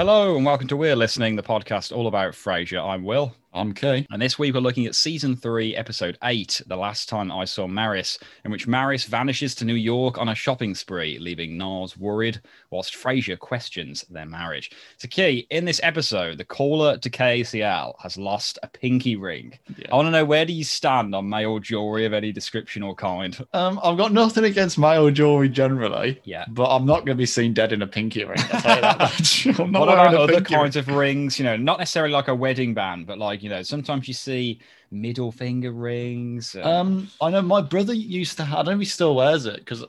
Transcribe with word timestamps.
Hello 0.00 0.34
and 0.34 0.46
welcome 0.46 0.66
to 0.68 0.78
We're 0.78 0.96
Listening, 0.96 1.36
the 1.36 1.42
podcast 1.42 1.94
all 1.94 2.06
about 2.06 2.32
Frasier. 2.32 2.82
I'm 2.82 3.04
Will. 3.04 3.34
I'm 3.52 3.72
Kay. 3.72 4.06
And 4.10 4.22
this 4.22 4.38
week 4.38 4.54
we're 4.54 4.60
looking 4.60 4.86
at 4.86 4.94
season 4.94 5.34
three, 5.34 5.74
episode 5.74 6.16
eight, 6.22 6.62
The 6.68 6.76
Last 6.76 7.08
Time 7.08 7.32
I 7.32 7.44
Saw 7.44 7.66
Maris, 7.66 8.16
in 8.44 8.52
which 8.52 8.68
Maris 8.68 9.06
vanishes 9.06 9.56
to 9.56 9.64
New 9.64 9.74
York 9.74 10.18
on 10.18 10.28
a 10.28 10.36
shopping 10.36 10.72
spree, 10.72 11.18
leaving 11.18 11.58
Nars 11.58 11.96
worried, 11.98 12.40
whilst 12.70 12.94
Frasier 12.94 13.36
questions 13.36 14.04
their 14.08 14.24
marriage. 14.24 14.70
So, 14.98 15.08
Key, 15.08 15.48
in 15.50 15.64
this 15.64 15.80
episode, 15.82 16.38
the 16.38 16.44
caller 16.44 16.96
to 16.98 17.10
KACL 17.10 17.94
has 18.00 18.16
lost 18.16 18.60
a 18.62 18.68
pinky 18.68 19.16
ring. 19.16 19.58
Yeah. 19.76 19.88
I 19.90 19.96
want 19.96 20.06
to 20.06 20.12
know 20.12 20.24
where 20.24 20.44
do 20.46 20.52
you 20.52 20.62
stand 20.62 21.12
on 21.12 21.28
male 21.28 21.58
jewelry 21.58 22.04
of 22.04 22.12
any 22.12 22.30
description 22.30 22.84
or 22.84 22.94
kind? 22.94 23.36
Um, 23.52 23.80
I've 23.82 23.98
got 23.98 24.12
nothing 24.12 24.44
against 24.44 24.78
male 24.78 25.10
jewelry 25.10 25.48
generally, 25.48 26.20
Yeah. 26.22 26.44
but 26.50 26.72
I'm 26.72 26.86
not 26.86 26.98
going 26.98 27.16
to 27.16 27.20
be 27.20 27.26
seen 27.26 27.52
dead 27.52 27.72
in 27.72 27.82
a 27.82 27.86
pinky 27.88 28.24
ring. 28.24 28.38
I'll 28.52 28.60
tell 28.60 28.74
you 28.76 28.80
that 28.82 28.98
much. 29.00 29.46
I'm 29.58 29.72
not 29.72 29.80
What 29.80 29.88
about 29.88 30.14
other 30.14 30.34
pinky 30.34 30.54
ring. 30.54 30.62
kinds 30.62 30.76
of 30.76 30.86
rings? 30.86 31.36
You 31.36 31.46
know, 31.46 31.56
not 31.56 31.80
necessarily 31.80 32.12
like 32.12 32.28
a 32.28 32.34
wedding 32.34 32.74
band, 32.74 33.08
but 33.08 33.18
like, 33.18 33.39
you 33.42 33.48
know, 33.48 33.62
sometimes 33.62 34.06
you 34.08 34.14
see 34.14 34.60
middle 34.92 35.30
finger 35.30 35.70
rings. 35.70 36.56
uh, 36.56 36.62
Um, 36.62 37.08
I 37.20 37.30
know 37.30 37.42
my 37.42 37.60
brother 37.60 37.92
used 37.94 38.36
to. 38.38 38.42
I 38.44 38.62
don't 38.62 38.66
know 38.74 38.78
he 38.78 38.84
still 38.84 39.14
wears 39.14 39.46
it 39.46 39.56
because 39.56 39.84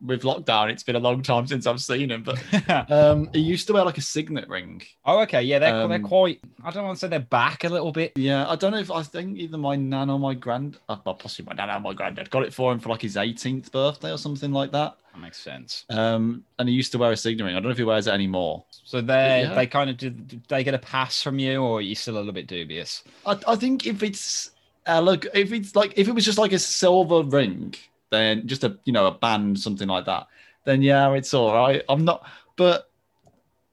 with 0.00 0.22
lockdown, 0.22 0.70
it's 0.70 0.82
been 0.82 0.96
a 0.96 1.00
long 1.00 1.22
time 1.22 1.46
since 1.46 1.66
I've 1.66 1.80
seen 1.82 2.10
him. 2.10 2.22
But 2.22 2.90
um, 2.90 3.28
he 3.32 3.40
used 3.40 3.66
to 3.66 3.72
wear 3.74 3.84
like 3.84 3.98
a 3.98 4.02
signet 4.02 4.48
ring. 4.48 4.82
oh, 5.04 5.20
okay. 5.22 5.42
Yeah, 5.42 5.58
they're, 5.58 5.86
they're 5.88 5.96
Um, 5.98 6.02
quite, 6.02 6.40
I 6.64 6.70
don't 6.70 6.84
want 6.84 6.96
to 6.96 7.00
say 7.00 7.08
they're 7.08 7.20
back 7.20 7.64
a 7.64 7.68
little 7.68 7.92
bit. 7.92 8.12
Yeah, 8.16 8.48
I 8.48 8.56
don't 8.56 8.72
know 8.72 8.78
if 8.78 8.90
I 8.90 9.02
think 9.02 9.38
either 9.38 9.58
my 9.58 9.76
nan 9.76 10.10
or 10.10 10.18
my 10.18 10.34
grand, 10.34 10.78
uh, 10.88 10.96
well, 11.04 11.14
possibly 11.14 11.54
my 11.54 11.64
nan 11.66 11.76
or 11.76 11.80
my 11.80 11.92
granddad 11.94 12.30
got 12.30 12.42
it 12.44 12.54
for 12.54 12.72
him 12.72 12.78
for 12.80 12.88
like 12.88 13.02
his 13.02 13.16
18th 13.16 13.70
birthday 13.72 14.10
or 14.10 14.18
something 14.18 14.52
like 14.52 14.72
that. 14.72 14.96
That 15.16 15.22
makes 15.22 15.38
sense. 15.38 15.86
Um, 15.88 16.44
and 16.58 16.68
he 16.68 16.74
used 16.74 16.92
to 16.92 16.98
wear 16.98 17.10
a 17.10 17.16
signet 17.16 17.42
ring. 17.42 17.54
I 17.54 17.58
don't 17.58 17.64
know 17.64 17.70
if 17.70 17.78
he 17.78 17.84
wears 17.84 18.06
it 18.06 18.10
anymore. 18.12 18.64
So 18.84 19.00
they 19.00 19.42
Yeah. 19.42 19.54
they 19.54 19.66
kind 19.66 19.88
of 19.88 19.96
did, 19.96 20.28
did 20.28 20.42
they 20.48 20.62
get 20.62 20.74
a 20.74 20.78
pass 20.78 21.22
from 21.22 21.38
you, 21.38 21.62
or 21.62 21.78
are 21.78 21.80
you 21.80 21.94
still 21.94 22.16
a 22.16 22.18
little 22.18 22.34
bit 22.34 22.46
dubious? 22.46 23.02
I, 23.24 23.38
I 23.48 23.56
think 23.56 23.86
if 23.86 24.02
it's 24.02 24.50
uh, 24.86 25.00
look, 25.00 25.24
if 25.32 25.52
it's 25.52 25.74
like 25.74 25.94
if 25.96 26.06
it 26.06 26.12
was 26.12 26.24
just 26.26 26.36
like 26.36 26.52
a 26.52 26.58
silver 26.58 27.22
ring, 27.22 27.74
then 28.10 28.46
just 28.46 28.62
a 28.62 28.78
you 28.84 28.92
know 28.92 29.06
a 29.06 29.12
band 29.12 29.58
something 29.58 29.88
like 29.88 30.04
that, 30.04 30.26
then 30.64 30.82
yeah, 30.82 31.10
it's 31.12 31.32
all 31.32 31.54
right. 31.54 31.82
I'm 31.88 32.04
not, 32.04 32.28
but 32.56 32.85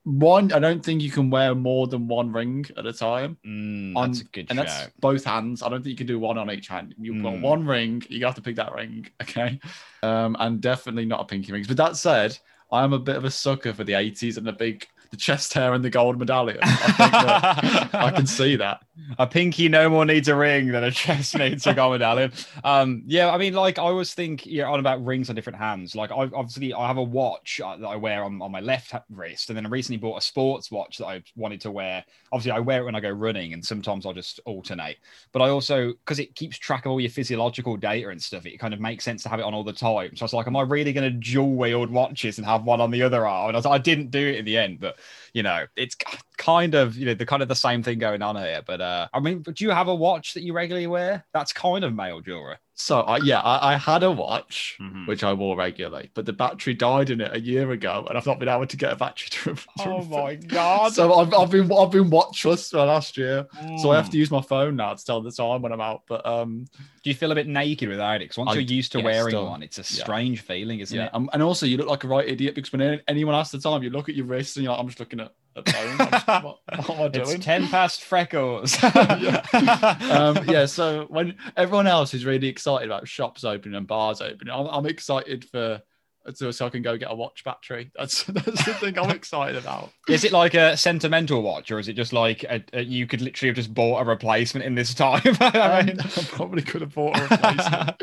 one, 0.03 0.51
I 0.51 0.59
don't 0.59 0.83
think 0.83 1.01
you 1.01 1.09
can 1.09 1.29
wear 1.29 1.55
more 1.55 1.87
than 1.87 2.07
one 2.07 2.31
ring 2.31 2.65
at 2.77 2.85
a 2.85 2.91
time. 2.93 3.37
Mm, 3.45 3.95
On- 3.95 4.09
that's 4.11 4.21
a 4.21 4.25
good 4.25 4.47
and 4.49 4.59
that's 4.59 4.89
both 4.99 5.23
hands. 5.23 5.63
I 5.63 5.69
don't 5.69 5.81
think 5.81 5.91
you 5.91 5.97
can 5.97 6.07
do 6.07 6.19
one 6.19 6.37
on 6.37 6.51
each 6.51 6.67
hand. 6.67 6.93
You've 6.99 7.23
got 7.23 7.33
Mm. 7.33 7.41
one 7.41 7.65
ring, 7.65 8.03
you 8.09 8.25
have 8.25 8.35
to 8.35 8.41
pick 8.41 8.57
that 8.57 8.73
ring, 8.73 9.07
okay? 9.21 9.59
Um, 10.01 10.35
and 10.39 10.59
definitely 10.59 11.05
not 11.05 11.21
a 11.21 11.25
pinky 11.25 11.51
rings. 11.53 11.67
But 11.67 11.77
that 11.77 11.95
said, 11.95 12.37
I 12.71 12.83
am 12.83 12.91
a 12.93 12.99
bit 12.99 13.15
of 13.15 13.23
a 13.23 13.31
sucker 13.31 13.73
for 13.73 13.83
the 13.83 13.93
80s 13.93 14.37
and 14.37 14.45
the 14.45 14.51
big 14.53 14.85
the 15.13 15.17
chest 15.17 15.53
hair 15.53 15.73
and 15.73 15.85
the 15.85 15.91
gold 15.91 16.17
medallion. 16.17 16.57
I 16.63 17.87
I 17.93 18.11
can 18.11 18.25
see 18.25 18.55
that. 18.55 18.81
a 19.19 19.27
pinky 19.27 19.69
no 19.69 19.87
more 19.87 20.05
needs 20.05 20.27
a 20.27 20.35
ring 20.35 20.69
than 20.69 20.83
a 20.83 20.89
chest 20.89 21.37
needs 21.37 21.67
a 21.67 21.73
gold 21.75 21.93
medallion. 21.93 22.31
Um, 22.63 23.03
yeah, 23.05 23.29
I 23.29 23.37
mean, 23.37 23.53
like 23.53 23.77
I 23.77 23.83
always 23.83 24.15
think 24.15 24.43
you're 24.47 24.65
on 24.67 24.79
about 24.79 25.05
rings 25.05 25.29
on 25.29 25.35
different 25.35 25.59
hands. 25.59 25.95
Like 25.95 26.11
I 26.11 26.15
obviously 26.33 26.73
I 26.73 26.87
have 26.87 26.97
a 26.97 27.03
watch 27.03 27.61
uh, 27.63 27.77
that 27.77 27.87
I 27.87 27.95
wear 27.95 28.23
on, 28.23 28.41
on 28.41 28.51
my 28.51 28.59
left 28.59 28.95
wrist, 29.11 29.51
and 29.51 29.57
then 29.57 29.67
I 29.67 29.69
recently 29.69 29.97
bought 29.97 30.17
a 30.17 30.21
sports 30.21 30.71
watch 30.71 30.97
that 30.97 31.05
I 31.05 31.23
wanted 31.35 31.61
to 31.61 31.69
wear. 31.69 32.03
Obviously, 32.31 32.51
I 32.51 32.59
wear 32.59 32.81
it 32.81 32.85
when 32.85 32.95
I 32.95 32.99
go 32.99 33.11
running, 33.11 33.53
and 33.53 33.63
sometimes 33.63 34.07
I'll 34.07 34.13
just 34.13 34.39
alternate. 34.45 34.97
But 35.31 35.43
I 35.43 35.49
also 35.49 35.93
because 35.93 36.17
it 36.17 36.33
keeps 36.33 36.57
track 36.57 36.87
of 36.87 36.91
all 36.91 36.99
your 36.99 37.11
physiological 37.11 37.77
data 37.77 38.09
and 38.09 38.19
stuff, 38.19 38.47
it 38.47 38.57
kind 38.57 38.73
of 38.73 38.79
makes 38.79 39.03
sense 39.03 39.21
to 39.23 39.29
have 39.29 39.39
it 39.39 39.45
on 39.45 39.53
all 39.53 39.63
the 39.63 39.73
time. 39.73 40.15
So 40.15 40.23
I 40.23 40.25
was 40.25 40.33
like, 40.33 40.47
am 40.47 40.55
I 40.55 40.63
really 40.63 40.91
going 40.91 41.03
to 41.03 41.11
dual 41.11 41.53
wield 41.53 41.91
watches 41.91 42.39
and 42.39 42.47
have 42.47 42.63
one 42.63 42.81
on 42.81 42.89
the 42.89 43.03
other 43.03 43.27
arm? 43.27 43.49
And 43.49 43.55
I 43.55 43.59
was 43.59 43.67
I 43.67 43.77
didn't 43.77 44.09
do 44.09 44.27
it 44.27 44.37
in 44.37 44.45
the 44.45 44.57
end, 44.57 44.79
but 44.79 44.97
you 45.33 45.43
know, 45.43 45.65
it's 45.75 45.95
kind 46.37 46.75
of 46.75 46.95
you 46.95 47.05
know 47.05 47.13
the 47.13 47.25
kind 47.25 47.41
of 47.41 47.47
the 47.47 47.55
same 47.55 47.83
thing 47.83 47.99
going 47.99 48.21
on 48.21 48.35
here. 48.35 48.61
But 48.65 48.81
uh, 48.81 49.07
I 49.13 49.19
mean, 49.19 49.41
do 49.41 49.63
you 49.63 49.71
have 49.71 49.87
a 49.87 49.95
watch 49.95 50.33
that 50.33 50.43
you 50.43 50.53
regularly 50.53 50.87
wear? 50.87 51.25
That's 51.33 51.53
kind 51.53 51.83
of 51.83 51.93
male 51.93 52.21
jewelry. 52.21 52.55
So 52.83 52.99
I 52.99 53.17
yeah, 53.17 53.39
I, 53.39 53.73
I 53.73 53.77
had 53.77 54.03
a 54.03 54.11
watch 54.11 54.77
Mhm. 54.81 55.07
which 55.07 55.23
I 55.23 55.31
wore 55.31 55.55
regularly, 55.55 56.11
but 56.13 56.25
the 56.25 56.33
battery 56.33 56.73
died 56.73 57.09
in 57.11 57.21
it 57.21 57.31
a 57.33 57.39
year 57.39 57.71
ago, 57.71 58.05
and 58.09 58.17
I've 58.17 58.25
not 58.25 58.39
been 58.39 58.49
able 58.49 58.67
to 58.67 58.75
get 58.77 58.91
a 58.91 58.95
battery 58.97 59.29
to. 59.31 59.55
to 59.79 59.89
Oh 59.89 60.03
my 60.03 60.35
god! 60.35 60.91
So 60.93 61.13
I've, 61.13 61.33
I've 61.33 61.49
been 61.49 61.71
I've 61.71 61.91
been 61.91 62.09
watchless 62.09 62.69
for 62.71 62.83
last 62.85 63.15
year, 63.15 63.47
so 63.77 63.91
I 63.91 63.95
have 63.95 64.07
Mm. 64.07 64.11
to 64.11 64.17
use 64.17 64.31
my 64.31 64.41
phone 64.41 64.75
now 64.75 64.93
to 64.93 65.05
tell 65.05 65.21
the 65.21 65.31
time 65.31 65.61
when 65.61 65.71
I'm 65.71 65.79
out. 65.79 66.01
But 66.09 66.25
um, 66.25 66.65
Do 67.03 67.09
you 67.09 67.13
feel 67.15 67.31
a 67.31 67.35
bit 67.35 67.47
naked 67.47 67.87
without 67.87 68.17
it? 68.17 68.25
Because 68.25 68.37
once 68.37 68.49
I- 68.51 68.53
you're 68.55 68.63
used 68.63 68.91
to 68.93 68.97
yeah, 68.99 69.05
wearing 69.05 69.29
still. 69.31 69.45
one, 69.45 69.63
it's 69.63 69.77
a 69.77 69.81
Yeah. 69.95 70.03
strange 70.03 70.41
feeling, 70.41 70.79
isn't 70.81 70.97
yeah, 70.97 71.05
it? 71.05 71.15
um, 71.15 71.29
and 71.31 71.41
also 71.41 71.65
you 71.65 71.77
look 71.77 71.87
like 71.87 72.03
a 72.03 72.07
right 72.09 72.27
idiot 72.27 72.53
because 72.55 72.73
when 72.73 72.99
anyone 73.07 73.33
asks 73.35 73.51
the 73.53 73.59
time, 73.59 73.81
you 73.83 73.91
look 73.91 74.09
at 74.09 74.15
your 74.15 74.25
wrist 74.25 74.57
and 74.57 74.63
you're 74.65 74.71
like, 74.73 74.79
I'm 74.81 74.87
just 74.87 74.99
looking 74.99 75.21
at 75.21 75.31
at. 75.55 75.75
I'm 75.75 75.97
just- 76.11 76.27
what, 76.27 76.59
what 76.67 76.89
am 76.89 77.01
I 77.01 77.09
It's 77.13 77.45
ten 77.45 77.67
past 77.67 78.03
freckles. 78.03 78.81
um, 78.83 80.37
yeah, 80.47 80.65
so 80.65 81.05
when 81.09 81.35
everyone 81.57 81.87
else 81.87 82.13
is 82.13 82.25
really 82.25 82.47
excited 82.47 82.87
about 82.87 83.07
shops 83.07 83.43
opening 83.43 83.75
and 83.75 83.87
bars 83.87 84.21
opening, 84.21 84.53
I'm, 84.53 84.67
I'm 84.67 84.85
excited 84.85 85.45
for 85.45 85.81
so, 86.33 86.51
so 86.51 86.65
I 86.65 86.69
can 86.69 86.81
go 86.81 86.97
get 86.97 87.11
a 87.11 87.15
watch 87.15 87.43
battery. 87.43 87.91
That's 87.97 88.23
that's 88.23 88.65
the 88.65 88.73
thing 88.75 88.97
I'm 88.97 89.09
excited 89.09 89.55
about. 89.57 89.91
Is 90.07 90.23
it 90.23 90.31
like 90.31 90.53
a 90.53 90.75
sentimental 90.77 91.41
watch, 91.41 91.71
or 91.71 91.79
is 91.79 91.87
it 91.87 91.93
just 91.93 92.13
like 92.13 92.43
a, 92.43 92.63
a- 92.73 92.83
you 92.83 93.07
could 93.07 93.21
literally 93.21 93.49
have 93.49 93.55
just 93.55 93.73
bought 93.73 94.01
a 94.01 94.05
replacement 94.05 94.65
in 94.65 94.75
this 94.75 94.93
time? 94.93 95.21
I 95.39 95.79
Um, 95.81 95.99
I 95.99 96.23
probably 96.29 96.61
could 96.61 96.81
have 96.81 96.93
bought 96.93 97.17
a 97.17 97.23
replacement. 97.23 97.95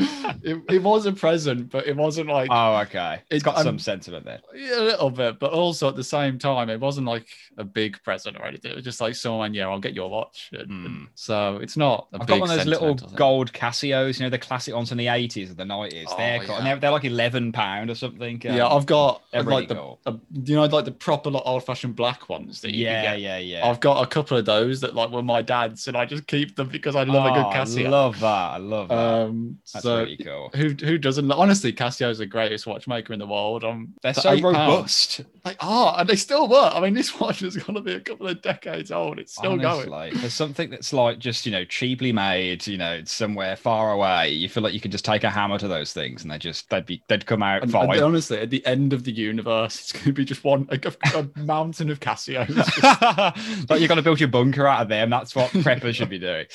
it, 0.44 0.62
it 0.76 0.82
was 0.82 1.06
a 1.06 1.12
present, 1.12 1.70
but 1.70 1.86
it 1.86 1.96
wasn't 1.96 2.28
like 2.28 2.48
oh, 2.52 2.76
okay. 2.82 3.20
It's 3.30 3.42
It- 3.42 3.44
got 3.44 3.56
um, 3.58 3.64
some 3.64 3.78
sentiment 3.78 4.24
there. 4.24 4.40
yeah, 4.54 4.80
a 4.80 4.82
little 4.82 5.10
bit, 5.10 5.38
but 5.38 5.52
also 5.52 5.88
at 5.88 5.96
the 5.96 6.04
same 6.04 6.38
time, 6.38 6.68
it 6.70 6.80
wasn't 6.80 7.06
like 7.06 7.26
a 7.58 7.64
big 7.64 8.02
present 8.02 8.36
or 8.38 8.44
anything. 8.46 8.72
It 8.72 8.76
was 8.76 8.84
just 8.84 9.00
like 9.00 9.14
someone, 9.14 9.54
yeah, 9.54 9.68
I'll 9.68 9.80
get 9.80 9.94
your 9.94 10.10
watch. 10.10 10.50
And- 10.52 10.70
and 10.70 10.86
Hmm. 10.90 11.04
So 11.14 11.56
it's 11.62 11.76
not. 11.76 12.08
A 12.12 12.20
I've 12.20 12.26
got 12.26 12.40
one 12.40 12.50
of 12.50 12.56
those 12.56 12.66
little 12.66 12.94
gold 12.94 13.52
Casios, 13.52 14.18
you 14.18 14.24
know, 14.26 14.30
the 14.30 14.38
classic 14.38 14.74
ones 14.74 14.88
from 14.88 14.98
the 14.98 15.06
80s 15.06 15.50
or 15.50 15.54
the 15.54 15.64
90s. 15.64 16.04
Oh, 16.08 16.16
they're, 16.16 16.40
and 16.40 16.48
yeah. 16.48 16.60
they're, 16.64 16.76
they're 16.76 16.90
like 16.90 17.04
11 17.04 17.52
pound 17.52 17.90
or 17.90 17.94
something. 17.94 18.09
Yeah, 18.18 18.66
um, 18.66 18.76
I've 18.78 18.86
got 18.86 19.22
really 19.32 19.44
like 19.46 19.68
the 19.68 19.80
uh, 20.06 20.16
you 20.44 20.56
know 20.56 20.64
like 20.64 20.84
the 20.84 20.92
proper 20.92 21.30
like, 21.30 21.42
old-fashioned 21.44 21.96
black 21.96 22.28
ones 22.28 22.60
that 22.62 22.70
you 22.72 22.86
can 22.86 22.92
yeah, 22.94 23.02
get. 23.12 23.20
yeah, 23.20 23.38
yeah. 23.38 23.66
I've 23.68 23.80
got 23.80 24.02
a 24.02 24.06
couple 24.06 24.36
of 24.36 24.44
those 24.44 24.80
that 24.80 24.94
like 24.94 25.10
were 25.10 25.22
my 25.22 25.42
dad's, 25.42 25.88
and 25.88 25.96
I 25.96 26.04
just 26.04 26.26
keep 26.26 26.56
them 26.56 26.68
because 26.68 26.96
I 26.96 27.04
love 27.04 27.26
a 27.26 27.30
good 27.30 27.46
Oh, 27.46 27.50
Casio. 27.50 27.86
I 27.86 27.88
love 27.88 28.20
that. 28.20 28.26
I 28.26 28.56
love 28.58 28.88
that. 28.88 28.94
um, 28.98 29.58
That's 29.72 29.82
so 29.84 29.98
really 30.02 30.16
cool. 30.18 30.50
who 30.54 30.68
who 30.70 30.98
doesn't? 30.98 31.30
Honestly, 31.30 31.72
Casio's 31.72 32.18
the 32.18 32.26
greatest 32.26 32.66
watchmaker 32.66 33.12
in 33.12 33.18
the 33.18 33.26
world. 33.26 33.64
Um, 33.64 33.94
They're 34.02 34.14
so 34.14 34.30
eight 34.32 34.42
pounds- 34.42 34.56
robust. 34.56 35.20
Like, 35.44 35.56
oh, 35.60 35.94
and 35.96 36.08
they 36.08 36.16
still 36.16 36.48
work. 36.48 36.74
I 36.74 36.80
mean, 36.80 36.92
this 36.94 37.18
watch 37.18 37.42
is 37.42 37.56
going 37.56 37.74
to 37.74 37.80
be 37.80 37.94
a 37.94 38.00
couple 38.00 38.28
of 38.28 38.42
decades 38.42 38.90
old. 38.92 39.18
It's 39.18 39.34
still 39.34 39.56
going. 39.56 39.90
Honestly, 39.92 40.20
for 40.20 40.28
something 40.30 40.68
that's 40.70 40.92
like 40.92 41.18
just 41.18 41.46
you 41.46 41.52
know 41.52 41.64
cheaply 41.64 42.12
made, 42.12 42.66
you 42.66 42.76
know, 42.76 43.02
somewhere 43.04 43.56
far 43.56 43.92
away, 43.92 44.30
you 44.30 44.48
feel 44.48 44.62
like 44.62 44.74
you 44.74 44.80
could 44.80 44.92
just 44.92 45.04
take 45.04 45.24
a 45.24 45.30
hammer 45.30 45.58
to 45.58 45.68
those 45.68 45.92
things 45.92 46.22
and 46.22 46.30
they 46.30 46.38
just 46.38 46.68
they'd 46.70 46.84
be 46.86 47.02
they'd 47.08 47.24
come 47.26 47.42
out 47.42 47.62
And, 47.62 47.72
fine. 47.72 47.84
and 47.84 47.90
honestly, 48.04 48.38
at 48.38 48.50
the 48.50 48.64
end 48.66 48.92
of 48.92 49.04
the 49.04 49.12
universe, 49.12 49.80
it's 49.80 49.92
going 49.92 50.04
to 50.04 50.12
be 50.12 50.24
just 50.24 50.44
one 50.44 50.68
a, 50.70 50.92
a 51.14 51.28
mountain 51.40 51.90
of 51.90 52.00
Casios. 52.00 52.48
like 53.70 53.80
you're 53.80 53.88
gonna 53.88 54.02
build 54.02 54.20
your 54.20 54.28
bunker 54.28 54.66
out 54.66 54.82
of 54.82 54.88
them. 54.88 55.10
That's 55.10 55.34
what 55.34 55.50
preppers 55.50 55.94
should 55.94 56.08
be 56.08 56.18
doing. 56.18 56.46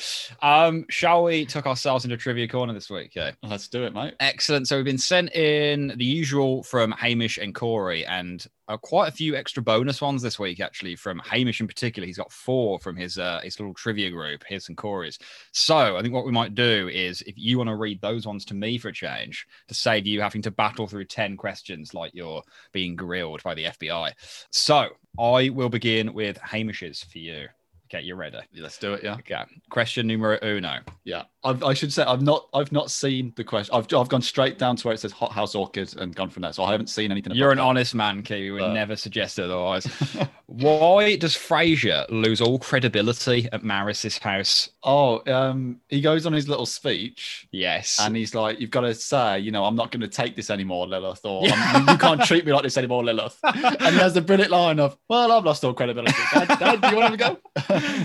Um, 0.42 0.84
shall 0.88 1.24
we 1.24 1.46
tuck 1.46 1.66
ourselves 1.66 2.04
into 2.04 2.16
trivia 2.16 2.48
corner 2.48 2.72
this 2.72 2.90
week? 2.90 3.14
Yeah. 3.14 3.32
Let's 3.42 3.68
do 3.68 3.84
it, 3.84 3.94
mate. 3.94 4.14
Excellent. 4.20 4.68
So 4.68 4.76
we've 4.76 4.84
been 4.84 4.98
sent 4.98 5.34
in 5.34 5.94
the 5.96 6.04
usual 6.04 6.62
from 6.62 6.92
Hamish 6.92 7.38
and 7.38 7.54
Corey, 7.54 8.04
and 8.04 8.44
uh, 8.68 8.76
quite 8.76 9.08
a 9.08 9.12
few 9.12 9.36
extra 9.36 9.62
bonus 9.62 10.00
ones 10.00 10.22
this 10.22 10.38
week, 10.38 10.60
actually, 10.60 10.96
from 10.96 11.20
Hamish 11.20 11.60
in 11.60 11.66
particular. 11.66 12.06
He's 12.06 12.18
got 12.18 12.32
four 12.32 12.78
from 12.78 12.96
his 12.96 13.18
uh, 13.18 13.40
his 13.42 13.58
little 13.58 13.74
trivia 13.74 14.10
group, 14.10 14.44
his 14.46 14.68
and 14.68 14.76
Corey's. 14.76 15.18
So 15.52 15.96
I 15.96 16.02
think 16.02 16.14
what 16.14 16.26
we 16.26 16.32
might 16.32 16.54
do 16.54 16.88
is, 16.92 17.22
if 17.22 17.34
you 17.36 17.58
want 17.58 17.68
to 17.68 17.76
read 17.76 18.00
those 18.00 18.26
ones 18.26 18.44
to 18.46 18.54
me 18.54 18.78
for 18.78 18.88
a 18.88 18.92
change, 18.92 19.46
to 19.68 19.74
save 19.74 20.06
you 20.06 20.20
having 20.20 20.42
to 20.42 20.50
battle 20.50 20.86
through 20.86 21.04
ten 21.04 21.36
questions 21.36 21.94
like 21.94 22.12
you're 22.14 22.42
being 22.72 22.96
grilled 22.96 23.42
by 23.42 23.54
the 23.54 23.64
FBI. 23.64 24.12
So 24.50 24.88
I 25.18 25.48
will 25.50 25.68
begin 25.68 26.12
with 26.12 26.38
Hamish's 26.38 27.04
for 27.04 27.18
you. 27.18 27.48
Okay, 27.86 28.02
you're 28.04 28.16
ready? 28.16 28.38
Let's 28.56 28.78
do 28.78 28.94
it. 28.94 29.04
Yeah. 29.04 29.14
Okay. 29.14 29.42
Question 29.70 30.08
numero 30.08 30.38
uno. 30.42 30.80
Yeah, 31.04 31.22
I've, 31.46 31.62
I 31.64 31.72
should 31.74 31.92
say 31.92 32.02
I've 32.02 32.22
not 32.22 32.48
I've 32.52 32.72
not 32.72 32.90
seen 32.90 33.32
the 33.36 33.44
question. 33.44 33.74
I've 33.74 33.86
I've 33.94 34.08
gone 34.08 34.22
straight 34.22 34.58
down 34.58 34.76
to 34.76 34.86
where 34.86 34.94
it 34.94 35.00
says 35.00 35.12
Hot 35.12 35.32
House 35.32 35.54
Orchid 35.54 35.96
and 35.98 36.14
gone 36.14 36.28
from 36.30 36.42
there. 36.42 36.52
So 36.52 36.64
I 36.64 36.72
haven't 36.72 36.88
seen 36.88 37.10
anything. 37.10 37.34
You're 37.34 37.52
an 37.52 37.58
about 37.58 37.68
honest 37.68 37.94
man. 37.94 38.24
We 38.28 38.50
would 38.50 38.62
Uh. 38.62 38.72
never 38.72 38.96
suggest 38.96 39.38
otherwise. 39.40 39.86
Why 40.46 41.16
does 41.16 41.34
Frasier 41.34 42.06
lose 42.08 42.40
all 42.40 42.58
credibility 42.58 43.48
at 43.52 43.62
Maris's 43.64 44.18
house? 44.18 44.70
oh, 44.88 45.20
um, 45.32 45.80
he 45.88 46.00
goes 46.00 46.26
on 46.26 46.32
his 46.32 46.48
little 46.48 46.66
speech 46.66 47.48
Yes. 47.50 47.98
and 48.00 48.14
he's 48.14 48.34
like, 48.36 48.60
"You've 48.60 48.70
got 48.70 48.82
to 48.82 48.94
say, 48.94 49.40
you 49.40 49.50
know, 49.50 49.64
I'm 49.64 49.74
not 49.74 49.90
going 49.90 50.02
to 50.02 50.08
take 50.08 50.36
this 50.36 50.48
anymore, 50.48 50.86
Lilith, 50.86 51.24
or 51.24 51.42
"I'm- 51.48 51.86
you, 51.86 51.92
you 51.92 51.98
can't 51.98 52.22
treat 52.22 52.46
me 52.46 52.52
like 52.52 52.62
this 52.62 52.78
anymore, 52.78 53.02
Lilith." 53.04 53.36
and 53.44 53.94
he 53.94 53.98
has 53.98 54.14
the 54.14 54.20
brilliant 54.20 54.52
line 54.52 54.78
of, 54.78 54.96
"Well, 55.08 55.32
I've 55.32 55.44
lost 55.44 55.64
all 55.64 55.74
credibility. 55.74 56.14
Dad, 56.32 56.48
Dad 56.60 56.80
do 56.80 56.88
you 56.90 56.96
want 56.96 57.12
to 57.12 57.16
go?" 57.18 57.38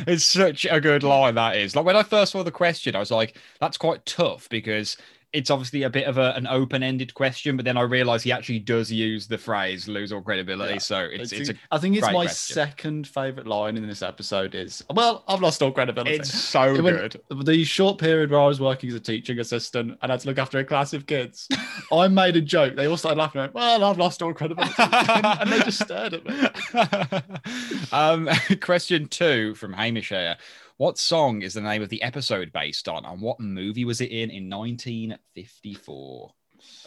it's 0.07 0.25
such 0.25 0.65
a 0.65 0.81
good 0.81 1.03
line 1.03 1.35
that 1.35 1.55
is. 1.57 1.75
Like 1.75 1.85
when 1.85 1.95
I 1.95 2.01
first 2.03 2.31
saw 2.31 2.41
the 2.43 2.51
question, 2.51 2.95
I 2.95 2.99
was 2.99 3.11
like, 3.11 3.30
that's 3.59 3.77
quite 3.77 4.05
tough 4.05 4.47
because 4.49 4.97
it's 5.33 5.49
obviously 5.49 5.83
a 5.83 5.89
bit 5.89 6.07
of 6.07 6.17
a, 6.17 6.33
an 6.35 6.45
open-ended 6.45 7.13
question, 7.13 7.55
but 7.55 7.63
then 7.63 7.77
I 7.77 7.83
realise 7.83 8.21
he 8.23 8.33
actually 8.33 8.59
does 8.59 8.91
use 8.91 9.27
the 9.27 9.37
phrase 9.37 9.87
"lose 9.87 10.11
all 10.11 10.21
credibility." 10.21 10.73
Yeah. 10.73 10.79
So 10.79 10.99
it's 10.99 11.31
it's 11.31 11.49
a, 11.49 11.53
I 11.71 11.77
think 11.77 11.95
it's 11.95 12.05
my 12.07 12.25
question. 12.25 12.53
second 12.53 13.07
favorite 13.07 13.47
line 13.47 13.77
in 13.77 13.87
this 13.87 14.01
episode 14.01 14.55
is, 14.55 14.83
"Well, 14.89 15.23
I've 15.29 15.39
lost 15.41 15.61
all 15.61 15.71
credibility." 15.71 16.15
it's 16.17 16.33
so 16.33 16.75
It 16.75 16.81
went- 16.81 16.97
good. 17.29 17.45
the 17.45 17.63
short 17.63 17.97
period 17.97 18.29
where 18.29 18.41
I 18.41 18.47
was 18.47 18.59
working 18.59 18.89
as 18.89 18.95
a 18.95 18.99
teaching 18.99 19.39
assistant 19.39 19.97
and 20.01 20.11
I 20.11 20.13
had 20.13 20.19
to 20.21 20.27
look 20.27 20.37
after 20.37 20.59
a 20.59 20.65
class 20.65 20.91
of 20.93 21.05
kids, 21.07 21.47
I 21.93 22.09
made 22.09 22.35
a 22.35 22.41
joke. 22.41 22.75
They 22.75 22.87
all 22.87 22.97
started 22.97 23.17
laughing. 23.17 23.39
Went, 23.39 23.53
well, 23.53 23.85
I've 23.85 23.97
lost 23.97 24.21
all 24.21 24.33
credibility, 24.33 24.73
and 24.79 25.49
they 25.49 25.59
just 25.59 25.81
stared 25.81 26.13
at 26.13 26.25
me. 26.25 27.87
um, 27.93 28.29
question 28.61 29.07
two 29.07 29.55
from 29.55 29.71
Hamish 29.73 30.09
here. 30.09 30.35
What 30.81 30.97
song 30.97 31.43
is 31.43 31.53
the 31.53 31.61
name 31.61 31.83
of 31.83 31.89
the 31.89 32.01
episode 32.01 32.51
based 32.51 32.87
on, 32.89 33.05
and 33.05 33.21
what 33.21 33.39
movie 33.39 33.85
was 33.85 34.01
it 34.01 34.09
in 34.09 34.31
in 34.31 34.49
1954? 34.49 36.33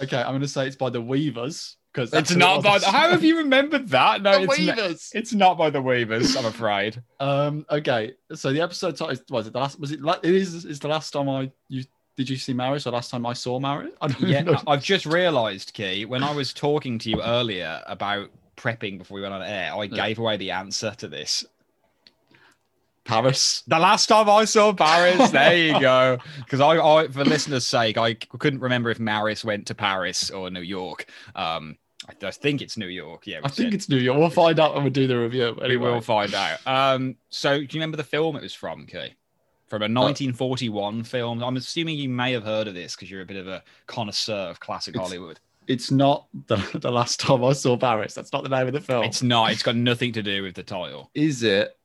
Okay, 0.02 0.17
I'm 0.20 0.31
going 0.31 0.41
to 0.41 0.49
say 0.49 0.67
it's 0.67 0.75
by 0.75 0.91
the 0.91 1.00
Weavers 1.00 1.76
because 1.93 2.12
It's 2.12 2.35
not 2.35 2.64
by. 2.64 2.79
The, 2.79 2.87
how 2.87 3.11
have 3.11 3.23
you 3.23 3.38
remembered 3.38 3.87
that? 3.91 4.20
No, 4.23 4.32
the 4.32 4.43
it's 4.50 4.58
not, 4.58 4.76
Weavers? 4.79 5.11
it's 5.14 5.32
not 5.32 5.56
by 5.56 5.70
the 5.70 5.81
Weavers. 5.81 6.35
I'm 6.35 6.44
afraid. 6.46 7.00
Um. 7.20 7.64
Okay. 7.70 8.14
So 8.35 8.52
the 8.52 8.62
episode 8.62 8.96
title 8.96 9.17
was 9.31 9.46
it 9.46 9.52
the 9.52 9.61
last? 9.61 9.79
Was 9.79 9.93
it? 9.93 10.02
la- 10.02 10.19
It 10.25 10.35
is. 10.35 10.64
Is 10.64 10.81
the 10.81 10.88
last 10.88 11.12
time 11.12 11.29
I 11.29 11.52
you 11.69 11.85
did 12.17 12.29
you 12.29 12.37
see 12.37 12.52
Maris 12.52 12.88
or 12.88 12.90
last 12.90 13.12
time 13.12 13.25
I 13.25 13.32
saw 13.32 13.61
Maris? 13.61 13.93
I 14.02 14.08
don't 14.08 14.29
Yeah, 14.29 14.43
know. 14.43 14.61
I- 14.67 14.73
I've 14.73 14.82
just 14.82 15.06
realised, 15.06 15.73
Key, 15.73 16.05
when 16.05 16.25
I 16.25 16.32
was 16.35 16.52
talking 16.52 16.99
to 16.99 17.11
you 17.11 17.23
earlier 17.23 17.81
about 17.87 18.31
prepping 18.56 18.99
before 18.99 19.14
we 19.14 19.23
went 19.23 19.35
on 19.35 19.43
air, 19.43 19.73
I 19.73 19.85
Yeah. 19.85 20.05
gave 20.08 20.19
away 20.19 20.37
the 20.37 20.50
answer 20.50 20.90
to 20.99 21.06
this. 21.06 21.44
Paris. 23.05 23.62
The 23.67 23.79
last 23.79 24.06
time 24.06 24.29
I 24.29 24.45
saw 24.45 24.73
Paris, 24.73 25.31
there 25.31 25.56
you 25.56 25.81
go. 25.81 26.19
Because 26.39 26.61
I, 26.61 26.79
I, 26.79 27.09
for 27.09 27.25
listeners' 27.25 27.67
sake, 27.67 27.99
I 27.99 28.15
couldn't 28.15 28.61
remember 28.61 28.91
if 28.91 28.99
Maris 28.99 29.45
went 29.45 29.67
to 29.69 29.75
Paris 29.75 30.31
or 30.31 30.51
New 30.51 30.61
York. 30.61 31.06
Um, 31.37 31.77
I, 32.09 32.27
I 32.27 32.31
think 32.31 32.62
it's 32.62 32.77
New 32.77 32.89
York. 32.89 33.27
Yeah, 33.27 33.39
I 33.45 33.49
think 33.49 33.55
said- 33.71 33.75
it's 33.75 33.89
New 33.89 33.99
York. 33.99 34.19
We'll 34.19 34.31
find 34.31 34.59
out 34.59 34.75
when 34.75 34.85
we 34.85 34.91
do 34.91 35.06
the 35.06 35.19
review. 35.19 35.56
We 35.61 35.77
will 35.77 36.01
find 36.01 36.33
out. 36.35 36.67
Um, 36.67 37.17
so 37.31 37.56
do 37.59 37.62
you 37.62 37.69
remember 37.75 37.97
the 37.97 38.05
film 38.05 38.37
it 38.37 38.43
was 38.43 38.55
from, 38.55 38.87
Key? 38.87 39.15
From 39.67 39.83
a 39.83 39.89
1941 39.89 41.05
film. 41.05 41.43
I'm 41.43 41.57
assuming 41.57 41.99
you 41.99 42.09
may 42.09 42.33
have 42.33 42.45
heard 42.45 42.69
of 42.69 42.75
this 42.75 42.95
because 42.95 43.11
you're 43.11 43.23
a 43.23 43.27
bit 43.27 43.39
of 43.39 43.49
a 43.49 43.62
connoisseur 43.87 44.33
of 44.50 44.61
classic 44.61 44.97
Hollywood. 44.97 45.41
It's 45.67 45.91
not 45.91 46.27
the, 46.47 46.57
the 46.75 46.93
last 46.93 47.21
time 47.21 47.43
I 47.43 47.55
saw 47.55 47.77
Paris. 47.77 48.15
That's 48.15 48.33
not 48.33 48.43
the 48.43 48.50
name 48.50 48.67
of 48.67 48.75
the 48.75 48.81
film. 48.81 49.05
It's 49.05 49.23
not. 49.23 49.50
It's 49.53 49.62
got 49.62 49.77
nothing 49.77 50.12
to 50.12 50.23
do 50.23 50.43
with 50.43 50.55
the 50.55 50.62
title. 50.62 51.11
is 51.15 51.43
it? 51.43 51.77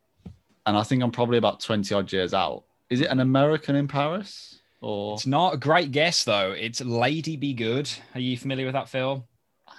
And 0.70 0.78
I 0.78 0.84
think 0.84 1.02
I'm 1.02 1.10
probably 1.10 1.40
about 1.40 1.60
20 1.62 1.96
odd 1.96 2.14
years 2.14 2.32
out. 2.32 2.64
Is 2.92 3.02
it 3.02 3.06
an 3.08 3.22
American 3.22 3.76
in 3.76 3.88
Paris? 3.88 4.60
Or 4.82 5.16
It's 5.16 5.26
not 5.26 5.56
a 5.56 5.58
great 5.58 5.92
guess 5.92 6.24
though. 6.24 6.52
It's 6.52 6.80
Lady 6.80 7.38
Be 7.38 7.56
Good. 7.56 7.90
Are 8.14 8.20
you 8.20 8.38
familiar 8.38 8.66
with 8.66 8.74
that 8.74 8.88
film? 8.88 9.24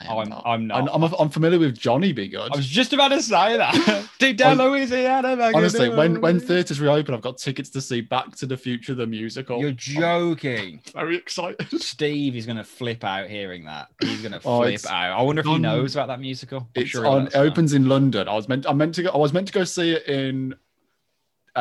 I 0.00 0.06
am 0.06 0.18
I'm 0.18 0.28
not. 0.28 0.42
I'm 0.44 0.66
not. 0.66 0.88
I'm, 0.92 1.04
I'm, 1.04 1.14
I'm 1.14 1.28
familiar 1.28 1.60
with 1.60 1.78
Johnny 1.78 2.12
Be 2.12 2.26
Good. 2.26 2.50
I 2.52 2.56
was 2.56 2.66
just 2.66 2.92
about 2.92 3.08
to 3.08 3.22
say 3.22 3.56
that. 3.56 4.08
Deep 4.18 4.36
down 4.36 4.58
Hon- 4.58 4.70
Louisiana. 4.70 5.50
Honestly, 5.54 5.90
when 5.90 6.20
when 6.20 6.40
theatres 6.40 6.80
reopen, 6.80 7.14
I've 7.14 7.20
got 7.22 7.38
tickets 7.38 7.70
to 7.70 7.80
see 7.80 8.00
Back 8.00 8.34
to 8.38 8.46
the 8.46 8.56
Future 8.56 8.94
the 8.94 9.06
musical. 9.06 9.60
You're 9.60 9.70
joking. 9.70 10.80
I'm 10.96 11.06
very 11.06 11.16
excited. 11.16 11.80
Steve 11.80 12.34
is 12.34 12.46
going 12.46 12.58
to 12.58 12.64
flip 12.64 13.04
out 13.04 13.28
hearing 13.28 13.64
that. 13.66 13.90
He's 14.00 14.22
going 14.22 14.32
to 14.38 14.40
Oh, 14.44 14.62
flip 14.62 14.84
out. 14.90 15.20
I 15.20 15.22
wonder 15.22 15.40
if 15.40 15.46
he 15.46 15.58
knows 15.58 15.94
about 15.94 16.08
that 16.08 16.18
musical. 16.18 16.68
It's 16.74 16.90
sure 16.90 17.06
on. 17.06 17.28
It 17.28 17.36
opens 17.36 17.74
in 17.74 17.88
London. 17.88 18.26
I 18.26 18.34
was 18.34 18.48
meant. 18.48 18.66
I 18.68 18.72
meant 18.72 18.96
to 18.96 19.04
go. 19.04 19.10
I 19.10 19.18
was 19.18 19.32
meant 19.32 19.46
to 19.46 19.52
go 19.52 19.62
see 19.62 19.92
it 19.92 20.06
in. 20.08 20.56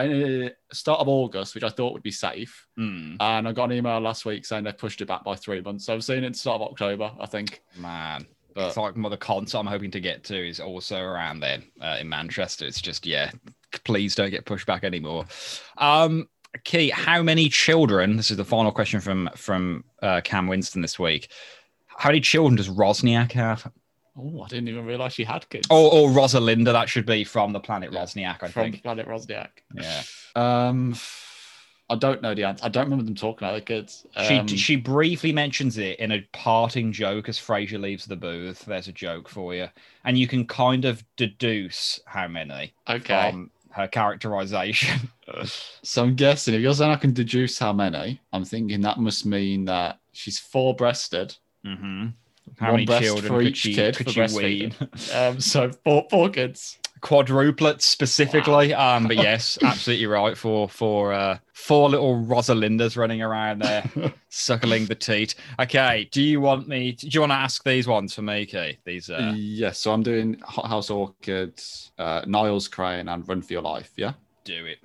Uh, 0.08 0.50
start 0.72 1.00
of 1.00 1.08
August, 1.08 1.56
which 1.56 1.64
I 1.64 1.70
thought 1.70 1.94
would 1.94 2.04
be 2.04 2.12
safe, 2.12 2.66
Hmm, 2.76 3.16
and 3.20 3.48
I 3.48 3.52
got 3.52 3.66
an 3.66 3.78
email 3.78 4.00
last 4.00 4.26
week 4.26 4.46
saying 4.46 4.64
they 4.64 4.72
pushed 4.74 5.02
it 5.02 5.08
back 5.08 5.24
by 5.24 5.36
three 5.36 5.62
months. 5.62 5.86
So 5.86 5.94
I'm 5.94 6.02
seeing 6.02 6.24
it 6.24 6.36
start 6.36 6.62
of 6.62 6.68
October, 6.70 7.12
I 7.20 7.26
think. 7.26 7.62
man. 7.78 8.26
But 8.56 8.70
It's 8.70 8.78
like 8.78 8.96
the 8.96 9.18
concert 9.18 9.60
I'm 9.60 9.68
hoping 9.68 9.92
to 9.92 10.00
get 10.00 10.24
to 10.26 10.48
is 10.48 10.60
also 10.60 11.00
around 11.00 11.40
there 11.40 11.60
uh, 11.82 11.98
in 12.00 12.10
Manchester. 12.10 12.66
It's 12.66 12.82
just 12.82 13.06
yeah, 13.06 13.32
please 13.84 14.16
don't 14.16 14.32
get 14.32 14.46
pushed 14.46 14.66
back 14.66 14.84
anymore. 14.84 15.26
Um, 15.78 16.28
Key, 16.64 16.90
how 16.90 17.22
many 17.22 17.48
children? 17.48 18.18
This 18.18 18.32
is 18.32 18.38
the 18.38 18.44
final 18.44 18.72
question 18.72 19.00
from 19.02 19.30
from 19.36 19.84
uh, 20.02 20.22
Cam 20.24 20.48
Winston 20.48 20.82
this 20.82 20.98
week. 20.98 21.32
How 21.86 22.10
many 22.10 22.22
children 22.22 22.56
does 22.56 22.70
Rosniak 22.70 23.34
have? 23.34 23.72
Oh, 24.18 24.42
I 24.44 24.48
didn't 24.48 24.68
even 24.68 24.86
realize 24.86 25.14
she 25.14 25.24
had 25.24 25.48
kids. 25.50 25.68
Or, 25.70 25.92
or 25.94 26.10
Rosalinda? 26.10 26.72
That 26.72 26.90
should 26.90 27.06
be 27.06 27.24
from 27.24 27.54
the 27.54 27.60
planet 27.60 27.92
Rosniak, 27.92 28.44
I 28.44 28.48
from 28.48 28.72
think. 28.72 28.84
Planet 28.84 29.08
Rosniak. 29.08 29.50
Yeah. 29.74 30.04
Um, 30.36 30.96
I 31.92 31.96
don't 31.96 32.22
know 32.22 32.36
the 32.36 32.44
answer. 32.44 32.64
I 32.64 32.70
don't 32.70 32.84
remember 32.84 33.04
them 33.04 33.16
talking 33.16 33.48
about 33.48 33.56
the 33.56 33.62
kids. 33.62 34.06
She 34.28 34.38
Um, 34.38 34.48
she 34.48 34.76
briefly 34.76 35.34
mentions 35.34 35.80
it 35.80 35.98
in 36.00 36.12
a 36.12 36.22
parting 36.34 36.92
joke 36.92 37.28
as 37.30 37.40
Frasier 37.40 37.82
leaves 37.82 38.06
the 38.06 38.16
booth. 38.16 38.64
There's 38.66 38.88
a 38.88 38.92
joke 38.92 39.28
for 39.28 39.56
you, 39.56 39.70
and 40.06 40.16
you 40.16 40.28
can 40.28 40.46
kind 40.46 40.86
of 40.86 41.04
deduce 41.16 42.00
how 42.06 42.28
many 42.28 42.74
okay. 42.88 43.32
from 43.32 43.50
her 43.72 43.88
characterization. 43.88 45.10
So 45.84 46.06
I'm 46.06 46.16
guessing 46.16 46.56
if 46.56 46.62
you're 46.62 46.74
saying 46.74 46.92
I 46.92 46.96
can 46.96 47.14
deduce 47.14 47.60
how 47.60 47.72
many, 47.72 48.20
I'm 48.34 48.44
thinking 48.44 48.82
that 48.82 48.98
must 48.98 49.28
mean 49.28 49.66
that 49.66 50.00
she's 50.12 50.40
four 50.40 50.76
breasted. 50.76 51.36
How 52.58 52.72
One 52.72 52.86
many 52.86 53.02
children 53.04 53.28
for 53.28 53.40
could 53.40 53.48
each 53.48 53.58
she, 53.58 53.76
kid 53.76 53.96
could 53.96 54.12
for 54.12 54.28
she 54.28 54.38
wean? 54.38 54.74
Um, 55.14 55.40
so 55.40 55.72
four 55.84 56.06
four 56.10 56.30
kids. 56.30 56.78
Quadruplets 57.02 57.84
specifically. 57.84 58.74
Um, 58.74 59.08
but 59.08 59.16
yes, 59.16 59.58
absolutely 59.64 60.06
right 60.06 60.38
for 60.38 60.68
for 60.68 61.14
uh, 61.14 61.38
four 61.54 61.90
little 61.90 62.18
Rosalindas 62.18 62.98
running 62.98 63.22
around 63.22 63.62
there, 63.62 63.90
suckling 64.30 64.86
the 64.86 64.96
teat. 64.96 65.36
Okay, 65.62 66.10
do 66.12 66.22
you 66.22 66.42
want 66.42 66.68
me? 66.68 66.92
Do 66.92 67.08
you 67.08 67.22
want 67.22 67.32
to 67.32 67.38
ask 67.38 67.64
these 67.64 67.88
ones 67.88 68.14
for 68.14 68.22
me, 68.22 68.46
Key? 68.46 68.80
These 68.84 69.10
uh, 69.10 69.34
yes. 69.36 69.80
So 69.80 69.94
I'm 69.94 70.04
doing 70.04 70.40
Hot 70.44 70.68
House 70.68 70.90
Orchid, 70.90 71.62
uh, 71.98 72.24
Niles 72.28 72.68
Crane, 72.68 73.08
and 73.08 73.26
Run 73.28 73.42
for 73.42 73.54
Your 73.54 73.62
Life. 73.62 73.92
Yeah. 73.96 74.14
do 74.44 74.66
it. 74.66 74.80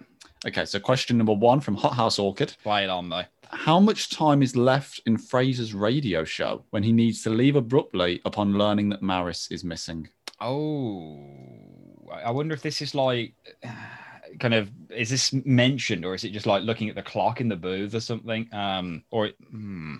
Okay. 0.46 0.66
So 0.66 0.78
question 0.78 1.16
number 1.18 1.32
one 1.32 1.58
from 1.58 1.74
Hot 1.74 1.94
House 1.94 2.20
Orchid. 2.20 2.54
Play 2.62 2.84
it 2.84 2.90
on 2.90 3.08
though. 3.08 3.24
How 3.54 3.80
much 3.80 4.10
time 4.10 4.42
is 4.42 4.56
left 4.56 5.00
in 5.06 5.16
Frasier's 5.16 5.72
radio 5.72 6.24
show 6.24 6.64
when 6.70 6.82
he 6.82 6.92
needs 6.92 7.22
to 7.22 7.30
leave 7.30 7.56
abruptly 7.56 8.20
upon 8.24 8.58
learning 8.58 8.90
that 8.90 9.02
Maris 9.02 9.48
is 9.50 9.64
missing? 9.64 10.08
Oh, 10.40 11.18
I 12.12 12.22
I 12.22 12.30
wonder 12.30 12.54
if 12.54 12.62
this 12.62 12.82
is 12.82 12.94
like 12.94 13.34
kind 14.40 14.54
of 14.54 14.70
is 14.90 15.10
this 15.10 15.32
mentioned 15.32 16.04
or 16.04 16.14
is 16.14 16.24
it 16.24 16.32
just 16.32 16.46
like 16.46 16.62
looking 16.64 16.88
at 16.88 16.96
the 16.96 17.02
clock 17.02 17.40
in 17.40 17.48
the 17.48 17.56
booth 17.56 17.94
or 17.94 18.00
something? 18.00 18.48
Um, 18.52 19.04
or 19.10 19.30
hmm. 19.50 19.96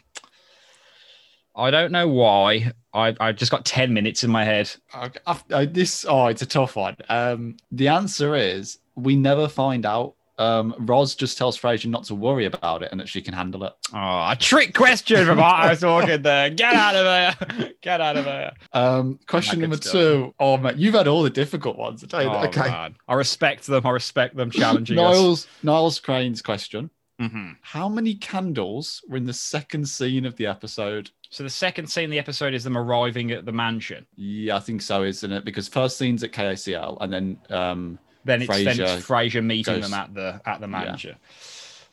I 1.56 1.70
don't 1.70 1.92
know 1.92 2.08
why. 2.08 2.72
I 2.92 3.14
I 3.20 3.32
just 3.32 3.52
got 3.52 3.64
ten 3.64 3.94
minutes 3.94 4.24
in 4.24 4.30
my 4.30 4.44
head. 4.44 4.70
I've- 4.92 5.18
uh, 5.50 5.66
this 5.70 6.04
oh, 6.08 6.26
it's 6.26 6.42
a 6.42 6.46
tough 6.46 6.76
one. 6.76 6.96
Um, 7.08 7.56
the 7.70 7.88
answer 7.88 8.34
is 8.34 8.78
we 8.96 9.16
never 9.16 9.48
find 9.48 9.86
out. 9.86 10.16
Um, 10.38 10.74
Roz 10.80 11.14
just 11.14 11.38
tells 11.38 11.58
Frasier 11.58 11.86
not 11.90 12.04
to 12.04 12.14
worry 12.14 12.44
about 12.46 12.82
it 12.82 12.88
and 12.90 12.98
that 13.00 13.08
she 13.08 13.22
can 13.22 13.34
handle 13.34 13.64
it. 13.64 13.72
Oh, 13.92 14.30
a 14.30 14.36
trick 14.38 14.74
question 14.74 15.24
from 15.26 15.38
House 15.38 15.82
Orchid 15.82 16.22
there. 16.24 16.50
Get 16.50 16.74
out 16.74 16.96
of 16.96 17.04
there. 17.04 17.70
Get 17.82 18.00
out 18.00 18.16
of 18.16 18.24
there. 18.24 18.52
Um, 18.72 19.20
question 19.28 19.60
number 19.60 19.76
two. 19.76 20.34
Oh 20.40 20.56
man, 20.56 20.74
you've 20.76 20.94
had 20.94 21.06
all 21.08 21.22
the 21.22 21.30
difficult 21.30 21.78
ones. 21.78 22.02
I 22.02 22.06
tell 22.08 22.22
you 22.22 22.28
Oh. 22.30 22.44
Okay. 22.46 22.60
man. 22.68 22.96
I 23.06 23.14
respect 23.14 23.66
them. 23.66 23.86
I 23.86 23.90
respect 23.90 24.34
them 24.36 24.50
challenging 24.50 24.98
us. 24.98 25.02
Niles 25.14 25.46
Niles 25.62 26.00
Crane's 26.00 26.42
question. 26.42 26.90
Mhm. 27.20 27.56
How 27.62 27.88
many 27.88 28.16
candles 28.16 29.00
were 29.08 29.16
in 29.16 29.24
the 29.26 29.32
second 29.32 29.88
scene 29.88 30.26
of 30.26 30.34
the 30.34 30.46
episode? 30.46 31.10
So 31.30 31.44
the 31.44 31.50
second 31.50 31.86
scene 31.86 32.06
of 32.06 32.10
the 32.10 32.18
episode 32.18 32.54
is 32.54 32.64
them 32.64 32.76
arriving 32.76 33.30
at 33.30 33.44
the 33.44 33.52
mansion. 33.52 34.04
Yeah, 34.16 34.56
I 34.56 34.60
think 34.60 34.82
so, 34.82 35.04
isn't 35.04 35.30
it? 35.32 35.44
Because 35.44 35.68
first 35.68 35.96
scene's 35.96 36.24
at 36.24 36.32
KACL 36.32 36.98
and 37.00 37.12
then 37.12 37.38
um 37.50 37.98
Then 38.24 38.42
it's 38.42 38.48
then 38.50 38.66
Frasier 38.76 38.96
it's 38.98 39.06
Frasier 39.06 39.44
meeting 39.44 39.74
goes- 39.80 39.90
them 39.90 39.94
at 39.98 40.14
the 40.14 40.40
at 40.46 40.60
the 40.60 40.68
mansion. 40.68 41.16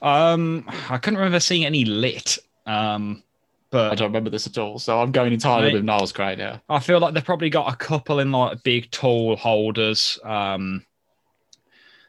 Um, 0.02 0.66
I 0.90 0.98
couldn't 0.98 1.18
remember 1.20 1.40
seeing 1.40 1.66
any 1.66 1.86
lit. 1.86 2.38
Um, 2.66 3.22
but 3.70 3.92
I 3.92 3.96
don't 3.96 4.08
remember 4.10 4.30
this 4.30 4.48
at 4.48 4.58
all. 4.58 4.80
So 4.80 5.00
I'm 5.02 5.12
going 5.12 5.32
entirely 5.32 5.68
Right. 5.68 5.74
with 5.76 5.84
Niles 5.86 6.12
Crane 6.12 6.40
here. 6.40 6.60
I 6.70 6.80
feel 6.80 7.00
like 7.00 7.14
they've 7.14 7.24
probably 7.24 7.50
got 7.50 7.72
a 7.72 7.76
couple 7.78 8.20
in 8.20 8.32
like 8.32 8.64
big 8.64 8.90
tall 8.92 9.36
holders. 9.36 10.20
Um, 10.24 10.86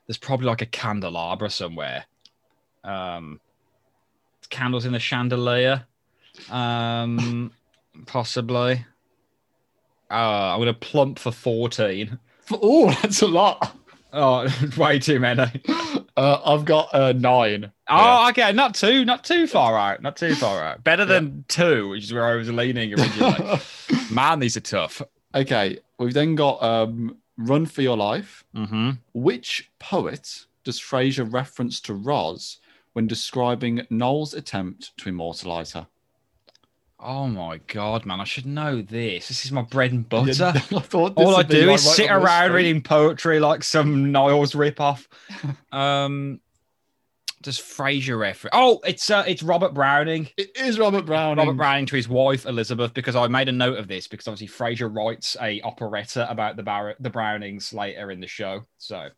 there's 0.06 0.16
probably 0.18 0.46
like 0.46 0.62
a 0.62 0.66
candelabra 0.66 1.50
somewhere. 1.50 2.04
Um, 2.82 3.40
candles 4.50 4.84
in 4.86 4.92
the 4.92 4.98
chandelier. 4.98 5.84
Um, 6.50 7.52
possibly. 8.06 8.84
Uh, 10.10 10.54
I'm 10.54 10.60
gonna 10.60 10.74
plump 10.74 11.18
for 11.18 11.30
14. 11.32 12.18
Oh, 12.50 12.90
that's 13.02 13.22
a 13.22 13.26
lot. 13.28 13.76
Oh, 14.12 14.46
way 14.76 14.98
too 14.98 15.18
many. 15.18 15.50
Uh, 16.16 16.40
I've 16.44 16.64
got 16.64 16.94
uh, 16.94 17.12
nine. 17.12 17.72
Oh, 17.88 18.28
okay, 18.30 18.52
not 18.52 18.74
too, 18.74 19.04
not 19.04 19.24
too 19.24 19.46
far 19.46 19.78
out, 19.78 20.02
not 20.02 20.16
too 20.16 20.34
far 20.34 20.62
out. 20.62 20.84
Better 20.84 21.04
than 21.04 21.44
two, 21.48 21.88
which 21.88 22.04
is 22.04 22.12
where 22.12 22.26
I 22.26 22.34
was 22.36 22.50
leaning 22.50 22.92
originally. 22.92 23.60
Man, 24.10 24.38
these 24.38 24.56
are 24.56 24.60
tough. 24.60 25.00
okay, 25.34 25.78
we've 25.98 26.12
then 26.14 26.34
got 26.34 26.62
um, 26.62 27.16
Run 27.38 27.64
for 27.66 27.82
Your 27.82 27.96
Life. 27.96 28.44
Mm-hmm. 28.54 28.90
Which 29.14 29.70
poet 29.78 30.44
does 30.64 30.78
Frasier 30.78 31.30
reference 31.32 31.80
to 31.82 31.94
Roz 31.94 32.58
when 32.92 33.06
describing 33.06 33.86
Noel's 33.88 34.34
attempt 34.34 34.96
to 34.98 35.08
immortalize 35.08 35.72
her? 35.72 35.86
Oh 37.04 37.26
my 37.26 37.58
god, 37.66 38.06
man! 38.06 38.20
I 38.20 38.24
should 38.24 38.46
know 38.46 38.80
this. 38.80 39.26
This 39.26 39.44
is 39.44 39.50
my 39.50 39.62
bread 39.62 39.90
and 39.90 40.08
butter. 40.08 40.30
I 40.54 40.58
thought 40.60 41.16
this 41.16 41.26
All 41.26 41.36
I 41.36 41.42
do 41.42 41.66
like, 41.66 41.74
is 41.74 41.86
right 41.86 41.96
sit 41.96 42.10
around 42.10 42.52
reading 42.52 42.80
poetry 42.80 43.40
like 43.40 43.64
some 43.64 44.12
Niles 44.12 44.52
ripoff. 44.52 45.06
um, 45.72 46.40
does 47.42 47.58
Frasier 47.58 48.18
reference? 48.18 48.52
Oh, 48.54 48.80
it's 48.84 49.10
uh, 49.10 49.24
it's 49.26 49.42
Robert 49.42 49.74
Browning. 49.74 50.28
It 50.36 50.56
is 50.56 50.78
Robert 50.78 51.04
Browning. 51.04 51.44
Robert 51.44 51.56
Browning 51.56 51.86
to 51.86 51.96
his 51.96 52.08
wife 52.08 52.46
Elizabeth 52.46 52.94
because 52.94 53.16
I 53.16 53.26
made 53.26 53.48
a 53.48 53.52
note 53.52 53.78
of 53.78 53.88
this 53.88 54.06
because 54.06 54.28
obviously 54.28 54.56
Frasier 54.56 54.94
writes 54.94 55.36
a 55.40 55.60
operetta 55.62 56.30
about 56.30 56.56
the 56.56 56.62
Bar- 56.62 56.94
the 57.00 57.10
Brownings 57.10 57.72
later 57.72 58.12
in 58.12 58.20
the 58.20 58.28
show. 58.28 58.62
So 58.78 59.08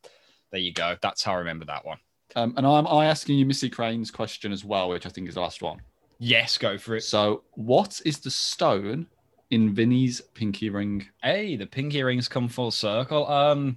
there 0.50 0.60
you 0.60 0.72
go. 0.72 0.96
That's 1.02 1.22
how 1.22 1.34
I 1.34 1.36
remember 1.36 1.66
that 1.66 1.84
one. 1.84 1.98
Um, 2.34 2.54
and 2.56 2.66
I'm 2.66 2.86
I 2.86 3.06
asking 3.06 3.38
you 3.38 3.44
Missy 3.44 3.68
Crane's 3.68 4.10
question 4.10 4.52
as 4.52 4.64
well, 4.64 4.88
which 4.88 5.04
I 5.04 5.10
think 5.10 5.28
is 5.28 5.34
the 5.34 5.42
last 5.42 5.62
one. 5.62 5.82
Yes, 6.24 6.56
go 6.56 6.78
for 6.78 6.96
it. 6.96 7.02
So, 7.02 7.42
what 7.52 8.00
is 8.06 8.18
the 8.18 8.30
stone 8.30 9.08
in 9.50 9.74
Vinny's 9.74 10.22
pinky 10.22 10.70
ring? 10.70 11.06
Hey, 11.22 11.54
the 11.54 11.66
pinky 11.66 12.02
rings 12.02 12.28
come 12.28 12.48
full 12.48 12.70
circle. 12.70 13.28
Um, 13.30 13.76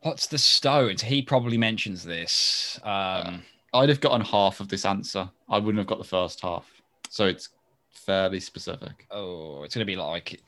what's 0.00 0.28
the 0.28 0.38
stones? 0.38 1.02
He 1.02 1.20
probably 1.20 1.58
mentions 1.58 2.02
this. 2.04 2.80
Um, 2.84 3.42
I'd 3.74 3.90
have 3.90 4.00
gotten 4.00 4.22
half 4.22 4.60
of 4.60 4.68
this 4.68 4.86
answer. 4.86 5.28
I 5.50 5.58
wouldn't 5.58 5.76
have 5.76 5.86
got 5.86 5.98
the 5.98 6.04
first 6.04 6.40
half. 6.40 6.66
So 7.10 7.26
it's 7.26 7.50
fairly 7.90 8.40
specific. 8.40 9.06
oh, 9.10 9.62
it's 9.62 9.74
gonna 9.74 9.84
be 9.84 9.96
like, 9.96 10.40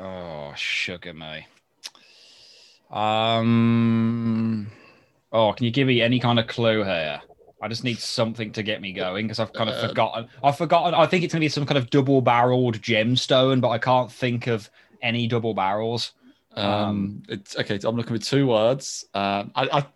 oh, 0.00 0.52
sugar 0.56 1.14
me. 1.14 1.46
Um, 2.90 4.66
oh, 5.32 5.52
can 5.52 5.64
you 5.64 5.70
give 5.70 5.86
me 5.86 6.02
any 6.02 6.18
kind 6.18 6.40
of 6.40 6.48
clue 6.48 6.82
here? 6.82 7.20
I 7.62 7.68
just 7.68 7.84
need 7.84 7.98
something 7.98 8.52
to 8.52 8.62
get 8.62 8.80
me 8.80 8.92
going 8.92 9.26
because 9.26 9.38
I've 9.40 9.52
kind 9.52 9.70
of 9.70 9.76
Uh, 9.76 9.88
forgotten. 9.88 10.28
I've 10.44 10.58
forgotten. 10.58 10.94
I 10.94 11.06
think 11.06 11.24
it's 11.24 11.32
gonna 11.32 11.40
be 11.40 11.48
some 11.48 11.64
kind 11.66 11.78
of 11.78 11.88
double-barreled 11.90 12.80
gemstone, 12.82 13.60
but 13.60 13.70
I 13.70 13.78
can't 13.78 14.12
think 14.12 14.46
of 14.46 14.70
any 15.02 15.26
double 15.26 15.54
barrels. 15.54 16.12
Um, 16.54 17.22
it's 17.28 17.56
okay. 17.56 17.78
I'm 17.84 17.96
looking 17.96 18.16
for 18.16 18.22
two 18.22 18.46
words. 18.46 19.04
Um, 19.14 19.52
I, 19.54 19.68
I, 19.72 19.86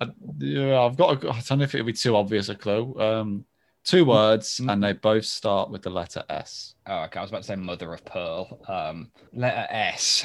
I 0.00 0.10
yeah, 0.38 0.80
I've 0.80 0.96
got. 0.96 1.24
A, 1.24 1.30
I 1.30 1.40
don't 1.40 1.58
know 1.58 1.64
if 1.64 1.74
it'll 1.74 1.86
be 1.86 1.92
too 1.92 2.16
obvious 2.16 2.48
a 2.48 2.54
clue. 2.54 2.94
Um, 3.00 3.44
two 3.84 4.04
words, 4.04 4.58
Mm. 4.58 4.72
and 4.72 4.82
they 4.82 4.92
both 4.92 5.24
start 5.24 5.70
with 5.70 5.82
the 5.82 5.90
letter 5.90 6.24
S. 6.28 6.74
Oh, 6.86 7.02
okay. 7.04 7.18
I 7.18 7.22
was 7.22 7.30
about 7.30 7.42
to 7.42 7.48
say 7.48 7.56
mother 7.56 7.92
of 7.92 8.04
pearl. 8.04 8.60
Um, 8.68 9.10
letter 9.32 9.66
S. 9.70 10.24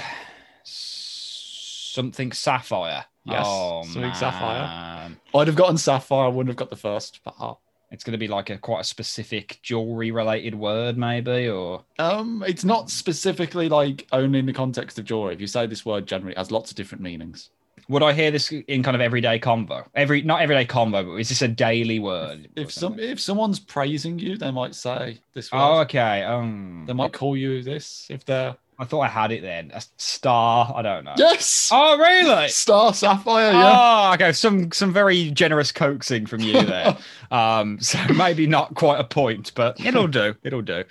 Something 0.63 2.32
sapphire. 2.32 3.06
Yes, 3.27 3.46
Oh, 3.48 3.84
something 3.84 4.13
sapphire. 4.13 5.12
I'd 5.36 5.48
have 5.48 5.55
gotten 5.55 5.77
sapphire. 5.77 6.25
I 6.25 6.27
wouldn't 6.29 6.48
have 6.50 6.55
got 6.57 6.69
the 6.69 6.75
first 6.75 7.24
part. 7.24 7.57
It's 7.91 8.03
going 8.03 8.12
to 8.13 8.17
be 8.17 8.27
like 8.27 8.50
a 8.50 8.57
quite 8.57 8.81
a 8.81 8.84
specific 8.84 9.60
jewelry 9.63 10.12
related 10.12 10.55
word, 10.55 10.98
maybe, 10.98 11.48
or 11.48 11.84
Um, 12.00 12.43
it's 12.46 12.65
not 12.65 12.89
specifically 12.89 13.69
like 13.69 14.07
only 14.12 14.39
in 14.39 14.46
the 14.46 14.53
context 14.53 15.00
of 15.00 15.05
jewelry. 15.05 15.34
If 15.34 15.41
you 15.41 15.48
say 15.48 15.67
this 15.67 15.86
word 15.86 16.05
generally, 16.05 16.34
it 16.34 16.38
has 16.38 16.51
lots 16.51 16.69
of 16.72 16.75
different 16.77 17.01
meanings. 17.01 17.50
would 17.88 18.03
I 18.03 18.12
hear 18.12 18.31
this 18.31 18.51
in 18.51 18.84
kind 18.84 18.96
of 18.96 19.00
everyday 19.01 19.39
convo? 19.39 19.86
Every 19.96 20.22
not 20.22 20.41
everyday 20.41 20.65
convo, 20.65 21.05
but 21.05 21.15
is 21.15 21.29
this 21.29 21.41
a 21.41 21.48
daily 21.48 22.00
word? 22.00 22.50
If 22.57 22.72
some 22.74 23.00
if 23.00 23.22
someone's 23.22 23.60
praising 23.60 24.19
you, 24.19 24.36
they 24.38 24.51
might 24.51 24.75
say 24.75 25.19
this 25.34 25.50
word. 25.51 25.60
Oh, 25.62 25.79
okay. 25.81 26.24
Um, 26.24 26.84
They 26.88 26.93
might 26.93 27.13
call 27.13 27.38
you 27.38 27.63
this 27.63 28.07
if 28.10 28.25
they're 28.25 28.57
I 28.79 28.86
thought 28.86 29.01
I 29.01 29.07
had 29.07 29.31
it 29.31 29.41
then. 29.41 29.72
A 29.74 29.81
star. 29.98 30.72
I 30.75 30.81
don't 30.84 31.03
know. 31.03 31.13
yes. 31.17 31.69
Oh, 31.74 31.98
really? 31.98 32.48
Star 32.50 32.93
sapphire, 32.93 33.51
yeah. 33.51 34.10
Oh, 34.10 34.13
okay. 34.13 34.31
Some 34.31 34.72
some 34.72 34.93
very 34.93 35.31
generous 35.31 35.72
coaxing 35.72 36.27
from 36.27 36.41
you 36.41 36.62
there. 36.62 36.96
um, 37.31 37.79
so 37.81 38.00
maybe 38.13 38.48
not 38.48 38.75
quite 38.75 39.00
a 39.00 39.03
point, 39.03 39.51
but 39.55 39.79
it'll 39.86 40.07
do. 40.07 40.36
It'll 40.43 40.62
do. 40.62 40.84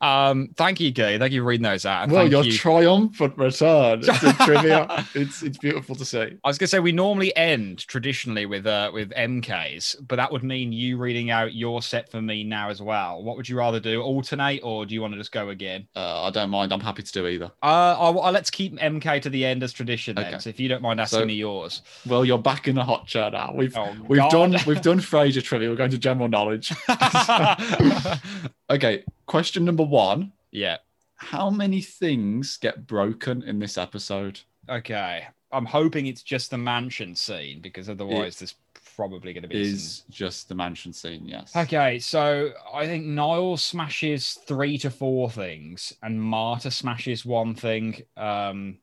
Um, 0.00 0.50
thank 0.56 0.80
you, 0.80 0.90
Guy. 0.90 1.18
Thank 1.18 1.32
you 1.32 1.40
for 1.40 1.46
reading 1.46 1.62
those 1.62 1.86
out. 1.86 2.08
well, 2.10 2.22
thank 2.22 2.32
your 2.32 2.44
you. 2.44 2.52
triumphant 2.52 3.38
return 3.38 4.00
to 4.02 4.36
trivia. 4.44 5.04
It's 5.14 5.42
it's 5.42 5.58
beautiful 5.58 5.94
to 5.96 6.04
see. 6.04 6.18
I 6.44 6.48
was 6.48 6.58
gonna 6.58 6.66
say 6.68 6.80
we 6.80 6.92
normally 6.92 7.34
end 7.36 7.86
traditionally 7.86 8.46
with 8.46 8.66
uh 8.66 8.90
with 8.92 9.10
MKs, 9.10 9.96
but 10.06 10.16
that 10.16 10.32
would 10.32 10.42
mean 10.42 10.72
you 10.72 10.96
reading 10.98 11.30
out 11.30 11.54
your 11.54 11.82
set 11.82 12.10
for 12.10 12.20
me 12.20 12.42
now 12.44 12.68
as 12.70 12.82
well. 12.82 13.22
What 13.22 13.36
would 13.36 13.48
you 13.48 13.56
rather 13.56 13.78
do? 13.80 14.02
Alternate, 14.02 14.60
or 14.62 14.84
do 14.86 14.94
you 14.94 15.00
want 15.00 15.12
to 15.14 15.18
just 15.18 15.30
go 15.32 15.50
again? 15.50 15.86
Uh, 15.94 16.24
I 16.24 16.30
don't 16.30 16.50
mind. 16.50 16.72
I'm 16.72 16.80
happy 16.80 17.02
to 17.02 17.12
do 17.12 17.26
either. 17.28 17.46
Uh, 17.62 17.96
I'll, 17.98 18.20
I'll- 18.20 18.32
let's 18.32 18.50
keep 18.50 18.74
MK 18.76 19.22
to 19.22 19.30
the 19.30 19.44
end 19.44 19.62
as 19.62 19.72
tradition 19.72 20.16
then. 20.16 20.26
Okay. 20.26 20.38
So 20.40 20.50
if 20.50 20.58
you 20.58 20.68
don't 20.68 20.82
mind 20.82 21.00
asking 21.00 21.20
So- 21.20 21.26
me 21.26 21.34
yours. 21.34 21.82
Well, 22.06 22.24
you're 22.24 22.38
back 22.38 22.66
in 22.66 22.74
the 22.74 22.84
hot 22.84 23.06
chair 23.06 23.30
now. 23.30 23.52
We've 23.54 23.76
Oh, 23.76 23.94
we've 24.08 24.18
God. 24.18 24.30
done 24.30 24.56
we've 24.66 24.82
done 24.82 24.98
Frasier 24.98 25.42
trivia. 25.42 25.63
We're 25.68 25.76
going 25.76 25.90
to 25.90 25.98
general 25.98 26.28
knowledge. 26.28 26.72
Okay, 28.70 29.04
question 29.26 29.64
number 29.64 29.84
one. 29.84 30.32
yeah. 30.50 30.78
How 31.16 31.48
many 31.48 31.80
things 31.80 32.56
get 32.58 32.86
broken 32.86 33.42
in 33.44 33.58
this 33.58 33.78
episode? 33.78 34.40
Okay. 34.68 35.24
I'm 35.52 35.64
hoping 35.64 36.06
it's 36.06 36.22
just 36.22 36.50
the 36.50 36.58
mansion 36.58 37.14
scene 37.14 37.60
because 37.60 37.88
otherwise 37.88 38.38
there's 38.38 38.56
probably 38.96 39.32
going 39.32 39.42
to 39.42 39.48
be 39.48 39.64
some- 39.64 39.74
Is 39.74 40.02
just 40.10 40.48
the 40.48 40.54
mansion 40.54 40.92
scene, 40.92 41.24
yes. 41.26 41.54
Okay, 41.54 41.98
so 42.00 42.50
I 42.74 42.86
think 42.86 43.06
Niles 43.06 43.62
smashes 43.62 44.38
three 44.46 44.76
to 44.78 44.90
four 44.90 45.30
things, 45.30 45.94
and 46.02 46.20
Marta 46.20 46.70
smashes 46.70 47.24
one 47.24 47.54
thing. 47.54 48.02
Um, 48.16 48.78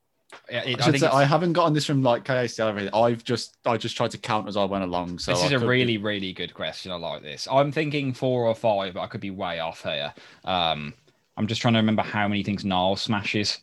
it- 0.49 0.81
I, 0.81 0.87
I 0.87 0.97
say, 0.97 1.07
I 1.07 1.23
haven't 1.23 1.53
gotten 1.53 1.73
this 1.73 1.85
from 1.85 2.03
like 2.03 2.29
everything. 2.29 2.89
I've 2.93 3.23
just 3.23 3.57
I 3.65 3.77
just 3.77 3.95
tried 3.97 4.11
to 4.11 4.17
count 4.17 4.47
as 4.47 4.57
I 4.57 4.65
went 4.65 4.83
along. 4.83 5.19
So 5.19 5.31
this 5.33 5.43
is 5.43 5.51
a 5.51 5.55
could 5.55 5.61
be- 5.61 5.67
really, 5.67 5.97
really 5.97 6.33
good 6.33 6.53
question. 6.53 6.91
I 6.91 6.95
like 6.95 7.21
this. 7.21 7.47
I'm 7.51 7.71
thinking 7.71 8.13
four 8.13 8.45
or 8.45 8.55
five, 8.55 8.93
but 8.95 9.01
I 9.01 9.07
could 9.07 9.21
be 9.21 9.31
way 9.31 9.59
off 9.59 9.83
here. 9.83 10.13
Um, 10.45 10.93
I'm 11.37 11.47
just 11.47 11.61
trying 11.61 11.73
to 11.75 11.79
remember 11.79 12.01
how 12.03 12.27
many 12.27 12.43
things 12.43 12.65
Niles 12.65 13.01
smashes. 13.01 13.59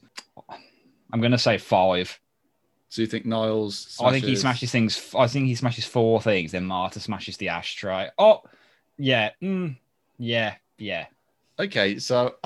I'm 1.12 1.20
going 1.20 1.32
to 1.32 1.38
say 1.38 1.58
five. 1.58 2.18
So 2.90 3.02
you 3.02 3.06
think 3.06 3.26
Niles? 3.26 3.98
I 4.02 4.10
think 4.12 4.24
he 4.24 4.34
smashes 4.36 4.72
things. 4.72 5.14
I 5.16 5.26
think 5.26 5.46
he 5.46 5.54
smashes 5.54 5.84
four 5.84 6.22
things. 6.22 6.52
Then 6.52 6.64
Marta 6.64 7.00
smashes 7.00 7.36
the 7.36 7.48
ashtray. 7.50 8.08
Oh, 8.18 8.40
yeah, 8.96 9.30
mm, 9.42 9.76
yeah, 10.18 10.54
yeah. 10.78 11.06
Okay, 11.58 11.98
so 11.98 12.36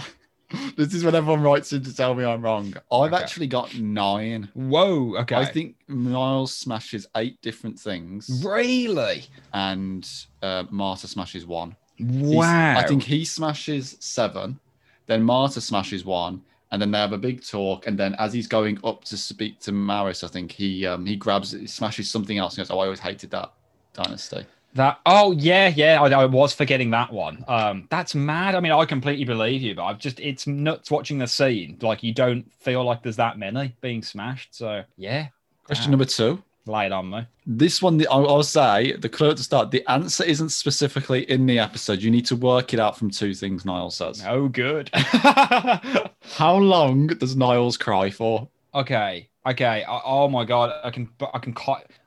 this 0.76 0.94
is 0.94 1.04
when 1.04 1.14
everyone 1.14 1.42
writes 1.42 1.72
in 1.72 1.82
to 1.84 1.94
tell 1.94 2.14
me 2.14 2.24
I'm 2.24 2.42
wrong. 2.42 2.74
I've 2.90 3.12
Okay. 3.12 3.22
actually 3.22 3.46
got 3.46 3.74
nine. 3.78 4.48
Whoa. 4.54 5.16
Okay. 5.20 5.34
I 5.36 5.44
think 5.44 5.76
Niles 5.88 6.54
smashes 6.54 7.06
eight 7.16 7.40
different 7.42 7.78
things, 7.78 8.42
really. 8.44 9.24
and 9.52 10.08
uh, 10.42 10.64
Marta 10.70 11.06
smashes 11.08 11.46
one. 11.46 11.76
He's- 11.96 12.10
Wow. 12.34 12.78
I 12.78 12.86
think 12.86 13.02
he 13.02 13.24
smashes 13.24 13.96
seven, 14.00 14.58
then 15.06 15.22
Marta 15.22 15.60
smashes 15.60 16.04
one, 16.04 16.42
and 16.70 16.80
then 16.80 16.90
they 16.90 16.98
have 16.98 17.12
a 17.12 17.18
big 17.18 17.46
talk. 17.46 17.86
And 17.86 17.98
then 17.98 18.14
as 18.18 18.32
he's 18.32 18.46
going 18.48 18.78
up 18.82 19.04
to 19.04 19.16
speak 19.16 19.60
to 19.60 19.72
Maris, 19.72 20.24
I 20.24 20.28
think 20.28 20.50
he 20.52 20.86
um, 20.86 21.04
he 21.06 21.16
grabs 21.16 21.52
he 21.52 21.66
smashes 21.66 22.10
something 22.10 22.38
else. 22.38 22.56
And 22.56 22.66
goes, 22.66 22.70
"Oh, 22.74 22.78
I 22.80 22.84
always 22.84 23.00
hated 23.00 23.30
that 23.32 23.52
dynasty." 23.92 24.46
That. 24.74 25.00
Oh 25.04 25.32
yeah, 25.32 25.68
yeah. 25.68 26.00
I, 26.00 26.08
I 26.22 26.24
was 26.24 26.54
forgetting 26.54 26.90
that 26.92 27.12
one. 27.12 27.44
Um, 27.46 27.86
that's 27.90 28.14
mad. 28.14 28.54
I 28.54 28.60
mean, 28.60 28.72
I 28.72 28.84
completely 28.86 29.24
believe 29.24 29.60
you, 29.60 29.74
but 29.74 29.84
I've 29.84 29.98
just 29.98 30.18
it's 30.20 30.46
nuts 30.46 30.90
watching 30.90 31.18
the 31.18 31.26
scene. 31.26 31.78
Like 31.82 32.02
you 32.02 32.14
don't 32.14 32.50
feel 32.54 32.82
like 32.84 33.02
there's 33.02 33.16
that 33.16 33.38
many 33.38 33.74
being 33.82 34.02
smashed. 34.02 34.54
So 34.54 34.82
yeah. 34.96 35.28
Question 35.64 35.84
Damn. 35.84 35.90
number 35.92 36.04
two. 36.06 36.42
Lay 36.64 36.86
it 36.86 36.92
on 36.92 37.10
me. 37.10 37.26
This 37.44 37.82
one, 37.82 37.96
the- 37.98 38.06
I'll, 38.06 38.28
I'll 38.28 38.42
say 38.44 38.92
the 38.96 39.08
clue 39.08 39.30
at 39.30 39.36
the 39.36 39.42
start. 39.42 39.72
The 39.72 39.84
answer 39.90 40.22
isn't 40.22 40.50
specifically 40.50 41.28
in 41.28 41.44
the 41.44 41.58
episode. 41.58 42.00
You 42.00 42.10
need 42.10 42.24
to 42.26 42.36
work 42.36 42.72
it 42.72 42.78
out 42.78 42.96
from 42.96 43.10
two 43.10 43.34
things. 43.34 43.64
Niles 43.64 43.96
says. 43.96 44.22
Oh, 44.24 44.46
good. 44.46 44.88
How 44.94 46.54
long 46.56 47.08
does 47.08 47.36
Niles 47.36 47.76
cry 47.76 48.10
for? 48.10 48.48
okay. 48.74 49.28
Okay. 49.44 49.84
Oh 49.88 50.28
my 50.28 50.44
god. 50.44 50.72
I 50.84 50.90
can. 50.90 51.08
I 51.34 51.40
can. 51.40 51.52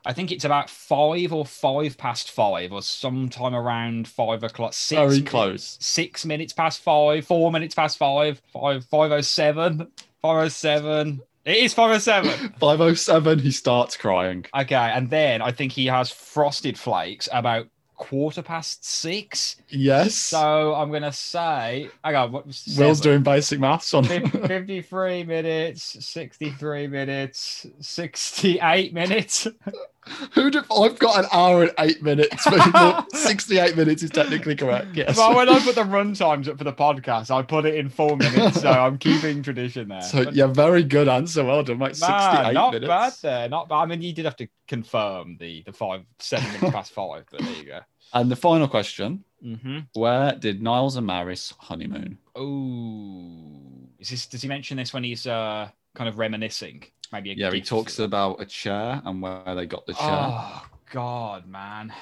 I 0.05 0.13
think 0.13 0.31
it's 0.31 0.45
about 0.45 0.69
five 0.69 1.33
or 1.33 1.45
five 1.45 1.97
past 1.97 2.31
five, 2.31 2.71
or 2.71 2.81
sometime 2.81 3.55
around 3.55 4.07
five 4.07 4.43
o'clock. 4.43 4.73
Six. 4.73 4.99
Very 4.99 5.21
close. 5.21 5.77
Six 5.81 6.25
minutes 6.25 6.53
past 6.53 6.81
five. 6.81 7.25
Four 7.25 7.51
minutes 7.51 7.73
past 7.73 7.97
five. 7.97 8.41
Five. 8.53 8.85
Five 8.85 9.11
oh 9.11 9.21
seven. 9.21 9.87
Five 10.21 10.45
oh 10.45 10.47
seven. 10.47 11.21
It 11.45 11.57
is 11.57 11.73
five 11.73 11.91
oh 11.91 11.97
seven. 11.99 12.53
507, 12.59 13.39
he 13.39 13.51
starts 13.51 13.95
crying. 13.97 14.45
Okay, 14.55 14.75
and 14.75 15.09
then 15.11 15.41
I 15.43 15.51
think 15.51 15.71
he 15.71 15.85
has 15.85 16.09
frosted 16.09 16.77
flakes 16.77 17.29
about 17.31 17.67
quarter 17.95 18.41
past 18.41 18.83
six. 18.83 19.55
Yes. 19.69 20.15
So 20.15 20.73
I'm 20.73 20.91
gonna 20.91 21.11
say, 21.13 21.89
hang 22.03 22.15
on, 22.15 22.31
what 22.31 22.45
Will's 22.77 22.99
doing 22.99 23.23
basic 23.23 23.59
maths 23.59 23.93
on. 23.93 24.05
Fif- 24.05 24.31
53 24.47 25.23
minutes, 25.23 26.03
63 26.05 26.87
minutes, 26.87 27.67
68 27.79 28.93
minutes. 28.93 29.47
Who'd 30.33 30.53
have, 30.53 30.71
I've 30.71 30.99
got 30.99 31.19
an 31.19 31.25
hour 31.33 31.63
and 31.63 31.71
eight 31.79 32.03
minutes, 32.03 32.43
but 32.45 33.05
68 33.13 33.75
minutes 33.75 34.03
is 34.03 34.11
technically 34.11 34.55
correct. 34.55 34.89
Yes. 34.93 35.17
Well, 35.17 35.35
when 35.35 35.49
I 35.49 35.59
put 35.59 35.75
the 35.75 35.83
run 35.83 36.13
times 36.13 36.47
up 36.47 36.57
for 36.57 36.63
the 36.63 36.73
podcast, 36.73 37.31
I 37.31 37.41
put 37.41 37.65
it 37.65 37.75
in 37.75 37.89
four 37.89 38.15
minutes, 38.15 38.61
so 38.61 38.69
I'm 38.69 38.97
keeping 38.97 39.41
tradition 39.41 39.87
there. 39.87 40.01
So, 40.01 40.25
But, 40.25 40.35
yeah, 40.35 40.47
very 40.47 40.83
good 40.83 41.07
answer. 41.07 41.43
Well 41.43 41.63
done, 41.63 41.79
mate. 41.79 41.95
68 41.95 42.09
man, 42.43 42.53
not 42.53 42.73
minutes. 42.73 42.87
bad 42.87 43.13
there, 43.21 43.49
not 43.49 43.67
bad. 43.69 43.75
I 43.75 43.85
mean, 43.87 44.01
you 44.01 44.13
did 44.13 44.25
have 44.25 44.35
to 44.37 44.47
confirm 44.67 45.37
the 45.39 45.63
the 45.63 45.73
five 45.73 46.03
seven 46.19 46.47
minutes 46.53 46.71
past 46.71 46.91
five, 46.91 47.25
but 47.31 47.41
there 47.41 47.53
you 47.55 47.65
go. 47.65 47.79
And 48.13 48.31
the 48.31 48.35
final 48.35 48.67
question 48.67 49.23
Mm-hmm. 49.45 49.79
Where 49.93 50.31
did 50.33 50.63
Niles 50.63 50.95
and 50.95 51.05
Maris 51.05 51.53
honeymoon? 51.59 52.17
Oh, 52.35 53.89
is 53.99 54.09
this? 54.09 54.25
Does 54.25 54.41
he 54.41 54.47
mention 54.47 54.77
this 54.77 54.93
when 54.93 55.03
he's 55.03 55.27
uh 55.27 55.69
kind 55.93 56.09
of 56.09 56.17
reminiscing? 56.17 56.83
Maybe 57.11 57.31
a 57.31 57.35
Yeah, 57.35 57.51
he 57.51 57.61
talks 57.61 57.99
about 57.99 58.41
a 58.41 58.45
chair 58.45 59.01
and 59.05 59.21
where 59.21 59.55
they 59.55 59.65
got 59.65 59.85
the 59.85 59.93
chair. 59.93 60.03
Oh 60.09 60.65
God, 60.91 61.47
man! 61.47 61.93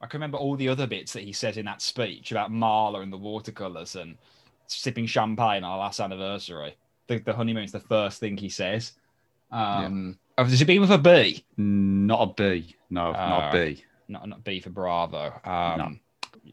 I 0.00 0.06
can 0.06 0.18
remember 0.18 0.38
all 0.38 0.56
the 0.56 0.68
other 0.68 0.86
bits 0.86 1.12
that 1.12 1.22
he 1.22 1.32
says 1.32 1.56
in 1.56 1.66
that 1.66 1.82
speech 1.82 2.32
about 2.32 2.50
Marla 2.50 3.02
and 3.02 3.12
the 3.12 3.18
watercolors 3.18 3.96
and 3.96 4.16
sipping 4.66 5.06
champagne 5.06 5.64
on 5.64 5.72
our 5.72 5.78
last 5.78 6.00
anniversary. 6.00 6.76
The, 7.06 7.18
the 7.18 7.32
honeymoon's 7.32 7.72
the 7.72 7.80
first 7.80 8.20
thing 8.20 8.36
he 8.36 8.48
says. 8.48 8.92
Um, 9.50 10.18
oh, 10.38 10.44
does 10.44 10.60
it 10.62 10.64
begin 10.64 10.80
with 10.80 10.92
a 10.92 10.98
B? 10.98 11.44
Not 11.56 12.22
a 12.22 12.32
B. 12.32 12.76
No, 12.88 13.12
not 13.12 13.54
Uh, 13.54 13.58
a 13.58 13.66
B. 13.66 13.84
Not 14.08 14.28
not 14.28 14.44
B 14.44 14.60
for 14.60 14.70
Bravo. 14.70 15.32
Um, 15.44 16.00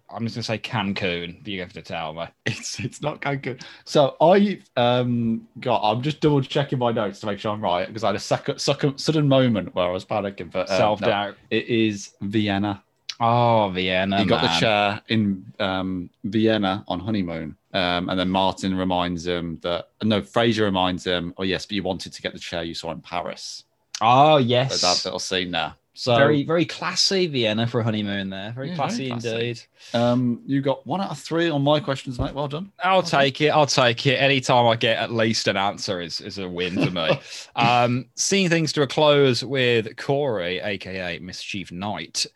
I'm 0.09 0.23
just 0.23 0.35
gonna 0.35 0.43
say 0.43 0.57
Cancun, 0.57 1.43
but 1.43 1.47
you 1.51 1.59
have 1.61 1.73
to 1.73 1.81
tell 1.81 2.13
me. 2.13 2.25
It's 2.45 2.79
it's 2.79 3.01
not 3.01 3.21
Cancun. 3.21 3.61
So 3.85 4.15
I 4.21 4.59
um 4.75 5.47
got. 5.59 5.81
I'm 5.83 6.01
just 6.01 6.19
double 6.21 6.41
checking 6.41 6.79
my 6.79 6.91
notes 6.91 7.19
to 7.21 7.25
make 7.25 7.39
sure 7.39 7.51
I'm 7.53 7.61
right 7.61 7.87
because 7.87 8.03
I 8.03 8.07
had 8.07 8.15
a 8.15 8.19
second, 8.19 8.59
second 8.59 8.97
sudden 8.99 9.27
moment 9.27 9.75
where 9.75 9.85
I 9.87 9.91
was 9.91 10.05
panicking. 10.05 10.51
But 10.51 10.69
uh, 10.69 10.77
Self 10.77 11.01
no, 11.01 11.07
doubt. 11.07 11.35
it 11.49 11.67
is 11.67 12.13
Vienna. 12.21 12.83
Oh, 13.19 13.69
Vienna. 13.73 14.19
he 14.19 14.25
got 14.25 14.43
the 14.43 14.59
chair 14.59 15.01
in 15.07 15.43
um, 15.59 16.09
Vienna 16.23 16.83
on 16.87 16.99
honeymoon, 16.99 17.55
um, 17.73 18.09
and 18.09 18.19
then 18.19 18.29
Martin 18.29 18.75
reminds 18.77 19.25
him 19.25 19.59
that 19.63 19.89
no, 20.03 20.21
Frasier 20.21 20.61
reminds 20.65 21.03
him. 21.05 21.33
Oh 21.37 21.43
yes, 21.43 21.65
but 21.65 21.73
you 21.73 21.83
wanted 21.83 22.13
to 22.13 22.21
get 22.21 22.33
the 22.33 22.39
chair 22.39 22.63
you 22.63 22.75
saw 22.75 22.91
in 22.91 23.01
Paris. 23.01 23.63
Oh 24.01 24.37
So 24.37 24.43
yes. 24.45 24.81
that 24.81 25.03
little 25.05 25.19
scene 25.19 25.51
there. 25.51 25.73
So 25.99 26.15
very 26.15 26.43
very 26.43 26.63
classy 26.63 27.25
Vienna 27.25 27.65
for 27.65 27.79
a 27.79 27.83
honeymoon 27.83 28.29
there. 28.29 28.51
Very 28.51 28.69
Yeah, 28.69 28.75
classy 28.75 29.09
very 29.09 29.09
classy. 29.19 29.29
indeed. 29.35 29.61
um, 29.95 30.41
you 30.45 30.61
got 30.61 30.85
one 30.85 31.01
out 31.01 31.09
of 31.09 31.17
three 31.17 31.49
on 31.49 31.63
my 31.63 31.79
questions, 31.79 32.19
mate. 32.19 32.35
Well 32.35 32.47
done. 32.47 32.71
I'll 32.83 32.99
Okay. 32.99 33.09
take 33.09 33.41
it. 33.41 33.47
I'll 33.49 33.65
take 33.65 34.05
it. 34.05 34.17
Anytime 34.17 34.67
I 34.67 34.75
get 34.75 34.99
at 34.99 35.11
least 35.11 35.47
an 35.47 35.57
answer 35.57 35.99
is, 35.99 36.21
is 36.21 36.37
a 36.37 36.47
win 36.47 36.77
for 36.77 36.91
me. 36.91 37.19
um, 37.55 38.05
seeing 38.15 38.47
things 38.47 38.71
to 38.73 38.83
a 38.83 38.87
close 38.87 39.43
with 39.43 39.97
Corey, 39.97 40.59
aka 40.59 41.17
Mischief 41.17 41.71
Knight. 41.71 42.27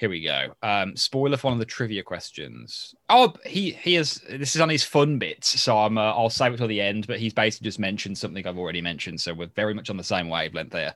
Here 0.00 0.08
we 0.08 0.22
go. 0.22 0.54
Um, 0.62 0.96
spoiler 0.96 1.36
for 1.36 1.48
one 1.48 1.52
of 1.52 1.58
the 1.58 1.66
trivia 1.66 2.02
questions. 2.02 2.94
Oh, 3.10 3.34
he 3.44 3.72
he 3.72 3.92
has. 3.96 4.14
This 4.30 4.54
is 4.54 4.60
on 4.62 4.70
his 4.70 4.82
fun 4.82 5.18
bits, 5.18 5.60
so 5.60 5.76
I'm. 5.76 5.98
Uh, 5.98 6.14
I'll 6.14 6.30
save 6.30 6.54
it 6.54 6.56
till 6.56 6.68
the 6.68 6.80
end. 6.80 7.06
But 7.06 7.18
he's 7.18 7.34
basically 7.34 7.66
just 7.66 7.78
mentioned 7.78 8.16
something 8.16 8.46
I've 8.46 8.56
already 8.56 8.80
mentioned, 8.80 9.20
so 9.20 9.34
we're 9.34 9.48
very 9.48 9.74
much 9.74 9.90
on 9.90 9.98
the 9.98 10.02
same 10.02 10.30
wavelength 10.30 10.70
there. 10.70 10.94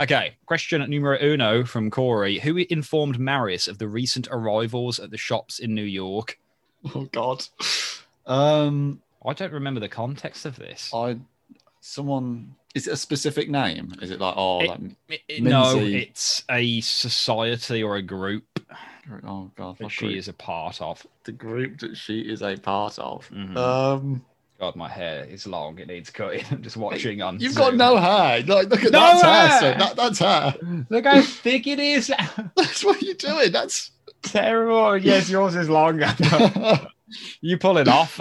Okay, 0.00 0.36
question 0.44 0.82
numero 0.90 1.18
uno 1.22 1.64
from 1.64 1.90
Corey: 1.90 2.40
Who 2.40 2.58
informed 2.68 3.18
Maris 3.18 3.68
of 3.68 3.78
the 3.78 3.88
recent 3.88 4.28
arrivals 4.30 5.00
at 5.00 5.10
the 5.10 5.16
shops 5.16 5.58
in 5.58 5.74
New 5.74 5.82
York? 5.82 6.38
Oh 6.94 7.08
God. 7.10 7.42
Um, 8.26 9.00
I 9.24 9.32
don't 9.32 9.54
remember 9.54 9.80
the 9.80 9.88
context 9.88 10.44
of 10.44 10.56
this. 10.56 10.90
I 10.92 11.16
someone 11.80 12.54
is 12.74 12.86
it 12.88 12.92
a 12.92 12.96
specific 12.96 13.50
name? 13.50 13.92
Is 14.02 14.10
it 14.10 14.20
like 14.20 14.34
oh 14.36 14.60
It- 14.60 14.68
like 14.68 14.80
It- 15.28 15.42
no, 15.42 15.76
it's 15.78 16.44
a 16.50 16.80
society 16.80 17.82
or 17.82 17.96
a 17.96 18.02
group 18.02 18.44
oh 19.24 19.50
God 19.56 19.76
that 19.78 19.90
she 19.90 20.06
group? 20.06 20.16
is 20.18 20.28
a 20.28 20.32
part 20.32 20.80
of. 20.80 21.04
the 21.24 21.32
group 21.32 21.78
that 21.80 21.96
she 21.96 22.20
is 22.20 22.42
a 22.42 22.56
part 22.56 22.98
of. 22.98 23.28
Mhm. 23.30 23.56
Um, 23.56 24.24
God, 24.60 24.76
my 24.76 24.88
hair 24.88 25.24
is 25.24 25.44
long; 25.46 25.76
it 25.80 25.88
needs 25.88 26.08
cutting. 26.10 26.44
I'm 26.52 26.62
just 26.62 26.76
watching 26.76 27.20
on. 27.20 27.40
you've 27.40 27.54
got 27.56 27.74
no 27.74 27.96
hair. 27.96 28.42
Like 28.42 28.68
look 28.70 28.84
at 28.84 28.92
No 28.92 29.00
that 29.00 29.22
hair. 29.24 29.48
hair! 29.48 29.60
So 29.60 29.78
that, 29.78 29.96
that's 29.96 30.18
hair. 30.20 30.54
Look 30.88 31.04
how 31.04 31.20
thick 31.20 31.66
it 31.66 31.80
is. 31.80 32.12
That's 32.56 32.84
what 32.84 33.02
you're 33.02 33.14
doing. 33.14 33.50
That's 33.52 33.90
Terrible. 34.22 34.96
Yes, 34.98 35.28
yours 35.28 35.56
is 35.56 35.68
longer. 35.68 36.14
you 37.40 37.58
pull 37.58 37.76
it 37.78 37.88
off. 37.88 38.20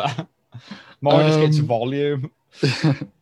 Mine 0.99 1.27
just 1.27 1.39
gets 1.39 1.59
Um, 1.59 1.67
volume. 1.67 2.31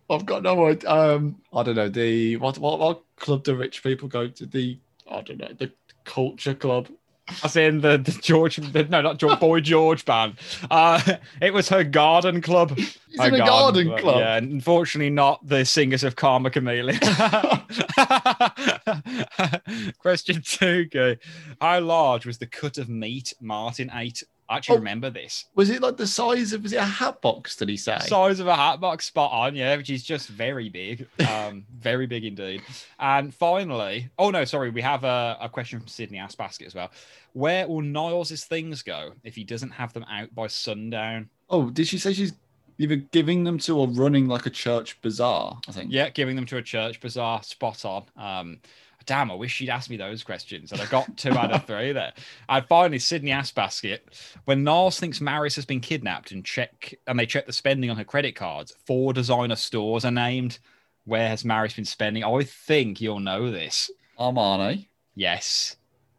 I've 0.10 0.26
got 0.26 0.44
no 0.44 0.68
idea. 0.68 0.90
Um, 0.90 1.38
I 1.54 1.64
don't 1.64 1.76
know 1.76 1.90
the 1.90 2.38
what 2.38 2.58
what 2.58 2.80
what 2.80 3.04
club 3.18 3.44
do 3.44 3.56
rich 3.56 3.84
people 3.84 4.08
go 4.08 4.28
to? 4.28 4.46
The 4.46 4.80
I 5.10 5.22
don't 5.22 5.38
know 5.38 5.54
the 5.58 5.72
culture 6.04 6.54
club. 6.54 6.90
I 7.30 7.34
was 7.44 7.56
in 7.56 7.82
the, 7.82 7.98
the 7.98 8.12
George, 8.12 8.56
the, 8.56 8.86
no, 8.86 9.02
not 9.02 9.20
George, 9.20 9.40
Boy 9.40 9.60
George 9.60 10.04
band. 10.04 10.34
Uh, 10.72 11.00
it 11.42 11.54
was 11.54 11.70
her 11.70 11.84
garden 11.84 12.42
club. 12.42 12.76
He's 12.76 12.98
Her 13.20 13.28
in 13.28 13.36
a 13.36 13.40
garden 13.40 13.90
club, 13.90 14.00
club. 14.00 14.20
Yeah, 14.20 14.38
unfortunately, 14.38 15.12
not 15.12 15.48
the 15.48 15.64
singers 15.64 16.04
of 16.04 16.16
Karma 16.16 16.50
Chameleon. 16.50 17.00
Question 20.00 20.42
two, 20.44 20.88
okay. 20.88 21.20
How 21.62 21.80
large 21.82 22.26
was 22.26 22.40
the 22.40 22.48
cut 22.48 22.80
of 22.80 22.90
meat 22.90 23.36
Martin 23.40 23.92
ate? 23.94 24.24
I 24.50 24.58
actually 24.58 24.78
Oh. 24.78 24.80
remember 24.80 25.10
this. 25.12 25.46
Was 25.54 25.70
it 25.70 25.80
like 25.82 25.96
the 25.96 26.08
size 26.08 26.54
of? 26.54 26.64
Was 26.64 26.74
it 26.74 26.78
a 26.78 26.84
hat 26.84 27.22
box? 27.22 27.56
Did 27.56 27.70
he 27.70 27.78
say? 27.78 28.00
Size 28.02 28.40
of 28.40 28.48
a 28.48 28.56
hat 28.56 28.80
box, 28.82 29.06
spot 29.06 29.32
on, 29.32 29.56
yeah, 29.56 29.76
which 29.78 29.90
is 29.92 30.04
just 30.04 30.28
very 30.28 30.70
big. 30.70 31.08
Um, 31.30 31.66
very 31.78 32.08
big 32.08 32.26
indeed. 32.26 32.64
And 33.00 33.34
finally, 33.34 34.10
oh 34.18 34.32
no, 34.32 34.44
sorry, 34.46 34.72
we 34.72 34.82
have 34.82 35.04
a, 35.04 35.38
a 35.40 35.48
question 35.48 35.80
from 35.80 35.88
Sydney 35.88 36.18
Ass 36.18 36.34
Basket 36.36 36.66
as 36.68 36.74
well. 36.76 36.92
Where 37.34 37.68
will 37.68 37.82
Niles' 37.82 38.44
things 38.46 38.82
go 38.82 39.14
if 39.24 39.36
he 39.36 39.44
doesn't 39.44 39.70
have 39.72 39.94
them 39.94 40.04
out 40.10 40.34
by 40.34 40.48
sundown? 40.48 41.30
Oh, 41.50 41.70
did 41.70 41.88
she 41.88 41.98
say 42.00 42.14
she's 42.14 42.34
either 42.80 42.96
giving 42.96 43.44
them 43.44 43.58
to 43.60 43.78
or 43.78 43.88
running 43.90 44.28
like 44.28 44.46
a 44.48 44.50
church 44.50 45.00
bazaar? 45.02 45.60
I 45.68 45.72
think. 45.72 45.92
Yeah, 45.92 46.10
giving 46.10 46.36
them 46.36 46.46
to 46.48 46.58
a 46.58 46.62
church 46.64 47.00
bazaar, 47.00 47.44
spot 47.44 47.86
on. 47.86 48.04
Um, 48.18 48.58
damn, 49.10 49.32
I 49.32 49.34
wish 49.34 49.52
she'd 49.54 49.70
asked 49.72 49.90
me 49.90 49.98
those 49.98 50.24
questions, 50.24 50.72
and 50.72 50.80
I 50.80 50.86
got 50.86 51.18
two 51.18 51.32
out 51.32 51.52
of 51.52 51.66
three 51.66 51.92
there. 51.94 52.14
And 52.48 52.64
finally, 52.68 53.00
Sydney 53.00 53.32
Ass 53.32 53.52
Basket. 53.52 54.08
When 54.46 54.64
Niles 54.64 55.00
thinks 55.00 55.20
Maris 55.20 55.56
has 55.56 55.66
been 55.66 55.80
kidnapped 55.80 56.32
and 56.32 56.46
check 56.46 56.94
and 57.08 57.18
they 57.20 57.26
check 57.26 57.48
the 57.48 57.54
spending 57.54 57.90
on 57.90 57.98
her 57.98 58.04
credit 58.04 58.36
cards, 58.36 58.72
four 58.86 59.12
designer 59.12 59.56
stores 59.56 60.06
are 60.06 60.12
named. 60.12 60.60
Where 61.06 61.28
has 61.28 61.44
Maris 61.44 61.74
been 61.74 61.86
spending? 61.86 62.24
I 62.24 62.44
think 62.44 63.02
you'll 63.02 63.20
know 63.20 63.50
this. 63.50 63.90
Armani, 64.20 64.88
Yes, 65.16 65.76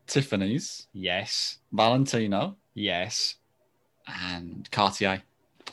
Tiffany's, 0.09 0.89
yes, 0.93 1.59
Valentino, 1.73 2.57
yes, 2.75 3.37
and 4.07 4.69
Cartier. 4.73 5.23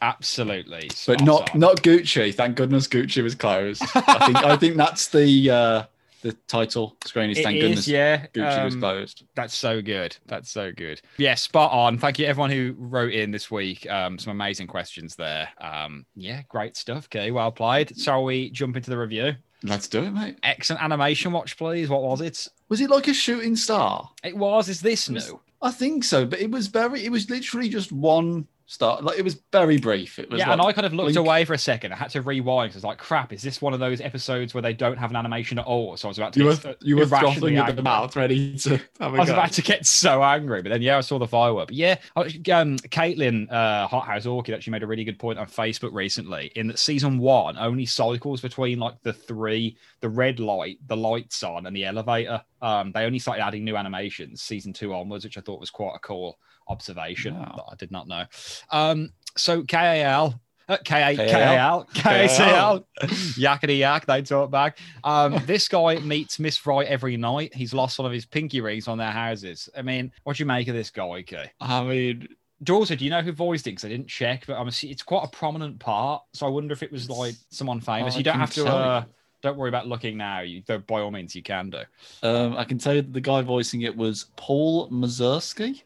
absolutely. 0.03 0.91
But 1.07 1.21
not 1.23 1.51
on. 1.53 1.59
not 1.59 1.77
Gucci. 1.81 2.33
Thank 2.33 2.57
goodness 2.57 2.87
Gucci 2.87 3.23
was 3.23 3.33
closed. 3.33 3.81
I 3.95 4.25
think 4.27 4.37
I 4.37 4.55
think 4.57 4.77
that's 4.77 5.07
the 5.07 5.49
uh 5.49 5.83
the 6.27 6.37
title 6.47 6.97
screen 7.05 7.29
is 7.29 7.37
It 7.37 7.43
thank 7.43 7.57
is, 7.57 7.63
goodness 7.63 7.87
yeah. 7.87 8.25
Gucci 8.33 8.65
was 8.65 8.73
um, 8.73 8.81
closed. 8.81 9.23
That's 9.35 9.55
so 9.55 9.81
good. 9.81 10.17
That's 10.25 10.51
so 10.51 10.71
good. 10.71 11.01
Yeah, 11.17 11.35
spot 11.35 11.71
on. 11.71 11.97
Thank 11.97 12.19
you 12.19 12.25
everyone 12.25 12.51
who 12.51 12.75
wrote 12.77 13.13
in 13.13 13.31
this 13.31 13.49
week. 13.49 13.89
Um, 13.89 14.19
some 14.19 14.31
amazing 14.31 14.67
questions 14.67 15.15
there. 15.15 15.47
Um, 15.61 16.05
yeah, 16.15 16.41
great 16.49 16.75
stuff. 16.75 17.05
Okay, 17.05 17.31
well 17.31 17.47
applied. 17.47 17.97
Shall 17.97 18.25
we 18.25 18.49
jump 18.49 18.75
into 18.75 18.89
the 18.89 18.97
review? 18.97 19.35
Let's 19.63 19.87
do 19.87 20.03
it, 20.03 20.11
mate. 20.11 20.37
Excellent 20.43 20.83
animation 20.83 21.31
watch, 21.31 21.57
please. 21.57 21.89
What 21.89 22.03
was 22.03 22.21
it? 22.21 22.47
Was 22.69 22.81
it 22.81 22.89
like 22.89 23.07
a 23.07 23.13
shooting 23.13 23.55
star? 23.55 24.09
It 24.23 24.35
was. 24.35 24.69
Is 24.69 24.81
this 24.81 25.09
new? 25.09 25.39
I 25.61 25.71
think 25.71 26.03
so, 26.03 26.25
but 26.25 26.39
it 26.39 26.51
was 26.51 26.67
very 26.67 27.05
it 27.05 27.11
was 27.11 27.29
literally 27.29 27.69
just 27.69 27.91
one 27.91 28.47
star. 28.67 29.01
Like 29.01 29.17
it 29.17 29.23
was 29.23 29.41
very 29.51 29.77
brief. 29.77 30.19
It 30.19 30.29
was 30.29 30.39
Yeah, 30.39 30.49
like, 30.49 30.59
and 30.59 30.61
I 30.61 30.71
kind 30.73 30.85
of 30.85 30.93
looked 30.93 31.13
blink. 31.13 31.17
away 31.27 31.45
for 31.45 31.53
a 31.53 31.57
second. 31.57 31.93
I 31.93 31.95
had 31.95 32.09
to 32.11 32.21
rewind. 32.21 32.69
'cause 32.71 32.75
I 32.75 32.79
was 32.79 32.83
like, 32.83 32.97
"Crap! 32.97 33.31
Is 33.33 33.41
this 33.41 33.61
one 33.61 33.73
of 33.73 33.79
those 33.79 34.01
episodes 34.01 34.53
where 34.53 34.61
they 34.61 34.73
don't 34.73 34.97
have 34.97 35.09
an 35.09 35.15
animation 35.15 35.57
at 35.57 35.65
all?" 35.65 35.95
So 35.97 36.07
I 36.07 36.09
was 36.09 36.17
about 36.17 36.33
to 36.33 36.39
you 36.39 36.45
were 36.45 36.55
get 36.55 36.77
you 36.83 36.97
were 36.97 37.07
frothing 37.07 37.55
at 37.57 37.75
the 37.75 37.81
mouth, 37.81 38.15
ready 38.15 38.57
to 38.59 38.71
have 38.99 39.13
a 39.13 39.17
I 39.17 39.19
was 39.19 39.27
go. 39.29 39.33
about 39.33 39.53
to 39.53 39.61
get 39.61 39.85
so 39.85 40.21
angry, 40.21 40.61
but 40.61 40.69
then 40.69 40.81
yeah, 40.81 40.97
I 40.97 41.01
saw 41.01 41.17
the 41.17 41.27
firework. 41.27 41.69
But 41.69 41.75
yeah, 41.75 41.95
um, 42.17 42.77
Caitlin 42.77 43.51
uh, 43.51 43.87
Hot 43.87 44.05
House 44.05 44.25
Orchid 44.25 44.53
actually 44.53 44.71
made 44.71 44.83
a 44.83 44.87
really 44.87 45.03
good 45.05 45.17
point 45.17 45.39
on 45.39 45.47
Facebook 45.47 45.93
recently. 45.93 46.51
In 46.55 46.67
that 46.67 46.77
season 46.79 47.17
one 47.17 47.57
only 47.57 47.85
cycles 47.85 48.41
between 48.41 48.79
like 48.79 49.01
the 49.03 49.13
three, 49.13 49.77
the 50.01 50.09
red 50.09 50.39
light, 50.39 50.77
the 50.87 50.97
lights 50.97 51.41
on, 51.41 51.65
and 51.67 51.75
the 51.75 51.85
elevator. 51.85 52.41
Um, 52.61 52.91
they 52.91 53.05
only 53.05 53.19
started 53.19 53.43
adding 53.43 53.63
new 53.63 53.77
animations 53.77 54.41
season 54.41 54.73
two 54.73 54.93
onwards, 54.93 55.23
which 55.23 55.37
I 55.37 55.41
thought 55.41 55.59
was 55.59 55.69
quite 55.69 55.93
a 55.95 55.99
cool 55.99 56.37
observation 56.69 57.35
Wow. 57.37 57.53
that 57.57 57.63
I 57.71 57.75
did 57.75 57.91
not 57.91 58.07
know. 58.07 58.25
Um, 58.71 59.11
so 59.35 59.63
KAL. 59.63 60.39
Uh, 60.69 60.75
K 60.83 61.13
A 61.13 61.15
K 61.15 61.23
A 61.23 61.29
KAL. 61.31 61.57
L 61.79 61.87
K 61.93 62.25
A 62.25 62.29
C 62.29 62.43
L 62.43 62.85
yakety 63.39 63.77
yak 63.77 64.05
they 64.05 64.21
talk 64.21 64.51
back 64.51 64.79
um 65.05 65.41
this 65.45 65.69
guy 65.69 65.95
meets 65.99 66.39
miss 66.39 66.65
right 66.65 66.85
every 66.87 67.15
night 67.15 67.55
he's 67.55 67.73
lost 67.73 67.97
one 67.99 68.05
of 68.05 68.11
his 68.11 68.25
pinky 68.25 68.59
rings 68.59 68.89
on 68.89 68.97
their 68.97 69.11
houses 69.11 69.69
i 69.77 69.81
mean 69.81 70.11
what 70.23 70.35
do 70.35 70.41
you 70.41 70.45
make 70.45 70.67
of 70.67 70.75
this 70.75 70.89
guy 70.89 71.03
okay 71.05 71.49
I 71.61 71.83
mean, 71.85 72.27
Daughter, 72.63 72.95
do 72.97 73.05
you 73.05 73.11
know 73.11 73.21
who 73.21 73.31
voiced 73.31 73.67
it? 73.67 73.71
Because 73.71 73.85
I 73.85 73.89
didn't 73.89 74.07
check, 74.09 74.45
but 74.47 74.55
I'm 74.57 74.67
it's 74.67 75.03
quite 75.03 75.23
a 75.23 75.27
prominent 75.29 75.77
part. 75.79 76.23
So 76.33 76.47
I 76.47 76.49
wonder 76.49 76.73
if 76.73 76.81
it 76.81 76.91
was 76.91 77.07
like 77.07 77.35
someone 77.51 77.79
famous. 77.79 78.17
You 78.17 78.23
don't 78.23 78.39
have 78.39 78.51
to. 78.55 78.65
Uh, 78.67 79.03
Don't 79.43 79.57
worry 79.57 79.69
about 79.69 79.85
looking 79.87 80.17
now. 80.17 80.39
You, 80.39 80.63
though, 80.65 80.79
by 80.79 81.01
all 81.01 81.11
means, 81.11 81.35
you 81.35 81.43
can 81.43 81.69
do. 81.69 81.81
Um, 82.23 82.57
I 82.57 82.63
can 82.63 82.79
tell 82.79 82.95
you 82.95 83.03
that 83.03 83.13
the 83.13 83.21
guy 83.21 83.43
voicing 83.43 83.83
it 83.83 83.95
was 83.95 84.25
Paul 84.37 84.89
Mazursky. 84.89 85.83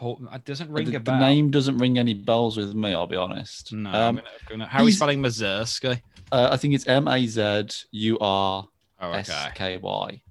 Paul, 0.00 0.18
it 0.32 0.44
doesn't 0.46 0.70
ring 0.72 0.90
the, 0.90 0.96
a 0.96 1.00
the 1.00 1.18
name 1.18 1.50
doesn't 1.50 1.76
ring 1.76 1.98
any 1.98 2.14
bells 2.14 2.56
with 2.56 2.74
me. 2.74 2.94
I'll 2.94 3.06
be 3.06 3.16
honest. 3.16 3.70
No. 3.74 3.90
I'm 3.90 3.94
Um, 3.94 4.16
I'm 4.18 4.24
gonna- 4.48 4.66
how 4.66 4.78
are 4.78 4.84
we 4.84 4.90
he's- 4.90 4.96
spelling 4.96 5.20
Mazursky? 5.20 6.00
uh, 6.32 6.48
I 6.50 6.56
think 6.56 6.72
it's 6.74 6.86
M 6.86 7.06
A 7.06 7.26
Z 7.26 7.66
U 7.90 8.18
R 8.18 8.66
S 9.02 9.30
K 9.54 9.76
Y. 9.76 10.22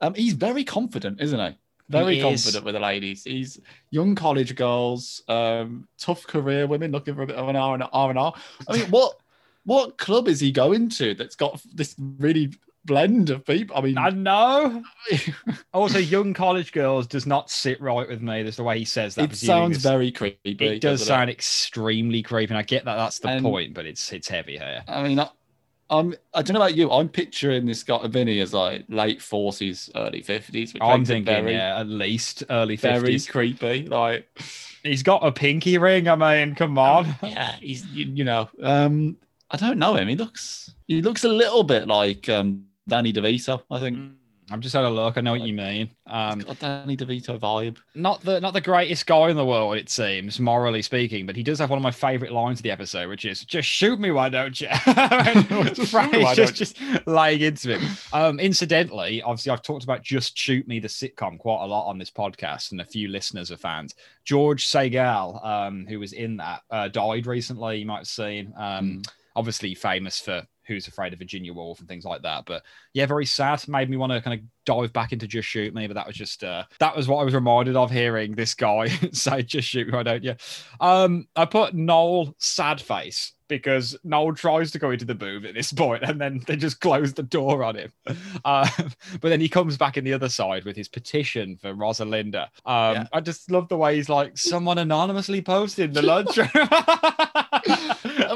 Oh. 0.00 0.06
Um, 0.06 0.14
he's 0.14 0.32
very 0.32 0.64
confident, 0.64 1.20
isn't 1.20 1.38
he? 1.38 1.58
Very 1.90 2.14
He 2.14 2.20
is. 2.20 2.44
confident 2.44 2.64
with 2.64 2.74
the 2.74 2.80
ladies. 2.80 3.24
He's 3.24 3.60
young 3.90 4.14
college 4.14 4.54
girls, 4.54 5.22
um, 5.28 5.86
tough 5.98 6.26
career 6.26 6.66
women 6.66 6.90
looking 6.92 7.14
for 7.14 7.22
a 7.22 7.26
bit 7.26 7.36
of 7.36 7.48
an 7.48 7.56
R 7.56 7.74
and 7.74 7.84
R 7.92 8.08
and 8.10 8.18
R. 8.18 8.32
I 8.68 8.78
mean, 8.78 8.90
what 8.90 9.16
what 9.64 9.98
club 9.98 10.28
is 10.28 10.40
he 10.40 10.50
going 10.50 10.88
to 10.88 11.12
that's 11.14 11.36
got 11.36 11.60
this 11.74 11.94
really 11.98 12.54
blend 12.84 13.30
of 13.30 13.44
people? 13.44 13.76
I 13.76 13.80
mean, 13.80 13.98
I 13.98 14.10
know. 14.10 14.82
Also, 15.72 15.98
young 15.98 16.34
college 16.34 16.72
girls 16.72 17.06
does 17.06 17.26
not 17.26 17.48
sit 17.48 17.80
right 17.80 18.08
with 18.08 18.20
me. 18.20 18.42
That's 18.42 18.56
the 18.56 18.64
way 18.64 18.78
he 18.78 18.84
says 18.84 19.14
that. 19.14 19.30
it 19.30 19.36
sounds 19.36 19.78
very 19.78 20.10
creepy. 20.10 20.56
It 20.58 20.80
does 20.80 21.06
sound 21.06 21.30
extremely 21.30 22.22
creepy, 22.22 22.50
and 22.50 22.58
I 22.58 22.62
get 22.62 22.84
that 22.84 22.96
that's 22.96 23.20
the 23.20 23.40
point, 23.40 23.72
but 23.72 23.86
it's 23.86 24.12
it's 24.12 24.28
heavy 24.28 24.58
here. 24.58 24.82
I 24.88 25.02
mean, 25.04 25.20
I, 25.20 25.28
I'm. 25.88 26.14
I 26.34 26.42
don't 26.42 26.54
know 26.54 26.60
about 26.60 26.74
you. 26.74 26.90
I'm 26.90 27.08
picturing 27.08 27.66
this 27.66 27.84
guy 27.84 28.04
Vinny 28.08 28.40
as 28.40 28.52
like 28.52 28.84
late 28.88 29.22
forties, 29.22 29.90
early 29.94 30.22
fifties. 30.22 30.74
I'm 30.80 31.04
thinking, 31.04 31.24
very, 31.24 31.52
yeah, 31.52 31.78
at 31.78 31.88
least 31.88 32.42
early 32.50 32.76
very 32.76 33.00
fifties. 33.00 33.28
creepy. 33.28 33.86
Like, 33.86 34.26
He's 34.82 35.02
got 35.02 35.24
a 35.24 35.30
pinky 35.30 35.78
ring. 35.78 36.08
I 36.08 36.16
mean, 36.16 36.54
come 36.54 36.78
on. 36.78 37.14
yeah, 37.22 37.52
he's 37.56 37.84
you, 37.86 38.06
you 38.06 38.24
know. 38.24 38.48
Um, 38.62 39.16
I 39.50 39.56
don't 39.56 39.78
know 39.78 39.94
him. 39.94 40.08
He 40.08 40.16
looks. 40.16 40.74
He 40.86 41.02
looks 41.02 41.24
a 41.24 41.28
little 41.28 41.64
bit 41.64 41.86
like 41.86 42.28
um 42.28 42.64
Danny 42.88 43.12
DeVito. 43.12 43.62
I 43.70 43.80
think. 43.80 44.12
I'm 44.52 44.60
just 44.60 44.74
had 44.74 44.84
a 44.84 44.90
look. 44.90 45.16
I 45.16 45.20
know 45.20 45.30
what 45.30 45.42
you 45.42 45.54
mean. 45.54 45.90
Um, 46.08 46.40
got 46.40 46.58
Danny 46.58 46.96
DeVito 46.96 47.38
vibe. 47.38 47.76
not 47.94 48.20
the 48.22 48.40
not 48.40 48.52
the 48.52 48.60
greatest 48.60 49.06
guy 49.06 49.30
in 49.30 49.36
the 49.36 49.44
world, 49.44 49.76
it 49.76 49.88
seems, 49.88 50.40
morally 50.40 50.82
speaking, 50.82 51.24
but 51.24 51.36
he 51.36 51.44
does 51.44 51.60
have 51.60 51.70
one 51.70 51.78
of 51.78 51.84
my 51.84 51.92
favorite 51.92 52.32
lines 52.32 52.58
of 52.58 52.64
the 52.64 52.72
episode, 52.72 53.08
which 53.08 53.24
is 53.24 53.44
"Just 53.44 53.68
shoot 53.68 54.00
me, 54.00 54.10
why 54.10 54.28
don't 54.28 54.60
you?" 54.60 54.66
Just 54.86 55.86
shoot 55.92 56.12
me, 56.12 56.24
why 56.24 56.34
just, 56.34 56.56
just 56.56 56.80
laying 57.06 57.42
into 57.42 57.78
him. 57.78 57.96
Um, 58.12 58.40
incidentally, 58.40 59.22
obviously, 59.22 59.52
I've 59.52 59.62
talked 59.62 59.84
about 59.84 60.02
"Just 60.02 60.36
Shoot 60.36 60.66
Me" 60.66 60.80
the 60.80 60.88
sitcom 60.88 61.38
quite 61.38 61.62
a 61.62 61.66
lot 61.66 61.88
on 61.88 61.98
this 61.98 62.10
podcast, 62.10 62.72
and 62.72 62.80
a 62.80 62.84
few 62.84 63.06
listeners 63.06 63.52
are 63.52 63.56
fans. 63.56 63.94
George 64.24 64.66
Segal, 64.66 65.44
um, 65.46 65.86
who 65.86 66.00
was 66.00 66.12
in 66.12 66.38
that, 66.38 66.62
uh, 66.70 66.88
died 66.88 67.26
recently. 67.26 67.78
You 67.78 67.86
might 67.86 67.98
have 67.98 68.08
seen. 68.08 68.52
Um, 68.56 69.02
Obviously, 69.36 69.76
famous 69.76 70.18
for 70.18 70.44
Who's 70.70 70.88
Afraid 70.88 71.12
of 71.12 71.18
Virginia 71.18 71.52
Woolf 71.52 71.80
and 71.80 71.88
things 71.88 72.04
like 72.04 72.22
that. 72.22 72.44
But 72.46 72.62
yeah, 72.94 73.06
very 73.06 73.26
sad. 73.26 73.66
Made 73.68 73.90
me 73.90 73.96
want 73.96 74.12
to 74.12 74.20
kind 74.20 74.40
of 74.40 74.46
dive 74.64 74.92
back 74.92 75.12
into 75.12 75.26
Just 75.26 75.48
Shoot 75.48 75.74
Me, 75.74 75.86
but 75.86 75.94
that 75.94 76.06
was 76.06 76.16
just 76.16 76.44
uh, 76.44 76.64
that 76.78 76.96
was 76.96 77.08
what 77.08 77.20
I 77.20 77.24
was 77.24 77.34
reminded 77.34 77.76
of 77.76 77.90
hearing 77.90 78.32
this 78.34 78.54
guy 78.54 78.88
say 79.12 79.42
Just 79.42 79.68
Shoot 79.68 79.88
Me, 79.88 79.92
why 79.92 80.02
don't 80.04 80.24
you? 80.24 80.36
Um, 80.80 81.26
I 81.36 81.44
put 81.44 81.74
Noel 81.74 82.34
sad 82.38 82.80
face 82.80 83.32
because 83.48 83.96
Noel 84.04 84.32
tries 84.32 84.70
to 84.70 84.78
go 84.78 84.92
into 84.92 85.04
the 85.04 85.14
booth 85.14 85.44
at 85.44 85.54
this 85.54 85.72
point 85.72 86.04
and 86.04 86.20
then 86.20 86.40
they 86.46 86.54
just 86.54 86.78
close 86.80 87.12
the 87.12 87.24
door 87.24 87.64
on 87.64 87.76
him. 87.76 87.92
Uh, 88.44 88.66
but 89.20 89.28
then 89.28 89.40
he 89.40 89.48
comes 89.48 89.76
back 89.76 89.96
in 89.98 90.04
the 90.04 90.12
other 90.12 90.28
side 90.28 90.64
with 90.64 90.74
his 90.76 90.88
petition 90.88 91.56
for 91.60 91.74
Rosalinda. 91.74 92.44
Um, 92.64 92.94
Yeah. 92.94 93.06
I 93.12 93.20
just 93.20 93.50
love 93.50 93.68
the 93.68 93.76
way 93.76 93.96
he's 93.96 94.08
like, 94.08 94.38
someone 94.38 94.78
anonymously 94.78 95.42
posted 95.42 95.92
the 95.92 96.00
lunchroom. 96.12 96.48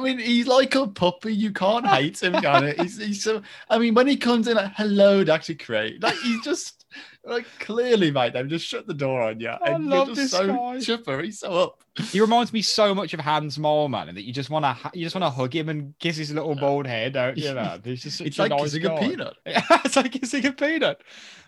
I 0.05 0.09
mean, 0.09 0.19
he's 0.19 0.47
like 0.47 0.75
a 0.75 0.87
puppy. 0.87 1.35
You 1.35 1.51
can't 1.53 1.87
hate 1.87 2.23
him, 2.23 2.35
can 2.35 2.65
it? 2.65 2.81
He's, 2.81 2.99
he's 2.99 3.25
so. 3.25 3.41
I 3.71 3.79
mean, 3.79 3.95
when 3.95 4.07
he 4.07 4.17
comes 4.17 4.47
in, 4.49 4.57
like, 4.57 4.73
hello, 4.77 5.25
Dr. 5.25 5.55
Craig. 5.55 6.03
Like 6.03 6.17
he's 6.19 6.43
just 6.43 6.85
like 7.25 7.47
clearly, 7.59 8.11
mate. 8.11 8.35
They've 8.35 8.47
just 8.47 8.67
shut 8.67 8.87
the 8.87 8.93
door 8.95 9.23
on 9.23 9.41
you, 9.41 9.49
I 9.49 9.71
and 9.71 9.87
love 9.87 10.09
you're 10.09 10.17
this 10.17 10.31
so 10.33 10.47
guy. 10.47 10.79
chipper. 10.81 11.23
He's 11.23 11.39
so 11.41 11.53
up. 11.53 11.83
He 12.11 12.21
reminds 12.21 12.53
me 12.53 12.61
so 12.61 12.95
much 12.95 13.15
of 13.15 13.21
Hans 13.21 13.57
Moleman, 13.57 14.09
and 14.09 14.17
that 14.19 14.25
you 14.25 14.33
just 14.33 14.51
want 14.51 14.65
to 14.65 14.91
you 14.93 15.05
just 15.05 15.15
want 15.17 15.25
to 15.25 15.31
hug 15.31 15.55
him 15.55 15.69
and 15.71 15.95
kiss 16.01 16.17
his 16.19 16.33
little 16.33 16.55
bald 16.55 16.87
head, 16.87 17.15
don't 17.15 17.39
you? 17.39 17.55
Know? 17.55 17.79
He's 17.83 18.03
just 18.03 18.19
such 18.19 18.27
It's 18.27 18.39
a 18.39 18.43
like 18.43 18.51
nice 18.51 18.63
kissing 18.75 18.83
guy. 18.83 18.95
a 18.95 19.01
peanut. 19.09 19.35
it's 19.47 19.97
like 19.97 20.13
kissing 20.13 20.45
a 20.47 20.53
peanut. 20.53 21.01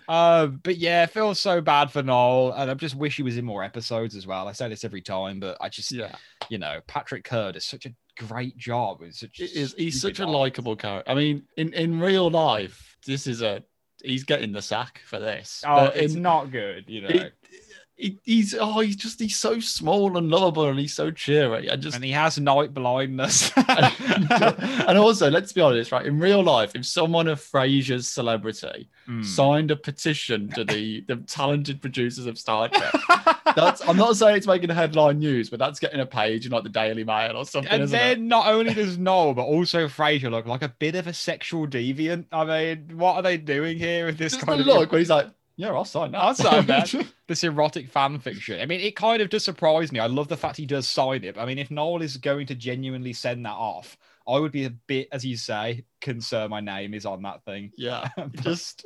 Um, 0.09 0.61
but 0.62 0.77
yeah, 0.77 1.03
it 1.03 1.11
feels 1.11 1.40
so 1.40 1.61
bad 1.61 1.90
for 1.90 2.03
Noel, 2.03 2.53
and 2.53 2.71
I 2.71 2.75
just 2.75 2.95
wish 2.95 3.16
he 3.16 3.23
was 3.25 3.37
in 3.37 3.45
more 3.45 3.64
episodes 3.64 4.14
as 4.14 4.27
well. 4.27 4.47
I 4.49 4.53
say 4.53 4.69
this 4.69 4.85
every 4.85 5.03
time, 5.03 5.40
but 5.40 5.57
I 5.61 5.69
just, 5.69 5.90
Yeah, 5.90 6.14
you 6.49 6.59
know, 6.59 6.81
Patrick 6.87 7.25
Kerr 7.25 7.51
is 7.57 7.64
such 7.64 7.87
a 7.87 7.90
great 8.18 8.57
job. 8.57 9.02
It's 9.02 9.20
such 9.20 9.40
it 9.40 9.52
is. 9.52 9.74
He's 9.76 10.00
such 10.00 10.20
a 10.20 10.26
likable 10.26 10.76
character. 10.76 11.11
I 11.11 11.14
mean, 11.14 11.44
in 11.57 11.72
in 11.72 12.00
real 12.00 12.31
life, 12.31 12.96
this 13.07 13.26
is 13.26 13.42
a. 13.42 13.62
He's 14.02 14.24
getting 14.24 14.52
the 14.52 14.62
sack 14.62 15.00
for 15.07 15.18
this. 15.18 15.62
Oh, 15.66 15.87
But 15.87 15.96
it's 15.96 16.14
in- 16.14 16.22
not 16.22 16.50
good, 16.50 16.85
you 16.88 17.02
know. 17.02 17.09
it- 17.09 17.35
he, 17.98 18.18
he's 18.24 18.55
oh, 18.61 18.81
he's 18.81 18.94
just 18.94 19.18
he's 19.18 19.37
so 19.38 19.59
small 19.59 20.18
and 20.18 20.29
lovable, 20.29 20.68
and 20.68 20.79
he's 20.79 20.92
so 20.92 21.11
cheery. 21.11 21.70
I 21.70 21.76
just 21.76 21.94
and 21.96 22.05
he 22.05 22.11
has 22.11 22.38
night 22.38 22.74
blindness. 22.74 23.50
and 23.57 24.98
also, 24.98 25.31
let's 25.31 25.52
be 25.55 25.62
honest, 25.62 25.92
right? 25.92 26.05
In 26.05 26.18
real 26.20 26.42
life, 26.42 26.72
if 26.74 26.85
someone 26.85 27.26
of 27.26 27.40
Frasier's 27.40 28.07
celebrity 28.09 28.90
Hmm. 29.07 29.22
signed 29.22 29.70
a 29.70 29.76
petition 29.76 30.50
to 30.50 30.64
the 30.64 31.05
the 31.09 31.16
talented 31.26 31.81
producers 31.81 32.26
of 32.26 32.37
Star 32.38 32.68
Trek, 32.68 32.94
that's 33.54 33.87
I'm 33.88 33.96
not 33.96 34.16
saying 34.16 34.37
it's 34.37 34.46
making 34.46 34.70
headline 34.70 35.18
news, 35.18 35.50
but 35.50 35.59
that's 35.59 35.78
getting 35.78 36.00
a 36.00 36.06
page 36.06 36.46
in 36.46 36.52
like 36.52 36.62
the 36.64 36.68
Daily 36.68 37.04
Mail 37.04 37.37
or 37.37 37.44
something. 37.44 37.70
And 37.70 37.88
then 37.88 38.18
it? 38.18 38.20
not 38.20 38.48
only 38.48 38.74
does 38.74 38.98
Noel, 38.98 39.35
but 39.35 39.44
also 39.44 39.87
Frasier 39.88 40.30
look 40.30 40.46
like 40.46 40.62
a 40.62 40.68
bit 40.68 40.94
of 40.94 41.06
a 41.06 41.12
sexual 41.12 41.66
deviant. 41.66 42.26
I 42.32 42.44
mean, 42.44 42.96
what 42.98 43.14
are 43.16 43.22
they 43.22 43.37
doing 43.37 43.78
here 43.78 44.06
with 44.06 44.18
this 44.18 44.32
just 44.35 44.44
kind 44.46 44.59
the 44.59 44.70
of 44.70 44.78
look 44.80 44.92
when 44.92 45.00
he's 45.00 45.11
like, 45.11 45.28
"Yeah, 45.56 45.72
I'll 45.72 45.85
sign 45.85 46.12
that." 46.12 46.18
I'll 46.18 46.35
sign 46.35 46.66
that. 46.66 46.92
this 47.28 47.44
erotic 47.44 47.88
fan 47.88 48.18
fiction? 48.18 48.61
I 48.61 48.66
mean, 48.66 48.80
it 48.80 48.96
kind 48.96 49.20
of 49.22 49.28
does 49.30 49.44
surprise 49.44 49.92
me. 49.92 50.00
I 50.00 50.06
love 50.06 50.28
the 50.28 50.37
fact 50.37 50.56
he 50.56 50.66
does 50.66 50.88
sign 50.88 51.24
it. 51.24 51.38
I 51.38 51.44
mean, 51.46 51.59
if 51.59 51.70
Noel 51.70 52.02
is 52.02 52.16
going 52.16 52.46
to 52.48 52.54
genuinely 52.54 53.12
send 53.12 53.44
that 53.46 53.50
off, 53.54 53.96
I 54.28 54.38
would 54.38 54.52
be 54.52 54.64
a 54.64 54.70
bit, 54.70 55.09
as 55.12 55.24
you 55.24 55.37
say, 55.37 55.85
concerned 56.00 56.50
my 56.50 56.61
name 56.61 56.94
is 56.94 57.06
on 57.06 57.22
that 57.22 57.44
thing. 57.44 57.70
yeah, 57.76 58.09
But, 58.16 58.32
just 58.42 58.85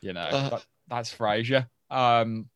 you 0.00 0.12
know, 0.12 0.20
Uh. 0.22 0.48
that- 0.50 0.66
that's 0.86 1.14
Frasier. 1.14 1.66
Um, 1.90 2.50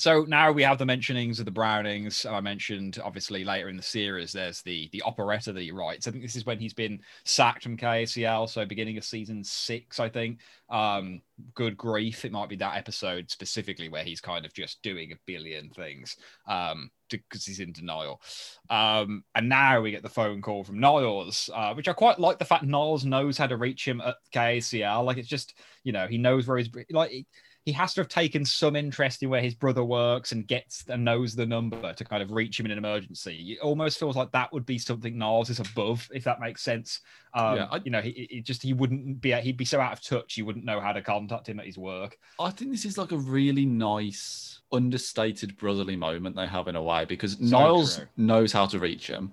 so 0.00 0.24
now 0.26 0.50
we 0.50 0.62
have 0.62 0.78
the 0.78 0.86
mentionings 0.86 1.38
of 1.38 1.44
the 1.44 1.50
Brownings. 1.50 2.24
I 2.24 2.40
mentioned 2.40 2.98
obviously 3.04 3.44
later 3.44 3.68
in 3.68 3.76
the 3.76 3.82
series, 3.82 4.32
there's 4.32 4.62
the 4.62 4.88
the 4.92 5.02
operetta 5.02 5.52
that 5.52 5.60
he 5.60 5.72
writes. 5.72 6.08
I 6.08 6.10
think 6.10 6.22
this 6.22 6.36
is 6.36 6.46
when 6.46 6.58
he's 6.58 6.72
been 6.72 7.00
sacked 7.24 7.62
from 7.62 7.76
KACL. 7.76 8.48
so 8.48 8.64
beginning 8.64 8.96
of 8.96 9.04
season 9.04 9.44
six, 9.44 10.00
I 10.00 10.08
think. 10.08 10.40
Um, 10.70 11.20
good 11.54 11.76
grief, 11.76 12.24
it 12.24 12.32
might 12.32 12.48
be 12.48 12.56
that 12.56 12.76
episode 12.76 13.30
specifically 13.30 13.88
where 13.88 14.04
he's 14.04 14.20
kind 14.20 14.46
of 14.46 14.54
just 14.54 14.82
doing 14.82 15.12
a 15.12 15.18
billion 15.26 15.68
things 15.70 16.16
um, 16.46 16.90
because 17.10 17.44
he's 17.44 17.60
in 17.60 17.72
denial. 17.72 18.22
Um, 18.70 19.24
and 19.34 19.48
now 19.48 19.80
we 19.80 19.90
get 19.90 20.02
the 20.02 20.08
phone 20.08 20.40
call 20.40 20.64
from 20.64 20.80
Niles, 20.80 21.50
uh, 21.54 21.74
which 21.74 21.88
I 21.88 21.92
quite 21.92 22.18
like 22.18 22.38
the 22.38 22.44
fact 22.44 22.64
Niles 22.64 23.04
knows 23.04 23.36
how 23.36 23.48
to 23.48 23.56
reach 23.56 23.86
him 23.86 24.00
at 24.00 24.16
KACL. 24.34 25.04
Like 25.04 25.18
it's 25.18 25.28
just 25.28 25.54
you 25.84 25.92
know 25.92 26.06
he 26.06 26.16
knows 26.16 26.46
where 26.46 26.56
he's 26.56 26.70
like. 26.90 27.10
He, 27.10 27.26
he 27.66 27.72
has 27.72 27.92
to 27.94 28.00
have 28.00 28.08
taken 28.08 28.44
some 28.44 28.74
interest 28.74 29.22
in 29.22 29.28
where 29.28 29.42
his 29.42 29.54
brother 29.54 29.84
works 29.84 30.32
and 30.32 30.46
gets 30.46 30.84
and 30.88 31.04
knows 31.04 31.34
the 31.34 31.44
number 31.44 31.92
to 31.92 32.04
kind 32.04 32.22
of 32.22 32.30
reach 32.30 32.58
him 32.58 32.66
in 32.66 32.72
an 32.72 32.78
emergency. 32.78 33.52
It 33.52 33.60
almost 33.62 33.98
feels 33.98 34.16
like 34.16 34.32
that 34.32 34.50
would 34.52 34.64
be 34.64 34.78
something 34.78 35.18
Niles 35.18 35.50
is 35.50 35.60
above, 35.60 36.08
if 36.14 36.24
that 36.24 36.40
makes 36.40 36.62
sense. 36.62 37.00
Um, 37.34 37.56
Yeah, 37.56 37.68
I- 37.70 37.80
you 37.84 37.90
know, 37.90 38.00
he, 38.00 38.26
he 38.30 38.40
just 38.40 38.62
he 38.62 38.72
wouldn't 38.72 39.20
be 39.20 39.32
he'd 39.32 39.58
be 39.58 39.66
so 39.66 39.78
out 39.80 39.92
of 39.92 40.00
touch, 40.02 40.36
you 40.38 40.46
wouldn't 40.46 40.64
know 40.64 40.80
how 40.80 40.92
to 40.92 41.02
contact 41.02 41.48
him 41.48 41.60
at 41.60 41.66
his 41.66 41.76
work. 41.76 42.18
I 42.38 42.50
think 42.50 42.70
this 42.70 42.84
is 42.86 42.96
like 42.96 43.12
a 43.12 43.18
really 43.18 43.66
nice, 43.66 44.60
understated 44.72 45.56
brotherly 45.58 45.96
moment 45.96 46.36
they 46.36 46.46
have 46.46 46.66
in 46.68 46.76
a 46.76 46.82
way 46.82 47.04
because 47.04 47.40
Niles 47.40 47.96
true. 47.96 48.06
knows 48.16 48.52
how 48.52 48.66
to 48.66 48.78
reach 48.78 49.06
him, 49.06 49.32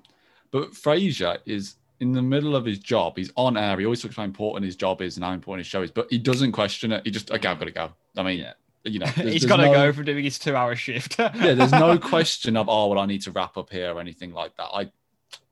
but 0.52 0.72
Frasier 0.72 1.38
is 1.46 1.76
in 2.00 2.12
the 2.12 2.22
middle 2.22 2.56
of 2.56 2.66
his 2.66 2.80
job. 2.80 3.18
He's 3.18 3.32
on 3.36 3.58
air. 3.58 3.78
He 3.80 3.86
always 3.86 4.02
talks 4.02 4.16
about 4.16 4.24
how 4.24 4.28
important 4.28 4.66
his 4.66 4.76
job 4.76 5.02
is 5.02 5.18
and 5.18 5.24
how 5.24 5.32
important 5.34 5.66
his 5.66 5.68
show 5.68 5.82
is, 5.82 5.92
but 5.92 6.08
he 6.10 6.18
doesn't 6.18 6.52
question 6.52 6.92
it. 6.92 7.02
He 7.06 7.12
just, 7.12 7.32
okay, 7.32 7.48
I've 7.48 7.60
got 7.60 7.66
to 7.66 7.72
go. 7.72 7.92
I 8.16 8.24
mean, 8.24 8.40
Yeah. 8.40 8.54
you 8.84 9.00
know, 9.00 9.06
he's 9.16 9.46
got 9.46 9.58
to 9.58 9.66
no- 9.66 9.74
go 9.74 9.94
from 9.94 10.06
doing 10.06 10.24
his 10.24 10.38
two-hour 10.40 10.76
shift. 10.76 11.16
yeah, 11.20 11.54
there's 11.54 11.72
no 11.72 11.98
question 11.98 12.56
of, 12.58 12.70
oh, 12.70 12.88
well, 12.88 13.00
I 13.00 13.06
need 13.06 13.22
to 13.24 13.32
wrap 13.32 13.58
up 13.58 13.70
here 13.72 13.92
or 13.94 14.00
anything 14.00 14.32
like 14.34 14.56
that. 14.58 14.66
I, 14.74 14.92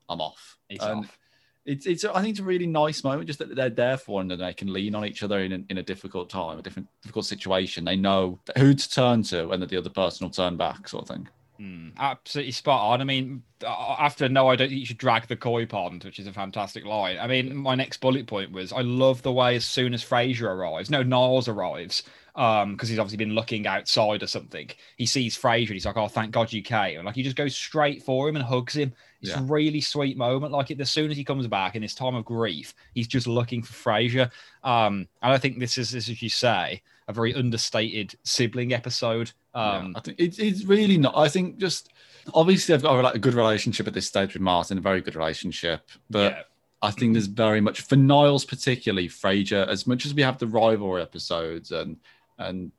I'm 0.08 0.20
off. 0.20 0.56
He's 0.68 0.80
And 0.82 1.00
off. 1.00 1.18
It's, 1.64 1.84
it's, 1.84 2.04
I 2.04 2.20
think 2.22 2.30
it's 2.30 2.38
a 2.38 2.44
really 2.44 2.68
nice 2.68 3.02
moment, 3.02 3.26
just 3.26 3.40
that 3.40 3.52
they're 3.56 3.68
there 3.68 3.96
for 3.96 4.12
one 4.16 4.26
another. 4.26 4.44
They 4.46 4.54
can 4.54 4.72
lean 4.72 4.94
on 4.94 5.04
each 5.04 5.24
other 5.24 5.40
in 5.40 5.66
in 5.68 5.78
a 5.78 5.82
difficult 5.82 6.30
time, 6.30 6.60
a 6.60 6.62
different 6.62 6.86
difficult 7.02 7.24
situation. 7.26 7.84
They 7.84 7.96
know 7.96 8.38
who 8.56 8.72
to 8.72 8.88
turn 8.88 9.24
to, 9.24 9.50
and 9.50 9.60
that 9.60 9.68
the 9.70 9.76
other 9.76 9.90
person 9.90 10.24
will 10.24 10.30
turn 10.32 10.56
back, 10.56 10.86
sort 10.86 11.02
of 11.02 11.16
thing. 11.16 11.28
Mm, 11.60 11.92
absolutely 11.98 12.52
spot 12.52 12.82
on. 12.82 13.00
I 13.00 13.04
mean, 13.04 13.42
after 13.64 14.28
no, 14.28 14.48
I 14.48 14.56
don't 14.56 14.68
think 14.68 14.78
you 14.80 14.86
should 14.86 14.98
drag 14.98 15.26
the 15.26 15.36
koi 15.36 15.64
pond, 15.66 16.04
which 16.04 16.18
is 16.18 16.26
a 16.26 16.32
fantastic 16.32 16.84
line. 16.84 17.18
I 17.18 17.26
mean, 17.26 17.56
my 17.56 17.74
next 17.74 18.00
bullet 18.00 18.26
point 18.26 18.52
was 18.52 18.72
I 18.72 18.82
love 18.82 19.22
the 19.22 19.32
way 19.32 19.56
as 19.56 19.64
soon 19.64 19.94
as 19.94 20.04
Frasier 20.04 20.48
arrives, 20.48 20.90
no, 20.90 21.02
Niles 21.02 21.48
arrives, 21.48 22.02
um, 22.34 22.72
because 22.72 22.90
he's 22.90 22.98
obviously 22.98 23.24
been 23.24 23.34
looking 23.34 23.66
outside 23.66 24.22
or 24.22 24.26
something. 24.26 24.70
He 24.96 25.06
sees 25.06 25.38
Frasier 25.38 25.68
and 25.68 25.74
he's 25.74 25.86
like, 25.86 25.96
"Oh, 25.96 26.08
thank 26.08 26.32
God 26.32 26.52
you 26.52 26.62
came!" 26.62 26.98
And 26.98 27.06
like 27.06 27.14
he 27.14 27.22
just 27.22 27.36
goes 27.36 27.56
straight 27.56 28.02
for 28.02 28.28
him 28.28 28.36
and 28.36 28.44
hugs 28.44 28.76
him. 28.76 28.92
It's 29.26 29.34
Yeah. 29.34 29.40
a 29.40 29.44
really 29.44 29.80
sweet 29.80 30.16
moment. 30.16 30.52
Like 30.52 30.70
it, 30.70 30.80
as 30.80 30.90
soon 30.90 31.10
as 31.10 31.16
he 31.16 31.24
comes 31.24 31.46
back 31.46 31.74
in 31.76 31.82
his 31.82 31.94
time 31.94 32.14
of 32.14 32.24
grief, 32.24 32.74
he's 32.94 33.06
just 33.08 33.26
looking 33.26 33.62
for 33.62 33.72
Frasier. 33.72 34.30
Um, 34.64 35.08
and 35.22 35.32
I 35.32 35.38
think 35.38 35.58
this 35.58 35.76
is, 35.78 35.94
as 35.94 36.22
you 36.22 36.28
say, 36.28 36.82
a 37.08 37.12
very 37.12 37.34
understated 37.34 38.14
sibling 38.24 38.72
episode. 38.72 39.32
Yeah, 39.54 39.76
Um, 39.76 39.92
I 39.96 40.00
think 40.00 40.18
it's, 40.20 40.38
it's 40.38 40.64
really 40.64 40.98
not. 40.98 41.16
I 41.16 41.28
think 41.28 41.58
just 41.58 41.90
obviously 42.34 42.74
I've 42.74 42.82
got 42.82 42.98
a, 42.98 43.02
rela- 43.02 43.14
a 43.14 43.18
good 43.18 43.34
relationship 43.34 43.86
at 43.86 43.94
this 43.94 44.06
stage 44.06 44.32
with 44.34 44.42
Martin, 44.42 44.78
a 44.78 44.80
very 44.80 45.00
good 45.00 45.14
relationship. 45.16 45.88
But 46.10 46.32
yeah, 46.32 46.42
I 46.82 46.90
think 46.90 47.12
there's 47.14 47.26
very 47.26 47.60
much 47.60 47.80
for 47.82 47.96
Niles, 47.96 48.44
particularly 48.44 49.08
Frasier. 49.08 49.66
As 49.68 49.86
much 49.86 50.04
as 50.04 50.14
we 50.14 50.22
have 50.22 50.38
the 50.38 50.46
rivalry 50.46 51.02
episodes 51.02 51.70
and 51.72 51.96
and 52.38 52.70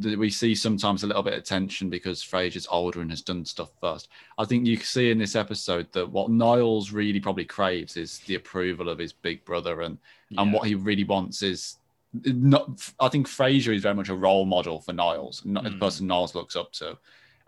we 0.00 0.30
see 0.30 0.54
sometimes 0.54 1.02
a 1.02 1.06
little 1.06 1.22
bit 1.22 1.34
of 1.34 1.44
tension 1.44 1.90
because 1.90 2.22
Frasier's 2.22 2.66
older 2.70 3.02
and 3.02 3.10
has 3.10 3.20
done 3.20 3.44
stuff 3.44 3.70
first. 3.80 4.08
I 4.38 4.44
think 4.46 4.66
you 4.66 4.76
can 4.78 4.86
see 4.86 5.10
in 5.10 5.18
this 5.18 5.36
episode 5.36 5.92
that 5.92 6.10
what 6.10 6.30
Niles 6.30 6.92
really 6.92 7.20
probably 7.20 7.44
craves 7.44 7.96
is 7.96 8.20
the 8.20 8.36
approval 8.36 8.88
of 8.88 8.98
his 8.98 9.12
big 9.12 9.44
brother, 9.44 9.82
and 9.82 9.98
and 10.38 10.52
what 10.52 10.66
he 10.66 10.74
really 10.74 11.04
wants 11.04 11.42
is 11.42 11.76
not. 12.24 12.90
I 13.00 13.08
think 13.08 13.26
Frasier 13.26 13.74
is 13.74 13.82
very 13.82 13.94
much 13.94 14.08
a 14.08 14.14
role 14.14 14.46
model 14.46 14.80
for 14.80 14.92
Niles, 14.94 15.42
not 15.44 15.64
the 15.64 15.70
Mm. 15.70 15.80
person 15.80 16.06
Niles 16.06 16.34
looks 16.34 16.56
up 16.56 16.72
to, 16.72 16.96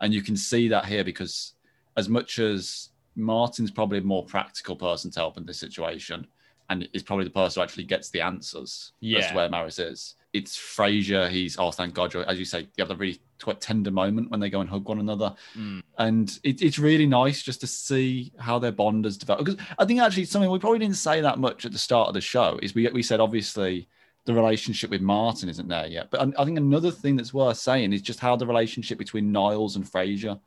and 0.01 0.13
you 0.13 0.21
can 0.21 0.37
see 0.37 0.69
that 0.69 0.85
here 0.85 1.05
because 1.05 1.55
as 1.97 2.09
much 2.11 2.39
as 2.39 2.91
Martin's 3.17 3.71
probably 3.71 3.99
a 3.99 4.03
more 4.03 4.25
practical 4.25 4.77
person 4.77 5.11
to 5.13 5.21
help 5.21 5.39
in 5.39 5.47
this 5.47 5.59
situation, 5.59 6.27
and 6.69 6.89
is 6.93 7.03
probably 7.03 7.25
the 7.25 7.31
person 7.31 7.61
who 7.61 7.65
actually 7.65 7.85
gets 7.85 8.11
the 8.11 8.21
answers 8.21 8.93
as 9.19 9.29
to 9.29 9.35
where 9.35 9.49
Maris 9.49 9.79
is. 9.79 10.17
It's 10.35 10.59
Frasier. 10.59 11.31
He's 11.31 11.57
oh 11.59 11.71
thank 11.71 11.95
God, 11.95 12.15
as 12.15 12.39
you 12.39 12.45
say, 12.45 12.61
you 12.77 12.85
have 12.85 12.91
a 12.91 12.97
really 12.97 13.21
quite 13.41 13.61
tender 13.61 13.91
moment 13.91 14.31
when 14.31 14.41
they 14.41 14.51
go 14.51 14.61
and 14.61 14.69
hug 14.69 14.89
one 14.89 15.01
another 15.01 15.35
Mm. 15.57 15.83
and 15.99 16.39
it, 16.43 16.63
it's 16.63 16.79
really 16.79 17.07
nice 17.07 17.43
just 17.43 17.61
to 17.61 17.67
see 17.67 18.33
how 18.39 18.59
their 18.59 18.73
bond 18.73 19.05
has 19.05 19.17
developed. 19.17 19.45
Because 19.45 19.61
I 19.79 19.85
think 19.85 20.01
actually 20.01 20.25
something 20.27 20.51
we 20.51 20.59
probably 20.59 20.79
didn't 20.81 20.97
say 20.97 21.21
that 21.21 21.39
much 21.39 21.65
at 21.65 21.73
the 21.73 21.79
start 21.79 22.09
of 22.09 22.15
the 22.15 22.21
show 22.21 22.59
is 22.63 22.75
we 22.75 22.89
we 22.89 23.03
said 23.03 23.21
obviously 23.21 23.89
the 24.27 24.35
relationship 24.35 24.91
with 24.91 25.03
Martin 25.03 25.49
isn't 25.51 25.69
there 25.69 25.87
yet, 25.87 26.11
but 26.11 26.21
I, 26.21 26.43
I 26.43 26.45
think 26.45 26.57
another 26.59 26.91
thing 26.91 27.17
that's 27.17 27.35
worth 27.35 27.59
saying 27.59 27.93
is 27.93 28.03
just 28.03 28.21
how 28.21 28.35
the 28.37 28.47
relationship 28.47 28.99
between 28.99 29.31
Niles 29.31 29.77
and 29.77 29.85
Frasier 29.85 30.41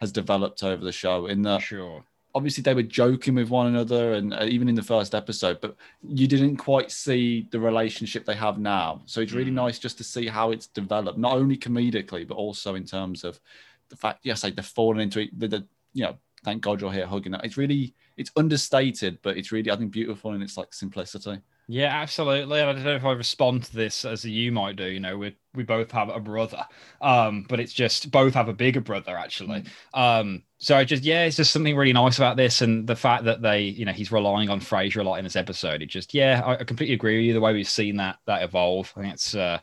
has 0.00 0.10
developed 0.10 0.62
over 0.64 0.84
the 0.84 0.92
show. 0.92 1.26
In 1.26 1.42
that 1.42 1.62
sure. 1.62 2.02
Obviously 2.34 2.62
they 2.62 2.74
were 2.74 2.82
joking 2.82 3.34
with 3.34 3.50
one 3.50 3.66
another, 3.66 4.14
and 4.14 4.32
uh, 4.34 4.44
even 4.44 4.68
in 4.68 4.74
the 4.74 4.82
first 4.82 5.14
episode, 5.14 5.60
but 5.60 5.76
you 6.02 6.26
didn't 6.26 6.56
quite 6.56 6.90
see 6.90 7.48
the 7.50 7.58
relationship 7.60 8.24
they 8.24 8.34
have 8.34 8.58
now. 8.58 9.02
So 9.06 9.20
it's 9.20 9.32
really 9.32 9.50
Mm. 9.50 9.54
nice 9.64 9.78
just 9.78 9.98
to 9.98 10.04
see 10.04 10.26
how 10.26 10.50
it's 10.52 10.66
developed, 10.68 11.18
not 11.18 11.32
only 11.32 11.56
comedically 11.56 12.26
but 12.26 12.36
also 12.36 12.74
in 12.74 12.84
terms 12.84 13.24
of 13.24 13.40
the 13.88 13.96
fact, 13.96 14.20
yes, 14.22 14.44
like 14.44 14.54
they're 14.54 14.62
falling 14.64 15.00
into 15.02 15.20
it. 15.20 15.38
The, 15.38 15.48
the 15.48 15.66
you 15.92 16.04
know, 16.04 16.16
thank 16.44 16.62
God 16.62 16.80
you're 16.80 16.92
here 16.92 17.06
hugging 17.06 17.32
that. 17.32 17.44
It's 17.44 17.56
really 17.56 17.94
it's 18.16 18.30
understated, 18.36 19.18
but 19.22 19.36
it's 19.36 19.50
really 19.52 19.70
I 19.70 19.76
think 19.76 19.90
beautiful 19.90 20.32
in 20.34 20.42
its 20.42 20.56
like 20.56 20.72
simplicity. 20.72 21.40
Yeah, 21.72 21.86
absolutely. 22.00 22.58
And 22.60 22.68
I 22.70 22.72
don't 22.72 22.82
know 22.82 22.96
if 22.96 23.04
I 23.04 23.12
respond 23.12 23.62
to 23.64 23.72
this 23.76 24.04
as 24.04 24.24
you 24.24 24.50
might 24.50 24.74
do. 24.74 24.86
You 24.86 24.98
know, 24.98 25.16
we 25.16 25.36
we 25.54 25.62
both 25.62 25.92
have 25.92 26.08
a 26.08 26.18
brother, 26.18 26.66
um, 27.00 27.44
but 27.48 27.60
it's 27.60 27.72
just 27.72 28.10
both 28.10 28.34
have 28.34 28.48
a 28.48 28.52
bigger 28.52 28.80
brother 28.80 29.16
actually. 29.16 29.64
Um, 29.94 30.42
so 30.58 30.76
I 30.76 30.84
just 30.84 31.04
yeah, 31.04 31.24
it's 31.26 31.36
just 31.36 31.52
something 31.52 31.76
really 31.76 31.92
nice 31.92 32.18
about 32.18 32.36
this, 32.36 32.60
and 32.60 32.88
the 32.88 32.96
fact 32.96 33.22
that 33.24 33.40
they, 33.42 33.60
you 33.62 33.84
know, 33.84 33.92
he's 33.92 34.10
relying 34.10 34.50
on 34.50 34.58
Frasier 34.60 35.00
a 35.00 35.04
lot 35.04 35.16
in 35.18 35.24
this 35.24 35.36
episode. 35.36 35.80
It 35.80 35.86
just 35.86 36.12
yeah, 36.12 36.42
I, 36.44 36.54
I 36.54 36.64
completely 36.64 36.94
agree 36.94 37.18
with 37.18 37.26
you. 37.26 37.34
The 37.34 37.40
way 37.40 37.52
we've 37.52 37.68
seen 37.68 37.96
that 37.98 38.18
that 38.26 38.42
evolve, 38.42 38.92
I 38.96 39.02
think 39.02 39.14
it's 39.14 39.34
uh, 39.36 39.60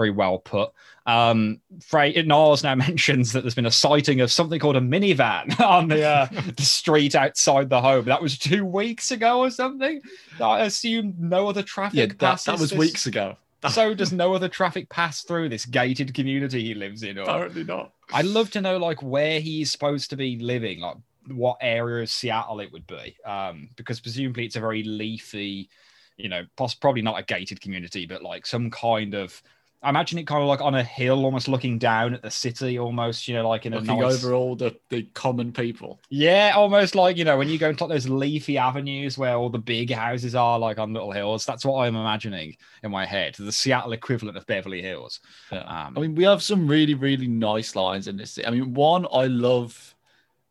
very 0.00 0.10
well 0.10 0.38
put. 0.38 0.70
Um, 1.04 1.60
Frey 1.84 2.12
Niles 2.22 2.62
now 2.62 2.74
mentions 2.86 3.32
that 3.32 3.42
there's 3.42 3.54
been 3.54 3.66
a 3.66 3.70
sighting 3.70 4.20
of 4.22 4.32
something 4.32 4.58
called 4.58 4.76
a 4.76 4.80
minivan 4.80 5.60
on 5.64 5.88
the 5.88 6.04
uh, 6.04 6.26
the 6.56 6.62
street 6.62 7.14
outside 7.14 7.68
the 7.68 7.80
home. 7.82 8.06
That 8.06 8.22
was 8.22 8.38
two 8.38 8.64
weeks 8.64 9.10
ago 9.10 9.40
or 9.40 9.50
something. 9.50 10.00
I 10.40 10.60
assume 10.62 11.14
no 11.18 11.48
other 11.48 11.62
traffic 11.62 11.98
Yeah, 11.98 12.06
that, 12.18 12.40
that 12.44 12.58
was 12.58 12.70
this- 12.70 12.78
weeks 12.78 13.06
ago. 13.06 13.36
So 13.70 13.92
does 13.92 14.10
no 14.10 14.32
other 14.32 14.48
traffic 14.48 14.88
pass 14.88 15.20
through 15.20 15.50
this 15.50 15.66
gated 15.66 16.14
community 16.14 16.62
he 16.62 16.72
lives 16.72 17.02
in? 17.02 17.18
Or 17.18 17.24
Apparently 17.24 17.62
not. 17.64 17.92
I'd 18.10 18.24
love 18.24 18.50
to 18.52 18.62
know 18.62 18.78
like 18.78 19.02
where 19.02 19.38
he's 19.38 19.70
supposed 19.70 20.08
to 20.10 20.16
be 20.16 20.38
living, 20.38 20.80
like 20.80 20.96
what 21.28 21.58
area 21.60 22.02
of 22.02 22.08
Seattle 22.08 22.60
it 22.60 22.72
would 22.72 22.86
be, 22.86 23.14
um, 23.26 23.68
because 23.76 24.00
presumably 24.00 24.46
it's 24.46 24.56
a 24.56 24.60
very 24.60 24.82
leafy, 24.82 25.68
you 26.16 26.30
know, 26.30 26.46
poss- 26.56 26.74
probably 26.74 27.02
not 27.02 27.20
a 27.20 27.22
gated 27.22 27.60
community, 27.60 28.06
but 28.06 28.22
like 28.22 28.46
some 28.46 28.70
kind 28.70 29.12
of. 29.14 29.42
I 29.82 29.88
imagine 29.88 30.18
it 30.18 30.26
kind 30.26 30.42
of 30.42 30.48
like 30.48 30.60
on 30.60 30.74
a 30.74 30.82
hill, 30.82 31.24
almost 31.24 31.48
looking 31.48 31.78
down 31.78 32.12
at 32.12 32.20
the 32.20 32.30
city, 32.30 32.78
almost, 32.78 33.26
you 33.26 33.34
know, 33.34 33.48
like 33.48 33.64
in 33.64 33.72
a 33.72 33.80
nice, 33.80 34.22
over 34.22 34.34
all 34.34 34.54
the, 34.54 34.76
the 34.90 35.04
common 35.14 35.52
people. 35.52 36.00
yeah, 36.10 36.52
almost 36.54 36.94
like 36.94 37.16
you 37.16 37.24
know 37.24 37.38
when 37.38 37.48
you 37.48 37.58
go 37.58 37.70
into 37.70 37.84
like 37.84 37.94
those 37.94 38.08
leafy 38.08 38.58
avenues 38.58 39.16
where 39.16 39.36
all 39.36 39.48
the 39.48 39.58
big 39.58 39.90
houses 39.90 40.34
are, 40.34 40.58
like 40.58 40.78
on 40.78 40.92
little 40.92 41.12
hills. 41.12 41.46
That's 41.46 41.64
what 41.64 41.82
I'm 41.82 41.96
imagining 41.96 42.56
in 42.82 42.90
my 42.90 43.06
head. 43.06 43.36
The 43.38 43.50
Seattle 43.50 43.92
equivalent 43.92 44.36
of 44.36 44.46
Beverly 44.46 44.82
Hills. 44.82 45.20
Yeah. 45.50 45.60
Um, 45.60 45.96
I 45.96 46.00
mean, 46.00 46.14
we 46.14 46.24
have 46.24 46.42
some 46.42 46.68
really, 46.68 46.94
really 46.94 47.28
nice 47.28 47.74
lines 47.74 48.06
in 48.06 48.18
this. 48.18 48.38
I 48.46 48.50
mean, 48.50 48.74
one, 48.74 49.06
I 49.10 49.26
love 49.26 49.94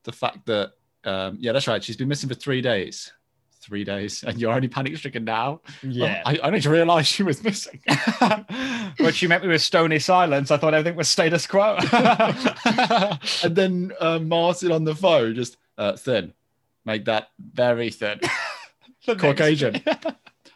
the 0.05 0.11
fact 0.11 0.45
that, 0.47 0.71
um, 1.03 1.37
yeah, 1.39 1.51
that's 1.51 1.67
right. 1.67 1.83
She's 1.83 1.97
been 1.97 2.07
missing 2.07 2.29
for 2.29 2.35
three 2.35 2.61
days. 2.61 3.13
Three 3.69 3.83
days, 3.83 4.23
and 4.23 4.41
you're 4.41 4.51
only 4.51 4.67
panic 4.67 4.97
stricken 4.97 5.25
now. 5.25 5.61
yeah. 5.83 6.23
I, 6.25 6.39
I 6.41 6.49
didn't 6.49 6.71
realize 6.71 7.05
she 7.05 7.21
was 7.21 7.43
missing. 7.43 7.79
when 8.97 9.13
she 9.13 9.27
met 9.27 9.43
me 9.43 9.47
with 9.47 9.61
stony 9.61 9.99
silence, 9.99 10.49
I 10.49 10.57
thought 10.57 10.73
everything 10.73 10.97
was 10.97 11.07
status 11.07 11.45
quo. 11.45 11.77
and 13.43 13.55
then 13.55 13.91
uh, 13.99 14.17
Martin 14.17 14.71
on 14.71 14.85
the 14.85 14.95
phone 14.95 15.35
just 15.35 15.57
uh, 15.77 15.95
thin, 15.95 16.33
make 16.83 17.05
that 17.05 17.29
very 17.37 17.91
thin. 17.91 18.19
Caucasian. 19.05 19.83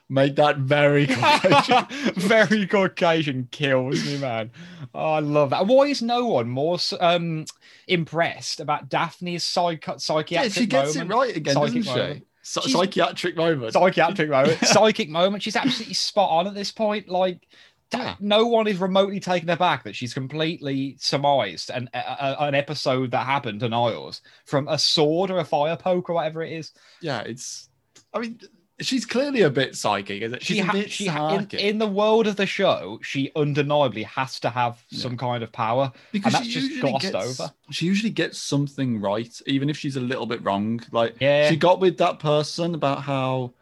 Make 0.10 0.36
that 0.38 0.58
very 0.58 1.06
Caucasian. 1.06 1.86
Very 2.16 2.66
Caucasian 2.66 3.48
kills 3.52 4.04
me, 4.06 4.18
man. 4.18 4.50
Oh, 4.96 5.14
I 5.14 5.20
love 5.20 5.52
that. 5.52 5.68
Why 5.68 5.84
is 5.86 6.02
no 6.02 6.26
one 6.26 6.50
more 6.50 6.80
um, 7.00 7.46
impressed 7.88 8.60
about 8.60 8.90
Daphne's 8.90 9.44
psych- 9.44 9.86
yeah, 9.86 9.98
psychiatric 9.98 10.54
she 10.54 10.66
gets 10.66 10.96
moment? 10.96 11.12
it 11.12 11.16
right 11.16 11.38
again, 11.38 11.56
doesn't 11.56 11.84
she? 11.84 11.90
moment. 11.90 12.28
She's- 12.44 12.72
psychiatric 12.74 13.36
moment. 13.36 13.74
psychiatric 13.74 14.30
moment, 14.38 14.60
psychic 14.66 15.10
moment. 15.10 15.42
She's 15.44 15.56
absolutely 15.56 15.94
spot 15.96 16.30
on 16.30 16.48
at 16.48 16.54
this 16.54 16.72
point. 16.72 17.08
Like, 17.10 17.48
Yeah. 17.94 18.16
no 18.20 18.48
one 18.48 18.68
is 18.68 18.80
remotely 18.80 19.20
taken 19.20 19.50
aback 19.50 19.84
that 19.86 19.96
she's 19.96 20.14
completely 20.14 20.96
surmised 21.00 21.70
an 21.70 21.90
a, 21.94 21.98
a- 22.00 22.38
an 22.48 22.56
episode 22.56 23.12
that 23.12 23.26
happened 23.26 23.60
to 23.62 23.70
Niles 23.70 24.22
from 24.46 24.68
a 24.68 24.78
sword 24.78 25.32
or 25.32 25.38
a 25.40 25.46
fire 25.46 25.78
poke 25.78 26.10
or 26.10 26.14
whatever 26.14 26.42
it 26.44 26.52
is. 26.52 26.72
yeah, 27.02 27.22
it's. 27.22 27.70
I 28.14 28.20
mean, 28.20 28.40
she's 28.80 29.06
clearly 29.06 29.42
a 29.42 29.50
bit 29.50 29.76
psychic, 29.76 30.22
isn't 30.22 30.38
it? 30.38 30.44
She's 30.44 30.58
she 30.58 30.62
ha- 30.64 30.72
bit 30.74 30.92
she 30.92 31.06
ha- 31.08 31.36
in, 31.36 31.48
in 31.60 31.78
the 31.78 31.88
world 31.88 32.28
of 32.28 32.36
the 32.36 32.46
show, 32.46 33.00
she 33.04 33.32
undeniably 33.36 34.04
has 34.04 34.40
to 34.42 34.50
have 34.50 34.84
Yeah. 34.90 35.00
some 35.00 35.18
kind 35.18 35.44
of 35.44 35.52
power. 35.52 35.92
because 36.12 36.34
that's 36.34 36.48
just 36.48 36.82
glossed 36.82 37.12
gets, 37.12 37.16
over. 37.42 37.52
She 37.72 37.86
usually 37.86 38.10
gets 38.10 38.38
something 38.40 39.00
right, 39.00 39.42
even 39.46 39.70
if 39.70 39.78
she's 39.78 39.96
a 39.96 40.02
little 40.02 40.26
bit 40.26 40.44
wrong. 40.44 40.82
Like 40.92 41.16
Yeah. 41.20 41.50
she 41.50 41.56
got 41.56 41.80
with 41.80 41.98
that 42.00 42.20
person 42.20 42.74
about 42.76 43.04
how 43.04 43.54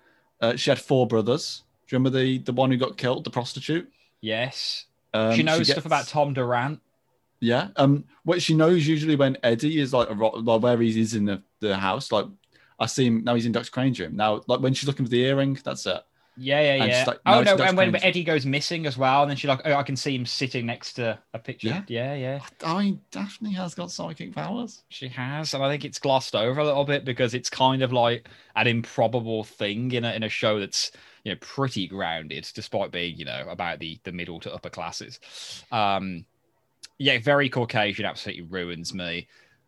uh, 0.41 0.55
she 0.55 0.71
had 0.71 0.79
four 0.79 1.05
brothers. 1.07 1.63
Do 1.87 1.95
you 1.95 1.99
remember 1.99 2.17
the 2.19 2.37
the 2.39 2.53
one 2.53 2.71
who 2.71 2.77
got 2.77 2.97
killed, 2.97 3.23
the 3.25 3.29
prostitute? 3.29 3.91
Yes, 4.21 4.85
Um, 5.13 5.35
she 5.35 5.43
knows 5.43 5.59
gets- 5.59 5.71
stuff 5.71 5.85
about 5.85 6.07
Tom 6.07 6.33
Durant. 6.33 6.79
Yeah. 7.39 7.69
Um. 7.75 8.05
What 8.23 8.41
she 8.41 8.53
knows 8.53 8.87
usually 8.87 9.15
when 9.15 9.35
Eddie 9.43 9.79
is 9.79 9.93
like, 9.93 10.09
a, 10.09 10.13
ro- 10.13 10.29
like 10.29 10.61
where 10.61 10.79
he 10.79 10.99
is 11.01 11.15
in 11.15 11.25
the, 11.25 11.41
the 11.59 11.75
house. 11.75 12.11
Like 12.11 12.27
I 12.81 12.87
see 12.87 13.05
him 13.05 13.23
now. 13.23 13.35
He's 13.35 13.45
in 13.45 13.51
Dr. 13.51 13.69
Crane's 13.69 13.99
room 13.99 14.15
now. 14.15 14.41
Like 14.47 14.59
when 14.59 14.73
she's 14.73 14.87
looking 14.87 15.05
for 15.05 15.09
the 15.11 15.23
earring, 15.23 15.57
that's 15.63 15.85
it. 15.85 16.01
Yeah, 16.37 16.61
yeah, 16.61 16.83
And 16.83 16.91
yeah. 16.91 17.03
like, 17.05 17.19
no, 17.25 17.33
oh 17.33 17.43
no, 17.43 17.63
and 17.63 17.77
when 17.77 17.95
Eddie 17.97 18.23
goes 18.23 18.45
missing 18.45 18.85
as 18.87 18.97
well, 18.97 19.21
and 19.21 19.29
then 19.29 19.37
she's 19.37 19.49
like, 19.49 19.61
"Oh, 19.65 19.73
I 19.73 19.83
can 19.83 19.95
see 19.95 20.15
him 20.15 20.25
sitting 20.25 20.65
next 20.65 20.93
to 20.93 21.19
a 21.33 21.39
picture." 21.39 21.67
Yeah. 21.67 21.83
yeah, 21.87 22.15
yeah. 22.15 22.39
I 22.65 22.83
mean, 22.83 23.01
Daphne 23.11 23.53
has 23.53 23.75
got 23.75 23.91
psychic 23.91 24.33
powers. 24.33 24.83
She 24.89 25.09
has, 25.09 25.53
and 25.53 25.63
I 25.63 25.69
think 25.69 25.85
it's 25.85 25.99
glossed 25.99 26.33
over 26.33 26.61
a 26.61 26.65
little 26.65 26.85
bit 26.85 27.05
because 27.05 27.33
it's 27.33 27.49
kind 27.49 27.83
of 27.83 27.91
like 27.91 28.29
an 28.55 28.65
improbable 28.65 29.43
thing 29.43 29.91
in 29.91 30.05
a 30.05 30.13
in 30.13 30.23
a 30.23 30.29
show 30.29 30.59
that's 30.59 30.91
you 31.23 31.33
know 31.33 31.37
pretty 31.41 31.85
grounded, 31.85 32.49
despite 32.55 32.91
being 32.91 33.17
you 33.17 33.25
know 33.25 33.45
about 33.49 33.79
the 33.79 33.99
the 34.03 34.11
middle 34.11 34.39
to 34.39 34.53
upper 34.53 34.69
classes. 34.69 35.19
Um, 35.71 36.25
yeah, 36.97 37.19
very 37.19 37.49
Caucasian, 37.49 38.05
absolutely 38.05 38.43
ruins 38.43 38.93
me. 38.93 39.27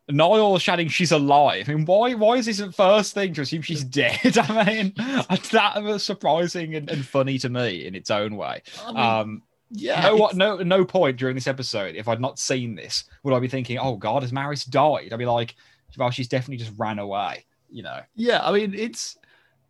Niles 0.09 0.61
shouting 0.61 0.89
she's 0.89 1.11
alive. 1.11 1.69
I 1.69 1.73
mean, 1.73 1.85
why 1.85 2.13
why 2.13 2.35
is 2.35 2.45
this 2.45 2.57
the 2.57 2.71
first 2.71 3.13
thing 3.13 3.33
to 3.33 3.41
assume 3.41 3.61
she's 3.61 3.83
dead? 3.83 4.37
I 4.37 4.65
mean, 4.65 4.93
that 4.97 5.81
was 5.81 6.03
surprising 6.03 6.75
and, 6.75 6.89
and 6.89 7.05
funny 7.05 7.37
to 7.39 7.49
me 7.49 7.85
in 7.85 7.95
its 7.95 8.11
own 8.11 8.35
way. 8.35 8.61
I 8.83 8.87
mean, 8.87 8.97
Um, 8.97 9.43
yeah. 9.71 10.01
no, 10.01 10.15
what, 10.17 10.35
no, 10.35 10.57
no 10.57 10.85
point 10.85 11.17
during 11.17 11.35
this 11.35 11.47
episode, 11.47 11.95
if 11.95 12.07
I'd 12.07 12.21
not 12.21 12.37
seen 12.37 12.75
this, 12.75 13.05
would 13.23 13.33
I 13.33 13.39
be 13.39 13.47
thinking, 13.47 13.79
"Oh 13.79 13.95
God, 13.95 14.23
has 14.23 14.33
Maris 14.33 14.65
died?" 14.65 15.13
I'd 15.13 15.19
be 15.19 15.25
like, 15.25 15.55
"Well, 15.97 16.11
she's 16.11 16.27
definitely 16.27 16.57
just 16.63 16.77
ran 16.77 16.99
away." 16.99 17.45
You 17.71 17.83
know? 17.83 18.01
Yeah, 18.15 18.41
I 18.43 18.51
mean, 18.51 18.73
it's 18.75 19.17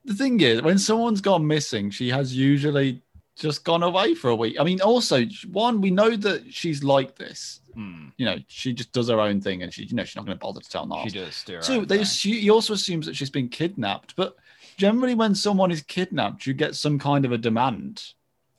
the 0.03 0.13
thing 0.13 0.41
is 0.41 0.61
when 0.61 0.77
someone's 0.77 1.21
gone 1.21 1.45
missing, 1.47 1.89
she 1.89 2.09
has 2.09 2.35
usually 2.35 3.01
just 3.37 3.63
gone 3.63 3.81
away 3.83 4.13
for 4.13 4.29
a 4.29 4.35
week. 4.35 4.57
I 4.59 4.63
mean, 4.63 4.81
also 4.81 5.23
one, 5.51 5.79
we 5.79 5.89
know 5.89 6.15
that 6.17 6.53
she's 6.53 6.83
like 6.83 7.15
this. 7.15 7.61
Hmm, 7.73 8.07
You 8.17 8.25
know, 8.25 8.37
she 8.47 8.73
just 8.73 8.91
does 8.91 9.09
her 9.09 9.19
own 9.19 9.41
thing, 9.41 9.63
and 9.63 9.73
she, 9.73 9.83
you 9.85 9.95
know, 9.95 10.03
she's 10.03 10.15
not 10.15 10.25
going 10.25 10.37
to 10.37 10.41
bother 10.43 10.61
to 10.61 10.69
tell 10.69 10.85
Niles. 10.85 11.11
she 11.11 11.19
does. 11.19 11.43
Do 11.43 11.55
her 11.79 11.85
they 11.85 11.99
assume, 11.99 12.33
he 12.33 12.49
also 12.49 12.73
assumes 12.73 13.05
that 13.05 13.15
she's 13.15 13.29
been 13.29 13.49
kidnapped, 13.49 14.15
but 14.15 14.35
generally, 14.77 15.15
when 15.15 15.35
someone 15.35 15.71
is 15.71 15.81
kidnapped, 15.81 16.45
you 16.47 16.53
get 16.53 16.75
some 16.75 16.97
kind 16.99 17.25
of 17.25 17.31
a 17.31 17.37
demand. 17.37 18.03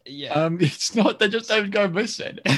yeah. 0.06 0.32
Um, 0.34 0.58
it's 0.60 0.94
not 0.94 1.18
they 1.18 1.28
just 1.28 1.48
don't 1.48 1.70
go 1.70 1.88
missing. 1.88 2.38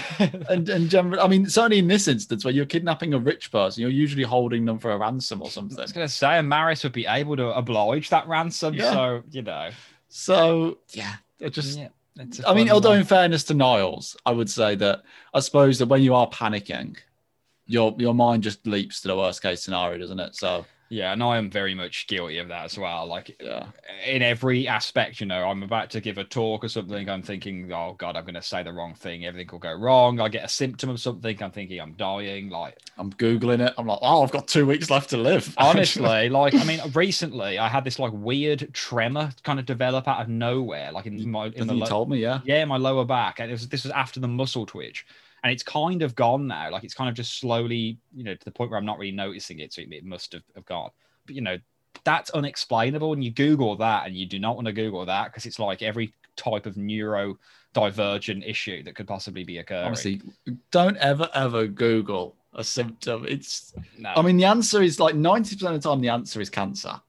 And 0.49 0.69
and 0.71 0.89
generally, 0.89 1.21
I 1.23 1.29
mean, 1.29 1.47
certainly 1.49 1.79
in 1.79 1.89
this 1.89 2.09
instance, 2.09 2.45
where 2.45 2.55
you're 2.55 2.65
kidnapping 2.67 3.13
a 3.15 3.19
rich 3.19 3.51
person, 3.53 3.83
you're 3.83 3.91
usually 3.91 4.23
holding 4.23 4.65
them 4.65 4.79
for 4.79 4.93
a 4.93 4.97
ransom 4.99 5.43
or 5.43 5.51
something. 5.51 5.79
I 5.79 5.83
was 5.83 5.93
going 5.93 6.07
to 6.07 6.13
say, 6.13 6.39
and 6.39 6.49
Maris 6.49 6.83
would 6.85 6.93
be 6.93 7.07
able 7.07 7.37
to 7.37 7.49
oblige 7.55 8.09
that 8.11 8.27
ransom. 8.29 8.75
Yeah. 8.75 8.93
So, 8.93 9.23
you 9.31 9.43
know. 9.43 9.71
So 10.09 10.79
yeah, 10.93 11.15
it 11.41 11.51
just. 11.51 11.77
yeah, 11.79 11.89
I 12.47 12.55
mean, 12.55 12.71
although 12.71 12.91
one. 12.91 13.01
in 13.01 13.05
fairness 13.05 13.45
to 13.45 13.55
Niles, 13.55 14.17
I 14.25 14.33
would 14.33 14.49
say 14.49 14.75
that 14.77 15.03
I 15.35 15.41
suppose 15.41 15.79
that 15.79 15.87
when 15.87 16.03
you 16.03 16.15
are 16.15 16.29
panicking, 16.29 16.97
your 17.67 17.95
your 17.99 18.15
mind 18.15 18.43
just 18.43 18.67
leaps 18.67 19.01
to 19.03 19.09
the 19.09 19.17
worst 19.17 19.43
case 19.43 19.63
scenario, 19.63 19.99
doesn't 19.99 20.21
it? 20.21 20.35
So 20.37 20.65
Yeah, 20.89 21.13
and 21.13 21.23
I 21.23 21.37
am 21.37 21.51
very 21.51 21.75
much 21.75 22.07
guilty 22.07 22.39
of 22.39 22.49
that 22.49 22.65
as 22.65 22.79
well. 22.79 23.07
Like 23.07 23.37
yeah, 23.41 23.67
in 24.07 24.23
every 24.23 24.69
aspect, 24.69 25.21
you 25.21 25.27
know, 25.27 25.49
I'm 25.49 25.63
about 25.63 25.91
to 25.91 26.01
give 26.01 26.19
a 26.19 26.25
talk 26.25 26.63
or 26.63 26.69
something. 26.69 27.09
I'm 27.09 27.23
thinking, 27.23 27.73
oh 27.73 27.95
God, 27.99 28.17
I'm 28.17 28.25
going 28.25 28.35
to 28.35 28.43
say 28.43 28.63
the 28.63 28.73
wrong 28.73 28.95
thing. 28.95 29.27
Everything 29.27 29.49
will 29.51 29.59
go 29.59 29.73
wrong. 29.73 30.21
I 30.21 30.29
get 30.29 30.45
a 30.45 30.49
symptom 30.49 30.91
of 30.91 31.01
something. 31.01 31.43
I'm 31.43 31.51
thinking 31.51 31.81
I'm 31.81 31.95
dying. 31.95 32.51
Like, 32.51 32.79
I'm 32.99 33.13
googling 33.13 33.67
it. 33.67 33.75
I'm 33.77 33.87
like, 33.87 33.99
oh, 34.01 34.23
I've 34.23 34.31
got 34.31 34.47
two 34.47 34.67
weeks 34.67 34.89
left 34.89 35.11
to 35.11 35.17
live. 35.17 35.53
honestly, 35.59 36.29
like, 36.29 36.55
I 36.55 36.65
mean, 36.65 36.81
recently 36.95 37.59
I 37.59 37.69
had 37.69 37.85
this 37.85 37.99
like 37.99 38.13
weird 38.13 38.73
tremor 38.73 39.33
kind 39.43 39.59
of 39.59 39.67
develop 39.67 40.07
out 40.07 40.21
of 40.21 40.29
nowhere, 40.29 40.93
like 40.93 41.07
in 41.07 41.29
my, 41.29 41.47
in 41.47 41.67
the 41.67 41.75
you 41.75 41.81
lo- 41.81 41.87
told 41.87 42.11
me, 42.11 42.19
yeah. 42.19 42.41
yeah, 42.45 42.65
my 42.65 42.77
lower 42.77 43.05
back. 43.05 43.41
And 43.41 43.51
it 43.51 43.55
was, 43.55 43.69
this 43.69 43.85
was 43.85 43.93
after 43.93 44.21
the 44.21 44.29
muscle 44.29 44.67
twitch. 44.67 45.05
And 45.47 45.53
it's 45.53 45.63
kind 45.63 46.03
of 46.03 46.17
gone 46.17 46.49
now. 46.49 46.73
Like, 46.73 46.83
it's 46.83 46.93
kind 46.93 47.09
of 47.09 47.15
just 47.15 47.39
slowly, 47.39 47.99
you 48.13 48.25
know, 48.25 48.35
to 48.35 48.45
the 48.45 48.51
point 48.51 48.69
where 48.69 48.81
I'm 48.81 48.85
not 48.85 48.99
really 48.99 49.13
noticing 49.13 49.61
it. 49.61 49.73
So 49.73 49.81
it, 49.81 49.93
it 49.93 50.05
must 50.05 50.33
have, 50.33 50.43
have 50.57 50.67
gone. 50.67 50.91
But, 51.25 51.37
you 51.37 51.41
know, 51.41 51.57
that's 52.03 52.31
unexplainable. 52.31 53.13
And 53.13 53.23
you 53.23 53.31
Google 53.31 53.77
that, 53.77 54.09
and 54.09 54.17
you 54.17 54.27
do 54.27 54.41
not 54.41 54.57
want 54.57 54.67
to 54.67 54.73
Google 54.73 55.07
that 55.07 55.27
because 55.27 55.47
it's 55.47 55.61
like 55.61 55.83
every 55.83 56.13
type 56.35 56.67
of 56.67 56.75
neurodivergent 56.75 58.45
issue 58.45 58.83
that 58.83 58.97
could 58.97 59.07
possibly 59.07 59.45
be 59.45 59.59
occurring. 59.59 59.87
Honestly, 59.87 60.21
don't 60.73 60.97
ever 60.97 61.31
ever 61.33 61.69
Google 61.69 62.35
a 62.53 62.65
symptom. 62.65 63.25
It's. 63.29 63.73
no. 63.97 64.15
I 64.17 64.23
mean, 64.23 64.39
the 64.39 64.47
answer 64.47 64.83
is 64.83 64.99
like 64.99 65.15
ninety 65.15 65.55
percent 65.55 65.77
of 65.77 65.81
the 65.81 65.89
time. 65.89 66.01
The 66.01 66.09
answer 66.09 66.41
is 66.41 66.51
cancer. 66.51 67.01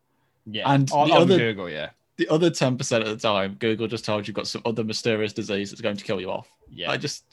yeah, 0.45 0.71
and 0.71 0.91
on, 0.91 1.08
the 1.08 1.15
on 1.15 1.21
other- 1.23 1.38
Google, 1.39 1.71
yeah, 1.71 1.89
The 2.17 2.27
other 2.30 2.49
ten 2.49 2.77
percent 2.77 3.03
of 3.03 3.10
the 3.10 3.27
time, 3.27 3.56
Google 3.60 3.88
just 3.88 4.03
tells 4.03 4.21
you 4.21 4.32
you've 4.32 4.36
got 4.36 4.47
some 4.47 4.63
other 4.65 4.84
mysterious 4.84 5.34
disease 5.34 5.69
that's 5.69 5.82
going 5.82 5.97
to 5.97 6.03
kill 6.03 6.19
you 6.19 6.32
off. 6.32 6.47
yeah, 6.71 6.89
I 6.89 6.97
just 6.97 7.23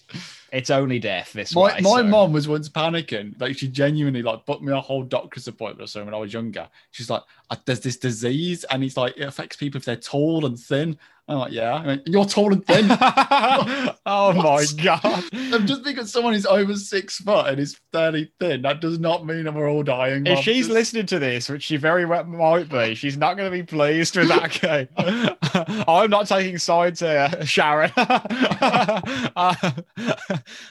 it's 0.52 0.68
only 0.68 0.98
death 0.98 1.32
this 1.32 1.54
my 1.54 1.62
way. 1.62 1.80
my 1.80 1.96
so- 1.96 2.04
mom 2.04 2.32
was 2.32 2.46
once 2.46 2.68
panicking. 2.68 3.40
Like 3.40 3.56
she 3.56 3.68
genuinely 3.68 4.20
like 4.22 4.44
booked 4.44 4.62
me 4.62 4.72
a 4.72 4.80
whole 4.80 5.02
doctor's 5.02 5.48
appointment 5.48 5.84
or 5.84 5.86
something 5.88 6.06
when 6.06 6.14
I 6.14 6.18
was 6.18 6.32
younger. 6.34 6.68
She's 6.90 7.08
like, 7.08 7.22
"Uh, 7.50 7.56
"There's 7.64 7.80
this 7.80 7.96
disease, 7.96 8.64
and 8.64 8.84
it's 8.84 8.96
like 8.98 9.16
it 9.16 9.22
affects 9.22 9.56
people 9.56 9.78
if 9.78 9.86
they're 9.86 9.96
tall 9.96 10.44
and 10.44 10.58
thin." 10.58 10.98
I'm 11.26 11.38
like, 11.38 11.52
"Yeah, 11.52 11.72
I 11.74 11.86
mean, 11.86 12.02
you're 12.04 12.26
tall 12.26 12.52
and 12.52 12.64
thin." 12.66 12.86
oh 14.04 14.32
my 14.34 14.64
god! 14.82 15.24
Just 15.66 15.82
because 15.82 16.12
someone 16.12 16.34
is 16.34 16.44
over 16.44 16.74
six 16.76 17.16
foot 17.18 17.46
and 17.46 17.58
is 17.58 17.80
fairly 17.92 18.30
thin, 18.38 18.60
that 18.62 18.82
does 18.82 18.98
not 18.98 19.24
mean 19.24 19.44
that 19.44 19.54
we're 19.54 19.70
all 19.70 19.82
dying. 19.82 20.26
If 20.26 20.40
she's 20.40 20.68
listening 20.68 21.06
to 21.06 21.18
this, 21.18 21.48
which 21.48 21.62
she 21.62 21.78
very 21.78 22.04
well 22.04 22.24
might 22.24 22.68
be, 22.68 22.94
she's 22.94 23.16
not 23.16 23.38
going 23.38 23.50
to 23.50 23.56
be 23.56 23.62
pleased 23.62 24.16
with 24.16 24.28
that 24.28 24.50
game. 24.60 25.84
I'm 25.88 26.10
not 26.10 26.26
taking 26.26 26.58
sides 26.58 27.00
here, 27.00 27.30
Sharon. 27.44 27.92
Uh, 29.36 29.72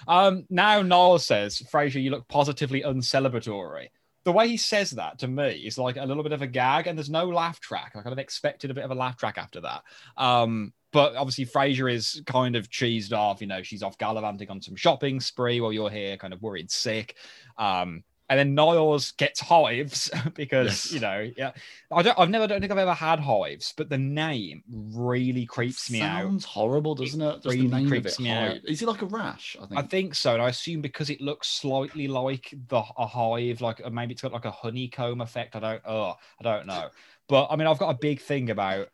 um, 0.07 0.45
now 0.49 0.81
Niles 0.81 1.25
says, 1.25 1.61
Frasier, 1.71 2.01
you 2.01 2.11
look 2.11 2.27
positively 2.27 2.81
uncelebratory. 2.81 3.87
The 4.25 4.31
way 4.31 4.47
he 4.47 4.57
says 4.57 4.91
that 4.91 5.19
to 5.19 5.27
me 5.27 5.63
is 5.65 5.77
like 5.77 5.97
a 5.97 6.05
little 6.05 6.23
bit 6.23 6.31
of 6.31 6.41
a 6.41 6.47
gag, 6.47 6.87
and 6.87 6.97
there's 6.97 7.09
no 7.09 7.25
laugh 7.25 7.59
track. 7.59 7.91
I 7.95 8.01
kind 8.01 8.13
of 8.13 8.19
expected 8.19 8.71
a 8.71 8.73
bit 8.73 8.85
of 8.85 8.91
a 8.91 8.95
laugh 8.95 9.17
track 9.17 9.37
after 9.37 9.61
that. 9.61 9.83
Um, 10.17 10.73
but 10.91 11.15
obviously, 11.15 11.45
Frasier 11.45 11.91
is 11.91 12.21
kind 12.25 12.55
of 12.55 12.69
cheesed 12.69 13.11
off. 13.11 13.41
You 13.41 13.47
know, 13.47 13.63
she's 13.63 13.83
off 13.83 13.97
gallivanting 13.97 14.49
on 14.49 14.61
some 14.61 14.75
shopping 14.75 15.19
spree 15.19 15.59
while 15.59 15.73
you're 15.73 15.89
here, 15.89 16.17
kind 16.17 16.33
of 16.33 16.41
worried 16.41 16.71
sick. 16.71 17.15
Um, 17.57 18.03
and 18.33 18.39
then 18.39 18.55
Niles 18.55 19.11
gets 19.11 19.39
hives 19.39 20.09
because 20.33 20.85
Yes. 20.85 20.91
you 20.91 20.99
know, 20.99 21.31
yeah, 21.37 21.51
I 21.91 22.01
don't, 22.01 22.17
I've 22.17 22.31
never, 22.31 22.47
don't 22.47 22.59
think 22.61 22.71
I've 22.71 22.79
ever 22.79 22.93
had 22.95 23.19
hives, 23.19 23.75
but 23.77 23.89
the 23.89 23.97
name 23.99 24.63
really 24.67 25.45
creeps 25.45 25.91
me 25.91 26.01
out. 26.01 26.23
Sounds 26.23 26.45
horrible, 26.45 26.95
doesn't 26.95 27.21
it? 27.21 27.33
Just 27.35 27.45
really 27.45 27.67
the 27.67 27.75
name 27.75 27.85
of 27.85 27.89
creeps 27.89 28.19
it. 28.19 28.23
me 28.23 28.29
Hive. 28.29 28.51
out. 28.51 28.57
Is 28.65 28.81
it 28.81 28.87
like 28.87 29.03
a 29.03 29.05
rash? 29.05 29.55
I 29.61 29.67
think. 29.67 29.79
I 29.79 29.81
think 29.83 30.15
so, 30.15 30.33
and 30.33 30.41
I 30.41 30.49
assume 30.49 30.81
because 30.81 31.11
it 31.11 31.21
looks 31.21 31.47
slightly 31.47 32.07
like 32.07 32.51
the 32.69 32.81
a 32.97 33.05
hive, 33.05 33.61
like 33.61 33.87
maybe 33.91 34.13
it's 34.13 34.23
got 34.23 34.33
like 34.33 34.45
a 34.45 34.51
honeycomb 34.51 35.21
effect. 35.21 35.55
I 35.55 35.59
don't, 35.59 35.81
oh, 35.85 36.15
I 36.39 36.43
don't 36.43 36.65
know. 36.65 36.89
But 37.29 37.49
I 37.51 37.55
mean, 37.55 37.67
I've 37.67 37.77
got 37.77 37.89
a 37.91 37.97
big 37.99 38.19
thing 38.19 38.49
about 38.49 38.89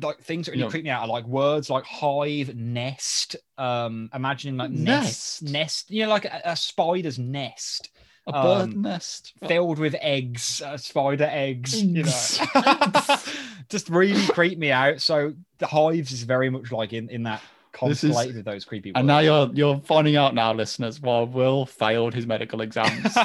like 0.00 0.20
things 0.20 0.46
that 0.46 0.52
really 0.52 0.62
Yeah. 0.62 0.70
creep 0.70 0.84
me 0.84 0.90
out 0.90 1.02
are 1.02 1.08
like 1.08 1.26
words 1.26 1.68
like 1.70 1.84
hive, 1.84 2.54
nest, 2.54 3.36
um, 3.56 4.08
imagining 4.14 4.56
like 4.56 4.70
nest, 4.70 5.42
Nest? 5.42 5.52
nest, 5.52 5.90
you 5.90 6.04
know, 6.04 6.08
like 6.08 6.24
a, 6.24 6.40
a 6.44 6.56
spider's 6.56 7.18
nest 7.18 7.90
a 8.28 8.42
bird 8.42 8.74
um, 8.74 8.82
nest. 8.82 9.32
filled 9.46 9.78
with 9.78 9.94
eggs, 10.00 10.62
uh, 10.62 10.76
spider 10.76 11.28
eggs, 11.30 11.82
you 11.82 12.02
know, 12.04 12.10
just 13.68 13.88
really 13.88 14.26
creep 14.28 14.58
me 14.58 14.70
out. 14.70 15.00
So 15.00 15.34
the 15.58 15.66
hives 15.66 16.12
is 16.12 16.22
very 16.22 16.50
much 16.50 16.70
like 16.72 16.92
in 16.92 17.08
in 17.10 17.24
that 17.24 17.42
This 17.82 18.04
is- 18.04 18.14
with 18.14 18.44
those 18.44 18.64
creepy. 18.64 18.92
And 18.94 19.06
now 19.06 19.18
you're 19.20 19.50
you're 19.52 19.80
finding 19.80 20.16
out 20.16 20.34
now, 20.34 20.52
listeners, 20.52 21.00
while 21.00 21.26
Will 21.26 21.66
failed 21.66 22.14
his 22.14 22.26
medical 22.26 22.60
exams. 22.60 23.14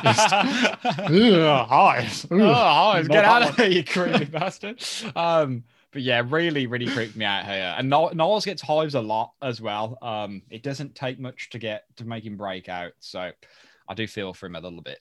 Hives. 0.83 2.27
oh, 2.31 2.39
Ugh. 2.39 2.53
hives, 2.55 3.07
get 3.07 3.25
out 3.25 3.43
of 3.49 3.55
here, 3.55 3.67
you 3.67 3.83
creepy 3.83 4.25
bastard. 4.25 4.83
Um, 5.15 5.63
but 5.91 6.01
yeah, 6.01 6.23
really, 6.27 6.65
really 6.65 6.87
creeped 6.87 7.15
me 7.15 7.23
out 7.25 7.45
here. 7.45 7.75
And 7.77 7.89
Niles 7.89 8.45
gets 8.45 8.61
hives 8.63 8.95
a 8.95 9.01
lot 9.01 9.33
as 9.41 9.61
well. 9.61 9.97
Um, 10.01 10.41
it 10.49 10.63
doesn't 10.63 10.95
take 10.95 11.19
much 11.19 11.51
to 11.51 11.59
get 11.59 11.83
to 11.97 12.05
make 12.05 12.25
him 12.25 12.35
break 12.35 12.67
out. 12.67 12.93
So 12.99 13.31
I 13.87 13.93
do 13.93 14.07
feel 14.07 14.33
for 14.33 14.45
him 14.45 14.55
a 14.55 14.61
little 14.61 14.81
bit. 14.81 14.99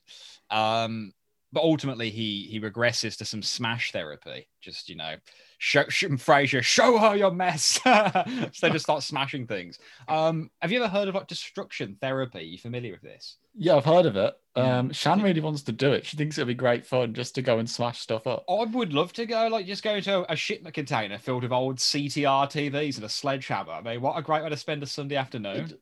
Um, 0.49 1.13
but 1.53 1.63
ultimately 1.63 2.09
he 2.09 2.47
he 2.49 2.59
regresses 2.59 3.15
to 3.17 3.25
some 3.25 3.43
smash 3.43 3.91
therapy. 3.91 4.47
Just 4.59 4.89
you 4.89 4.95
know, 4.95 5.15
show, 5.59 5.87
show 5.87 6.09
Frasier, 6.09 6.63
show 6.63 6.97
her 6.97 7.15
your 7.15 7.31
mess. 7.31 7.79
so 7.83 8.23
they 8.61 8.71
just 8.71 8.85
start 8.85 9.03
smashing 9.03 9.45
things. 9.45 9.77
Um, 10.07 10.49
have 10.61 10.71
you 10.71 10.83
ever 10.83 10.89
heard 10.89 11.07
of 11.07 11.15
like 11.15 11.27
destruction 11.27 11.95
therapy? 12.01 12.43
you 12.43 12.57
familiar 12.57 12.91
with 12.91 13.01
this? 13.01 13.37
Yeah, 13.55 13.75
I've 13.75 13.85
heard 13.85 14.07
of 14.07 14.15
it. 14.15 14.33
Yeah. 14.57 14.79
Um, 14.79 14.91
Shan 14.91 15.21
really 15.21 15.41
wants 15.41 15.61
to 15.63 15.71
do 15.71 15.93
it. 15.93 16.05
She 16.05 16.17
thinks 16.17 16.37
it'd 16.37 16.47
be 16.47 16.55
great 16.55 16.87
fun 16.87 17.13
just 17.13 17.35
to 17.35 17.43
go 17.43 17.59
and 17.59 17.69
smash 17.69 17.99
stuff 17.99 18.25
up. 18.25 18.43
I 18.49 18.63
would 18.63 18.93
love 18.93 19.13
to 19.13 19.27
go, 19.27 19.47
like, 19.47 19.67
just 19.67 19.83
go 19.83 19.99
to 19.99 20.31
a 20.31 20.35
shipment 20.35 20.73
container 20.73 21.19
filled 21.19 21.43
with 21.43 21.51
old 21.51 21.77
CTR 21.77 22.47
TVs 22.47 22.95
and 22.95 23.05
a 23.05 23.09
sledgehammer. 23.09 23.73
I 23.73 23.81
mean, 23.81 24.01
what 24.01 24.17
a 24.17 24.23
great 24.23 24.43
way 24.43 24.49
to 24.49 24.57
spend 24.57 24.81
a 24.81 24.87
Sunday 24.87 25.15
afternoon. 25.15 25.73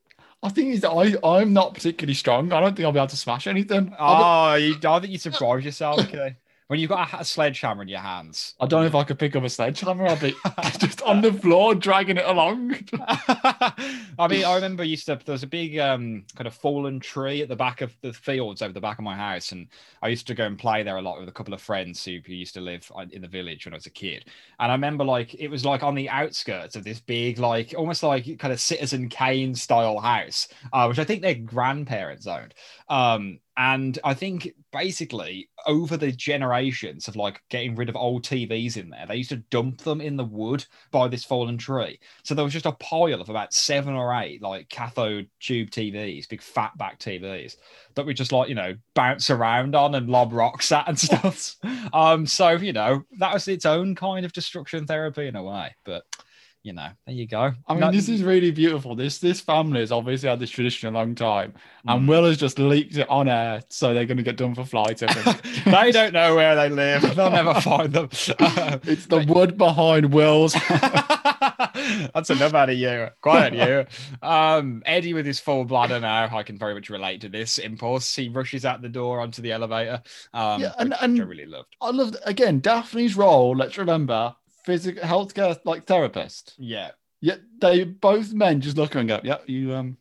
I 0.44 0.50
think 0.50 0.74
is 0.74 0.82
that 0.82 0.92
I 0.92 1.16
I'm 1.24 1.54
not 1.54 1.74
particularly 1.74 2.16
strong. 2.16 2.52
I 2.52 2.60
don't 2.60 2.76
think 2.76 2.86
I'll 2.86 2.92
be 2.92 3.00
able 3.00 3.08
to 3.08 3.18
smash 3.18 3.48
anything. 3.48 3.94
I 4.00 4.54
Oh, 4.54 4.56
you, 4.56 4.76
I 4.84 5.00
think 5.00 5.12
you 5.12 5.20
surprise 5.20 5.64
yourself, 5.64 6.00
okay? 6.08 6.36
When 6.72 6.80
you've 6.80 6.88
got 6.88 7.12
a, 7.12 7.20
a 7.20 7.26
sledgehammer 7.26 7.82
in 7.82 7.90
your 7.90 8.00
hands. 8.00 8.56
I 8.58 8.66
don't 8.66 8.80
know 8.80 8.88
if 8.88 8.96
I 8.96 9.04
could 9.04 9.20
pick 9.20 9.36
up 9.36 9.44
a 9.44 9.50
sledgehammer. 9.50 10.08
I'd 10.08 10.22
be 10.22 10.34
just 10.80 11.02
on 11.02 11.20
the 11.20 11.34
floor 11.34 11.76
dragging 11.76 12.16
it 12.16 12.24
along. 12.24 12.78
I 12.98 14.28
mean, 14.30 14.46
I 14.46 14.56
remember 14.56 14.86
used 14.86 15.06
to 15.08 15.20
there 15.26 15.34
was 15.34 15.44
a 15.44 15.48
big 15.48 15.78
um 15.80 16.24
kind 16.34 16.48
of 16.48 16.54
fallen 16.54 17.02
tree 17.02 17.42
at 17.42 17.50
the 17.50 17.58
back 17.58 17.82
of 17.82 17.94
the 18.00 18.14
fields 18.14 18.62
over 18.62 18.72
the 18.72 18.80
back 18.80 19.00
of 19.00 19.04
my 19.04 19.18
house, 19.18 19.52
and 19.52 19.68
I 20.02 20.08
used 20.08 20.28
to 20.28 20.34
go 20.34 20.46
and 20.46 20.58
play 20.58 20.82
there 20.82 20.96
a 20.96 21.02
lot 21.02 21.20
with 21.20 21.28
a 21.28 21.34
couple 21.34 21.54
of 21.54 21.62
friends 21.62 22.06
who, 22.06 22.20
who 22.26 22.32
used 22.32 22.54
to 22.54 22.62
live 22.62 22.90
in 23.12 23.22
the 23.22 23.28
village 23.28 23.66
when 23.66 23.74
I 23.74 23.76
was 23.76 23.86
a 23.86 23.90
kid. 23.90 24.24
And 24.62 24.72
I 24.72 24.76
remember 24.76 25.04
like 25.04 25.34
it 25.34 25.50
was 25.50 25.66
like 25.66 25.84
on 25.84 25.94
the 25.94 26.08
outskirts 26.08 26.78
of 26.78 26.86
this 26.86 27.02
big, 27.02 27.38
like 27.38 27.76
almost 27.78 28.02
like 28.02 28.40
kind 28.40 28.54
of 28.54 28.62
Citizen 28.62 29.10
Kane 29.10 29.56
style 29.56 30.00
house, 30.00 30.48
uh, 30.72 30.86
which 30.86 31.00
I 31.00 31.04
think 31.04 31.22
their 31.22 31.36
grandparents 31.36 32.28
owned. 32.28 32.54
Um, 32.88 33.40
and 33.58 34.00
I 34.04 34.14
think 34.14 34.54
basically 34.72 35.50
over 35.68 35.98
the 35.98 36.12
generations 36.12 37.08
of 37.08 37.16
like 37.16 37.42
getting 37.50 37.76
rid 37.76 37.90
of 37.90 37.96
old 37.96 38.24
TVs 38.24 38.78
in 38.78 38.90
there, 38.90 39.06
they 39.06 39.18
used 39.18 39.32
to 39.32 39.38
dump 39.38 39.82
them 39.82 40.00
in 40.00 40.16
the 40.16 40.24
wood 40.24 40.66
by 40.92 41.08
this 41.08 41.26
fallen 41.26 41.58
tree. 41.58 42.00
So 42.24 42.34
there 42.34 42.46
was 42.46 42.54
just 42.54 42.66
a 42.66 42.72
pile 42.72 43.22
of 43.22 43.30
about 43.30 43.54
seven 43.54 43.94
or 43.94 44.14
eight 44.16 44.42
like 44.42 44.70
cathode 44.70 45.30
tube 45.40 45.70
TVs, 45.70 46.30
big 46.30 46.42
fat 46.42 46.78
back 46.78 47.00
TVs 47.00 47.58
that 47.96 48.06
we 48.06 48.14
just 48.14 48.32
like, 48.32 48.48
you 48.48 48.56
know, 48.56 48.76
bounce 48.94 49.30
around 49.30 49.76
on 49.76 49.96
and 49.96 50.10
lob 50.10 50.32
rocks 50.32 50.72
at 50.72 50.88
and 50.88 51.00
stuff. 51.00 51.56
um, 51.94 52.26
so 52.26 52.52
you 52.52 52.74
know, 52.74 53.04
that 53.20 53.34
was 53.34 53.48
its 53.48 53.66
own 53.66 53.96
kind 53.96 54.26
of 54.26 54.32
destruction 54.32 54.86
therapy 54.88 55.28
in 55.28 55.36
a 55.36 55.44
way. 55.44 55.76
But 55.84 56.04
you 56.64 56.74
know, 56.74 56.90
there 57.08 57.16
you 57.16 57.28
go. 57.28 57.52
I 57.68 57.74
mean, 57.74 57.80
No- 57.82 57.92
this 57.92 58.08
is 58.08 58.22
really 58.24 58.52
beautiful. 58.52 58.96
This 58.96 59.18
this 59.20 59.40
family 59.42 59.80
has 59.80 59.92
obviously 59.92 60.30
had 60.30 60.40
this 60.40 60.50
tradition 60.52 60.90
a 60.90 60.92
long 60.92 61.16
time, 61.16 61.54
and 61.88 62.04
Mm. 62.04 62.08
Will 62.08 62.26
has 62.26 62.38
just 62.38 62.60
leaked 62.60 62.98
it 62.98 63.10
on 63.10 63.28
air, 63.28 63.62
so 63.70 63.94
they're 63.94 64.06
going 64.06 64.18
to 64.18 64.24
get 64.24 64.38
done 64.38 64.54
for 64.54 64.64
tipping. 64.94 65.34
they 65.66 65.92
don't 65.92 66.14
know 66.14 66.36
where 66.36 66.56
they 66.56 66.70
live. 66.70 67.02
They'll 67.16 67.32
never 67.32 67.60
find 67.62 67.92
them. 67.94 68.10
it's 68.12 69.08
the 69.08 69.26
wood 69.28 69.58
behind 69.58 70.14
Will's. 70.14 70.54
That's 72.14 72.30
enough 72.30 72.54
out 72.54 72.70
of 72.70 72.78
you. 72.78 73.08
Quiet 73.22 73.54
you. 73.54 74.28
Um, 74.28 74.84
Eddie 74.86 75.14
with 75.14 75.26
his 75.26 75.40
full 75.40 75.66
bladder 75.66 76.00
now. 76.00 76.30
I 76.36 76.44
can 76.44 76.58
very 76.58 76.74
much 76.74 76.90
relate 76.90 77.22
to 77.22 77.30
this 77.30 77.58
impulse. 77.58 78.16
He 78.16 78.30
rushes 78.30 78.66
out 78.66 78.82
the 78.82 78.90
door 78.90 79.20
onto 79.20 79.42
the 79.42 79.52
elevator. 79.52 80.02
Um, 80.34 80.62
Yeah, 80.62 80.74
and- 80.78 80.90
which, 80.92 81.00
and- 81.02 81.22
I 81.22 81.24
really 81.24 81.46
loved. 81.46 81.76
I 81.82 81.90
loved 81.92 82.18
again 82.26 82.60
Daphne's 82.60 83.16
role. 83.16 83.56
Let's 83.56 83.78
remember, 83.78 84.36
physical 84.64 85.04
healthcare 85.04 85.58
like 85.66 85.86
therapist. 85.86 86.54
Yeah. 86.58 86.92
Yet 87.22 87.42
they 87.60 87.84
both 87.84 88.34
men 88.34 88.62
just 88.62 88.78
look 88.78 88.96
and 88.96 89.08
go, 89.08 89.20
"Yeah, 89.24 89.38
you 89.46 89.76
um, 89.76 89.98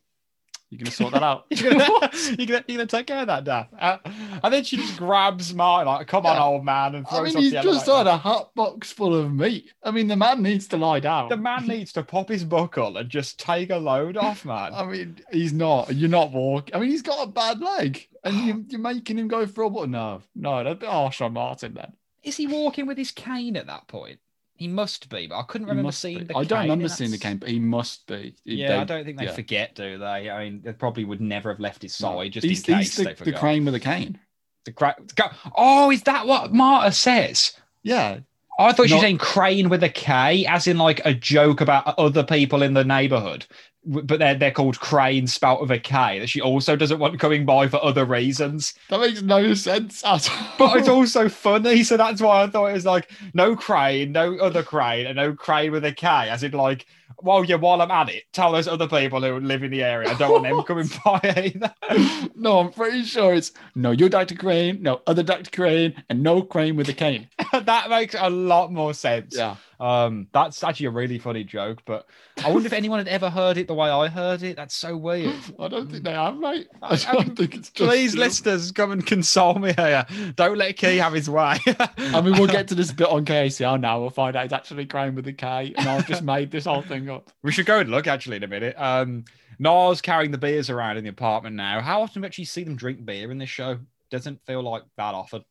you 0.71 0.79
gonna 0.79 0.89
sort 0.89 1.13
that 1.13 1.21
out." 1.21 1.45
You're 1.51 1.69
gonna, 1.71 2.09
you're, 2.35 2.47
gonna, 2.47 2.63
you're 2.67 2.77
gonna 2.77 2.87
take 2.87 3.05
care 3.05 3.19
of 3.19 3.27
that, 3.27 3.43
Dad." 3.43 3.67
Uh, 3.79 3.97
and 4.43 4.51
then 4.51 4.63
she 4.63 4.77
just 4.77 4.97
grabs 4.97 5.53
Martin, 5.53 5.85
like, 5.85 6.07
come 6.07 6.25
on, 6.25 6.35
Yeah. 6.35 6.43
old 6.43 6.65
man, 6.65 6.95
and 6.95 7.07
throws 7.07 7.19
I 7.19 7.23
mean, 7.39 7.43
he's 7.43 7.51
the 7.51 7.61
just 7.61 7.85
had 7.85 8.07
a 8.07 8.17
hot 8.17 8.55
box 8.55 8.91
full 8.91 9.13
of 9.13 9.31
meat. 9.31 9.71
I 9.83 9.91
mean, 9.91 10.07
the 10.07 10.15
man 10.15 10.41
needs 10.41 10.67
to 10.69 10.77
lie 10.77 10.99
down. 10.99 11.29
The 11.29 11.37
man 11.37 11.67
needs 11.67 11.93
to 11.93 12.01
pop 12.01 12.29
his 12.29 12.43
buckle 12.43 12.97
and 12.97 13.07
just 13.07 13.39
take 13.39 13.69
a 13.69 13.77
load 13.77 14.17
off, 14.17 14.43
man. 14.43 14.73
I 14.73 14.83
mean, 14.85 15.17
he's 15.31 15.53
not. 15.53 15.93
You're 15.93 16.09
not 16.09 16.31
walking. 16.31 16.73
I 16.73 16.79
mean, 16.79 16.89
he's 16.89 17.03
got 17.03 17.27
a 17.27 17.29
bad 17.29 17.59
leg, 17.61 18.07
and 18.23 18.35
you, 18.35 18.65
you're 18.69 18.79
making 18.79 19.19
him 19.19 19.27
go 19.27 19.45
for 19.45 19.65
a 19.65 19.69
but 19.69 19.89
No, 19.89 20.23
no, 20.33 20.63
that's 20.63 20.77
a 20.77 20.79
bit 20.79 20.89
harsh 20.89 21.21
on 21.21 21.33
Martin. 21.33 21.75
Then 21.75 21.93
Is 22.23 22.37
he 22.37 22.47
walking 22.47 22.87
with 22.87 22.97
his 22.97 23.11
cane 23.11 23.57
at 23.57 23.67
that 23.67 23.87
point? 23.87 24.17
He 24.61 24.67
must 24.67 25.09
be, 25.09 25.25
but 25.25 25.39
I 25.39 25.41
couldn't 25.41 25.65
He 25.65 25.71
remember 25.71 25.91
seeing 25.91 26.19
be. 26.19 26.23
the 26.25 26.37
I 26.37 26.43
don't 26.43 26.59
cane 26.59 26.69
remember 26.69 26.87
seeing 26.87 27.09
the 27.09 27.17
cane, 27.17 27.37
but 27.37 27.49
he 27.49 27.59
must 27.59 28.05
be. 28.05 28.35
Yeah, 28.45 28.67
they- 28.67 28.75
I 28.75 28.83
don't 28.83 29.03
think 29.05 29.17
they 29.17 29.25
yeah. 29.25 29.31
forget, 29.33 29.73
do 29.73 29.97
they? 29.97 30.29
I 30.29 30.43
mean, 30.43 30.61
they 30.63 30.71
probably 30.73 31.03
would 31.03 31.19
never 31.19 31.49
have 31.49 31.59
left 31.59 31.81
his 31.81 31.99
No. 31.99 32.09
side 32.19 32.31
just 32.33 32.45
he's, 32.45 32.69
in 32.69 32.75
case 32.77 32.95
the, 32.95 33.05
they 33.05 33.13
the 33.15 33.33
crane 33.33 33.65
with 33.65 33.73
a 33.73 33.79
cane. 33.79 34.19
The 34.65 34.71
cra- 34.71 34.97
the 35.03 35.15
ca- 35.15 35.35
oh, 35.57 35.89
is 35.89 36.03
that 36.03 36.27
what 36.27 36.53
Marta 36.53 36.91
says? 36.91 37.53
Yeah, 37.81 38.19
I 38.63 38.73
thought 38.73 38.87
she 38.87 38.93
was 38.93 39.01
saying 39.01 39.17
crane 39.17 39.69
with 39.69 39.83
a 39.83 39.89
K, 39.89 40.45
as 40.45 40.67
in 40.67 40.77
like 40.77 41.01
a 41.05 41.13
joke 41.13 41.61
about 41.61 41.97
other 41.97 42.23
people 42.23 42.61
in 42.63 42.73
the 42.73 42.83
neighborhood. 42.83 43.45
But 43.83 44.19
they're, 44.19 44.35
they're 44.35 44.51
called 44.51 44.79
crane 44.79 45.25
spelt 45.25 45.59
with 45.59 45.71
a 45.71 45.79
K 45.79 46.19
that 46.19 46.29
she 46.29 46.39
also 46.39 46.75
doesn't 46.75 46.99
want 46.99 47.19
coming 47.19 47.45
by 47.45 47.67
for 47.67 47.83
other 47.83 48.05
reasons. 48.05 48.75
that 48.89 48.99
makes 48.99 49.23
no 49.23 49.55
sense 49.55 50.03
at 50.05 50.29
all. 50.29 50.47
But 50.59 50.77
it's 50.77 50.87
also 50.89 51.29
funny, 51.29 51.83
so 51.83 51.97
that's 51.97 52.21
why 52.21 52.43
I 52.43 52.47
thought 52.47 52.67
it 52.67 52.73
was 52.73 52.85
like 52.85 53.09
no 53.33 53.55
crane, 53.55 54.11
no 54.11 54.37
other 54.37 54.61
crane, 54.61 55.07
and 55.07 55.15
no 55.15 55.33
crane 55.33 55.71
with 55.71 55.83
a 55.83 55.91
K, 55.91 56.07
as 56.07 56.43
in 56.43 56.51
like, 56.51 56.85
well, 57.23 57.43
yeah, 57.43 57.55
while 57.55 57.81
I'm 57.81 57.91
at 57.91 58.09
it, 58.09 58.23
tell 58.33 58.51
those 58.51 58.67
other 58.67 58.87
people 58.87 59.21
who 59.21 59.39
live 59.39 59.63
in 59.63 59.71
the 59.71 59.83
area 59.83 60.09
I 60.09 60.13
don't 60.15 60.31
want 60.31 60.43
them 60.43 60.63
coming 60.63 60.89
by 61.05 61.51
either. 61.55 62.29
no, 62.35 62.59
I'm 62.59 62.71
pretty 62.71 63.03
sure 63.03 63.33
it's 63.33 63.51
no, 63.75 63.91
you're 63.91 64.09
Dr. 64.09 64.35
Crane, 64.35 64.81
no 64.81 65.01
other 65.07 65.23
Dr. 65.23 65.49
Crane, 65.51 66.01
and 66.09 66.21
no 66.23 66.41
crane 66.41 66.75
with 66.75 66.89
a 66.89 66.93
cane. 66.93 67.27
that 67.53 67.89
makes 67.89 68.15
a 68.17 68.29
lot 68.29 68.71
more 68.71 68.93
sense. 68.93 69.35
Yeah. 69.35 69.55
Um, 69.79 70.27
that's 70.31 70.63
actually 70.63 70.85
a 70.85 70.91
really 70.91 71.17
funny 71.17 71.43
joke, 71.43 71.81
but 71.85 72.05
I 72.45 72.51
wonder 72.51 72.67
if 72.67 72.73
anyone 72.73 72.99
had 72.99 73.07
ever 73.07 73.31
heard 73.31 73.57
it 73.57 73.65
the 73.65 73.73
way 73.73 73.89
I 73.89 74.09
heard 74.09 74.43
it. 74.43 74.55
That's 74.55 74.75
so 74.75 74.95
weird. 74.95 75.33
I 75.59 75.67
don't 75.69 75.89
think 75.89 76.03
they 76.03 76.11
have, 76.13 76.37
mate. 76.37 76.67
I 76.83 76.93
I- 77.07 77.13
don't 77.13 77.35
think 77.35 77.55
it's 77.55 77.71
just 77.71 77.89
Please, 77.89 78.13
you. 78.13 78.19
listeners, 78.19 78.71
come 78.71 78.91
and 78.91 79.03
console 79.05 79.55
me 79.55 79.73
here. 79.73 80.05
Don't 80.35 80.55
let 80.59 80.77
Key 80.77 80.97
have 80.97 81.13
his 81.13 81.27
way. 81.31 81.57
I 81.97 82.21
mean, 82.21 82.33
we'll 82.33 82.45
get 82.45 82.67
to 82.67 82.75
this 82.75 82.91
bit 82.91 83.07
on 83.07 83.25
KACL 83.25 83.79
now. 83.81 83.99
We'll 83.99 84.11
find 84.11 84.35
out 84.35 84.45
it's 84.45 84.53
actually 84.53 84.85
crane 84.85 85.15
with 85.15 85.27
a 85.27 85.33
K, 85.33 85.73
and 85.75 85.89
I've 85.89 86.05
just 86.07 86.21
made 86.21 86.51
this 86.51 86.65
whole 86.65 86.83
thing 86.83 87.09
up. 87.11 87.31
We 87.43 87.51
should 87.51 87.65
go 87.65 87.79
and 87.79 87.89
look 87.89 88.07
actually 88.07 88.37
in 88.37 88.43
a 88.43 88.47
minute. 88.47 88.75
Um, 88.77 89.25
Niles 89.59 90.01
carrying 90.01 90.31
the 90.31 90.37
beers 90.37 90.69
around 90.69 90.97
in 90.97 91.03
the 91.03 91.09
apartment 91.09 91.55
now. 91.55 91.81
How 91.81 92.01
often 92.01 92.15
do 92.15 92.21
we 92.21 92.27
actually 92.27 92.45
see 92.45 92.63
them 92.63 92.75
drink 92.75 93.05
beer 93.05 93.31
in 93.31 93.37
this 93.37 93.49
show? 93.49 93.79
Doesn't 94.09 94.43
feel 94.45 94.61
like 94.63 94.83
that 94.97 95.13
often. 95.13 95.43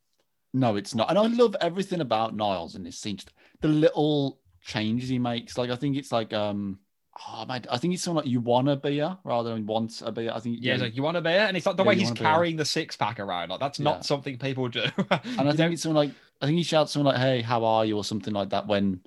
No, 0.53 0.77
it's 0.77 0.95
not. 0.95 1.11
And 1.11 1.19
I 1.19 1.27
love 1.27 1.55
everything 1.61 2.01
about 2.01 2.35
Niles 2.35 2.75
in 2.75 2.83
this 2.83 2.99
scene. 2.99 3.17
Just 3.17 3.31
the 3.61 3.69
little 3.69 4.41
changes 4.63 5.09
he 5.09 5.19
makes. 5.19 5.57
Like 5.57 5.71
I 5.71 5.77
think 5.77 5.97
it's 5.97 6.11
like 6.13 6.33
um 6.33 6.81
oh 7.29 7.45
man, 7.47 7.65
I 7.71 7.79
think 7.79 7.95
it's 7.95 8.03
something 8.03 8.17
like 8.25 8.27
you 8.27 8.41
want 8.41 8.69
a 8.69 8.77
beer 8.77 9.17
rather 9.25 9.51
than 9.55 9.67
want 9.67 10.03
a 10.05 10.11
beer. 10.11 10.33
I 10.35 10.41
think 10.41 10.59
Yeah, 10.61 10.75
it's 10.75 10.83
like 10.83 10.97
you 10.97 11.03
want 11.03 11.17
a 11.17 11.21
beer, 11.21 11.41
and 11.41 11.57
it's 11.57 11.67
like 11.67 11.77
the 11.77 11.85
Yeah, 11.85 11.89
way 11.91 11.95
he's 11.97 12.05
want 12.07 12.19
a 12.21 12.23
beer. 12.23 12.33
carrying 12.33 12.57
the 12.57 12.65
six 12.65 12.97
pack 12.97 13.21
around. 13.21 13.51
Like 13.51 13.61
that's 13.61 13.79
Yeah. 13.79 13.85
not 13.85 14.05
something 14.05 14.39
people 14.39 14.69
do. 14.69 14.83
and 15.11 15.49
I 15.49 15.53
think 15.53 15.73
it's 15.73 15.83
something 15.83 15.97
like 15.97 16.11
I 16.41 16.47
think 16.47 16.57
he 16.59 16.65
shouts 16.65 16.93
something 16.93 17.07
like, 17.07 17.19
Hey, 17.19 17.43
how 17.43 17.65
are 17.65 17.85
you? 17.85 17.97
or 17.97 18.05
something 18.05 18.35
like 18.35 18.51
that 18.51 18.67
when 18.67 19.01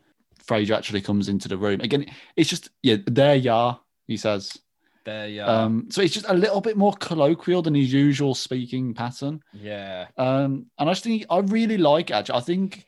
Frasier 0.48 0.76
actually 0.76 1.02
comes 1.02 1.30
into 1.30 1.48
the 1.48 1.58
room. 1.58 1.82
Again, 1.82 2.06
it's 2.36 2.50
just 2.50 2.70
yeah, 2.82 2.98
there 3.06 3.36
you 3.36 3.52
are, 3.52 3.80
he 4.08 4.18
says. 4.18 4.58
there, 5.06 5.28
yeah, 5.28 5.46
Um, 5.46 5.88
so 5.90 6.02
it's 6.02 6.14
just 6.14 6.30
a 6.30 6.34
little 6.34 6.62
bit 6.62 6.78
more 6.78 6.94
colloquial 6.94 7.62
than 7.62 7.76
his 7.76 7.92
usual 7.94 8.36
speaking 8.36 8.94
pattern. 8.94 9.42
yeah. 9.54 10.08
Um, 10.18 10.68
and 10.78 10.90
I 10.90 10.94
just 10.94 11.04
think 11.04 11.26
I 11.30 11.40
really 11.40 11.78
like 11.78 12.10
it. 12.10 12.14
Actually, 12.14 12.40
I 12.40 12.42
think 12.42 12.86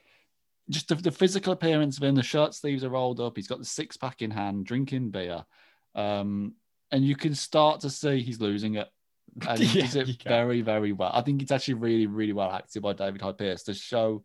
just 0.69 0.87
the, 0.87 0.95
the 0.95 1.11
physical 1.11 1.53
appearance 1.53 1.97
of 1.97 2.03
him, 2.03 2.15
the 2.15 2.23
shirt 2.23 2.53
sleeves 2.53 2.83
are 2.83 2.89
rolled 2.89 3.19
up. 3.19 3.35
He's 3.35 3.47
got 3.47 3.59
the 3.59 3.65
six 3.65 3.97
pack 3.97 4.21
in 4.21 4.31
hand, 4.31 4.65
drinking 4.65 5.11
beer, 5.11 5.45
um, 5.93 6.53
and 6.91 7.05
you 7.05 7.15
can 7.15 7.35
start 7.35 7.81
to 7.81 7.89
see 7.89 8.21
he's 8.21 8.41
losing 8.41 8.75
it. 8.75 8.89
And 9.49 9.59
he 9.59 9.81
does 9.81 9.95
you 9.95 10.01
it 10.01 10.23
very, 10.23 10.61
very 10.61 10.93
well. 10.93 11.11
I 11.13 11.21
think 11.21 11.41
it's 11.41 11.51
actually 11.51 11.73
really, 11.73 12.07
really 12.07 12.31
well 12.31 12.49
acted 12.49 12.81
by 12.81 12.93
David 12.93 13.21
Hyde 13.21 13.37
Pierce 13.37 13.63
to 13.63 13.73
show 13.73 14.23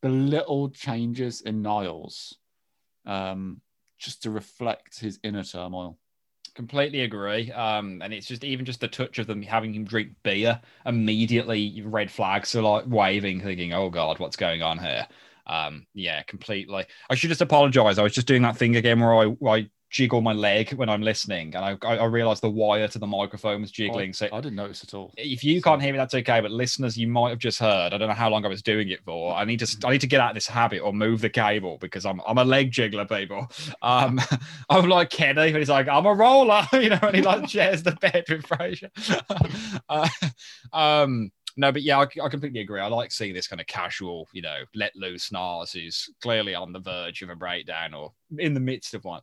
the 0.00 0.08
little 0.08 0.70
changes 0.70 1.42
in 1.42 1.60
Niles, 1.60 2.38
um, 3.06 3.60
just 3.98 4.22
to 4.24 4.30
reflect 4.30 5.00
his 5.00 5.18
inner 5.22 5.44
turmoil. 5.44 5.98
Completely 6.54 7.02
agree. 7.02 7.52
Um, 7.52 8.00
and 8.02 8.14
it's 8.14 8.26
just 8.26 8.42
even 8.42 8.64
just 8.64 8.80
the 8.80 8.88
touch 8.88 9.18
of 9.18 9.26
them 9.26 9.42
having 9.42 9.74
him 9.74 9.84
drink 9.84 10.12
beer 10.22 10.60
immediately 10.86 11.82
red 11.84 12.10
flags 12.10 12.54
are 12.54 12.62
like 12.62 12.84
waving, 12.86 13.40
thinking, 13.40 13.72
"Oh 13.74 13.90
God, 13.90 14.18
what's 14.18 14.36
going 14.36 14.62
on 14.62 14.78
here?" 14.78 15.06
Um, 15.46 15.86
yeah, 15.94 16.22
completely. 16.22 16.84
I 17.08 17.14
should 17.14 17.28
just 17.28 17.42
apologize. 17.42 17.98
I 17.98 18.02
was 18.02 18.14
just 18.14 18.26
doing 18.26 18.42
that 18.42 18.56
thing 18.56 18.76
again 18.76 19.00
where 19.00 19.14
I, 19.14 19.36
I 19.46 19.70
jiggle 19.90 20.20
my 20.20 20.32
leg 20.32 20.72
when 20.74 20.88
I'm 20.88 21.02
listening, 21.02 21.54
and 21.54 21.64
I, 21.64 21.76
I, 21.86 21.98
I 21.98 22.04
realized 22.04 22.42
the 22.42 22.50
wire 22.50 22.88
to 22.88 22.98
the 22.98 23.06
microphone 23.06 23.60
was 23.62 23.70
jiggling. 23.70 24.12
So 24.12 24.28
I 24.32 24.40
didn't 24.40 24.56
notice 24.56 24.82
at 24.82 24.94
all. 24.94 25.12
if 25.16 25.44
you 25.44 25.62
can't 25.62 25.82
hear 25.82 25.92
me, 25.92 25.98
that's 25.98 26.14
okay. 26.14 26.40
But 26.40 26.50
listeners, 26.50 26.96
you 26.96 27.08
might 27.08 27.30
have 27.30 27.38
just 27.38 27.58
heard. 27.58 27.92
I 27.92 27.98
don't 27.98 28.08
know 28.08 28.14
how 28.14 28.30
long 28.30 28.44
I 28.44 28.48
was 28.48 28.62
doing 28.62 28.88
it 28.90 29.04
for. 29.04 29.34
I 29.34 29.44
need 29.44 29.60
to 29.60 29.86
I 29.86 29.90
need 29.90 30.00
to 30.00 30.06
get 30.06 30.20
out 30.20 30.30
of 30.30 30.34
this 30.34 30.48
habit 30.48 30.80
or 30.80 30.92
move 30.92 31.20
the 31.20 31.30
cable 31.30 31.78
because 31.80 32.04
I'm 32.04 32.20
I'm 32.26 32.38
a 32.38 32.44
leg 32.44 32.70
jiggler, 32.70 33.08
people. 33.08 33.50
Um, 33.82 34.20
I'm 34.68 34.88
like 34.88 35.10
Kenny, 35.10 35.52
but 35.52 35.58
he's 35.58 35.70
like 35.70 35.88
I'm 35.88 36.06
a 36.06 36.14
roller, 36.14 36.66
you 36.72 36.90
know, 36.90 36.98
and 37.02 37.16
he 37.16 37.22
like 37.22 37.48
shares 37.48 37.82
the 37.82 37.92
bed 37.92 38.24
with 38.28 38.42
Frasier. 38.42 38.90
uh, 39.88 40.08
um, 40.72 41.30
no, 41.56 41.72
but 41.72 41.82
yeah, 41.82 41.98
I, 41.98 42.02
I 42.22 42.28
completely 42.28 42.60
agree. 42.60 42.80
I 42.80 42.86
like 42.88 43.10
seeing 43.12 43.34
this 43.34 43.48
kind 43.48 43.60
of 43.60 43.66
casual, 43.66 44.28
you 44.32 44.42
know, 44.42 44.60
let 44.74 44.94
loose 44.96 45.32
Niles 45.32 45.72
who's 45.72 46.10
clearly 46.20 46.54
on 46.54 46.72
the 46.72 46.80
verge 46.80 47.22
of 47.22 47.30
a 47.30 47.36
breakdown 47.36 47.94
or 47.94 48.12
in 48.38 48.54
the 48.54 48.60
midst 48.60 48.94
of 48.94 49.04
one. 49.04 49.22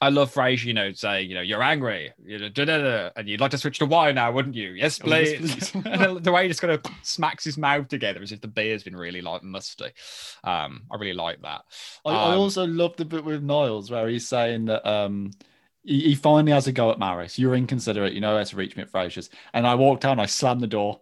I 0.00 0.08
love 0.08 0.34
Frasier, 0.34 0.64
you 0.64 0.74
know, 0.74 0.92
saying, 0.92 1.28
you 1.28 1.36
know, 1.36 1.42
you're 1.42 1.62
angry, 1.62 2.12
you 2.24 2.38
know, 2.38 2.48
da-da-da, 2.48 3.10
and 3.16 3.28
you'd 3.28 3.40
like 3.40 3.52
to 3.52 3.58
switch 3.58 3.78
to 3.78 3.86
wine 3.86 4.16
now, 4.16 4.32
wouldn't 4.32 4.56
you? 4.56 4.70
Yes, 4.70 4.98
Oh, 5.00 5.08
yes, 5.08 5.32
please. 5.32 5.38
please. 5.38 5.70
the, 5.72 6.18
the 6.20 6.32
way 6.32 6.42
he 6.42 6.48
just 6.48 6.60
kind 6.60 6.72
of 6.72 6.82
smacks 7.02 7.44
his 7.44 7.56
mouth 7.56 7.88
together 7.88 8.20
as 8.20 8.32
if 8.32 8.40
the 8.40 8.48
beer's 8.48 8.82
been 8.82 8.96
really 8.96 9.22
like 9.22 9.42
musty. 9.44 9.92
Um, 10.44 10.82
I 10.90 10.96
really 10.96 11.12
like 11.14 11.40
that. 11.42 11.62
I, 12.04 12.10
I 12.10 12.34
Um, 12.34 12.38
also 12.38 12.66
love 12.66 12.96
the 12.96 13.04
bit 13.04 13.24
with 13.24 13.42
Niles 13.42 13.90
where 13.90 14.08
he's 14.08 14.28
saying 14.28 14.66
that 14.66 14.86
um 14.88 15.30
he, 15.84 16.14
finally 16.14 16.52
has 16.52 16.66
a 16.68 16.72
go 16.72 16.90
at 16.92 16.98
Maris. 16.98 17.38
You're 17.38 17.56
inconsiderate, 17.56 18.12
you 18.12 18.20
know 18.20 18.36
how 18.38 18.44
to 18.44 18.56
reach 18.56 18.76
me 18.76 18.82
at 18.84 18.90
Frasier's. 18.92 19.30
And 19.52 19.66
I 19.66 19.74
walked 19.74 20.04
out 20.04 20.12
and 20.12 20.20
I 20.20 20.26
slammed 20.26 20.60
the 20.60 20.68
door. 20.68 21.01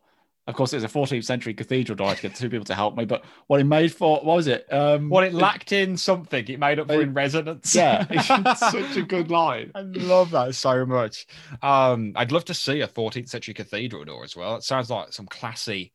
Of 0.50 0.56
course, 0.56 0.72
it 0.72 0.76
was 0.76 0.84
a 0.84 0.88
14th 0.88 1.24
century 1.24 1.54
cathedral 1.54 1.96
door 1.96 2.14
to 2.14 2.20
get 2.20 2.34
two 2.34 2.50
people 2.50 2.64
to 2.66 2.74
help 2.74 2.96
me. 2.96 3.04
But 3.06 3.24
what 3.46 3.60
it 3.60 3.64
made 3.64 3.94
for 3.94 4.16
what 4.16 4.24
was 4.24 4.46
it? 4.46 4.66
Um 4.72 5.08
Well, 5.08 5.24
it 5.24 5.32
lacked 5.32 5.72
in 5.72 5.96
something. 5.96 6.46
It 6.46 6.58
made 6.58 6.78
up 6.78 6.88
for 6.88 6.94
Uh, 6.94 7.00
in 7.00 7.14
resonance. 7.14 7.74
Yeah, 7.74 8.06
it's 8.10 8.26
such 8.60 8.96
a 8.96 9.02
good 9.02 9.30
line. 9.30 9.70
I 9.74 9.80
love 9.82 10.30
that 10.32 10.54
so 10.54 10.84
much. 10.84 11.26
Um, 11.62 12.12
I'd 12.16 12.32
love 12.32 12.44
to 12.46 12.54
see 12.54 12.80
a 12.82 12.88
14th 12.88 13.28
century 13.28 13.54
cathedral 13.54 14.04
door 14.04 14.24
as 14.24 14.36
well. 14.36 14.56
It 14.56 14.64
sounds 14.64 14.90
like 14.90 15.12
some 15.12 15.26
classy, 15.26 15.92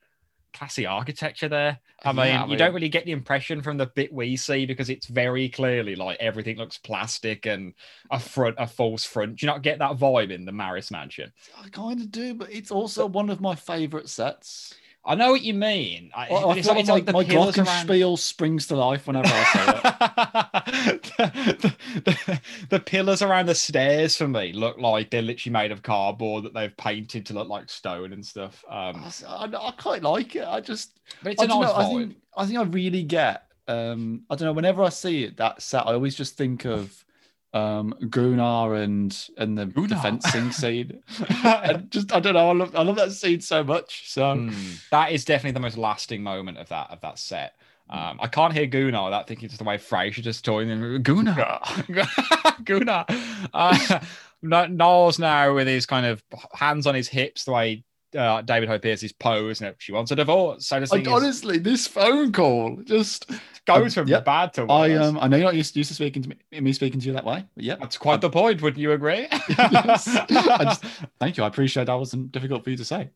classy 0.56 0.86
architecture 0.86 1.50
there. 1.50 1.80
I 2.04 2.12
mean, 2.12 2.28
Yeah, 2.28 2.44
I 2.44 2.48
you 2.48 2.58
don't 2.58 2.74
really 2.74 2.90
get 2.90 3.06
the 3.06 3.12
impression 3.12 3.62
from 3.62 3.78
the 3.78 3.88
bit 3.88 4.14
we 4.14 4.36
see 4.36 4.66
because 4.66 4.90
it's 4.90 5.08
very 5.08 5.50
clearly 5.50 5.96
like 5.96 6.18
everything 6.20 6.58
looks 6.58 6.78
plastic 6.78 7.46
and 7.46 7.74
a 8.12 8.20
front, 8.20 8.56
a 8.58 8.68
false 8.68 9.06
front. 9.06 9.38
Do 9.38 9.46
you 9.46 9.52
not 9.52 9.64
get 9.64 9.80
that 9.80 9.98
vibe 9.98 10.32
in 10.32 10.46
the 10.46 10.52
Maris 10.52 10.92
Mansion? 10.92 11.32
I 11.62 11.70
kind 11.70 12.00
of 12.00 12.12
do, 12.12 12.34
but 12.36 12.52
it's 12.52 12.72
also 12.72 13.06
one 13.06 13.30
of 13.30 13.42
my 13.42 13.56
favorite 13.56 14.10
sets. 14.10 14.74
I 15.08 15.14
know 15.16 15.32
what 15.32 15.42
you 15.44 15.54
mean. 15.54 16.10
I, 16.16 16.28
I, 16.28 16.34
I 16.36 16.56
it's 16.56 16.68
feel 16.68 16.76
like, 16.76 16.88
like, 16.88 17.04
it's 17.04 17.06
like 17.06 17.06
my, 17.06 17.12
my 17.12 17.20
around. 17.20 17.54
glockenspiel 17.54 18.18
springs 18.18 18.66
to 18.68 18.76
life 18.76 19.06
whenever 19.06 19.28
I 19.32 19.44
say 20.64 20.92
it. 20.94 21.04
the, 21.18 21.76
the- 22.04 22.42
the 22.70 22.80
pillars 22.80 23.22
around 23.22 23.46
the 23.46 23.56
stairs 23.56 24.16
for 24.18 24.28
me 24.28 24.52
look 24.54 24.78
like 24.80 25.12
they're 25.12 25.22
literally 25.22 25.54
made 25.54 25.72
of 25.72 25.84
cardboard 25.84 26.44
that 26.46 26.54
they've 26.54 26.76
painted 26.78 27.26
to 27.28 27.34
look 27.34 27.48
like 27.48 27.70
stone 27.70 28.14
and 28.14 28.26
stuff. 28.26 28.64
Um, 28.70 29.06
I, 29.28 29.46
I 29.54 29.72
quite 29.78 30.02
like 30.02 30.36
it. 30.36 30.46
I 30.48 30.60
just 30.62 31.00
but 31.22 31.34
it's 31.34 31.42
a 31.42 31.46
I 31.46 31.48
don't 31.48 31.62
nice 31.62 31.70
know. 31.70 31.76
I 31.76 31.86
think 31.90 32.16
I 32.38 32.46
think 32.46 32.60
I 32.60 32.64
really 32.64 33.04
get. 33.04 33.44
Um, 33.68 34.24
I 34.30 34.36
don't 34.36 34.46
know. 34.48 34.54
Whenever 34.54 34.84
I 34.84 34.90
see 34.90 35.24
it, 35.26 35.38
that 35.38 35.62
set, 35.62 35.86
I 35.88 35.94
always 35.94 36.16
just 36.16 36.36
think 36.38 36.66
of 36.66 37.05
um, 37.56 37.96
Gunnar 38.10 38.76
and 38.76 39.18
and 39.38 39.58
the, 39.58 39.66
the 39.66 39.96
fencing 39.96 40.52
scene. 40.52 41.02
I 41.20 41.82
just 41.90 42.14
I 42.14 42.20
don't 42.20 42.34
know. 42.34 42.50
I 42.50 42.54
love 42.54 42.76
I 42.76 42.84
love 42.84 42.98
that 42.98 43.12
scene 43.12 43.42
so 43.42 43.64
much. 43.64 44.10
So 44.12 44.22
Mm, 44.36 44.88
that 44.92 45.12
is 45.12 45.26
definitely 45.26 45.54
the 45.54 45.62
most 45.62 45.78
lasting 45.78 46.22
moment 46.22 46.58
of 46.58 46.70
that 46.70 46.92
of 46.92 47.02
that 47.02 47.18
set. 47.18 47.56
Um, 47.90 48.20
I 48.20 48.28
can't 48.28 48.52
hear 48.54 48.66
Gunnar 48.66 49.06
without 49.06 49.28
thinking 49.28 49.48
just 49.48 49.60
the 49.60 49.64
way 49.64 49.78
Frasier 49.78 50.22
just 50.24 50.44
toying 50.44 50.70
him. 50.70 51.02
Gunnar, 51.02 51.60
Gunnar. 52.64 53.06
Uh, 53.54 54.00
No- 54.42 54.68
now 54.68 55.54
with 55.56 55.68
his 55.68 55.86
kind 55.88 56.06
of 56.06 56.22
hands 56.54 56.86
on 56.86 56.94
his 56.94 57.08
hips, 57.08 57.46
the 57.46 57.52
way 57.52 57.84
uh, 58.16 58.42
David 58.42 58.70
Hyde 58.70 58.82
Pierce's 58.82 59.12
pose, 59.12 59.62
and 59.62 59.70
if 59.70 59.76
she 59.80 59.92
wants 59.92 60.12
a 60.12 60.16
divorce. 60.16 60.68
So 60.68 60.78
Like, 60.78 60.90
thing 60.90 61.02
is, 61.02 61.08
honestly, 61.08 61.58
this 61.58 61.88
phone 61.88 62.32
call 62.32 62.78
just 62.86 63.30
goes 63.66 63.94
from 63.94 64.08
yep. 64.08 64.26
bad 64.26 64.54
to 64.54 64.62
worse. 64.66 64.72
I 64.72 64.94
um 64.94 65.18
I 65.20 65.28
know 65.28 65.38
you're 65.38 65.46
not 65.46 65.56
used, 65.56 65.76
used 65.76 65.90
to 65.90 65.96
speaking 65.96 66.22
to 66.24 66.30
me, 66.30 66.62
me 66.62 66.72
speaking 66.74 67.00
to 67.00 67.08
you 67.08 67.14
that 67.14 67.26
way, 67.26 67.46
yeah. 67.56 67.76
That's 67.76 67.98
quite 67.98 68.22
the 68.22 68.30
point. 68.30 68.62
Wouldn't 68.62 68.80
you 68.82 68.92
agree? 68.92 69.28
Yes. 69.50 70.08
I 70.08 70.64
just- 70.66 70.84
Thank 71.20 71.38
you. 71.38 71.44
I 71.44 71.48
appreciate 71.48 71.86
that 71.86 71.94
wasn't 71.96 72.32
difficult 72.32 72.64
for 72.64 72.70
you 72.70 72.78
to 72.78 72.86
say. 72.86 73.10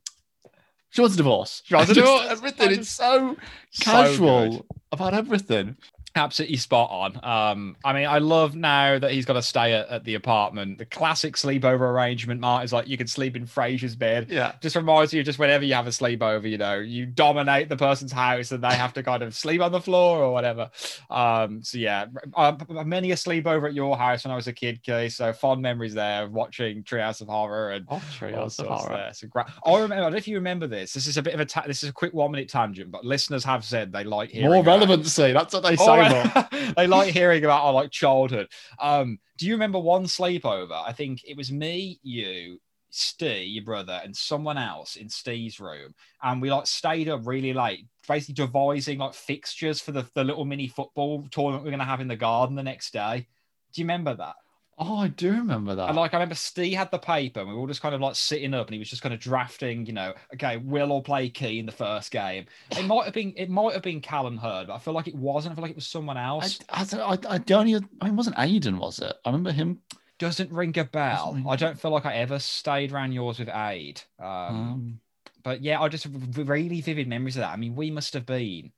She 0.91 1.02
wants 1.02 1.14
a 1.14 1.18
divorce. 1.18 1.62
She 1.66 1.76
wants 1.76 1.91
a 1.91 1.93
divorce. 2.02 2.26
Everything. 2.30 2.70
I 2.70 2.74
It's 2.74 2.89
so 2.89 3.38
So 3.70 3.84
casual 3.91 4.50
good. 4.50 4.64
about 4.91 5.14
everything. 5.14 5.78
Absolutely 6.20 6.57
spot 6.57 6.89
on. 6.91 7.20
Um, 7.24 7.76
I 7.84 7.93
mean, 7.93 8.05
I 8.05 8.20
love 8.20 8.55
now 8.55 8.99
that 8.99 9.11
he's 9.11 9.26
got 9.26 9.34
to 9.34 9.41
stay 9.41 9.74
at, 9.74 9.88
at 9.89 10.03
the 10.03 10.15
apartment. 10.15 10.78
The 10.78 10.86
classic 10.86 11.36
sleepover 11.36 11.80
arrangement, 11.82 12.41
Mark, 12.41 12.63
is 12.65 12.74
like 12.74 12.88
you 12.88 12.97
can 12.97 13.07
sleep 13.07 13.36
in 13.36 13.45
Frasier's 13.45 13.95
bed. 13.95 14.28
Yeah. 14.30 14.53
Just 14.61 14.76
reminds 14.76 15.13
you, 15.13 15.24
just 15.24 15.39
whenever 15.39 15.63
you 15.63 15.74
have 15.74 15.88
a 15.88 15.91
sleepover, 15.91 16.49
you 16.49 16.57
know, 16.57 16.76
you 16.76 17.05
dominate 17.05 17.70
the 17.70 17.78
person's 17.78 18.11
house 18.11 18.51
and 18.51 18.63
they 18.63 18.74
have 18.74 18.93
to 18.93 19.03
kind 19.03 19.24
of 19.24 19.34
sleep 19.34 19.61
on 19.61 19.72
the 19.72 19.82
floor 19.82 20.20
or 20.20 20.34
whatever. 20.34 20.70
Um, 21.09 21.63
so 21.63 21.78
yeah, 21.78 22.05
uh, 22.36 22.55
many 22.86 23.11
a 23.11 23.15
sleepover 23.15 23.67
at 23.67 23.74
your 23.74 23.97
house 23.97 24.26
when 24.26 24.32
I 24.32 24.36
was 24.36 24.47
a 24.47 24.53
kid, 24.53 24.84
Kay. 24.84 25.09
So 25.09 25.32
fond 25.34 25.61
memories 25.61 25.93
there 25.93 26.24
of 26.24 26.32
watching 26.34 26.84
Treehouse 26.84 27.22
of 27.22 27.28
Horror 27.30 27.72
and 27.72 27.86
Oh, 27.89 28.01
Treehouse 28.20 28.59
of 28.59 28.67
Horror. 28.67 28.95
there. 28.95 29.13
So 29.13 29.28
gra- 29.28 29.51
I 29.65 29.74
remember. 29.76 29.95
I 29.95 29.99
don't 30.01 30.11
know 30.11 30.17
if 30.17 30.28
you 30.28 30.36
remember 30.36 30.67
this. 30.67 30.93
This 30.93 31.07
is 31.07 31.17
a 31.17 31.22
bit 31.22 31.34
of 31.34 31.39
a 31.39 31.45
ta- 31.45 31.63
this 31.65 31.84
is 31.84 31.89
a 31.89 31.93
quick 31.93 32.13
one 32.13 32.32
minute 32.32 32.49
tangent, 32.49 32.91
but 32.91 33.05
listeners 33.05 33.43
have 33.45 33.63
said 33.63 33.91
they 33.91 34.03
like 34.03 34.30
hearing 34.32 34.49
More 34.49 34.63
relevancy. 34.63 35.32
That's 35.34 35.53
what 35.53 35.63
they 35.63 35.76
say. 35.76 35.86
They 36.78 36.88
like 36.88 37.14
hearing 37.14 37.43
about 37.43 37.64
our 37.64 37.74
like 37.74 37.91
childhood. 37.91 38.47
Um, 38.80 39.20
do 39.38 39.45
you 39.45 39.53
remember 39.53 39.80
one 39.80 40.05
sleepover? 40.05 40.82
I 40.86 40.93
think 40.93 41.22
it 41.26 41.36
was 41.36 41.51
me, 41.51 41.99
you, 42.03 42.60
Steve, 42.89 43.47
your 43.47 43.64
brother, 43.64 43.99
and 44.03 44.16
someone 44.16 44.57
else 44.57 44.95
in 44.95 45.10
Steve's 45.10 45.60
room, 45.60 45.93
and 46.24 46.41
we 46.41 46.51
like 46.51 46.68
stayed 46.68 47.10
up 47.10 47.26
really 47.26 47.53
late, 47.53 47.86
basically 48.07 48.36
devising 48.36 48.99
like 48.99 49.14
fixtures 49.14 49.82
for 49.82 49.91
the, 49.91 50.05
the 50.14 50.24
little 50.24 50.45
mini 50.45 50.68
football 50.68 51.28
tournament 51.32 51.64
we're 51.64 51.72
gonna 51.72 51.86
have 51.86 52.01
in 52.01 52.07
the 52.07 52.16
garden 52.16 52.55
the 52.55 52.64
next 52.64 52.93
day. 52.93 53.28
Do 53.74 53.82
you 53.82 53.86
remember 53.86 54.16
that? 54.16 54.36
Oh, 54.82 54.96
I 54.98 55.10
do 55.10 55.32
remember 55.34 55.76
that. 55.76 55.90
And 55.90 55.98
like 55.98 56.14
I 56.14 56.18
remember 56.18 56.36
Steve 56.36 56.78
had 56.78 56.90
the 56.90 56.98
paper 57.00 57.42
and 57.42 57.50
we 57.50 57.54
were 57.54 57.60
all 57.60 57.68
just 57.68 57.82
kind 57.82 57.94
of 57.94 58.00
like 58.00 58.16
sitting 58.16 58.54
up 58.54 58.68
and 58.68 58.74
he 58.74 58.80
was 58.80 58.90
just 58.90 59.02
kind 59.02 59.14
of 59.14 59.20
drafting, 59.20 59.86
you 59.86 59.92
know, 59.92 60.14
okay, 60.36 60.56
we'll 60.56 60.92
all 60.94 61.02
play 61.02 61.30
key 61.30 61.60
in 61.60 61.66
the 61.66 61.72
first 61.74 62.12
game. 62.12 62.46
It 62.72 62.86
might 62.86 63.04
have 63.04 63.14
been 63.14 63.34
it 63.36 63.50
might 63.50 63.74
have 63.74 63.84
been 63.84 64.00
Callum 64.00 64.38
Hurd, 64.38 64.68
but 64.68 64.76
I 64.76 64.80
feel 64.80 64.94
like 64.94 65.08
it 65.10 65.16
wasn't. 65.16 65.52
I 65.52 65.56
feel 65.56 65.64
like 65.64 65.72
it 65.72 65.76
was 65.76 65.86
someone 65.88 66.16
else. 66.18 66.60
I, 66.70 66.86
don't- 66.86 67.26
I, 67.28 67.34
I 67.36 67.38
don't 67.40 67.68
even, 67.68 67.90
I 68.00 68.06
mean, 68.06 68.14
it 68.14 68.18
wasn't 68.18 68.38
Aiden, 68.38 68.78
was 68.80 69.00
it? 69.00 69.14
I 69.26 69.30
remember 69.30 69.52
him. 69.52 69.80
Doesn't 70.18 70.52
ring 70.52 70.78
a 70.80 70.86
bell. 70.86 71.34
ring- 71.34 71.46
I 71.48 71.56
don't 71.58 71.80
feel 71.80 71.92
like 71.92 72.06
I 72.06 72.16
ever 72.16 72.40
stayed 72.40 72.92
around 72.94 73.12
yours 73.12 73.40
with 73.40 73.50
Aid. 73.50 74.02
Um, 74.20 74.28
Um, 74.28 75.00
but 75.44 75.62
yeah, 75.62 75.82
I 75.82 75.88
just 75.90 76.06
have 76.06 76.38
really 76.38 76.82
vivid 76.82 77.08
memories 77.08 77.36
of 77.38 77.42
that. 77.42 77.52
I 77.54 77.56
mean, 77.58 77.76
we 77.76 77.92
must 77.92 78.14
have 78.14 78.26
been 78.26 78.72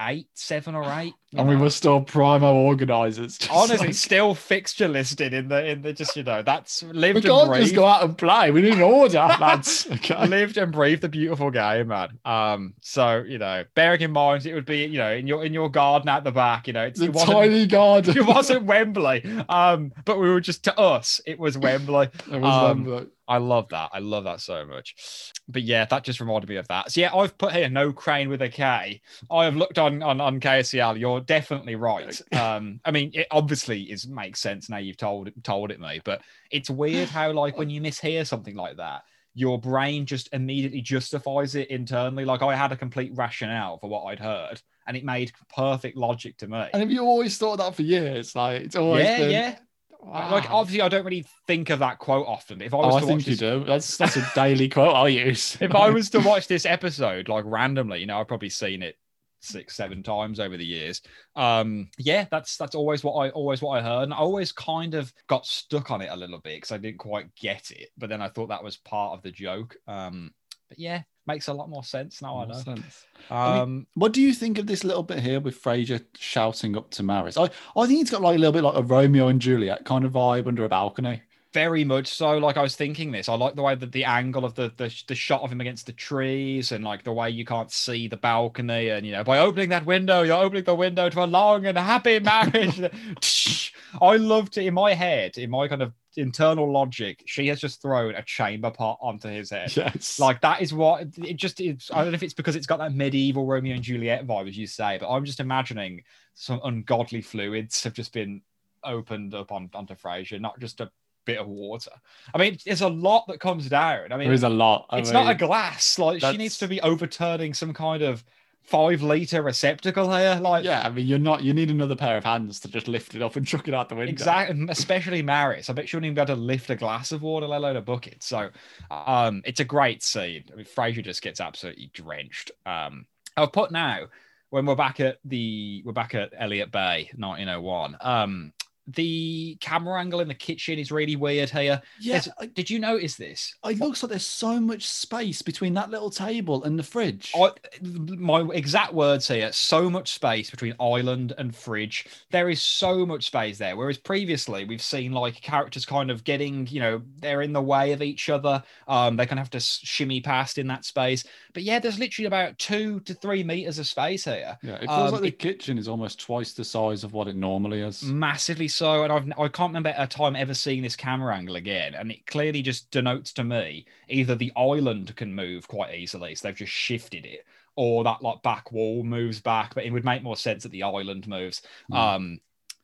eight, 0.00 0.28
seven 0.34 0.74
or 0.74 0.84
eight. 0.98 1.14
and 1.36 1.48
we 1.48 1.56
were 1.56 1.70
still 1.70 2.00
primo 2.00 2.54
organisers. 2.54 3.38
honestly 3.50 3.88
like- 3.88 3.94
still 3.94 4.34
fixture 4.34 4.88
listed 4.88 5.34
in 5.34 5.48
the 5.48 5.66
in 5.66 5.82
the 5.82 5.92
just 5.92 6.16
you 6.16 6.22
know 6.22 6.42
that's 6.42 6.82
lived 6.82 7.14
we 7.16 7.20
and 7.20 7.24
can't 7.24 7.48
breathed. 7.48 7.64
just 7.64 7.74
go 7.74 7.84
out 7.86 8.02
and 8.04 8.16
play. 8.16 8.50
We 8.50 8.62
need 8.62 8.74
an 8.74 8.82
order, 8.82 9.18
lads. 9.40 9.86
Okay. 9.90 10.26
lived 10.26 10.56
and 10.56 10.72
breathed 10.72 11.02
the 11.02 11.08
beautiful 11.08 11.50
game, 11.50 11.88
man. 11.88 12.18
Um, 12.24 12.74
so 12.80 13.24
you 13.26 13.38
know, 13.38 13.64
bearing 13.74 14.00
in 14.00 14.12
mind 14.12 14.46
it 14.46 14.54
would 14.54 14.66
be, 14.66 14.84
you 14.84 14.98
know, 14.98 15.12
in 15.12 15.26
your 15.26 15.44
in 15.44 15.52
your 15.52 15.68
garden 15.70 16.08
at 16.08 16.24
the 16.24 16.32
back, 16.32 16.66
you 16.66 16.72
know, 16.72 16.84
it's, 16.84 17.00
it 17.00 17.12
tiny 17.12 17.66
garden. 17.66 18.16
it 18.16 18.24
wasn't 18.26 18.64
Wembley. 18.64 19.24
Um, 19.48 19.92
but 20.04 20.18
we 20.18 20.28
were 20.30 20.40
just 20.40 20.64
to 20.64 20.78
us, 20.78 21.20
it 21.26 21.38
was 21.38 21.58
Wembley. 21.58 22.08
It 22.32 22.40
was 22.40 22.54
um, 22.54 22.84
Wembley. 22.84 23.06
I 23.28 23.38
love 23.38 23.68
that. 23.70 23.90
I 23.92 23.98
love 23.98 24.24
that 24.24 24.40
so 24.40 24.64
much. 24.64 25.32
But 25.48 25.62
yeah, 25.62 25.84
that 25.86 26.04
just 26.04 26.20
reminded 26.20 26.48
me 26.48 26.56
of 26.56 26.68
that. 26.68 26.92
So 26.92 27.00
yeah, 27.00 27.14
I've 27.14 27.36
put 27.38 27.52
here 27.52 27.68
no 27.68 27.92
crane 27.92 28.28
with 28.28 28.42
a 28.42 28.48
K. 28.48 29.00
I 29.30 29.44
have 29.44 29.56
looked 29.56 29.78
on 29.78 30.02
on, 30.02 30.20
on 30.20 30.40
KACL. 30.40 30.98
You're 30.98 31.20
definitely 31.20 31.74
right. 31.76 32.20
Um, 32.32 32.80
I 32.84 32.90
mean, 32.90 33.10
it 33.14 33.26
obviously 33.30 33.82
is 33.84 34.06
makes 34.06 34.40
sense 34.40 34.68
now 34.68 34.76
you've 34.78 34.96
told 34.96 35.30
told 35.42 35.70
it 35.70 35.80
me, 35.80 36.00
but 36.04 36.22
it's 36.50 36.70
weird 36.70 37.10
how 37.10 37.32
like 37.32 37.56
when 37.56 37.70
you 37.70 37.80
mishear 37.80 38.26
something 38.26 38.54
like 38.54 38.76
that, 38.76 39.02
your 39.34 39.60
brain 39.60 40.06
just 40.06 40.28
immediately 40.32 40.80
justifies 40.82 41.54
it 41.54 41.68
internally. 41.70 42.24
Like 42.24 42.42
I 42.42 42.54
had 42.54 42.72
a 42.72 42.76
complete 42.76 43.12
rationale 43.14 43.78
for 43.78 43.88
what 43.90 44.04
I'd 44.04 44.20
heard, 44.20 44.60
and 44.86 44.96
it 44.96 45.04
made 45.04 45.32
perfect 45.54 45.96
logic 45.96 46.36
to 46.38 46.48
me. 46.48 46.68
And 46.72 46.80
have 46.82 46.90
you 46.90 47.02
always 47.02 47.38
thought 47.38 47.56
that 47.58 47.74
for 47.74 47.82
years? 47.82 48.34
Like 48.34 48.62
it's 48.62 48.76
always 48.76 49.10
Yeah, 49.10 49.16
been, 49.16 49.30
yeah. 49.30 49.58
Wow. 50.00 50.30
Like 50.30 50.50
obviously, 50.50 50.82
I 50.82 50.88
don't 50.88 51.04
really 51.04 51.26
think 51.46 51.70
of 51.70 51.80
that 51.80 51.98
quote 51.98 52.26
often. 52.26 52.62
If 52.62 52.72
I 52.72 52.76
was 52.78 52.94
oh, 52.94 52.96
I 52.96 53.00
to 53.00 53.06
think 53.06 53.20
watch 53.20 53.26
you 53.26 53.36
this, 53.36 53.40
do. 53.40 53.64
That's 53.64 53.96
that's 53.96 54.16
a 54.16 54.30
daily 54.34 54.68
quote 54.70 54.94
I 54.94 55.08
use. 55.08 55.56
if 55.60 55.74
I 55.74 55.90
was 55.90 56.10
to 56.10 56.18
watch 56.26 56.46
this 56.46 56.66
episode 56.66 57.28
like 57.28 57.44
randomly, 57.46 58.00
you 58.00 58.06
know, 58.06 58.20
I've 58.20 58.28
probably 58.28 58.50
seen 58.50 58.82
it 58.82 58.96
six, 59.40 59.76
seven 59.76 60.02
times 60.02 60.40
over 60.40 60.56
the 60.56 60.64
years. 60.64 61.02
Um, 61.34 61.88
yeah, 61.98 62.26
that's 62.30 62.56
that's 62.56 62.74
always 62.74 63.02
what 63.04 63.14
I 63.14 63.30
always 63.30 63.62
what 63.62 63.78
I 63.78 63.82
heard, 63.82 64.04
and 64.04 64.14
I 64.14 64.18
always 64.18 64.52
kind 64.52 64.94
of 64.94 65.12
got 65.28 65.46
stuck 65.46 65.90
on 65.90 66.02
it 66.02 66.10
a 66.10 66.16
little 66.16 66.40
bit 66.40 66.56
because 66.56 66.72
I 66.72 66.78
didn't 66.78 66.98
quite 66.98 67.34
get 67.34 67.70
it. 67.70 67.88
But 67.96 68.08
then 68.08 68.22
I 68.22 68.28
thought 68.28 68.48
that 68.48 68.64
was 68.64 68.76
part 68.76 69.16
of 69.16 69.22
the 69.22 69.32
joke. 69.32 69.76
Um, 69.86 70.32
but 70.68 70.78
yeah, 70.78 71.02
makes 71.26 71.48
a 71.48 71.52
lot 71.54 71.68
more 71.68 71.84
sense 71.84 72.22
now. 72.22 72.38
I 72.38 72.46
Makes 72.46 72.66
know. 72.66 72.74
sense. 72.74 73.04
Um, 73.30 73.86
What 73.94 74.12
do 74.12 74.20
you 74.22 74.32
think 74.32 74.58
of 74.58 74.66
this 74.66 74.84
little 74.84 75.02
bit 75.02 75.18
here 75.20 75.40
with 75.40 75.60
Frasier 75.60 76.04
shouting 76.16 76.76
up 76.76 76.90
to 76.92 77.02
Maris? 77.02 77.36
I, 77.36 77.50
I 77.76 77.86
think 77.86 78.00
it's 78.02 78.10
got 78.10 78.22
like 78.22 78.36
a 78.36 78.38
little 78.38 78.52
bit 78.52 78.62
like 78.64 78.76
a 78.76 78.82
Romeo 78.82 79.28
and 79.28 79.40
Juliet 79.40 79.84
kind 79.84 80.04
of 80.04 80.12
vibe 80.12 80.46
under 80.46 80.64
a 80.64 80.68
balcony. 80.68 81.22
Very 81.56 81.84
much 81.84 82.08
so. 82.08 82.36
Like 82.36 82.58
I 82.58 82.62
was 82.62 82.76
thinking 82.76 83.12
this. 83.12 83.30
I 83.30 83.34
like 83.34 83.54
the 83.54 83.62
way 83.62 83.74
that 83.74 83.90
the 83.90 84.04
angle 84.04 84.44
of 84.44 84.54
the, 84.56 84.70
the 84.76 84.94
the 85.06 85.14
shot 85.14 85.40
of 85.40 85.50
him 85.50 85.62
against 85.62 85.86
the 85.86 85.92
trees, 85.94 86.70
and 86.70 86.84
like 86.84 87.02
the 87.02 87.14
way 87.14 87.30
you 87.30 87.46
can't 87.46 87.72
see 87.72 88.08
the 88.08 88.18
balcony, 88.18 88.90
and 88.90 89.06
you 89.06 89.12
know, 89.12 89.24
by 89.24 89.38
opening 89.38 89.70
that 89.70 89.86
window, 89.86 90.20
you're 90.20 90.36
opening 90.36 90.64
the 90.64 90.74
window 90.74 91.08
to 91.08 91.24
a 91.24 91.26
long 91.26 91.64
and 91.64 91.78
happy 91.78 92.18
marriage. 92.20 93.72
I 94.02 94.16
loved 94.16 94.58
it 94.58 94.66
in 94.66 94.74
my 94.74 94.92
head, 94.92 95.38
in 95.38 95.48
my 95.48 95.66
kind 95.66 95.80
of 95.80 95.94
internal 96.18 96.70
logic. 96.70 97.22
She 97.24 97.46
has 97.46 97.58
just 97.58 97.80
thrown 97.80 98.14
a 98.14 98.22
chamber 98.22 98.70
pot 98.70 98.98
onto 99.00 99.30
his 99.30 99.48
head. 99.48 99.74
Yes. 99.74 100.20
Like 100.20 100.42
that 100.42 100.60
is 100.60 100.74
what 100.74 101.06
it 101.16 101.38
just 101.38 101.58
is. 101.58 101.90
I 101.90 102.02
don't 102.02 102.12
know 102.12 102.16
if 102.16 102.22
it's 102.22 102.34
because 102.34 102.56
it's 102.56 102.66
got 102.66 102.80
that 102.80 102.94
medieval 102.94 103.46
Romeo 103.46 103.76
and 103.76 103.82
Juliet 103.82 104.26
vibe, 104.26 104.46
as 104.46 104.58
you 104.58 104.66
say, 104.66 104.98
but 105.00 105.08
I'm 105.08 105.24
just 105.24 105.40
imagining 105.40 106.02
some 106.34 106.60
ungodly 106.64 107.22
fluids 107.22 107.82
have 107.84 107.94
just 107.94 108.12
been 108.12 108.42
opened 108.84 109.34
up 109.34 109.52
on, 109.52 109.70
onto 109.72 109.94
Frasier, 109.94 110.38
not 110.38 110.60
just 110.60 110.82
a 110.82 110.90
bit 111.26 111.38
of 111.38 111.46
water. 111.46 111.90
I 112.34 112.38
mean, 112.38 112.56
there's 112.64 112.80
a 112.80 112.88
lot 112.88 113.26
that 113.28 113.40
comes 113.40 113.68
down. 113.68 114.12
I 114.12 114.16
mean, 114.16 114.28
there 114.28 114.34
is 114.34 114.44
a 114.44 114.48
lot. 114.48 114.86
I 114.88 114.98
it's 114.98 115.10
not 115.10 115.30
a 115.30 115.34
glass. 115.34 115.98
Like 115.98 116.22
she 116.22 116.36
needs 116.38 116.56
to 116.58 116.68
be 116.68 116.80
overturning 116.80 117.52
some 117.52 117.74
kind 117.74 118.02
of 118.02 118.24
five 118.62 119.02
liter 119.02 119.42
receptacle 119.42 120.14
here. 120.16 120.38
Like 120.40 120.64
Yeah, 120.64 120.82
I 120.84 120.90
mean, 120.90 121.06
you're 121.06 121.18
not. 121.18 121.42
You 121.42 121.52
need 121.52 121.70
another 121.70 121.96
pair 121.96 122.16
of 122.16 122.24
hands 122.24 122.60
to 122.60 122.68
just 122.68 122.88
lift 122.88 123.14
it 123.14 123.22
up 123.22 123.36
and 123.36 123.46
chuck 123.46 123.68
it 123.68 123.74
out 123.74 123.88
the 123.88 123.94
window. 123.94 124.10
Exactly, 124.10 124.66
especially 124.68 125.22
Maris. 125.22 125.68
I 125.68 125.72
bet 125.72 125.88
she 125.88 125.96
wouldn't 125.96 126.06
even 126.06 126.14
be 126.14 126.20
able 126.22 126.36
to 126.36 126.40
lift 126.40 126.70
a 126.70 126.76
glass 126.76 127.12
of 127.12 127.22
water, 127.22 127.46
let 127.46 127.58
alone 127.58 127.76
a 127.76 127.82
bucket. 127.82 128.22
So, 128.22 128.50
um, 128.90 129.42
it's 129.44 129.60
a 129.60 129.64
great 129.64 130.02
scene. 130.02 130.44
I 130.52 130.56
mean, 130.56 130.66
Frasier 130.66 131.04
just 131.04 131.22
gets 131.22 131.40
absolutely 131.40 131.90
drenched. 131.92 132.50
Um, 132.64 133.06
I'll 133.36 133.48
put 133.48 133.70
now 133.70 134.06
when 134.50 134.66
we're 134.66 134.74
back 134.74 135.00
at 135.00 135.18
the 135.24 135.82
we're 135.84 135.92
back 135.92 136.14
at 136.14 136.32
Elliott 136.38 136.70
Bay, 136.70 137.10
1901. 137.16 137.96
Um, 138.00 138.52
the 138.88 139.56
camera 139.60 140.00
angle 140.00 140.20
in 140.20 140.28
the 140.28 140.34
kitchen 140.34 140.78
is 140.78 140.92
really 140.92 141.16
weird 141.16 141.50
here. 141.50 141.82
Yeah, 142.00 142.20
There's- 142.20 142.50
Did 142.54 142.70
you 142.70 142.78
notice 142.78 143.16
this? 143.16 143.54
it 143.64 143.78
looks 143.80 144.02
like 144.02 144.10
there's 144.10 144.26
so 144.26 144.60
much 144.60 144.86
space 144.86 145.42
between 145.42 145.74
that 145.74 145.90
little 145.90 146.10
table 146.10 146.62
and 146.64 146.78
the 146.78 146.82
fridge. 146.82 147.32
I, 147.36 147.50
my 147.82 148.42
exact 148.52 148.92
words 148.94 149.28
here 149.28 149.50
so 149.52 149.90
much 149.90 150.12
space 150.12 150.50
between 150.50 150.74
island 150.80 151.32
and 151.38 151.54
fridge 151.54 152.06
there 152.30 152.48
is 152.48 152.62
so 152.62 153.04
much 153.06 153.26
space 153.26 153.58
there 153.58 153.76
whereas 153.76 153.98
previously 153.98 154.64
we've 154.64 154.82
seen 154.82 155.12
like 155.12 155.40
characters 155.40 155.84
kind 155.84 156.10
of 156.10 156.24
getting 156.24 156.66
you 156.68 156.80
know 156.80 157.02
they're 157.18 157.42
in 157.42 157.52
the 157.52 157.60
way 157.62 157.92
of 157.92 158.02
each 158.02 158.28
other 158.28 158.62
um 158.88 159.16
they 159.16 159.26
kind 159.26 159.38
of 159.38 159.44
have 159.44 159.50
to 159.50 159.60
shimmy 159.60 160.20
past 160.20 160.58
in 160.58 160.66
that 160.66 160.84
space 160.84 161.24
but 161.54 161.62
yeah 161.62 161.78
there's 161.78 161.98
literally 161.98 162.26
about 162.26 162.58
two 162.58 163.00
to 163.00 163.14
three 163.14 163.42
meters 163.44 163.78
of 163.78 163.86
space 163.86 164.24
here 164.24 164.56
yeah, 164.62 164.74
it 164.74 164.86
feels 164.86 164.90
um, 164.90 165.12
like 165.12 165.20
the 165.22 165.28
it- 165.28 165.38
kitchen 165.38 165.78
is 165.78 165.88
almost 165.88 166.20
twice 166.20 166.52
the 166.52 166.64
size 166.64 167.04
of 167.04 167.12
what 167.12 167.28
it 167.28 167.36
normally 167.36 167.80
is. 167.80 168.02
massively 168.02 168.68
so 168.76 169.02
and 169.04 169.12
I've, 169.12 169.26
i 169.38 169.48
can't 169.48 169.70
remember 169.70 169.94
a 169.96 170.06
time 170.06 170.36
ever 170.36 170.54
seeing 170.54 170.82
this 170.82 170.96
camera 170.96 171.34
angle 171.34 171.56
again 171.56 171.94
and 171.94 172.10
it 172.10 172.26
clearly 172.26 172.62
just 172.62 172.90
denotes 172.90 173.32
to 173.34 173.44
me 173.44 173.86
either 174.08 174.34
the 174.34 174.52
island 174.56 175.14
can 175.16 175.34
move 175.34 175.66
quite 175.68 175.94
easily 175.94 176.34
so 176.34 176.46
they've 176.48 176.56
just 176.56 176.72
shifted 176.72 177.24
it 177.24 177.44
or 177.76 178.04
that 178.04 178.22
like 178.22 178.42
back 178.42 178.72
wall 178.72 179.02
moves 179.02 179.40
back 179.40 179.74
but 179.74 179.84
it 179.84 179.90
would 179.92 180.04
make 180.04 180.22
more 180.22 180.36
sense 180.36 180.62
that 180.62 180.72
the 180.72 180.82
island 180.82 181.26
moves 181.26 181.62
Mm. 181.90 181.96
um 181.96 182.38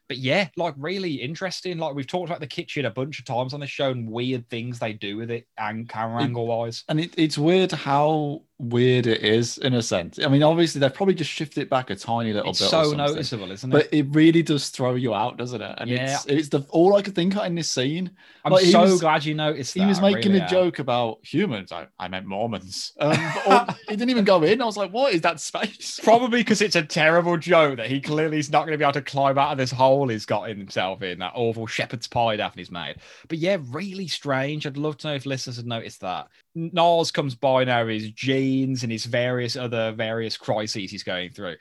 but 0.08 0.18
yeah, 0.18 0.48
like 0.58 0.74
really 0.76 1.14
interesting. 1.14 1.78
Like 1.78 1.94
we've 1.94 2.06
talked 2.06 2.28
about 2.28 2.40
the 2.40 2.46
kitchen 2.46 2.84
a 2.84 2.90
bunch 2.90 3.18
of 3.18 3.24
times 3.24 3.54
on 3.54 3.60
this 3.60 3.70
show 3.70 3.92
and 3.92 4.10
weird 4.10 4.46
things 4.50 4.78
they 4.78 4.92
do 4.92 5.16
with 5.16 5.30
it 5.30 5.46
and 5.56 5.88
camera 5.88 6.20
It- 6.20 6.24
angle 6.24 6.46
wise. 6.46 6.84
And 6.88 7.00
it, 7.00 7.14
it's 7.16 7.38
weird 7.38 7.72
how 7.72 8.42
weird 8.62 9.06
it 9.06 9.22
is 9.22 9.58
in 9.58 9.74
a 9.74 9.82
sense. 9.82 10.18
I 10.24 10.28
mean, 10.28 10.42
obviously 10.42 10.78
they've 10.80 10.94
probably 10.94 11.14
just 11.14 11.30
shifted 11.30 11.60
it 11.62 11.68
back 11.68 11.90
a 11.90 11.96
tiny 11.96 12.32
little 12.32 12.50
It's 12.50 12.60
bit. 12.60 12.70
so 12.70 12.92
noticeable, 12.92 13.50
isn't 13.50 13.70
it? 13.70 13.72
But 13.72 13.88
it 13.92 14.06
really 14.10 14.42
does 14.42 14.68
throw 14.68 14.94
you 14.94 15.14
out, 15.14 15.36
doesn't 15.36 15.60
it? 15.60 15.74
And 15.78 15.90
Yeah. 15.90 16.14
it's 16.14 16.26
it's 16.26 16.48
the 16.48 16.60
all 16.70 16.94
I 16.94 17.02
could 17.02 17.14
think 17.14 17.36
of 17.36 17.44
in 17.44 17.56
this 17.56 17.68
scene. 17.68 18.10
I'm 18.44 18.52
like, 18.52 18.64
so 18.66 18.82
was- 18.82 19.00
glad 19.00 19.24
you 19.24 19.34
noticed 19.34 19.74
that. 19.74 19.80
He 19.80 19.86
was 19.86 20.00
making 20.00 20.32
really 20.32 20.38
a 20.40 20.44
am. 20.44 20.48
joke 20.48 20.78
about 20.78 21.18
humans. 21.24 21.72
I, 21.72 21.86
I 21.98 22.08
meant 22.08 22.26
Mormons. 22.26 22.92
Um, 23.02 23.66
he 23.88 23.96
didn't 23.96 24.10
even 24.10 24.24
go 24.24 24.42
in. 24.44 24.62
I 24.62 24.64
was 24.64 24.76
like, 24.76 24.92
what 24.92 25.12
is 25.12 25.20
that 25.22 25.40
space? 25.40 25.98
Probably 26.02 26.40
because 26.40 26.62
it's 26.62 26.76
a 26.76 26.82
terrible 26.82 27.36
joke 27.36 27.76
that 27.78 27.88
he 27.88 28.00
clearly 28.00 28.38
is 28.38 28.50
not 28.50 28.60
going 28.60 28.72
to 28.72 28.78
be 28.78 28.84
able 28.84 28.92
to 28.92 29.02
climb 29.02 29.36
out 29.36 29.52
of 29.52 29.58
this 29.58 29.70
hole 29.72 30.08
he's 30.08 30.24
got 30.24 30.48
himself 30.48 31.02
in, 31.02 31.18
that 31.18 31.32
awful 31.34 31.66
shepherd's 31.66 32.06
pie 32.06 32.36
Daphne's 32.36 32.70
made. 32.70 32.96
But 33.28 33.38
yeah, 33.38 33.56
really 33.70 34.06
strange. 34.06 34.66
I'd 34.66 34.76
love 34.76 34.96
to 34.98 35.08
know 35.08 35.14
if 35.14 35.26
listeners 35.26 35.56
had 35.56 35.66
noticed 35.66 36.00
that. 36.02 36.28
Niles 36.54 37.10
comes 37.10 37.34
by 37.34 37.64
now, 37.64 37.86
his 37.86 38.10
jeans 38.10 38.82
and 38.82 38.92
his 38.92 39.06
various 39.06 39.56
other 39.56 39.92
various 39.92 40.36
crises 40.36 40.90
he's 40.90 41.02
going 41.02 41.30
through. 41.30 41.56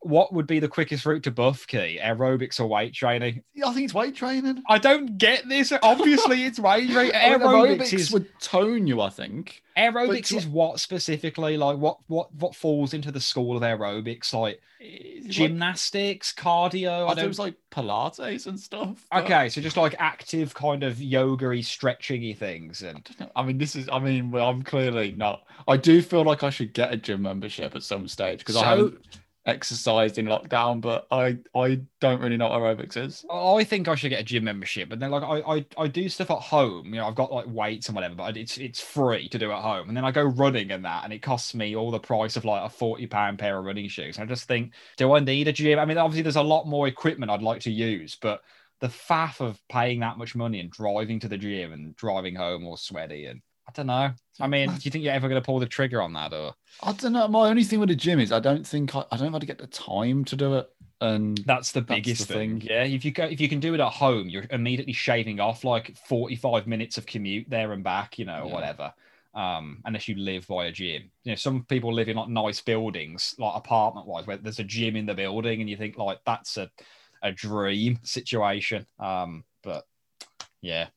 What 0.00 0.32
would 0.32 0.46
be 0.46 0.60
the 0.60 0.68
quickest 0.68 1.04
route 1.06 1.24
to 1.24 1.30
buff 1.32 1.66
key? 1.66 1.98
Aerobics 2.00 2.60
or 2.60 2.66
weight 2.66 2.94
training? 2.94 3.42
I 3.64 3.72
think 3.72 3.84
it's 3.84 3.94
weight 3.94 4.14
training. 4.14 4.62
I 4.68 4.78
don't 4.78 5.18
get 5.18 5.48
this. 5.48 5.72
Obviously, 5.82 6.44
it's 6.46 6.60
weight 6.60 6.90
training. 6.90 7.12
Aerobics, 7.12 7.78
aerobics 7.80 7.92
is 7.94 8.12
would 8.12 8.26
tone 8.40 8.86
you, 8.86 9.00
I 9.00 9.10
think. 9.10 9.62
aerobics 9.76 10.32
is 10.36 10.46
what 10.46 10.78
specifically 10.78 11.56
like 11.56 11.78
what 11.78 11.98
what 12.06 12.32
what 12.34 12.54
falls 12.54 12.94
into 12.94 13.10
the 13.10 13.20
school 13.20 13.56
of 13.56 13.62
aerobics 13.64 14.32
like 14.32 14.60
gymnastics, 15.28 16.32
cardio. 16.32 16.90
I 16.90 17.04
I 17.04 17.08
thought 17.08 17.12
it 17.18 17.20
don't 17.22 17.28
was 17.28 17.38
like 17.38 17.54
Pilates 17.70 18.46
and 18.46 18.58
stuff. 18.58 19.04
but- 19.10 19.24
Okay, 19.24 19.48
so 19.48 19.60
just 19.60 19.76
like 19.76 19.94
active 19.98 20.54
kind 20.54 20.82
of 20.82 21.00
yoga-y, 21.00 21.60
stretching-y 21.60 22.34
things, 22.34 22.82
and 22.82 23.02
don't. 23.18 23.32
I 23.36 23.42
mean, 23.42 23.58
this 23.58 23.76
is. 23.76 23.88
I 23.90 23.98
mean, 23.98 24.34
I'm 24.34 24.62
clearly 24.62 25.12
not. 25.16 25.42
I 25.66 25.76
do 25.76 26.02
feel 26.02 26.24
like 26.24 26.42
I 26.42 26.50
should 26.50 26.72
get 26.72 26.92
a 26.92 26.96
gym 26.96 27.22
membership 27.22 27.74
at 27.74 27.82
some 27.82 28.08
stage 28.08 28.38
because 28.40 28.56
I 28.56 28.60
So- 28.60 28.66
haven't 28.68 29.18
exercised 29.48 30.18
in 30.18 30.26
lockdown, 30.26 30.80
but 30.80 31.06
I 31.10 31.38
I 31.54 31.80
don't 32.00 32.20
really 32.20 32.36
know 32.36 32.48
what 32.48 32.60
aerobics 32.60 32.96
is. 32.96 33.24
I 33.30 33.64
think 33.64 33.88
I 33.88 33.94
should 33.96 34.10
get 34.10 34.20
a 34.20 34.24
gym 34.24 34.44
membership. 34.44 34.88
But 34.90 35.00
then, 35.00 35.10
like, 35.10 35.22
I, 35.24 35.56
I 35.56 35.66
I 35.76 35.88
do 35.88 36.08
stuff 36.08 36.30
at 36.30 36.38
home. 36.38 36.86
You 36.86 37.00
know, 37.00 37.08
I've 37.08 37.14
got 37.16 37.32
like 37.32 37.46
weights 37.48 37.88
and 37.88 37.96
whatever, 37.96 38.14
but 38.14 38.36
it's 38.36 38.58
it's 38.58 38.80
free 38.80 39.28
to 39.30 39.38
do 39.38 39.50
at 39.50 39.62
home. 39.62 39.88
And 39.88 39.96
then 39.96 40.04
I 40.04 40.12
go 40.12 40.22
running 40.22 40.70
and 40.70 40.84
that, 40.84 41.04
and 41.04 41.12
it 41.12 41.22
costs 41.22 41.54
me 41.54 41.74
all 41.74 41.90
the 41.90 41.98
price 41.98 42.36
of 42.36 42.44
like 42.44 42.64
a 42.64 42.70
forty 42.70 43.06
pound 43.06 43.38
pair 43.38 43.58
of 43.58 43.64
running 43.64 43.88
shoes. 43.88 44.18
And 44.18 44.28
I 44.28 44.32
just 44.32 44.46
think, 44.46 44.74
do 44.96 45.12
I 45.12 45.20
need 45.20 45.48
a 45.48 45.52
gym? 45.52 45.78
I 45.78 45.84
mean, 45.86 45.98
obviously, 45.98 46.22
there's 46.22 46.36
a 46.36 46.42
lot 46.42 46.66
more 46.68 46.86
equipment 46.86 47.30
I'd 47.30 47.42
like 47.42 47.62
to 47.62 47.72
use, 47.72 48.16
but 48.20 48.42
the 48.80 48.88
faff 48.88 49.40
of 49.40 49.60
paying 49.68 50.00
that 50.00 50.18
much 50.18 50.36
money 50.36 50.60
and 50.60 50.70
driving 50.70 51.18
to 51.20 51.28
the 51.28 51.38
gym 51.38 51.72
and 51.72 51.96
driving 51.96 52.36
home 52.36 52.64
all 52.64 52.76
sweaty 52.76 53.26
and 53.26 53.42
I 53.68 53.70
don't 53.74 53.86
know. 53.86 54.10
I 54.40 54.46
mean, 54.46 54.68
do 54.74 54.80
you 54.82 54.90
think 54.90 55.04
you're 55.04 55.12
ever 55.12 55.28
going 55.28 55.40
to 55.40 55.44
pull 55.44 55.58
the 55.58 55.66
trigger 55.66 56.00
on 56.00 56.12
that, 56.14 56.32
or 56.32 56.54
I 56.82 56.92
don't 56.92 57.12
know. 57.12 57.28
My 57.28 57.48
only 57.48 57.64
thing 57.64 57.80
with 57.80 57.90
the 57.90 57.94
gym 57.96 58.18
is 58.18 58.32
I 58.32 58.40
don't 58.40 58.66
think 58.66 58.96
I, 58.96 59.04
I 59.12 59.16
don't 59.16 59.26
know 59.26 59.32
how 59.32 59.38
to 59.38 59.46
get 59.46 59.58
the 59.58 59.66
time 59.66 60.24
to 60.26 60.36
do 60.36 60.54
it. 60.54 60.68
And 61.00 61.38
That's 61.46 61.70
the 61.70 61.80
biggest 61.82 62.26
the 62.26 62.34
thing. 62.34 62.58
thing. 62.60 62.68
Yeah, 62.70 62.82
if 62.82 63.04
you 63.04 63.12
go, 63.12 63.24
if 63.24 63.40
you 63.40 63.48
can 63.48 63.60
do 63.60 63.74
it 63.74 63.80
at 63.80 63.92
home, 63.92 64.28
you're 64.28 64.46
immediately 64.50 64.92
shaving 64.92 65.38
off 65.38 65.62
like 65.62 65.96
45 66.08 66.66
minutes 66.66 66.98
of 66.98 67.06
commute 67.06 67.46
there 67.48 67.72
and 67.72 67.84
back, 67.84 68.18
you 68.18 68.24
know, 68.24 68.46
Yeah. 68.46 68.52
whatever. 68.52 68.92
Um, 69.34 69.82
unless 69.84 70.08
you 70.08 70.16
live 70.16 70.48
by 70.48 70.64
a 70.64 70.72
gym. 70.72 71.12
You 71.22 71.32
know, 71.32 71.36
some 71.36 71.64
people 71.64 71.92
live 71.94 72.08
in 72.08 72.16
like 72.16 72.28
nice 72.28 72.60
buildings, 72.60 73.36
like 73.38 73.54
apartment 73.54 74.06
wise, 74.08 74.26
where 74.26 74.38
there's 74.38 74.58
a 74.58 74.64
gym 74.64 74.96
in 74.96 75.06
the 75.06 75.14
building, 75.14 75.60
and 75.60 75.70
you 75.70 75.76
think 75.76 75.96
like 75.96 76.18
that's 76.26 76.56
a 76.56 76.70
a 77.22 77.30
dream 77.30 77.98
situation. 78.02 78.86
Um, 78.98 79.44
but 79.62 79.84
yeah. 80.62 80.88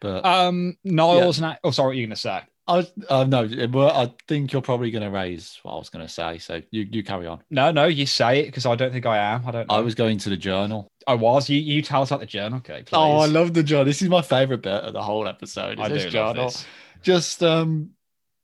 But 0.00 0.24
Um, 0.24 0.76
Niles 0.84 1.38
and 1.38 1.46
I 1.46 1.58
oh, 1.64 1.70
sorry, 1.70 1.88
what 1.88 1.92
are 1.92 1.94
you 1.94 2.06
gonna 2.06 2.16
say? 2.16 2.40
I 2.68 2.86
uh, 3.08 3.24
no. 3.24 3.48
Well, 3.72 3.90
I 3.90 4.12
think 4.28 4.52
you're 4.52 4.60
probably 4.60 4.90
going 4.90 5.02
to 5.02 5.10
raise 5.10 5.58
what 5.62 5.72
I 5.72 5.76
was 5.76 5.88
going 5.88 6.06
to 6.06 6.12
say. 6.12 6.36
So 6.36 6.60
you 6.70 6.86
you 6.90 7.02
carry 7.02 7.26
on. 7.26 7.40
No, 7.50 7.72
no, 7.72 7.86
you 7.86 8.04
say 8.04 8.40
it 8.40 8.46
because 8.46 8.66
I 8.66 8.74
don't 8.74 8.92
think 8.92 9.06
I 9.06 9.16
am. 9.16 9.46
I 9.46 9.50
don't. 9.50 9.68
Know. 9.68 9.74
I 9.74 9.80
was 9.80 9.94
going 9.94 10.18
to 10.18 10.28
the 10.28 10.36
journal. 10.36 10.92
I 11.06 11.14
was. 11.14 11.48
You 11.48 11.58
you 11.58 11.80
tell 11.80 12.02
us 12.02 12.10
about 12.10 12.20
the 12.20 12.26
journal, 12.26 12.58
okay? 12.58 12.82
Please. 12.82 12.92
Oh, 12.92 13.18
I 13.18 13.26
love 13.26 13.54
the 13.54 13.62
journal. 13.62 13.86
This 13.86 14.02
is 14.02 14.10
my 14.10 14.20
favorite 14.20 14.60
bit 14.60 14.82
of 14.84 14.92
the 14.92 15.02
whole 15.02 15.26
episode. 15.26 15.78
is 15.78 15.84
I 15.84 15.88
this 15.88 16.02
do 16.02 16.18
love 16.18 16.36
journal. 16.36 16.50
this. 16.50 16.66
Just 17.00 17.42
um, 17.42 17.92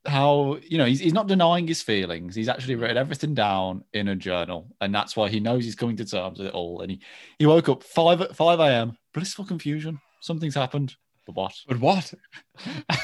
how 0.07 0.59
you 0.67 0.79
know 0.79 0.87
he's, 0.87 1.01
he's 1.01 1.13
not 1.13 1.27
denying 1.27 1.69
his 1.69 1.83
feelings. 1.83 2.35
He's 2.35 2.49
actually 2.49 2.77
written 2.77 2.97
everything 2.97 3.35
down 3.35 3.85
in 3.93 4.09
a 4.09 4.17
journal, 4.17 4.75
and 4.81 4.95
that's 4.95 5.17
why 5.17 5.29
he 5.29 5.39
knows 5.39 5.65
he's 5.65 5.75
coming 5.75 5.97
to 5.97 6.05
terms 6.07 6.39
with 6.39 6.49
it 6.49 6.55
all. 6.55 6.81
And 6.81 6.93
he 6.93 7.01
he 7.39 7.45
woke 7.45 7.69
up 7.69 7.83
five 7.83 8.23
at 8.23 8.35
five 8.35 8.59
a.m. 8.59 8.97
Blissful 9.13 9.45
confusion. 9.45 10.01
Something's 10.21 10.55
happened. 10.55 10.97
But 11.27 11.37
what? 11.37 11.55
But 11.67 11.81
what? 11.81 12.15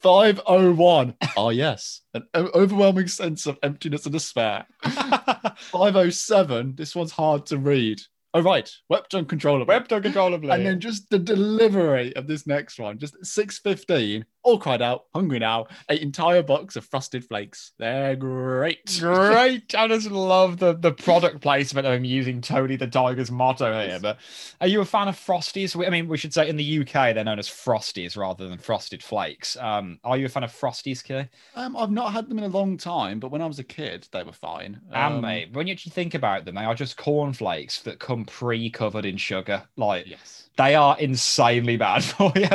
501. 0.00 1.14
Oh, 1.22 1.28
ah, 1.36 1.48
yes. 1.50 2.00
An 2.14 2.26
overwhelming 2.34 3.08
sense 3.08 3.46
of 3.46 3.58
emptiness 3.62 4.06
and 4.06 4.12
despair. 4.12 4.66
507. 4.82 6.74
This 6.76 6.96
one's 6.96 7.12
hard 7.12 7.46
to 7.46 7.58
read. 7.58 8.00
Oh, 8.34 8.42
right. 8.42 8.70
Wept 8.88 9.14
uncontrollably. 9.14 9.66
Wept 9.74 9.92
uncontrollably. 9.92 10.50
And 10.50 10.64
then 10.64 10.80
just 10.80 11.08
the 11.10 11.18
delivery 11.18 12.14
of 12.16 12.26
this 12.26 12.46
next 12.46 12.78
one, 12.78 12.98
just 12.98 13.14
6.15, 13.22 14.24
all 14.48 14.58
cried 14.58 14.82
out, 14.82 15.04
hungry 15.14 15.38
now, 15.38 15.66
ate 15.90 16.02
entire 16.02 16.42
box 16.42 16.76
of 16.76 16.84
frosted 16.84 17.24
flakes. 17.24 17.72
They're 17.78 18.16
great. 18.16 18.98
Great. 19.00 19.74
I 19.78 19.88
just 19.88 20.10
love 20.10 20.58
the, 20.58 20.72
the 20.72 20.92
product 20.92 21.40
placement 21.40 21.86
of 21.86 21.92
him 21.92 22.04
using 22.04 22.40
Tony 22.40 22.76
the 22.76 22.86
Tiger's 22.86 23.30
motto 23.30 23.86
here. 23.86 23.98
But 24.00 24.18
are 24.60 24.66
you 24.66 24.80
a 24.80 24.84
fan 24.84 25.08
of 25.08 25.16
Frosties? 25.16 25.86
I 25.86 25.90
mean, 25.90 26.08
we 26.08 26.16
should 26.16 26.32
say 26.32 26.48
in 26.48 26.56
the 26.56 26.80
UK 26.80 27.14
they're 27.14 27.24
known 27.24 27.38
as 27.38 27.48
Frosties 27.48 28.16
rather 28.16 28.48
than 28.48 28.58
Frosted 28.58 29.02
Flakes. 29.02 29.56
Um, 29.56 29.98
are 30.04 30.16
you 30.16 30.26
a 30.26 30.28
fan 30.30 30.44
of 30.44 30.52
Frosties, 30.52 31.04
Kay? 31.04 31.28
Um, 31.54 31.76
I've 31.76 31.90
not 31.90 32.12
had 32.12 32.28
them 32.28 32.38
in 32.38 32.44
a 32.44 32.48
long 32.48 32.76
time, 32.76 33.20
but 33.20 33.30
when 33.30 33.42
I 33.42 33.46
was 33.46 33.58
a 33.58 33.64
kid, 33.64 34.08
they 34.12 34.22
were 34.22 34.32
fine. 34.32 34.80
and 34.92 35.14
Um, 35.16 35.20
mate, 35.20 35.52
when 35.52 35.66
you 35.66 35.72
actually 35.74 35.92
think 35.92 36.14
about 36.14 36.44
them, 36.44 36.54
they 36.54 36.64
are 36.64 36.74
just 36.74 36.96
cornflakes 36.96 37.82
that 37.82 37.98
come 37.98 38.24
pre-covered 38.24 39.04
in 39.04 39.16
sugar. 39.16 39.62
Like 39.76 40.06
Yes. 40.06 40.47
They 40.58 40.74
are 40.74 40.98
insanely 40.98 41.76
bad 41.76 42.04
for 42.04 42.32
you. 42.34 42.48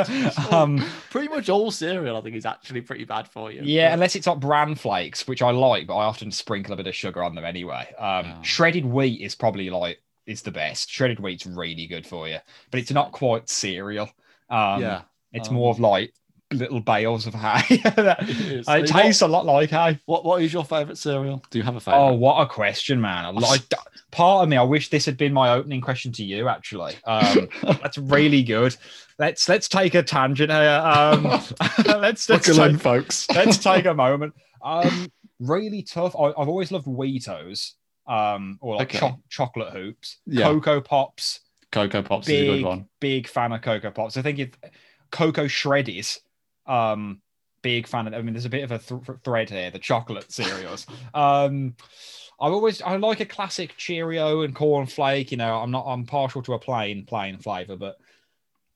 Um, 0.52 0.84
Pretty 1.10 1.28
much 1.28 1.48
all 1.48 1.70
cereal, 1.70 2.16
I 2.16 2.20
think, 2.20 2.36
is 2.36 2.46
actually 2.46 2.82
pretty 2.82 3.04
bad 3.04 3.26
for 3.26 3.50
you. 3.50 3.62
Yeah, 3.64 3.92
unless 3.92 4.14
it's 4.14 4.26
like 4.26 4.38
bran 4.38 4.74
flakes, 4.76 5.26
which 5.26 5.42
I 5.42 5.50
like, 5.50 5.86
but 5.86 5.96
I 5.96 6.04
often 6.04 6.30
sprinkle 6.30 6.74
a 6.74 6.76
bit 6.76 6.86
of 6.86 6.94
sugar 6.94 7.24
on 7.24 7.34
them 7.34 7.44
anyway. 7.44 7.88
Um, 7.98 8.26
Yeah. 8.26 8.42
Shredded 8.42 8.84
wheat 8.84 9.20
is 9.20 9.34
probably 9.34 9.70
like 9.70 10.00
is 10.26 10.42
the 10.42 10.50
best. 10.52 10.90
Shredded 10.90 11.18
wheat's 11.18 11.46
really 11.46 11.86
good 11.86 12.06
for 12.06 12.28
you, 12.28 12.38
but 12.70 12.78
it's 12.78 12.90
not 12.92 13.10
quite 13.12 13.48
cereal. 13.48 14.08
Um, 14.50 14.82
yeah. 14.82 15.02
it's 15.32 15.48
um, 15.48 15.54
more 15.54 15.70
of 15.70 15.80
like 15.80 16.12
little 16.52 16.80
bales 16.80 17.26
of 17.26 17.34
hay. 17.34 17.62
It 17.84 18.64
it 18.66 18.66
What- 18.66 18.86
tastes 18.86 19.22
a 19.22 19.26
lot 19.28 19.46
like 19.46 19.70
hay. 19.70 19.98
What 20.06 20.24
What 20.24 20.42
is 20.42 20.52
your 20.52 20.64
favorite 20.64 20.98
cereal? 20.98 21.42
Do 21.50 21.58
you 21.58 21.64
have 21.64 21.76
a 21.76 21.80
favorite? 21.80 21.98
Oh, 22.00 22.12
what 22.14 22.40
a 22.40 22.46
question, 22.46 23.00
man! 23.00 23.34
Like 23.36 23.62
part 24.10 24.42
of 24.44 24.48
me. 24.48 24.56
I 24.56 24.62
wish 24.62 24.90
this 24.90 25.04
had 25.06 25.16
been 25.16 25.32
my 25.32 25.50
opening 25.50 25.80
question 25.80 26.12
to 26.12 26.24
you. 26.24 26.48
Actually, 26.48 26.94
um, 27.04 27.48
that's 27.62 27.98
really 27.98 28.42
good. 28.42 28.76
Let's 29.18 29.48
let's 29.48 29.68
take 29.68 29.94
a 29.94 30.02
tangent 30.02 30.50
here. 30.50 30.82
Um, 30.84 31.24
let's 31.86 32.28
let's 32.28 32.46
take- 32.56 32.78
folks. 32.80 33.28
let's 33.30 33.58
take 33.58 33.86
a 33.86 33.94
moment. 33.94 34.34
Um, 34.62 35.10
really 35.40 35.82
tough. 35.82 36.14
I, 36.16 36.28
I've 36.28 36.48
always 36.48 36.70
loved 36.72 36.86
Weetos, 36.86 37.72
um, 38.06 38.58
or 38.60 38.76
like 38.76 38.88
Okay. 38.94 38.98
cho- 38.98 39.20
chocolate 39.28 39.72
hoops, 39.72 40.18
Yeah. 40.26 40.44
Cocoa 40.44 40.80
Pops. 40.80 41.40
Cocoa 41.72 42.02
Pops 42.02 42.28
is 42.28 42.34
a 42.34 42.40
Big, 42.52 42.62
good 42.62 42.68
one. 42.68 42.88
big 43.00 43.26
fan 43.28 43.52
of 43.52 43.60
Cocoa 43.62 43.90
Pops. 43.90 44.16
I 44.16 44.22
think 44.22 44.38
if 44.38 44.50
Cocoa 45.10 45.46
Shreddies, 45.46 46.18
um, 46.66 47.20
big 47.62 47.86
fan 47.86 48.06
of. 48.06 48.14
I 48.14 48.22
mean, 48.22 48.34
there's 48.34 48.44
a 48.44 48.50
bit 48.50 48.64
of 48.64 48.72
a 48.72 48.78
th- 48.78 49.18
thread 49.24 49.50
here. 49.50 49.70
The 49.70 49.78
chocolate 49.78 50.30
cereals. 50.30 50.86
um, 51.14 51.74
I've 52.40 52.52
always 52.52 52.82
I 52.82 52.96
like 52.96 53.20
a 53.20 53.26
classic 53.26 53.76
Cheerio 53.76 54.42
and 54.42 54.54
corn 54.54 54.86
flake. 54.86 55.30
You 55.30 55.36
know, 55.36 55.60
I'm 55.60 55.70
not 55.70 55.84
I'm 55.86 56.04
partial 56.04 56.42
to 56.42 56.54
a 56.54 56.58
plain 56.58 57.06
plain 57.06 57.38
flavor, 57.38 57.76
but 57.76 57.96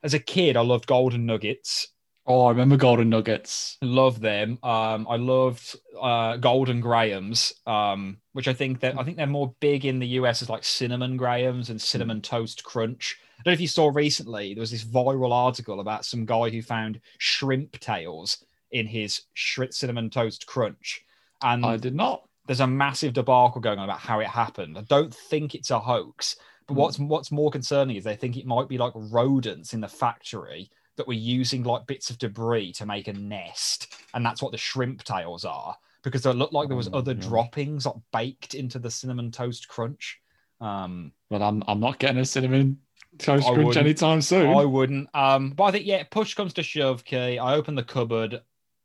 as 0.03 0.15
a 0.15 0.19
kid, 0.19 0.57
I 0.57 0.63
loved 0.63 0.87
Golden 0.87 1.27
Nuggets. 1.27 1.89
Oh, 2.31 2.43
I 2.45 2.51
remember 2.51 2.77
Golden 2.77 3.09
Nuggets. 3.09 3.79
Love 3.81 4.21
them. 4.21 4.59
Um, 4.63 5.07
I 5.09 5.17
loved 5.17 5.77
uh, 5.99 6.37
Golden 6.37 6.81
Grahams, 6.83 7.55
um, 7.67 8.19
which 8.35 8.49
I 8.49 8.53
think 8.53 8.81
that 8.81 8.99
I 8.99 9.03
think 9.03 9.17
they're 9.17 9.27
more 9.27 9.55
big 9.61 9.87
in 9.87 9.99
the 9.99 10.07
US 10.09 10.43
as 10.43 10.51
like 10.51 10.63
cinnamon 10.63 11.17
Grahams 11.17 11.71
and 11.71 11.81
cinnamon 11.81 12.21
toast 12.21 12.63
crunch. 12.65 13.17
I 13.39 13.43
don't 13.45 13.53
know 13.53 13.55
if 13.55 13.63
you 13.63 13.67
saw 13.69 13.89
recently 13.95 14.53
there 14.53 14.61
was 14.61 14.71
this 14.71 14.85
viral 14.85 15.33
article 15.33 15.81
about 15.81 16.05
some 16.05 16.27
guy 16.27 16.51
who 16.51 16.61
found 16.61 17.01
shrimp 17.17 17.81
tails 17.81 18.45
in 18.73 18.87
his 18.87 19.23
shri- 19.33 19.73
cinnamon 19.73 20.11
toast 20.11 20.47
crunch, 20.47 21.03
and 21.43 21.65
I 21.65 21.79
did 21.79 21.95
not. 21.95 22.29
there's 22.47 22.61
a 22.61 22.67
massive 22.67 23.15
debacle 23.15 23.63
going 23.63 23.79
on 23.79 23.85
about 23.85 24.01
how 24.01 24.21
it 24.21 24.27
happened. 24.27 24.77
I 24.77 24.83
don't 24.83 25.15
think 25.15 25.55
it's 25.55 25.71
a 25.71 25.79
hoax, 25.79 26.37
but 26.67 26.75
Mm. 26.75 26.77
what's 26.77 26.99
what's 26.99 27.31
more 27.33 27.51
concerning 27.51 27.97
is 27.97 28.05
they 28.05 28.17
think 28.17 28.37
it 28.37 28.45
might 28.45 28.69
be 28.69 28.77
like 28.77 28.93
rodents 28.95 29.73
in 29.73 29.81
the 29.81 29.89
factory 29.89 30.71
that 30.99 31.07
were 31.07 31.15
using 31.15 31.63
like 31.63 31.87
bits 31.87 32.11
of 32.11 32.19
debris 32.19 32.73
to 32.75 32.87
make 32.87 33.09
a 33.09 33.15
nest, 33.15 33.95
and 34.13 34.25
that's 34.25 34.43
what 34.43 34.53
the 34.53 34.59
shrimp 34.59 35.03
tails 35.05 35.45
are 35.45 35.75
because 36.03 36.23
they 36.23 36.33
looked 36.33 36.53
like 36.53 36.69
there 36.69 36.77
was 36.77 36.89
Oh, 36.89 36.99
other 36.99 37.15
droppings 37.15 37.87
like 37.87 37.97
baked 38.13 38.55
into 38.55 38.79
the 38.79 38.91
cinnamon 38.91 39.31
toast 39.31 39.69
crunch. 39.69 40.21
Um, 40.61 41.13
But 41.31 41.43
I'm 41.43 41.63
I'm 41.67 41.81
not 41.81 41.99
getting 41.99 42.19
a 42.19 42.25
cinnamon 42.25 42.79
toast 43.19 43.49
I 43.49 43.55
crunch 43.55 43.77
anytime 43.77 44.21
soon. 44.23 44.51
I 44.55 44.65
wouldn't. 44.65 45.09
Um, 45.15 45.51
but 45.51 45.65
I 45.65 45.71
think 45.73 45.87
yeah, 45.87 46.03
push 46.05 46.35
comes 46.35 46.53
to 46.55 46.63
shove. 46.63 47.05
Key. 47.05 47.39
I 47.39 47.55
open 47.55 47.75
the 47.75 47.83
cupboard. 47.83 48.43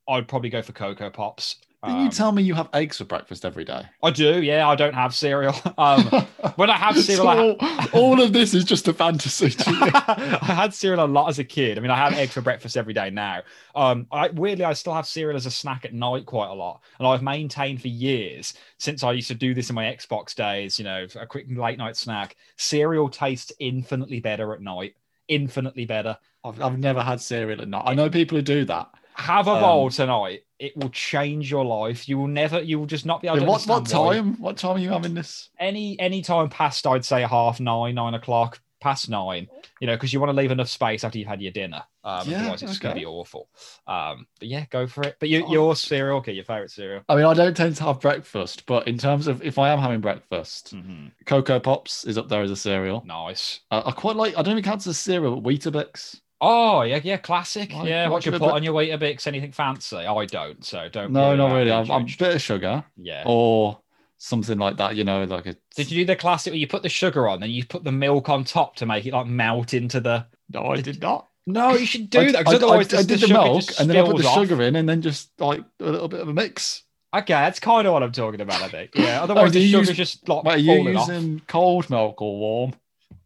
I'd 0.07 0.27
probably 0.27 0.49
go 0.49 0.61
for 0.61 0.73
cocoa 0.73 1.09
pops. 1.09 1.57
Didn't 1.85 1.99
you 1.99 2.05
Um, 2.05 2.11
tell 2.11 2.31
me 2.31 2.43
you 2.43 2.53
have 2.53 2.69
eggs 2.73 2.97
for 2.97 3.03
breakfast 3.05 3.43
every 3.43 3.65
day? 3.65 3.83
I 4.01 4.11
do. 4.11 4.41
Yeah, 4.41 4.69
I 4.69 4.75
don't 4.75 4.93
have 4.93 5.13
cereal. 5.13 5.53
Um, 5.77 6.05
when 6.55 6.69
I 6.69 6.77
have 6.77 6.97
cereal, 6.97 7.27
I 7.27 7.35
So 7.35 7.55
all, 7.59 7.89
all 7.91 8.21
of 8.21 8.31
this 8.31 8.53
is 8.53 8.63
just 8.63 8.87
a 8.87 8.93
fantasy 8.93 9.49
to 9.49 9.71
you. 9.71 9.79
I 9.93 10.53
had 10.55 10.73
cereal 10.73 11.03
a 11.03 11.07
lot 11.07 11.27
as 11.29 11.39
a 11.39 11.43
kid. 11.43 11.77
I 11.77 11.81
mean, 11.81 11.91
I 11.91 11.97
have 11.97 12.13
eggs 12.13 12.33
for 12.33 12.41
breakfast 12.41 12.77
every 12.77 12.93
day 12.93 13.09
now. 13.09 13.41
Um, 13.75 14.07
I, 14.11 14.29
weirdly, 14.29 14.63
I 14.65 14.73
still 14.73 14.93
have 14.93 15.07
cereal 15.07 15.35
as 15.35 15.45
a 15.45 15.51
snack 15.51 15.83
at 15.83 15.93
night 15.93 16.25
quite 16.25 16.49
a 16.49 16.53
lot, 16.53 16.81
and 16.99 17.07
I've 17.07 17.21
maintained 17.23 17.81
for 17.81 17.87
years 17.89 18.53
since 18.77 19.03
I 19.03 19.11
used 19.13 19.27
to 19.29 19.35
do 19.35 19.53
this 19.53 19.69
in 19.69 19.75
my 19.75 19.85
Xbox 19.85 20.35
days. 20.35 20.77
You 20.77 20.85
know, 20.85 21.05
a 21.19 21.25
quick 21.25 21.47
late 21.49 21.77
night 21.77 21.97
snack. 21.97 22.35
Cereal 22.57 23.09
tastes 23.09 23.51
infinitely 23.59 24.19
better 24.19 24.53
at 24.53 24.61
night. 24.61 24.95
Infinitely 25.27 25.85
better. 25.85 26.17
I've, 26.43 26.61
I've 26.61 26.77
never 26.79 27.01
had 27.01 27.19
cereal 27.19 27.61
at 27.61 27.67
night. 27.67 27.83
I 27.85 27.93
know 27.95 28.09
people 28.09 28.37
who 28.37 28.41
do 28.41 28.65
that. 28.65 28.89
Have 29.15 29.47
a 29.47 29.51
Um, 29.51 29.61
bowl 29.61 29.89
tonight. 29.89 30.43
It 30.59 30.75
will 30.77 30.89
change 30.89 31.51
your 31.51 31.65
life. 31.65 32.07
You 32.07 32.17
will 32.17 32.27
never. 32.27 32.61
You 32.61 32.79
will 32.79 32.85
just 32.85 33.05
not 33.05 33.21
be 33.21 33.27
able 33.27 33.39
to. 33.39 33.45
what 33.45 33.63
what 33.65 33.77
understand 33.77 34.05
why. 34.05 34.15
time? 34.15 34.41
What 34.41 34.57
time 34.57 34.75
are 34.77 34.79
you 34.79 34.89
having 34.89 35.13
this? 35.13 35.49
any 35.59 35.99
any 35.99 36.21
time 36.21 36.49
past 36.49 36.85
i'd 36.87 37.05
say 37.05 37.21
half 37.21 37.59
nine 37.59 37.95
nine 37.95 38.13
o'clock 38.15 38.59
past 38.81 39.09
nine 39.09 39.47
you 39.79 39.87
know 39.87 39.93
because 39.95 40.11
you 40.11 40.19
want 40.19 40.29
to 40.29 40.35
leave 40.35 40.51
enough 40.51 40.67
space 40.67 41.05
after 41.05 41.17
you've 41.17 41.27
had 41.27 41.41
your 41.41 41.53
dinner 41.53 41.81
um 42.03 42.27
Yeah, 42.27 42.39
otherwise 42.41 42.63
it's 42.63 42.79
going 42.79 42.95
to 42.95 42.99
be 42.99 43.05
awful 43.05 43.47
um 43.87 44.27
but 44.39 44.49
yeah 44.49 44.65
go 44.69 44.87
for 44.87 45.03
it 45.03 45.15
but 45.21 45.29
you, 45.29 45.45
Oh. 45.47 45.51
your 45.53 45.75
cereal 45.77 46.17
okay 46.17 46.33
your 46.33 46.43
favorite 46.43 46.69
cereal 46.71 47.01
I 47.07 47.15
mean, 47.15 47.23
I 47.25 47.33
don't 47.33 47.55
tend 47.55 47.77
to 47.77 47.83
have 47.85 48.01
breakfast, 48.01 48.65
but 48.65 48.85
in 48.87 48.97
terms 48.97 49.27
of 49.27 49.41
if 49.41 49.57
I 49.57 49.69
am 49.69 49.79
having 49.79 50.01
breakfast, 50.01 50.75
Mhm. 50.75 51.11
Cocoa 51.25 51.59
Pops 51.61 52.03
is 52.03 52.17
up 52.17 52.27
there 52.27 52.41
as 52.41 52.51
a 52.51 52.57
cereal. 52.57 53.03
nice 53.05 53.61
Uh, 53.71 53.83
I 53.85 53.91
quite 53.91 54.17
like. 54.17 54.37
I 54.37 54.41
don't 54.41 54.51
even 54.57 54.63
count 54.63 54.81
as 54.81 54.87
a 54.87 54.93
cereal, 54.93 55.39
but 55.39 55.49
Weetabix. 55.49 56.19
Oh 56.43 56.81
yeah 56.81 56.99
yeah 57.03 57.17
classic 57.17 57.73
Like, 57.73 57.87
yeah 57.87 58.07
what 58.09 58.25
you 58.25 58.31
put 58.33 58.41
I- 58.43 58.51
on 58.51 58.63
your 58.63 58.73
Weetabix 58.73 59.25
anything 59.27 59.51
fancy 59.51 59.95
oh, 59.97 60.17
I 60.17 60.25
don't 60.25 60.63
so 60.65 60.87
don't 60.89 61.11
No, 61.11 61.35
not 61.35 61.53
really. 61.53 61.71
I'm, 61.71 61.89
I'm 61.89 62.03
a 62.03 62.15
bit 62.19 62.35
of 62.35 62.41
sugar 62.41 62.83
yeah 62.97 63.23
or 63.25 63.79
something 64.17 64.57
like 64.57 64.77
that. 64.77 64.95
You 64.95 65.03
know, 65.03 65.23
like 65.25 65.45
a. 65.47 65.55
did 65.75 65.91
you 65.91 66.01
do 66.01 66.05
the 66.05 66.15
classic 66.15 66.51
where 66.51 66.57
you 66.59 66.67
put 66.67 66.81
the 66.83 66.89
sugar 66.89 67.27
on 67.27 67.43
and 67.43 67.51
you 67.51 67.65
put 67.65 67.83
the 67.83 67.91
milk 67.91 68.29
on 68.29 68.43
top 68.45 68.75
to 68.77 68.85
make 68.85 69.05
it 69.05 69.13
like 69.13 69.27
melt 69.27 69.73
into 69.73 69.99
the 69.99 70.25
No, 70.53 70.67
I 70.67 70.81
did 70.81 71.01
not. 71.01 71.27
no 71.45 71.73
you 71.75 71.85
should 71.85 72.09
do 72.09 72.19
I, 72.19 72.25
that 72.31 72.35
I, 72.37 72.39
because 72.43 72.53
otherwise 72.55 72.93
I, 72.93 72.99
I 72.99 73.01
the, 73.01 73.07
did 73.07 73.19
the 73.21 73.27
the, 73.27 73.33
milk 73.33 73.63
and 73.79 73.89
then 73.89 73.97
I 73.97 74.05
put 74.05 74.17
the 74.17 74.27
off. 74.27 74.35
sugar 74.47 74.61
in 74.61 74.75
and 74.77 74.87
then 74.87 75.01
just 75.01 75.31
like 75.39 75.61
a 75.79 75.83
little 75.83 76.07
bit 76.07 76.21
of 76.21 76.27
a 76.29 76.33
mix. 76.33 76.83
Okay, 77.15 77.33
that's 77.33 77.59
kind 77.59 77.85
of 77.85 77.93
what 77.93 78.01
I'm 78.01 78.11
talking 78.11 78.41
about. 78.41 78.61
I 78.63 78.69
think. 78.69 78.91
Yeah. 78.95 79.19
Oh, 79.19 79.23
Otherwise, 79.25 79.51
do 79.51 79.59
the 79.59 79.69
sugar's 79.69 79.89
use- 79.89 79.97
just 79.97 80.27
like 80.29 80.43
Wait, 80.45 80.53
are 80.55 80.57
you 80.57 80.77
falling 80.77 80.97
off. 80.97 81.07
using 81.09 81.41
cold 81.47 81.89
milk 81.89 82.21
or 82.21 82.39
warm? 82.39 82.73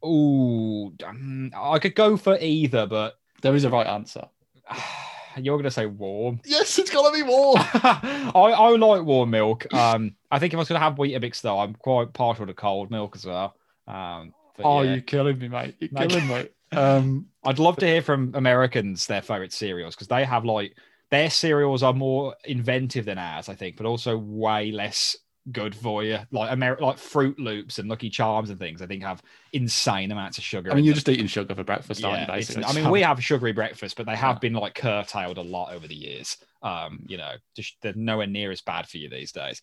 Ooh, 0.06 0.94
um, 1.06 1.52
I 1.56 1.80
could 1.80 1.96
go 1.96 2.18
for 2.18 2.38
either, 2.40 2.86
but 2.86 3.16
There 3.42 3.56
is 3.56 3.64
a 3.64 3.70
right 3.70 3.88
answer. 3.88 4.26
you're 5.38 5.58
gonna 5.58 5.72
say 5.72 5.86
warm. 5.86 6.40
Yes, 6.46 6.78
it's 6.80 6.90
gotta 6.90 7.16
be 7.16 7.24
warm. 7.24 7.58
I, 7.74 8.32
I 8.34 8.70
like 8.76 9.04
warm 9.04 9.30
milk. 9.30 9.72
Um, 9.74 10.16
I 10.32 10.40
think 10.40 10.54
if 10.54 10.58
I 10.58 10.60
was 10.60 10.68
gonna 10.68 10.80
have 10.80 10.96
Weetabix 10.96 11.42
though, 11.42 11.60
I'm 11.60 11.74
quite 11.76 12.14
partial 12.14 12.48
to 12.48 12.54
cold 12.54 12.92
milk 12.92 13.16
as 13.16 13.26
well. 13.26 13.56
Um, 13.88 14.34
but 14.56 14.66
oh, 14.66 14.82
yeah. 14.82 14.94
you're 14.94 15.02
killing 15.02 15.38
me, 15.38 15.48
mate. 15.48 15.76
You're 15.80 15.90
Like- 15.92 16.10
killing 16.10 16.28
me. 16.28 16.48
Um, 16.74 17.28
I'd 17.46 17.60
love 17.60 17.78
to 17.78 17.88
hear 17.88 18.02
from 18.02 18.34
Americans 18.36 19.08
their 19.08 19.22
favorite 19.22 19.54
cereals 19.54 19.96
because 19.96 20.10
they 20.10 20.26
have 20.26 20.44
like 20.44 20.76
their 21.12 21.30
cereals 21.30 21.82
are 21.82 21.94
more 21.94 22.36
inventive 22.44 23.06
than 23.06 23.18
ours, 23.18 23.48
I 23.48 23.56
think, 23.56 23.78
but 23.78 23.86
also 23.86 24.18
way 24.18 24.72
less 24.74 25.16
good 25.52 25.74
for 25.76 26.04
you. 26.04 26.20
Like 26.32 26.52
Amer- 26.52 26.78
like 26.80 26.98
Froot 26.98 27.38
Loops 27.40 27.80
and 27.80 27.90
Lucky 27.90 28.10
Charms 28.10 28.50
and 28.50 28.60
things, 28.60 28.82
I 28.82 28.86
think 28.88 29.04
have 29.04 29.22
insane 29.54 30.12
amounts 30.12 30.38
of 30.38 30.44
sugar. 30.44 30.72
I 30.72 30.76
mean, 30.76 30.84
you're 30.86 30.94
them. 30.94 30.98
just 30.98 31.10
eating 31.10 31.28
sugar 31.28 31.56
for 31.56 31.64
breakfast, 31.64 32.04
aren't 32.04 32.22
you? 32.22 32.28
Basically. 32.28 32.64
I 32.66 32.74
mean, 32.74 32.84
So- 32.86 32.92
we 32.92 33.02
have 33.02 33.24
sugary 33.24 33.54
breakfast, 33.54 33.96
but 33.98 34.06
they 34.06 34.16
have 34.16 34.36
Yeah. 34.36 34.40
been 34.40 34.54
like 34.54 34.76
curtailed 34.76 35.38
a 35.38 35.42
lot 35.42 35.74
over 35.74 35.88
the 35.88 35.96
years. 35.96 36.38
Um, 36.64 37.06
you 37.08 37.18
know, 37.18 37.34
just 37.56 37.76
they're 37.82 37.94
nowhere 37.96 38.28
near 38.28 38.52
as 38.52 38.62
bad 38.62 38.88
for 38.88 38.98
you 38.98 39.10
these 39.10 39.32
days. 39.32 39.62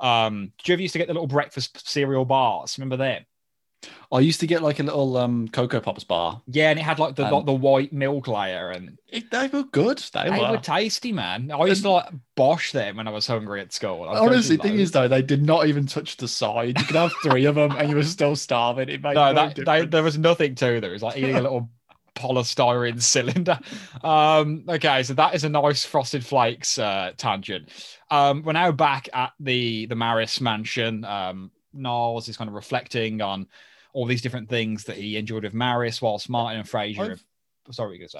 Um, 0.00 0.52
do 0.64 0.72
you 0.72 0.74
ever 0.74 0.82
used 0.82 0.92
to 0.94 0.98
get 0.98 1.06
the 1.08 1.14
little 1.14 1.26
breakfast 1.26 1.88
cereal 1.88 2.24
bars? 2.24 2.78
Remember 2.78 2.96
them? 2.96 3.24
I 4.12 4.20
used 4.20 4.40
to 4.40 4.46
get 4.46 4.62
like 4.62 4.80
a 4.80 4.82
little 4.82 5.16
um 5.16 5.48
Cocoa 5.48 5.80
Pops 5.80 6.04
bar. 6.04 6.42
Yeah, 6.46 6.70
and 6.70 6.78
it 6.78 6.82
had 6.82 6.98
like 6.98 7.14
the 7.14 7.26
Um, 7.26 7.44
the 7.46 7.52
white 7.52 7.92
milk 7.92 8.26
layer, 8.28 8.70
and 8.70 8.98
It, 9.08 9.30
they 9.30 9.48
were 9.48 9.62
good. 9.62 9.98
They, 10.12 10.24
they 10.24 10.30
were. 10.30 10.50
were 10.50 10.58
tasty, 10.58 11.12
man. 11.12 11.50
I 11.50 11.64
used 11.66 11.82
to 11.82 11.90
like 11.90 12.12
bosh 12.34 12.72
them 12.72 12.96
when 12.96 13.06
I 13.06 13.10
was 13.10 13.26
hungry 13.26 13.60
at 13.60 13.72
school. 13.72 14.08
I'd 14.08 14.18
Honestly, 14.18 14.56
thing 14.56 14.78
is 14.78 14.90
though, 14.90 15.08
they 15.08 15.22
did 15.22 15.44
not 15.44 15.66
even 15.66 15.86
touch 15.86 16.16
the 16.16 16.28
side. 16.28 16.78
You 16.78 16.84
could 16.84 16.96
have 16.96 17.12
three 17.22 17.44
of 17.44 17.54
them, 17.54 17.72
and 17.76 17.88
you 17.88 17.96
were 17.96 18.02
still 18.02 18.36
starving. 18.36 18.88
It 18.88 19.02
made 19.02 19.14
no, 19.14 19.32
no, 19.32 19.48
that 19.48 19.64
they, 19.64 19.86
there 19.86 20.02
was 20.02 20.18
nothing 20.18 20.54
to 20.56 20.80
them. 20.80 20.84
It 20.84 20.92
was 20.92 21.02
like 21.02 21.16
eating 21.16 21.36
a 21.36 21.42
little 21.42 21.70
polystyrene 22.16 23.00
cylinder. 23.00 23.58
Um, 24.02 24.64
okay, 24.68 25.02
so 25.04 25.14
that 25.14 25.34
is 25.34 25.44
a 25.44 25.48
nice 25.48 25.84
frosted 25.84 26.24
flakes 26.26 26.78
uh, 26.78 27.12
tangent. 27.16 27.70
Um, 28.10 28.42
we're 28.42 28.52
now 28.52 28.72
back 28.72 29.08
at 29.12 29.32
the 29.38 29.86
the 29.86 29.94
Maris 29.94 30.40
mansion. 30.40 31.04
Um, 31.04 31.52
Niles 31.72 32.28
is 32.28 32.36
kind 32.36 32.48
of 32.48 32.54
reflecting 32.54 33.20
on 33.20 33.46
all 33.92 34.06
these 34.06 34.22
different 34.22 34.48
things 34.48 34.84
that 34.84 34.96
he 34.96 35.16
enjoyed 35.16 35.44
with 35.44 35.54
Maris, 35.54 36.00
whilst 36.00 36.28
Martin 36.28 36.60
and 36.60 36.68
Frasier. 36.68 36.96
Sorry, 36.96 37.20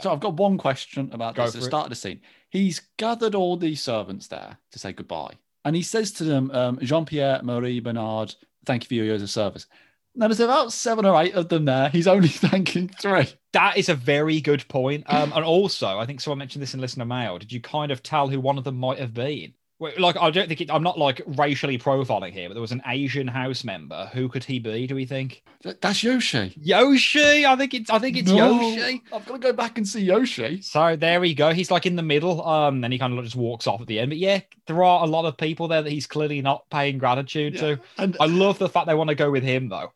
So 0.01 0.12
I've 0.12 0.21
got 0.21 0.35
one 0.35 0.59
question 0.59 1.11
about 1.12 1.35
Go 1.35 1.45
this. 1.45 1.57
At 1.57 1.61
the 1.61 1.66
start 1.66 1.85
of 1.87 1.91
the 1.91 1.97
scene, 1.97 2.21
he's 2.51 2.83
gathered 2.99 3.35
all 3.35 3.57
these 3.57 3.81
servants 3.81 4.29
there 4.29 4.59
to 4.71 4.79
say 4.79 4.93
goodbye, 4.93 5.35
and 5.64 5.75
he 5.75 5.83
says 5.83 6.12
to 6.12 6.25
them, 6.25 6.51
um, 6.53 6.79
"Jean 6.83 7.05
Pierre, 7.05 7.41
Marie, 7.43 7.81
Bernard, 7.81 8.35
thank 8.64 8.85
you 8.85 8.89
for 8.89 8.95
your 8.95 9.07
years 9.07 9.23
of 9.23 9.31
service." 9.31 9.66
Now 10.14 10.27
there's 10.27 10.41
about 10.41 10.73
seven 10.73 11.05
or 11.07 11.21
eight 11.21 11.35
of 11.35 11.49
them 11.49 11.64
there. 11.64 11.89
He's 11.89 12.07
only 12.07 12.29
thanking 12.29 12.89
three. 12.89 13.29
That 13.53 13.77
is 13.77 13.89
a 13.89 13.95
very 13.95 14.41
good 14.41 14.66
point. 14.68 15.05
Um, 15.07 15.33
and 15.35 15.45
also, 15.45 15.99
I 15.99 16.07
think 16.07 16.21
someone 16.21 16.39
mentioned 16.39 16.62
this 16.62 16.75
in 16.75 16.81
listener 16.81 17.05
mail. 17.05 17.39
Did 17.39 17.53
you 17.53 17.61
kind 17.61 17.91
of 17.91 18.03
tell 18.03 18.29
who 18.29 18.41
one 18.41 18.59
of 18.59 18.64
them 18.64 18.79
might 18.79 18.99
have 18.99 19.14
been? 19.14 19.55
Like, 19.99 20.18
I 20.18 20.31
don't 20.31 20.47
think 20.47 20.61
it, 20.61 20.70
I'm 20.70 20.83
not 20.83 20.99
like 20.99 21.22
racially 21.26 21.78
profiling 21.78 22.33
here, 22.33 22.49
but 22.51 22.55
there 22.55 22.61
was 22.61 22.70
an 22.72 22.83
Asian 22.87 23.26
house 23.26 23.64
member. 23.64 24.11
Who 24.12 24.28
could 24.28 24.45
he 24.45 24.59
be? 24.59 24.87
Do 24.87 24.95
we 24.95 25.07
think 25.07 25.43
Th- 25.62 25.76
That's 25.81 26.03
Yoshi. 26.03 26.53
Yoshi? 26.61 27.47
I 27.47 27.57
think 27.57 27.72
it's 27.72 27.89
I 27.89 27.99
think 27.99 28.18
it's 28.18 28.31
No, 28.31 28.61
Yoshi. 28.61 29.03
I've 29.11 29.24
got 29.24 29.35
to 29.35 29.39
go 29.39 29.53
back 29.55 29.78
and 29.78 29.89
see 29.89 30.03
Yoshi. 30.03 30.61
So 30.61 30.97
there 30.97 31.18
we 31.18 31.33
go. 31.33 31.55
He's 31.55 31.70
like 31.70 31.87
in 31.87 31.97
the 31.97 32.03
middle. 32.03 32.47
Um, 32.47 32.83
then 32.83 32.93
he 32.93 32.99
kind 32.99 33.18
of 33.18 33.24
just 33.24 33.37
walks 33.37 33.66
off 33.66 33.81
at 33.81 33.87
the 33.87 33.99
end. 33.99 34.11
But 34.11 34.18
yeah, 34.18 34.41
there 34.66 34.85
are 34.85 35.03
a 35.03 35.07
lot 35.07 35.24
of 35.24 35.39
people 35.39 35.66
there 35.66 35.81
that 35.81 35.91
he's 35.91 36.07
clearly 36.07 36.43
not 36.43 36.68
paying 36.68 36.99
gratitude 36.99 37.55
Yeah. 37.55 37.61
to. 37.61 37.81
And 37.97 38.16
I 38.20 38.26
love 38.26 38.59
the 38.59 38.68
fact 38.68 38.87
they 38.87 38.95
want 38.95 39.09
to 39.09 39.14
go 39.16 39.31
with 39.31 39.43
him 39.43 39.70
though. 39.70 39.93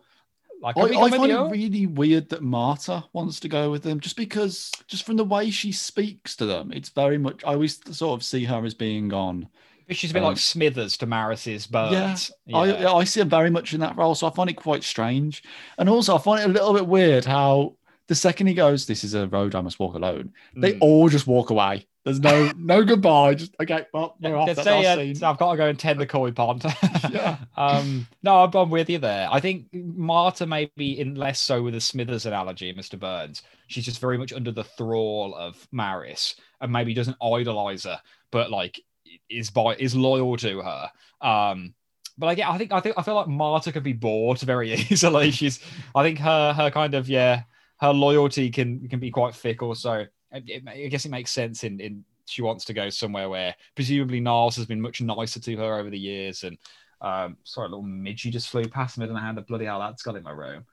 Like, 0.62 0.78
I, 0.78 0.82
I 0.98 1.10
find 1.10 1.30
it 1.30 1.38
really 1.50 1.86
weird 1.86 2.30
that 2.30 2.42
Marta 2.42 3.04
wants 3.12 3.38
to 3.40 3.48
go 3.48 3.70
with 3.70 3.82
them, 3.82 4.00
just 4.00 4.16
because, 4.16 4.70
just 4.86 5.04
from 5.04 5.16
the 5.16 5.24
way 5.24 5.50
she 5.50 5.72
speaks 5.72 6.34
to 6.36 6.46
them, 6.46 6.72
it's 6.72 6.88
very 6.88 7.18
much. 7.18 7.44
I 7.44 7.52
always 7.52 7.78
sort 7.94 8.18
of 8.18 8.24
see 8.24 8.44
her 8.44 8.64
as 8.64 8.72
being 8.72 9.12
on. 9.12 9.48
She's 9.90 10.10
a 10.10 10.14
bit 10.14 10.22
um, 10.22 10.28
like 10.30 10.38
Smithers 10.38 10.96
to 10.98 11.06
Maris's 11.06 11.66
Burns. 11.66 12.30
I, 12.52 12.86
I 12.86 13.04
see 13.04 13.20
her 13.20 13.26
very 13.26 13.50
much 13.50 13.74
in 13.74 13.80
that 13.80 13.96
role, 13.96 14.14
so 14.14 14.26
I 14.26 14.30
find 14.30 14.48
it 14.50 14.54
quite 14.54 14.82
strange. 14.84 15.42
And 15.78 15.88
also, 15.88 16.16
I 16.16 16.18
find 16.18 16.40
it 16.42 16.50
a 16.50 16.52
little 16.52 16.74
bit 16.74 16.86
weird 16.86 17.24
how 17.24 17.76
the 18.06 18.14
second 18.14 18.46
he 18.46 18.54
goes, 18.54 18.86
"This 18.86 19.04
is 19.04 19.14
a 19.14 19.26
road 19.28 19.54
I 19.54 19.60
must 19.60 19.78
walk 19.78 19.94
alone," 19.94 20.32
they 20.56 20.74
Mm. 20.74 20.78
all 20.80 21.08
just 21.08 21.26
walk 21.26 21.50
away. 21.50 21.86
There's 22.04 22.20
no 22.20 22.50
no 22.58 22.84
goodbye. 22.84 23.34
Just 23.34 23.54
okay, 23.60 23.86
well, 23.92 24.16
we're 24.20 24.36
off. 24.36 24.46
That's 24.46 24.62
say, 24.62 24.86
our 24.86 24.98
uh. 24.98 25.30
I've 25.30 25.38
got 25.38 25.52
to 25.52 25.56
go 25.56 25.66
and 25.68 25.78
tend 25.78 26.00
the 26.00 26.06
koi 26.06 26.30
pond. 26.30 26.64
Yeah. 27.10 27.36
Um, 27.56 28.08
no, 28.22 28.42
I'm, 28.44 28.54
I'm 28.54 28.70
with 28.70 28.90
you 28.90 28.98
there. 28.98 29.28
I 29.30 29.38
think 29.38 29.66
Marta 29.72 30.46
may 30.46 30.70
be 30.76 30.98
in 30.98 31.14
less 31.14 31.38
so 31.40 31.62
with 31.62 31.74
the 31.74 31.80
Smithers 31.80 32.26
analogy, 32.26 32.72
Mr. 32.74 32.98
Burns. 32.98 33.42
She's 33.68 33.84
just 33.84 34.00
very 34.00 34.18
much 34.18 34.32
under 34.32 34.50
the 34.50 34.64
thrall 34.64 35.34
of 35.36 35.68
Maris 35.70 36.34
and 36.60 36.72
maybe 36.72 36.92
doesn't 36.94 37.16
idolize 37.22 37.84
her, 37.84 38.00
but 38.30 38.50
like 38.50 38.80
is 39.28 39.50
by 39.50 39.76
is 39.76 39.94
loyal 39.94 40.36
to 40.38 40.62
her. 40.62 40.90
Um, 41.20 41.74
but 42.16 42.28
I 42.28 42.34
get, 42.34 42.48
I 42.48 42.58
think, 42.58 42.72
I 42.72 42.80
think, 42.80 42.94
I 42.96 43.02
feel 43.02 43.16
like 43.16 43.26
Marta 43.26 43.72
could 43.72 43.82
be 43.82 43.92
bought 43.92 44.40
very 44.40 44.72
easily. 44.90 45.32
She's, 45.32 45.58
I 45.96 46.04
think 46.04 46.20
her, 46.20 46.52
her 46.52 46.70
kind 46.70 46.94
of, 46.94 47.08
yeah, 47.08 47.42
her 47.80 47.92
loyalty 47.92 48.50
can 48.50 48.88
can 48.88 49.00
be 49.00 49.10
quite 49.10 49.34
fickle. 49.34 49.74
So 49.74 50.06
it, 50.32 50.44
it, 50.46 50.62
I 50.68 50.86
guess 50.88 51.04
it 51.04 51.10
makes 51.10 51.30
sense 51.30 51.64
in 51.64 51.80
in 51.80 52.04
she 52.26 52.42
wants 52.42 52.64
to 52.66 52.72
go 52.72 52.88
somewhere 52.88 53.28
where 53.28 53.54
presumably 53.74 54.20
Niles 54.20 54.56
has 54.56 54.66
been 54.66 54.80
much 54.80 55.00
nicer 55.00 55.40
to 55.40 55.56
her 55.56 55.78
over 55.78 55.90
the 55.90 55.98
years. 55.98 56.44
And 56.44 56.56
um, 57.00 57.36
sorry, 57.44 57.66
a 57.66 57.70
little 57.70 57.84
midgie 57.84 58.32
just 58.32 58.48
flew 58.48 58.66
past 58.66 58.96
me. 58.96 59.04
And 59.04 59.12
I 59.12 59.20
know 59.20 59.26
how 59.26 59.32
the 59.34 59.42
bloody 59.42 59.66
hell 59.66 59.80
that's 59.80 60.02
got 60.02 60.16
in 60.16 60.22
my 60.22 60.30
room. 60.30 60.64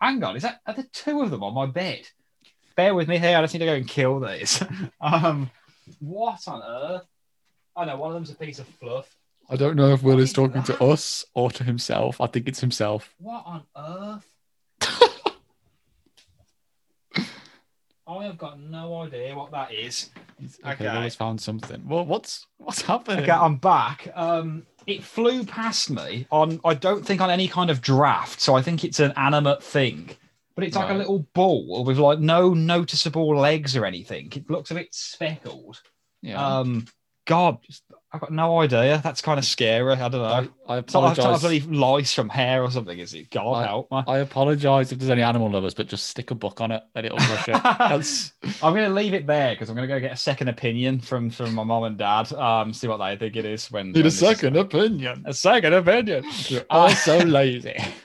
Hang 0.00 0.22
on, 0.22 0.36
is 0.36 0.42
that 0.42 0.60
are 0.66 0.74
there 0.74 0.86
two 0.92 1.22
of 1.22 1.30
them 1.30 1.42
on 1.42 1.54
my 1.54 1.66
bed? 1.66 2.08
Bear 2.76 2.94
with 2.94 3.08
me 3.08 3.18
here. 3.18 3.36
I 3.36 3.42
just 3.42 3.54
need 3.54 3.60
to 3.60 3.66
go 3.66 3.74
and 3.74 3.86
kill 3.86 4.20
these. 4.20 4.62
um, 5.00 5.50
what 6.00 6.40
on 6.48 6.62
earth? 6.62 7.06
I 7.76 7.84
know 7.84 7.96
one 7.96 8.10
of 8.10 8.14
them's 8.14 8.30
a 8.30 8.34
piece 8.34 8.58
of 8.58 8.66
fluff. 8.66 9.14
I 9.50 9.56
don't 9.56 9.76
know 9.76 9.92
if 9.92 10.02
Will 10.02 10.18
is 10.18 10.30
is 10.30 10.32
talking 10.32 10.62
that? 10.62 10.66
to 10.66 10.82
us 10.84 11.24
or 11.34 11.50
to 11.50 11.64
himself. 11.64 12.20
I 12.20 12.26
think 12.26 12.48
it's 12.48 12.60
himself. 12.60 13.14
What 13.18 13.44
on 13.46 13.62
earth? 13.76 14.30
I 18.06 18.24
have 18.24 18.36
got 18.38 18.60
no 18.60 19.00
idea 19.02 19.34
what 19.34 19.50
that 19.52 19.72
is. 19.72 20.10
Okay, 20.62 20.72
Okay. 20.72 20.84
Will 20.84 21.02
has 21.02 21.14
found 21.14 21.40
something. 21.40 21.86
Well, 21.88 22.04
what's 22.04 22.46
what's 22.58 22.82
happening? 22.82 23.22
Okay, 23.24 23.32
I'm 23.32 23.56
back. 23.56 24.08
Um, 24.14 24.66
it 24.86 25.02
flew 25.02 25.44
past 25.44 25.90
me 25.90 26.26
on 26.30 26.60
I 26.64 26.74
don't 26.74 27.04
think 27.04 27.20
on 27.20 27.30
any 27.30 27.48
kind 27.48 27.70
of 27.70 27.80
draft, 27.80 28.40
so 28.40 28.54
I 28.54 28.62
think 28.62 28.84
it's 28.84 29.00
an 29.00 29.12
animate 29.16 29.62
thing. 29.62 30.10
But 30.54 30.64
it's 30.64 30.76
like 30.76 30.90
a 30.90 30.94
little 30.94 31.26
ball 31.34 31.84
with 31.84 31.98
like 31.98 32.20
no 32.20 32.54
noticeable 32.54 33.36
legs 33.36 33.74
or 33.76 33.84
anything. 33.84 34.30
It 34.34 34.48
looks 34.48 34.70
a 34.70 34.74
bit 34.74 34.94
speckled. 34.94 35.80
Yeah. 36.22 36.58
Um, 36.58 36.86
God, 37.26 37.58
I've 38.12 38.20
got 38.20 38.30
no 38.32 38.60
idea. 38.60 39.00
That's 39.02 39.20
kind 39.22 39.38
of 39.38 39.44
scary. 39.44 39.94
I 39.94 40.08
don't 40.08 40.12
know. 40.22 40.48
I, 40.68 40.74
I 40.74 40.78
It's 40.78 40.94
not, 40.94 41.18
it's 41.18 41.42
not 41.42 41.72
lice 41.74 42.14
from 42.14 42.28
hair 42.28 42.62
or 42.62 42.70
something, 42.70 42.96
is 42.98 43.12
it? 43.14 43.30
God 43.30 43.54
I- 43.54 43.66
help 43.66 43.90
me. 43.90 44.02
I 44.06 44.18
apologize 44.18 44.92
if 44.92 44.98
there's 45.00 45.10
any 45.10 45.22
animal 45.22 45.50
lovers, 45.50 45.74
but 45.74 45.88
just 45.88 46.06
stick 46.08 46.30
a 46.30 46.34
book 46.36 46.60
on 46.60 46.70
it 46.70 46.82
and 46.94 47.06
it'll 47.06 47.18
brush 47.18 47.48
it. 47.48 47.60
That's 47.62 48.32
I'm 48.62 48.72
going 48.74 48.88
to 48.88 48.94
leave 48.94 49.14
it 49.14 49.26
there 49.26 49.54
because 49.54 49.68
I'm 49.68 49.74
going 49.74 49.88
to 49.88 49.94
go 49.94 49.98
get 49.98 50.12
a 50.12 50.16
second 50.16 50.48
opinion 50.48 51.00
from 51.00 51.28
from 51.30 51.54
my 51.54 51.64
mom 51.64 51.84
and 51.84 51.96
dad. 51.98 52.32
Um, 52.32 52.72
see 52.72 52.86
what 52.86 52.98
they 52.98 53.16
think 53.16 53.34
it 53.36 53.46
is 53.46 53.70
when. 53.72 53.92
when 53.92 54.02
this 54.04 54.22
is- 54.22 54.42
opinion. 54.54 55.24
a 55.26 55.34
second 55.34 55.72
opinion. 55.72 56.24
You're 56.48 56.60
Uh, 56.70 56.74
all 56.74 56.90
so 56.90 57.18
lazy. 57.18 57.74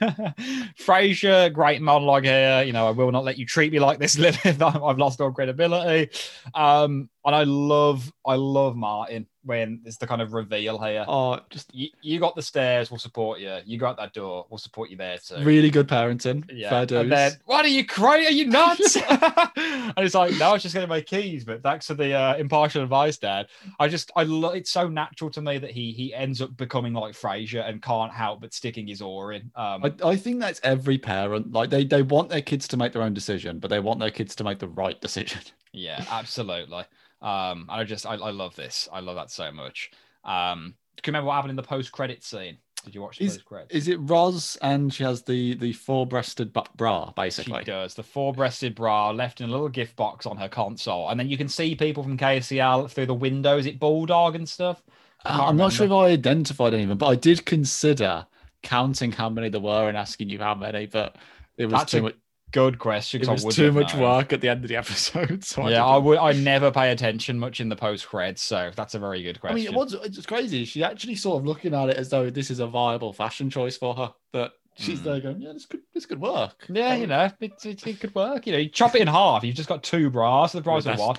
Frasier, 0.78 1.52
great 1.52 1.82
monologue 1.82 2.24
here. 2.24 2.62
You 2.62 2.72
know, 2.72 2.88
I 2.88 2.90
will 2.90 3.12
not 3.12 3.24
let 3.24 3.38
you 3.38 3.46
treat 3.46 3.72
me 3.72 3.78
like 3.80 3.98
this, 3.98 4.18
Lilith. 4.18 4.60
I've 4.62 4.98
lost 4.98 5.20
all 5.20 5.32
credibility. 5.32 6.10
Um, 6.54 7.08
and 7.24 7.34
I 7.34 7.44
love, 7.44 8.12
I 8.26 8.34
love 8.34 8.76
Martin 8.76 9.26
when 9.42 9.80
it's 9.84 9.96
the 9.96 10.06
kind 10.06 10.20
of 10.20 10.32
reveal 10.32 10.78
here. 10.78 11.04
Oh, 11.08 11.40
just 11.50 11.74
You, 11.74 11.88
you 12.02 12.20
got 12.20 12.36
the 12.36 12.42
stairs, 12.42 12.90
we'll 12.90 12.98
support 12.98 13.40
you. 13.40 13.58
You 13.64 13.78
got 13.78 13.96
that 13.96 14.12
door, 14.12 14.46
we'll 14.50 14.58
support 14.58 14.90
you 14.90 14.96
there 14.96 15.18
too. 15.18 15.42
really 15.42 15.70
good 15.70 15.88
parenting. 15.88 16.44
Yeah. 16.52 16.70
Fair 16.70 16.80
and 16.80 16.88
dues. 16.88 17.10
then, 17.10 17.32
what 17.46 17.64
are 17.64 17.68
you 17.68 17.86
crazy? 17.86 18.26
Are 18.26 18.30
you 18.30 18.46
nuts? 18.46 18.96
and 19.08 19.94
it's 19.98 20.14
like, 20.14 20.36
no, 20.38 20.50
I 20.50 20.52
was 20.54 20.62
just 20.62 20.74
getting 20.74 20.88
my 20.88 21.00
keys, 21.00 21.44
but 21.44 21.62
thanks 21.62 21.86
for 21.86 21.94
the 21.94 22.12
uh, 22.12 22.36
impartial 22.36 22.82
advice, 22.82 23.18
Dad. 23.18 23.46
I 23.78 23.88
just, 23.88 24.10
I 24.16 24.24
love. 24.24 24.54
It's 24.54 24.70
so 24.70 24.88
natural 24.88 25.30
to 25.30 25.40
me 25.40 25.58
that 25.58 25.70
he 25.70 25.92
he 25.92 26.14
ends 26.14 26.42
up 26.42 26.56
becoming 26.56 26.92
like 26.92 27.14
Frasier 27.14 27.68
and 27.68 27.80
can't 27.82 28.12
help 28.12 28.40
but 28.40 28.52
sticking 28.52 28.86
his 28.86 29.00
oar 29.02 29.32
in. 29.32 29.50
Um, 29.54 29.84
I, 29.84 29.92
I 30.04 30.16
think 30.16 30.40
that's 30.40 30.60
every 30.62 30.98
parent. 30.98 31.52
Like 31.52 31.70
they, 31.70 31.84
they 31.84 32.02
want 32.02 32.28
their 32.28 32.42
kids 32.42 32.68
to 32.68 32.76
make 32.76 32.92
their 32.92 33.02
own 33.02 33.14
decision, 33.14 33.58
but 33.58 33.68
they 33.68 33.80
want 33.80 34.00
their 34.00 34.10
kids 34.10 34.34
to 34.36 34.44
make 34.44 34.58
the 34.58 34.68
right 34.68 35.00
decision. 35.00 35.40
Yeah, 35.72 36.04
absolutely. 36.10 36.84
Um, 37.22 37.66
I 37.68 37.84
just 37.84 38.06
I, 38.06 38.14
I 38.14 38.30
love 38.30 38.56
this. 38.56 38.88
I 38.92 39.00
love 39.00 39.16
that 39.16 39.30
so 39.30 39.52
much. 39.52 39.90
Um, 40.24 40.74
do 40.96 41.02
you 41.08 41.12
remember 41.12 41.28
what 41.28 41.34
happened 41.34 41.50
in 41.50 41.56
the 41.56 41.62
post 41.62 41.92
credit 41.92 42.24
scene? 42.24 42.58
Did 42.84 42.94
you 42.94 43.02
watch 43.02 43.18
the 43.18 43.24
Is- 43.26 43.34
post 43.36 43.44
credits? 43.44 43.74
Is 43.74 43.88
it 43.88 43.96
Roz 44.00 44.56
and 44.62 44.92
she 44.92 45.04
has 45.04 45.22
the 45.22 45.54
the 45.54 45.72
four 45.74 46.06
breasted 46.06 46.52
bra 46.76 47.06
She 47.08 47.12
basically? 47.16 47.64
does 47.64 47.94
the 47.94 48.02
four-breasted 48.02 48.74
bra 48.74 49.10
left 49.10 49.40
in 49.42 49.48
a 49.48 49.52
little 49.52 49.68
gift 49.68 49.96
box 49.96 50.24
on 50.26 50.36
her 50.38 50.48
console, 50.48 51.10
and 51.10 51.20
then 51.20 51.28
you 51.28 51.36
can 51.36 51.48
see 51.48 51.74
people 51.74 52.02
from 52.02 52.16
KACL 52.16 52.90
through 52.90 53.06
the 53.06 53.14
windows. 53.14 53.66
It 53.66 53.78
bulldog 53.78 54.34
and 54.34 54.48
stuff. 54.48 54.82
Uh, 55.26 55.44
I'm 55.46 55.56
not 55.58 55.72
sure 55.74 55.84
if. 55.86 55.92
I 55.92 56.06
identified 56.06 56.72
any 56.72 56.84
of 56.84 56.88
them, 56.88 56.96
but 56.98 57.08
I 57.08 57.14
did 57.16 57.44
consider 57.44 58.26
counting 58.62 59.12
how 59.12 59.28
many 59.28 59.50
there 59.50 59.60
were 59.60 59.88
and 59.88 59.96
asking 59.96 60.30
you 60.30 60.38
how 60.38 60.54
many, 60.54 60.86
but 60.86 61.16
it 61.58 61.66
was 61.66 61.72
That's 61.74 61.92
too 61.92 61.98
a 61.98 62.02
much. 62.02 62.14
Good 62.52 62.78
question. 62.78 63.22
It 63.22 63.28
I 63.28 63.32
was 63.32 63.44
too 63.44 63.72
much 63.72 63.94
known. 63.94 64.02
work 64.02 64.32
at 64.32 64.40
the 64.40 64.48
end 64.48 64.64
of 64.64 64.68
the 64.68 64.76
episode. 64.84 65.44
So 65.44 65.68
yeah, 65.68 65.84
I 65.84 65.94
didn't. 65.94 66.04
would. 66.04 66.18
I 66.18 66.32
never 66.32 66.70
pay 66.70 66.90
attention 66.90 67.38
much 67.38 67.60
in 67.60 67.68
the 67.68 67.76
post 67.76 68.06
credits, 68.08 68.42
so 68.42 68.70
that's 68.74 68.94
a 68.94 68.98
very 68.98 69.22
good 69.22 69.40
question. 69.40 69.56
I 69.58 69.60
mean, 69.60 69.66
it 69.68 69.74
was 69.74 69.94
it's 69.94 70.26
crazy. 70.26 70.64
She 70.64 70.82
actually 70.82 71.14
sort 71.14 71.38
of 71.40 71.46
looking 71.46 71.74
at 71.74 71.90
it 71.90 71.96
as 71.96 72.08
though 72.10 72.30
this 72.30 72.50
is 72.50 72.58
a 72.60 72.66
viable 72.66 73.12
fashion 73.12 73.50
choice 73.50 73.76
for 73.76 73.94
her. 73.94 74.12
That 74.32 74.52
she's 74.76 74.98
Hmm. 75.00 75.04
there 75.04 75.20
going, 75.20 75.40
yeah, 75.42 75.52
this 75.52 75.66
could 75.66 75.80
this 75.94 76.06
could 76.06 76.20
work. 76.20 76.66
Yeah, 76.68 76.94
you 76.94 77.06
know, 77.06 77.30
it, 77.40 77.52
it, 77.64 77.86
it 77.86 78.00
could 78.00 78.14
work. 78.14 78.46
You 78.46 78.52
know, 78.54 78.58
you 78.58 78.68
chop 78.68 78.94
it 78.94 79.00
in 79.02 79.08
half. 79.08 79.44
You've 79.44 79.56
just 79.56 79.68
got 79.68 79.82
two 79.82 80.10
bras 80.10 80.52
for 80.52 80.58
the 80.58 80.62
price 80.64 80.86
of 80.86 80.98
one. 80.98 81.16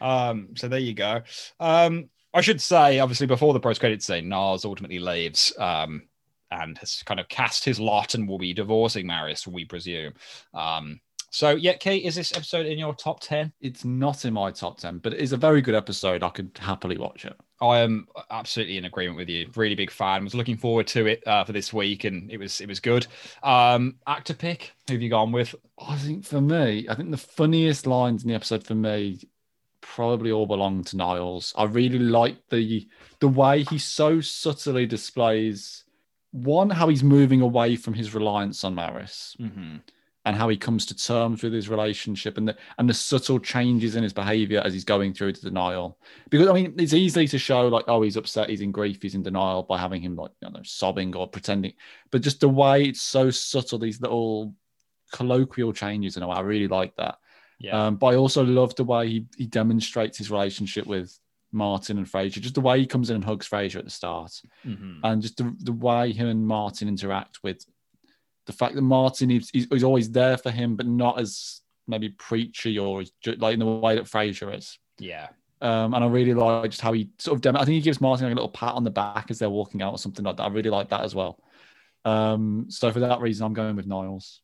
Um, 0.00 0.50
so 0.56 0.68
there 0.68 0.78
you 0.78 0.94
go. 0.94 1.22
Um, 1.58 2.08
I 2.32 2.40
should 2.42 2.60
say, 2.60 3.00
obviously, 3.00 3.26
before 3.26 3.52
the 3.52 3.60
post 3.60 3.80
credit 3.80 4.02
scene, 4.02 4.28
Niles 4.28 4.64
ultimately 4.64 4.98
leaves 4.98 5.52
um, 5.58 6.02
and 6.50 6.78
has 6.78 7.02
kind 7.04 7.20
of 7.20 7.28
cast 7.28 7.64
his 7.64 7.80
lot 7.80 8.14
and 8.14 8.28
will 8.28 8.38
be 8.38 8.54
divorcing 8.54 9.06
Maris, 9.06 9.46
we 9.46 9.64
presume. 9.64 10.14
Um, 10.54 11.00
so, 11.30 11.50
yeah, 11.50 11.74
Kate, 11.74 12.04
is 12.04 12.14
this 12.14 12.34
episode 12.34 12.66
in 12.66 12.78
your 12.78 12.94
top 12.94 13.20
10? 13.20 13.52
It's 13.60 13.84
not 13.84 14.24
in 14.24 14.32
my 14.32 14.50
top 14.50 14.78
ten, 14.78 14.98
but 14.98 15.12
it 15.12 15.20
is 15.20 15.32
a 15.32 15.36
very 15.36 15.60
good 15.60 15.74
episode. 15.74 16.22
I 16.22 16.30
could 16.30 16.58
happily 16.58 16.96
watch 16.96 17.26
it. 17.26 17.38
I 17.60 17.80
am 17.80 18.06
absolutely 18.30 18.78
in 18.78 18.86
agreement 18.86 19.18
with 19.18 19.28
you. 19.28 19.50
Really 19.54 19.74
big 19.74 19.90
fan. 19.90 20.24
Was 20.24 20.34
looking 20.34 20.56
forward 20.56 20.86
to 20.88 21.06
it 21.06 21.26
uh, 21.26 21.44
for 21.44 21.52
this 21.52 21.72
week, 21.72 22.04
and 22.04 22.30
it 22.30 22.38
was 22.38 22.60
it 22.60 22.68
was 22.68 22.80
good. 22.80 23.06
Um, 23.42 23.96
actor 24.06 24.34
pick. 24.34 24.72
Who 24.86 24.94
have 24.94 25.02
you 25.02 25.10
gone 25.10 25.32
with? 25.32 25.54
I 25.78 25.96
think 25.96 26.24
for 26.24 26.40
me, 26.40 26.86
I 26.88 26.94
think 26.94 27.10
the 27.10 27.16
funniest 27.16 27.86
lines 27.86 28.22
in 28.22 28.28
the 28.28 28.36
episode 28.36 28.64
for 28.64 28.76
me 28.76 29.20
probably 29.80 30.30
all 30.30 30.46
belong 30.46 30.84
to 30.84 30.96
Niles. 30.96 31.52
I 31.56 31.64
really 31.64 31.98
like 31.98 32.36
the 32.48 32.88
the 33.20 33.28
way 33.28 33.64
he 33.64 33.78
so 33.78 34.20
subtly 34.20 34.86
displays 34.86 35.84
one 36.32 36.70
how 36.70 36.88
he's 36.88 37.02
moving 37.02 37.40
away 37.40 37.76
from 37.76 37.94
his 37.94 38.14
reliance 38.14 38.64
on 38.64 38.74
Maris 38.74 39.36
Mm-hmm. 39.40 39.76
and 40.24 40.36
how 40.36 40.48
he 40.48 40.56
comes 40.58 40.84
to 40.86 40.94
terms 40.96 41.42
with 41.42 41.54
his 41.54 41.68
relationship 41.70 42.36
and 42.36 42.48
the 42.48 42.56
and 42.76 42.88
the 42.88 42.94
subtle 42.94 43.38
changes 43.38 43.96
in 43.96 44.02
his 44.02 44.12
behavior 44.12 44.60
as 44.62 44.72
he's 44.74 44.84
going 44.84 45.14
through 45.14 45.32
the 45.32 45.40
denial. 45.40 45.98
Because 46.28 46.48
I 46.48 46.52
mean, 46.52 46.74
it's 46.78 46.92
easy 46.92 47.26
to 47.28 47.38
show 47.38 47.68
like, 47.68 47.84
oh, 47.88 48.02
he's 48.02 48.16
upset, 48.16 48.50
he's 48.50 48.60
in 48.60 48.72
grief, 48.72 49.00
he's 49.00 49.14
in 49.14 49.22
denial 49.22 49.62
by 49.62 49.78
having 49.78 50.02
him 50.02 50.16
like 50.16 50.32
you 50.42 50.50
know 50.50 50.60
sobbing 50.64 51.16
or 51.16 51.28
pretending, 51.28 51.72
but 52.10 52.22
just 52.22 52.40
the 52.40 52.48
way 52.48 52.84
it's 52.84 53.00
so 53.02 53.30
subtle, 53.30 53.78
these 53.78 54.00
little 54.02 54.54
colloquial 55.12 55.72
changes 55.72 56.16
in 56.16 56.22
a 56.22 56.28
way, 56.28 56.36
I 56.36 56.40
really 56.40 56.68
like 56.68 56.94
that. 56.96 57.16
Yeah. 57.58 57.86
Um, 57.86 57.96
but 57.96 58.08
I 58.08 58.16
also 58.16 58.44
love 58.44 58.74
the 58.74 58.84
way 58.84 59.08
he 59.08 59.26
he 59.36 59.46
demonstrates 59.46 60.18
his 60.18 60.30
relationship 60.30 60.86
with 60.86 61.18
Martin 61.52 61.98
and 61.98 62.06
Frasier, 62.06 62.40
just 62.40 62.54
the 62.54 62.60
way 62.60 62.78
he 62.78 62.86
comes 62.86 63.10
in 63.10 63.16
and 63.16 63.24
hugs 63.24 63.48
Frasier 63.48 63.76
at 63.76 63.84
the 63.84 63.90
start 63.90 64.32
Mhm. 64.66 65.00
and 65.02 65.22
just 65.22 65.36
the, 65.38 65.54
the 65.60 65.72
way 65.72 66.12
him 66.12 66.28
and 66.28 66.46
Martin 66.46 66.88
interact 66.88 67.42
with 67.42 67.64
the 68.46 68.52
fact 68.52 68.74
that 68.74 68.82
Martin 68.82 69.30
is 69.30 69.50
he's, 69.52 69.66
he's 69.70 69.84
always 69.84 70.10
there 70.10 70.36
for 70.36 70.50
him, 70.50 70.76
but 70.76 70.86
not 70.86 71.18
as 71.18 71.60
maybe 71.86 72.10
preachy 72.10 72.78
or 72.78 73.02
like 73.38 73.54
in 73.54 73.60
the 73.60 73.66
way 73.66 73.94
that 73.94 74.04
Frasier 74.04 74.54
is. 74.56 74.78
Yeah. 74.98 75.28
Um, 75.60 75.92
and 75.94 76.04
I 76.04 76.06
really 76.06 76.34
like 76.34 76.70
just 76.70 76.82
how 76.82 76.92
he 76.92 77.10
sort 77.18 77.34
of. 77.36 77.40
Dem- 77.40 77.56
I 77.56 77.64
think 77.64 77.74
he 77.74 77.80
gives 77.80 78.00
Martin 78.00 78.26
like 78.26 78.32
a 78.32 78.34
little 78.36 78.48
pat 78.50 78.74
on 78.74 78.84
the 78.84 78.90
back 78.90 79.26
as 79.30 79.38
they're 79.38 79.50
walking 79.50 79.82
out 79.82 79.92
or 79.92 79.98
something 79.98 80.24
like 80.24 80.36
that. 80.36 80.44
I 80.44 80.48
really 80.48 80.70
like 80.70 80.90
that 80.90 81.00
as 81.02 81.14
well. 81.14 81.40
Um, 82.04 82.66
so 82.68 82.92
for 82.92 83.00
that 83.00 83.20
reason, 83.20 83.44
I'm 83.44 83.54
going 83.54 83.74
with 83.74 83.86
Niles. 83.86 84.40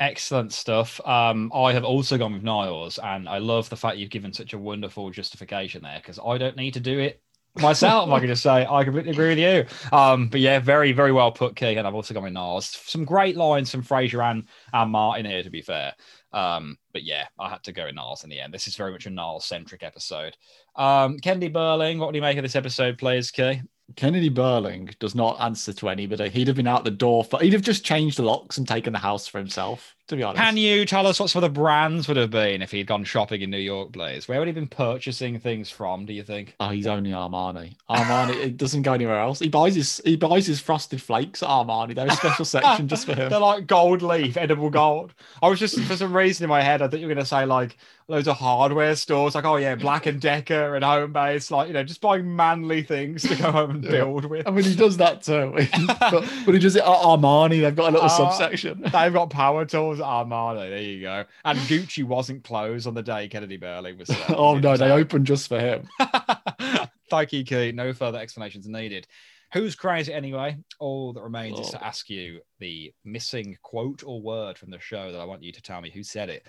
Excellent 0.00 0.52
stuff. 0.52 0.98
Um, 1.06 1.52
I 1.54 1.74
have 1.74 1.84
also 1.84 2.16
gone 2.16 2.32
with 2.32 2.42
Niles, 2.42 2.98
and 2.98 3.28
I 3.28 3.36
love 3.36 3.68
the 3.68 3.76
fact 3.76 3.98
you've 3.98 4.10
given 4.10 4.32
such 4.32 4.54
a 4.54 4.58
wonderful 4.58 5.10
justification 5.10 5.82
there 5.82 5.98
because 5.98 6.18
I 6.24 6.38
don't 6.38 6.56
need 6.56 6.72
to 6.74 6.80
do 6.80 6.98
it 6.98 7.22
myself. 7.58 8.08
I 8.10 8.18
can 8.18 8.28
just 8.28 8.42
say 8.42 8.66
I 8.66 8.82
completely 8.84 9.12
agree 9.12 9.28
with 9.28 9.38
you. 9.38 9.96
Um, 9.96 10.28
but 10.28 10.40
yeah, 10.40 10.58
very, 10.58 10.92
very 10.92 11.12
well 11.12 11.32
put, 11.32 11.54
Keegan. 11.54 11.78
and 11.78 11.86
I've 11.86 11.94
also 11.94 12.14
gone 12.14 12.22
with 12.22 12.32
Niles. 12.32 12.66
Some 12.66 13.04
great 13.04 13.36
lines 13.36 13.70
from 13.70 13.82
Frasier 13.82 14.22
and, 14.22 14.44
and 14.72 14.90
Martin 14.90 15.26
here, 15.26 15.42
to 15.42 15.50
be 15.50 15.60
fair. 15.60 15.92
Um, 16.32 16.78
but 16.92 17.02
yeah, 17.02 17.26
I 17.38 17.50
had 17.50 17.62
to 17.64 17.72
go 17.72 17.84
with 17.84 17.94
Niles 17.94 18.24
in 18.24 18.30
the 18.30 18.40
end. 18.40 18.54
This 18.54 18.68
is 18.68 18.76
very 18.76 18.92
much 18.92 19.04
a 19.04 19.10
Niles 19.10 19.44
centric 19.44 19.82
episode. 19.82 20.36
Um, 20.76 21.18
Kendi 21.18 21.52
Burling, 21.52 21.98
what 21.98 22.12
do 22.12 22.16
you 22.16 22.22
make 22.22 22.38
of 22.38 22.42
this 22.42 22.56
episode, 22.56 22.96
please, 22.98 23.30
Key? 23.30 23.60
Kennedy 23.96 24.28
Burling 24.28 24.94
does 24.98 25.14
not 25.14 25.40
answer 25.40 25.72
to 25.74 25.88
anybody. 25.88 26.28
He'd 26.28 26.48
have 26.48 26.56
been 26.56 26.66
out 26.66 26.84
the 26.84 26.90
door 26.90 27.24
for. 27.24 27.40
He'd 27.40 27.52
have 27.52 27.62
just 27.62 27.84
changed 27.84 28.18
the 28.18 28.22
locks 28.22 28.58
and 28.58 28.66
taken 28.66 28.92
the 28.92 28.98
house 28.98 29.26
for 29.26 29.38
himself. 29.38 29.96
To 30.10 30.16
be 30.16 30.22
honest, 30.24 30.42
Can 30.42 30.56
you 30.56 30.84
tell 30.84 31.06
us 31.06 31.18
what 31.20 31.30
some 31.30 31.42
of 31.42 31.52
the 31.54 31.60
brands 31.60 32.08
would 32.08 32.16
have 32.16 32.30
been 32.30 32.62
if 32.62 32.72
he'd 32.72 32.86
gone 32.88 33.04
shopping 33.04 33.42
in 33.42 33.50
New 33.50 33.58
York, 33.58 33.92
please? 33.92 34.26
Where 34.26 34.40
would 34.40 34.48
he 34.48 34.50
have 34.50 34.56
been 34.56 34.66
purchasing 34.66 35.38
things 35.38 35.70
from, 35.70 36.04
do 36.04 36.12
you 36.12 36.24
think? 36.24 36.56
Oh, 36.60 36.70
he's 36.70 36.88
only 36.88 37.10
Armani. 37.10 37.74
Armani. 37.88 38.34
it 38.34 38.56
doesn't 38.56 38.82
go 38.82 38.92
anywhere 38.92 39.20
else. 39.20 39.38
He 39.38 39.48
buys 39.48 39.76
his 39.76 40.00
he 40.04 40.16
buys 40.16 40.46
his 40.46 40.60
frosted 40.60 41.00
flakes 41.00 41.42
at 41.44 41.48
Armani. 41.48 41.94
There's 41.94 42.12
a 42.12 42.16
special 42.16 42.44
section 42.44 42.88
just 42.88 43.06
for 43.06 43.14
him. 43.16 43.30
They're 43.30 43.38
like 43.38 43.66
gold 43.68 44.02
leaf, 44.02 44.36
edible 44.36 44.68
gold. 44.70 45.14
I 45.42 45.48
was 45.48 45.60
just 45.60 45.80
for 45.82 45.96
some 45.96 46.16
reason 46.16 46.42
in 46.44 46.50
my 46.50 46.60
head, 46.62 46.82
I 46.82 46.88
thought 46.88 46.98
you 47.00 47.06
were 47.06 47.14
gonna 47.14 47.24
say 47.24 47.44
like 47.46 47.76
loads 48.08 48.26
of 48.26 48.36
hardware 48.36 48.96
stores, 48.96 49.36
like 49.36 49.44
oh 49.44 49.54
yeah, 49.56 49.76
Black 49.76 50.06
and 50.06 50.20
Decker 50.20 50.74
and 50.74 50.84
Home 50.84 51.12
Base, 51.12 51.52
like 51.52 51.68
you 51.68 51.74
know, 51.74 51.84
just 51.84 52.00
buying 52.00 52.34
manly 52.34 52.82
things 52.82 53.22
to 53.22 53.36
go 53.36 53.52
home 53.52 53.70
and 53.70 53.82
build 53.82 54.24
with. 54.24 54.48
I 54.48 54.50
mean, 54.50 54.64
he 54.64 54.74
does 54.74 54.96
that 54.96 55.22
too. 55.22 55.52
but, 56.00 56.10
but 56.44 56.52
he 56.54 56.58
does 56.58 56.74
it 56.74 56.82
at 56.82 56.88
Armani. 56.88 57.60
They've 57.60 57.76
got 57.76 57.90
a 57.90 57.92
little 57.92 58.08
Ah. 58.08 58.08
subsection. 58.08 58.80
They've 58.82 59.12
got 59.12 59.30
power 59.30 59.64
tools 59.64 59.99
at 60.00 60.06
Armani. 60.06 60.68
There 60.70 60.80
you 60.80 61.00
go. 61.02 61.24
And 61.44 61.58
Gucci 61.68 62.04
wasn't 62.04 62.44
closed 62.44 62.86
on 62.86 62.94
the 62.94 63.02
day 63.02 63.28
Kennedy 63.28 63.56
Burley 63.56 63.92
was. 63.92 64.10
oh 64.30 64.58
no, 64.58 64.76
they 64.76 64.90
opened 64.90 65.26
just 65.26 65.48
for 65.48 65.58
him. 65.60 65.88
Thank 67.10 67.32
you, 67.32 67.44
Keith. 67.44 67.74
No 67.74 67.92
further 67.92 68.18
explanations 68.18 68.66
needed. 68.68 69.06
Who's 69.52 69.74
crazy 69.74 70.12
anyway? 70.12 70.58
All 70.78 71.12
that 71.12 71.22
remains 71.22 71.58
is 71.58 71.68
Oh. 71.68 71.72
to 71.72 71.84
ask 71.84 72.08
you 72.08 72.40
the 72.60 72.92
missing 73.04 73.56
quote 73.62 74.04
or 74.06 74.22
word 74.22 74.56
from 74.56 74.70
the 74.70 74.78
show 74.78 75.10
that 75.10 75.20
I 75.20 75.24
want 75.24 75.42
you 75.42 75.50
to 75.52 75.60
tell 75.62 75.80
me 75.80 75.90
who 75.90 76.04
said 76.04 76.28
it. 76.28 76.46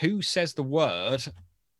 Who 0.00 0.22
says 0.22 0.54
the 0.54 0.62
word 0.62 1.24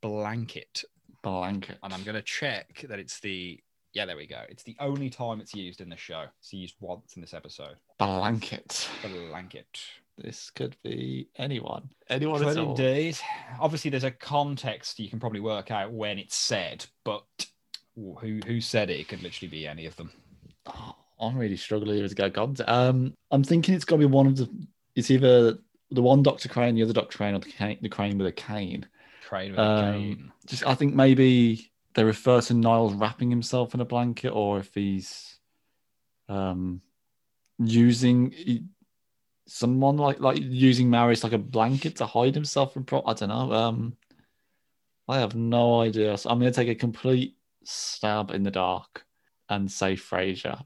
blanket? 0.01 0.83
Blanket. 1.23 1.77
And 1.81 1.93
I'm 1.93 2.03
going 2.03 2.15
to 2.15 2.21
check 2.21 2.85
that 2.89 2.99
it's 2.99 3.19
the. 3.19 3.59
Yeah, 3.93 4.05
there 4.05 4.17
we 4.17 4.27
go. 4.27 4.41
It's 4.49 4.63
the 4.63 4.75
only 4.81 5.09
time 5.09 5.39
it's 5.39 5.55
used 5.55 5.79
in 5.79 5.87
the 5.87 5.95
show. 5.95 6.25
It's 6.39 6.51
used 6.51 6.75
once 6.81 7.15
in 7.15 7.21
this 7.21 7.33
episode. 7.33 7.75
Blanket. 7.97 8.89
Blanket. 9.01 9.79
This 10.17 10.49
could 10.49 10.77
be 10.81 11.27
anyone. 11.37 11.89
Anyone 12.09 12.39
Could 12.39 12.49
at 12.49 12.57
all. 12.57 12.69
indeed. 12.71 13.17
Obviously, 13.59 13.91
there's 13.91 14.05
a 14.05 14.11
context 14.11 14.99
you 14.99 15.09
can 15.09 15.19
probably 15.19 15.41
work 15.41 15.71
out 15.71 15.91
when 15.91 16.17
it's 16.19 16.35
said, 16.35 16.85
but 17.03 17.25
who 17.95 18.39
who 18.45 18.61
said 18.61 18.89
it? 18.89 18.99
It 18.99 19.07
could 19.09 19.23
literally 19.23 19.49
be 19.49 19.67
any 19.67 19.85
of 19.85 19.95
them. 19.97 20.11
Oh, 20.67 20.95
I'm 21.19 21.37
really 21.37 21.57
struggling 21.57 21.97
here 21.97 22.07
to 22.07 22.15
go 22.15 22.29
content. 22.29 22.69
Um, 22.69 23.13
I'm 23.31 23.43
thinking 23.43 23.75
it's 23.75 23.85
got 23.85 23.95
to 23.95 23.99
be 23.99 24.05
one 24.05 24.27
of 24.27 24.37
the. 24.37 24.49
It's 24.95 25.11
either 25.11 25.57
the 25.91 26.01
one 26.01 26.23
Doctor 26.23 26.47
Crane, 26.47 26.75
the 26.75 26.83
other 26.83 26.93
Doctor 26.93 27.17
Crane, 27.17 27.35
or 27.35 27.39
the, 27.39 27.51
cane, 27.51 27.77
the 27.81 27.89
Crane 27.89 28.17
with 28.17 28.27
a 28.27 28.31
cane. 28.31 28.85
Crane 29.27 29.51
with 29.51 29.59
Um, 29.59 29.85
a 29.85 29.91
cane. 29.91 30.31
Just, 30.45 30.65
I 30.65 30.75
think 30.75 30.95
maybe 30.95 31.71
they 31.93 32.03
refer 32.05 32.39
to 32.41 32.53
Niles 32.53 32.93
wrapping 32.93 33.29
himself 33.29 33.73
in 33.73 33.81
a 33.81 33.85
blanket, 33.85 34.29
or 34.29 34.59
if 34.59 34.73
he's 34.73 35.39
um 36.29 36.81
using 37.59 38.33
someone 39.47 39.97
like 39.97 40.19
like 40.19 40.39
using 40.39 40.89
Maris 40.89 41.23
like 41.23 41.33
a 41.33 41.37
blanket 41.37 41.97
to 41.97 42.05
hide 42.05 42.35
himself 42.35 42.73
from. 42.73 42.83
Pro- 42.83 43.03
I 43.05 43.13
don't 43.13 43.29
know. 43.29 43.51
Um, 43.53 43.97
I 45.07 45.19
have 45.19 45.35
no 45.35 45.81
idea. 45.81 46.17
So 46.17 46.29
I'm 46.29 46.39
going 46.39 46.51
to 46.51 46.55
take 46.55 46.69
a 46.69 46.75
complete 46.75 47.35
stab 47.63 48.31
in 48.31 48.43
the 48.43 48.51
dark 48.51 49.05
and 49.49 49.71
say 49.71 49.95
Frasier. 49.95 50.63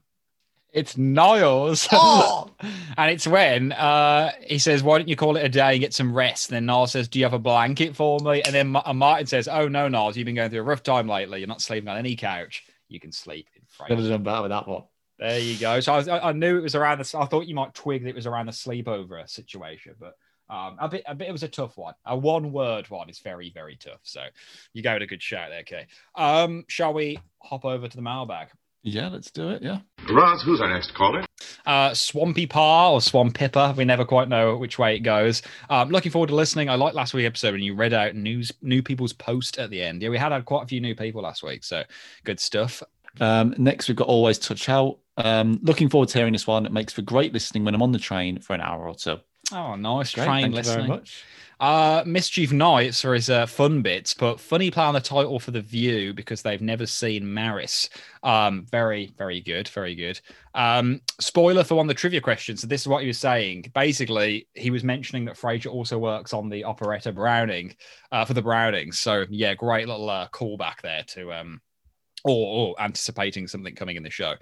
It's 0.72 0.96
Niles. 0.96 1.88
Oh! 1.90 2.48
and 2.96 3.10
it's 3.10 3.26
when 3.26 3.72
uh, 3.72 4.30
he 4.46 4.58
says, 4.58 4.82
Why 4.82 4.98
don't 4.98 5.08
you 5.08 5.16
call 5.16 5.36
it 5.36 5.44
a 5.44 5.48
day 5.48 5.72
and 5.72 5.80
get 5.80 5.92
some 5.92 6.14
rest? 6.14 6.48
And 6.48 6.56
then 6.56 6.66
Niles 6.66 6.92
says, 6.92 7.08
Do 7.08 7.18
you 7.18 7.24
have 7.24 7.34
a 7.34 7.38
blanket 7.40 7.96
for 7.96 8.20
me? 8.20 8.40
And 8.42 8.54
then 8.54 8.68
Ma- 8.68 8.82
and 8.86 8.98
Martin 8.98 9.26
says, 9.26 9.48
Oh, 9.48 9.66
no, 9.68 9.88
Niles, 9.88 10.16
you've 10.16 10.26
been 10.26 10.36
going 10.36 10.50
through 10.50 10.60
a 10.60 10.64
rough 10.64 10.82
time 10.84 11.08
lately. 11.08 11.40
You're 11.40 11.48
not 11.48 11.60
sleeping 11.60 11.88
on 11.88 11.98
any 11.98 12.14
couch. 12.14 12.62
You 12.88 13.00
can 13.00 13.10
sleep 13.12 13.48
in 13.56 13.62
Could 13.86 13.98
have 13.98 14.06
Frasier. 14.06 14.10
done 14.10 14.22
better 14.22 14.42
with 14.42 14.50
that 14.52 14.68
one. 14.68 14.84
There 15.20 15.38
you 15.38 15.58
go. 15.58 15.80
So 15.80 15.92
I, 15.92 15.96
was, 15.98 16.08
I, 16.08 16.18
I 16.18 16.32
knew 16.32 16.56
it 16.56 16.62
was 16.62 16.74
around 16.74 16.98
the. 16.98 17.18
I 17.18 17.26
thought 17.26 17.46
you 17.46 17.54
might 17.54 17.74
twig 17.74 18.02
that 18.04 18.08
it 18.08 18.14
was 18.14 18.26
around 18.26 18.46
the 18.46 18.52
sleepover 18.52 19.28
situation, 19.28 19.94
but 20.00 20.14
um, 20.48 20.78
a 20.80 20.88
bit, 20.88 21.02
a 21.06 21.14
bit. 21.14 21.28
It 21.28 21.32
was 21.32 21.42
a 21.42 21.48
tough 21.48 21.76
one. 21.76 21.92
A 22.06 22.16
one-word 22.16 22.88
one 22.88 23.10
is 23.10 23.18
very, 23.18 23.50
very 23.50 23.76
tough. 23.76 24.00
So 24.02 24.22
you 24.72 24.82
gave 24.82 24.96
it 24.96 25.02
a 25.02 25.06
good 25.06 25.22
shout 25.22 25.50
there, 25.50 25.60
okay? 25.60 25.86
Um, 26.14 26.64
shall 26.68 26.94
we 26.94 27.18
hop 27.42 27.66
over 27.66 27.86
to 27.86 27.96
the 27.96 28.02
mailbag? 28.02 28.48
Yeah, 28.82 29.08
let's 29.08 29.30
do 29.30 29.50
it. 29.50 29.62
Yeah. 29.62 29.80
Roz, 30.10 30.42
who's 30.42 30.62
our 30.62 30.72
next 30.72 30.94
caller? 30.94 31.26
Uh, 31.66 31.92
Swampy 31.92 32.46
Pa 32.46 32.90
or 32.90 33.02
Swamp 33.02 33.34
Pipper. 33.34 33.74
We 33.76 33.84
never 33.84 34.06
quite 34.06 34.30
know 34.30 34.56
which 34.56 34.78
way 34.78 34.96
it 34.96 35.00
goes. 35.00 35.42
Um, 35.68 35.90
looking 35.90 36.10
forward 36.10 36.28
to 36.28 36.34
listening. 36.34 36.70
I 36.70 36.76
liked 36.76 36.96
last 36.96 37.12
week's 37.12 37.26
episode 37.26 37.52
when 37.52 37.62
you 37.62 37.74
read 37.74 37.92
out 37.92 38.14
news, 38.14 38.50
new 38.62 38.82
people's 38.82 39.12
post 39.12 39.58
at 39.58 39.68
the 39.68 39.82
end. 39.82 40.00
Yeah, 40.00 40.08
we 40.08 40.16
had, 40.16 40.32
had 40.32 40.46
quite 40.46 40.62
a 40.62 40.66
few 40.66 40.80
new 40.80 40.94
people 40.94 41.20
last 41.20 41.42
week, 41.42 41.62
so 41.62 41.82
good 42.24 42.40
stuff. 42.40 42.82
Um, 43.20 43.54
next, 43.58 43.88
we've 43.88 43.96
got 43.96 44.08
Always 44.08 44.38
Touch 44.38 44.68
Out. 44.70 44.98
Um, 45.24 45.58
looking 45.62 45.88
forward 45.88 46.08
to 46.10 46.18
hearing 46.18 46.32
this 46.32 46.46
one. 46.46 46.66
It 46.66 46.72
makes 46.72 46.92
for 46.92 47.02
great 47.02 47.32
listening 47.32 47.64
when 47.64 47.74
I'm 47.74 47.82
on 47.82 47.92
the 47.92 47.98
train 47.98 48.40
for 48.40 48.54
an 48.54 48.60
hour 48.60 48.88
or 48.88 48.94
two. 48.94 49.18
Oh, 49.52 49.74
nice 49.74 50.14
Great. 50.14 50.24
train 50.24 50.42
Thank 50.42 50.54
listening. 50.54 50.80
you 50.80 50.86
very 50.86 50.98
much. 50.98 51.24
Uh, 51.58 52.02
Mischief 52.06 52.52
Nights 52.52 53.04
are 53.04 53.12
his 53.12 53.28
uh, 53.28 53.44
fun 53.44 53.82
bits, 53.82 54.14
but 54.14 54.40
funny 54.40 54.70
play 54.70 54.84
on 54.84 54.94
the 54.94 55.00
title 55.00 55.38
for 55.38 55.50
the 55.50 55.60
View 55.60 56.14
because 56.14 56.40
they've 56.40 56.62
never 56.62 56.86
seen 56.86 57.34
Maris. 57.34 57.90
Um, 58.22 58.64
very, 58.70 59.12
very 59.18 59.42
good, 59.42 59.68
very 59.68 59.94
good. 59.94 60.18
Um, 60.54 61.02
spoiler 61.20 61.62
for 61.62 61.74
one 61.74 61.84
of 61.84 61.88
the 61.88 61.94
trivia 61.94 62.22
questions. 62.22 62.62
So 62.62 62.66
this 62.66 62.80
is 62.80 62.88
what 62.88 63.02
he 63.02 63.08
was 63.08 63.18
saying. 63.18 63.70
Basically, 63.74 64.48
he 64.54 64.70
was 64.70 64.84
mentioning 64.84 65.26
that 65.26 65.36
Frasier 65.36 65.70
also 65.70 65.98
works 65.98 66.32
on 66.32 66.48
the 66.48 66.64
operetta 66.64 67.12
Browning 67.12 67.76
uh, 68.10 68.24
for 68.24 68.32
the 68.32 68.42
Brownings. 68.42 68.98
So 68.98 69.26
yeah, 69.28 69.52
great 69.52 69.86
little 69.86 70.08
uh, 70.08 70.28
callback 70.28 70.80
there 70.80 71.04
to 71.08 71.30
um, 71.34 71.60
or, 72.24 72.74
or 72.76 72.82
anticipating 72.82 73.46
something 73.48 73.74
coming 73.74 73.96
in 73.96 74.02
the 74.02 74.10
show. 74.10 74.34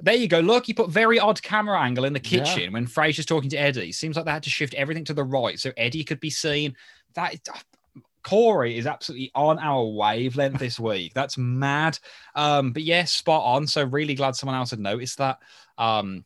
There 0.00 0.14
you 0.14 0.28
go. 0.28 0.40
Look, 0.40 0.68
you 0.68 0.74
put 0.74 0.90
very 0.90 1.18
odd 1.18 1.42
camera 1.42 1.80
angle 1.80 2.04
in 2.04 2.12
the 2.12 2.20
Yeah. 2.22 2.44
kitchen 2.44 2.72
when 2.72 2.86
Frasier's 2.86 3.26
talking 3.26 3.50
to 3.50 3.56
Eddie. 3.56 3.92
Seems 3.92 4.16
like 4.16 4.24
they 4.24 4.30
had 4.30 4.42
to 4.44 4.50
shift 4.50 4.74
everything 4.74 5.04
to 5.06 5.14
the 5.14 5.24
right 5.24 5.58
so 5.58 5.72
Eddie 5.76 6.04
could 6.04 6.20
be 6.20 6.30
seen. 6.30 6.74
That 7.14 7.36
Corey 8.22 8.76
is 8.76 8.86
absolutely 8.86 9.30
on 9.34 9.58
our 9.58 9.84
wavelength 9.84 10.58
this 10.58 10.78
week. 10.80 11.14
That's 11.14 11.38
mad. 11.38 11.98
Um, 12.34 12.72
but 12.72 12.82
yeah, 12.82 13.04
spot 13.04 13.44
on. 13.44 13.66
So 13.66 13.84
really 13.84 14.14
glad 14.14 14.36
someone 14.36 14.56
else 14.56 14.70
had 14.70 14.80
noticed 14.80 15.18
that. 15.18 15.38
Um, 15.78 16.24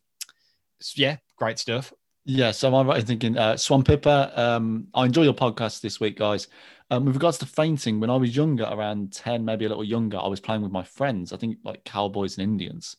yeah, 0.94 1.18
great 1.36 1.58
stuff. 1.58 1.92
Yeah, 2.24 2.52
so 2.52 2.72
I'm 2.74 2.86
right 2.86 3.00
in 3.00 3.06
thinking 3.06 3.36
uh, 3.36 3.56
Swan 3.56 3.82
Pipper. 3.82 4.32
Um, 4.36 4.86
I 4.94 5.06
enjoy 5.06 5.22
your 5.22 5.34
podcast 5.34 5.80
this 5.80 5.98
week, 5.98 6.16
guys. 6.16 6.46
Um, 6.92 7.06
with 7.06 7.16
regards 7.16 7.38
to 7.38 7.46
fainting, 7.46 8.00
when 8.00 8.10
I 8.10 8.16
was 8.16 8.36
younger, 8.36 8.64
around 8.64 9.14
10, 9.14 9.46
maybe 9.46 9.64
a 9.64 9.68
little 9.68 9.82
younger, 9.82 10.18
I 10.18 10.26
was 10.28 10.40
playing 10.40 10.60
with 10.60 10.72
my 10.72 10.82
friends, 10.82 11.32
I 11.32 11.38
think 11.38 11.56
like 11.64 11.84
cowboys 11.84 12.36
and 12.36 12.44
Indians. 12.44 12.98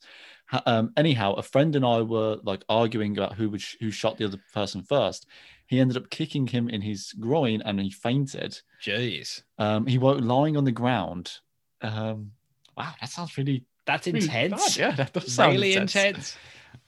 Um, 0.66 0.92
anyhow, 0.98 1.34
a 1.34 1.44
friend 1.44 1.76
and 1.76 1.86
I 1.86 2.02
were 2.02 2.38
like 2.44 2.64
arguing 2.68 3.16
about 3.16 3.36
who 3.36 3.52
would 3.52 3.62
sh- 3.62 3.76
who 3.80 3.92
shot 3.92 4.18
the 4.18 4.26
other 4.26 4.40
person 4.52 4.82
first. 4.82 5.28
He 5.68 5.80
ended 5.80 5.96
up 5.96 6.10
kicking 6.10 6.48
him 6.48 6.70
in 6.70 6.82
his 6.82 7.14
groin 7.14 7.62
and 7.62 7.80
he 7.80 7.92
fainted. 7.92 8.60
Jeez, 8.82 9.44
Um, 9.60 9.86
he 9.86 10.00
woke 10.00 10.22
lying 10.22 10.58
on 10.58 10.64
the 10.66 10.72
ground. 10.72 11.34
Um, 11.82 12.32
wow, 12.76 12.94
that 13.00 13.10
sounds 13.10 13.38
really, 13.38 13.64
that's 13.86 14.08
intense. 14.08 14.76
bad. 14.76 14.78
Yeah, 14.78 14.96
that 14.96 15.14
does 15.14 15.32
sound 15.32 15.54
really 15.54 15.74
intense. 15.76 15.96
intense. 15.96 16.38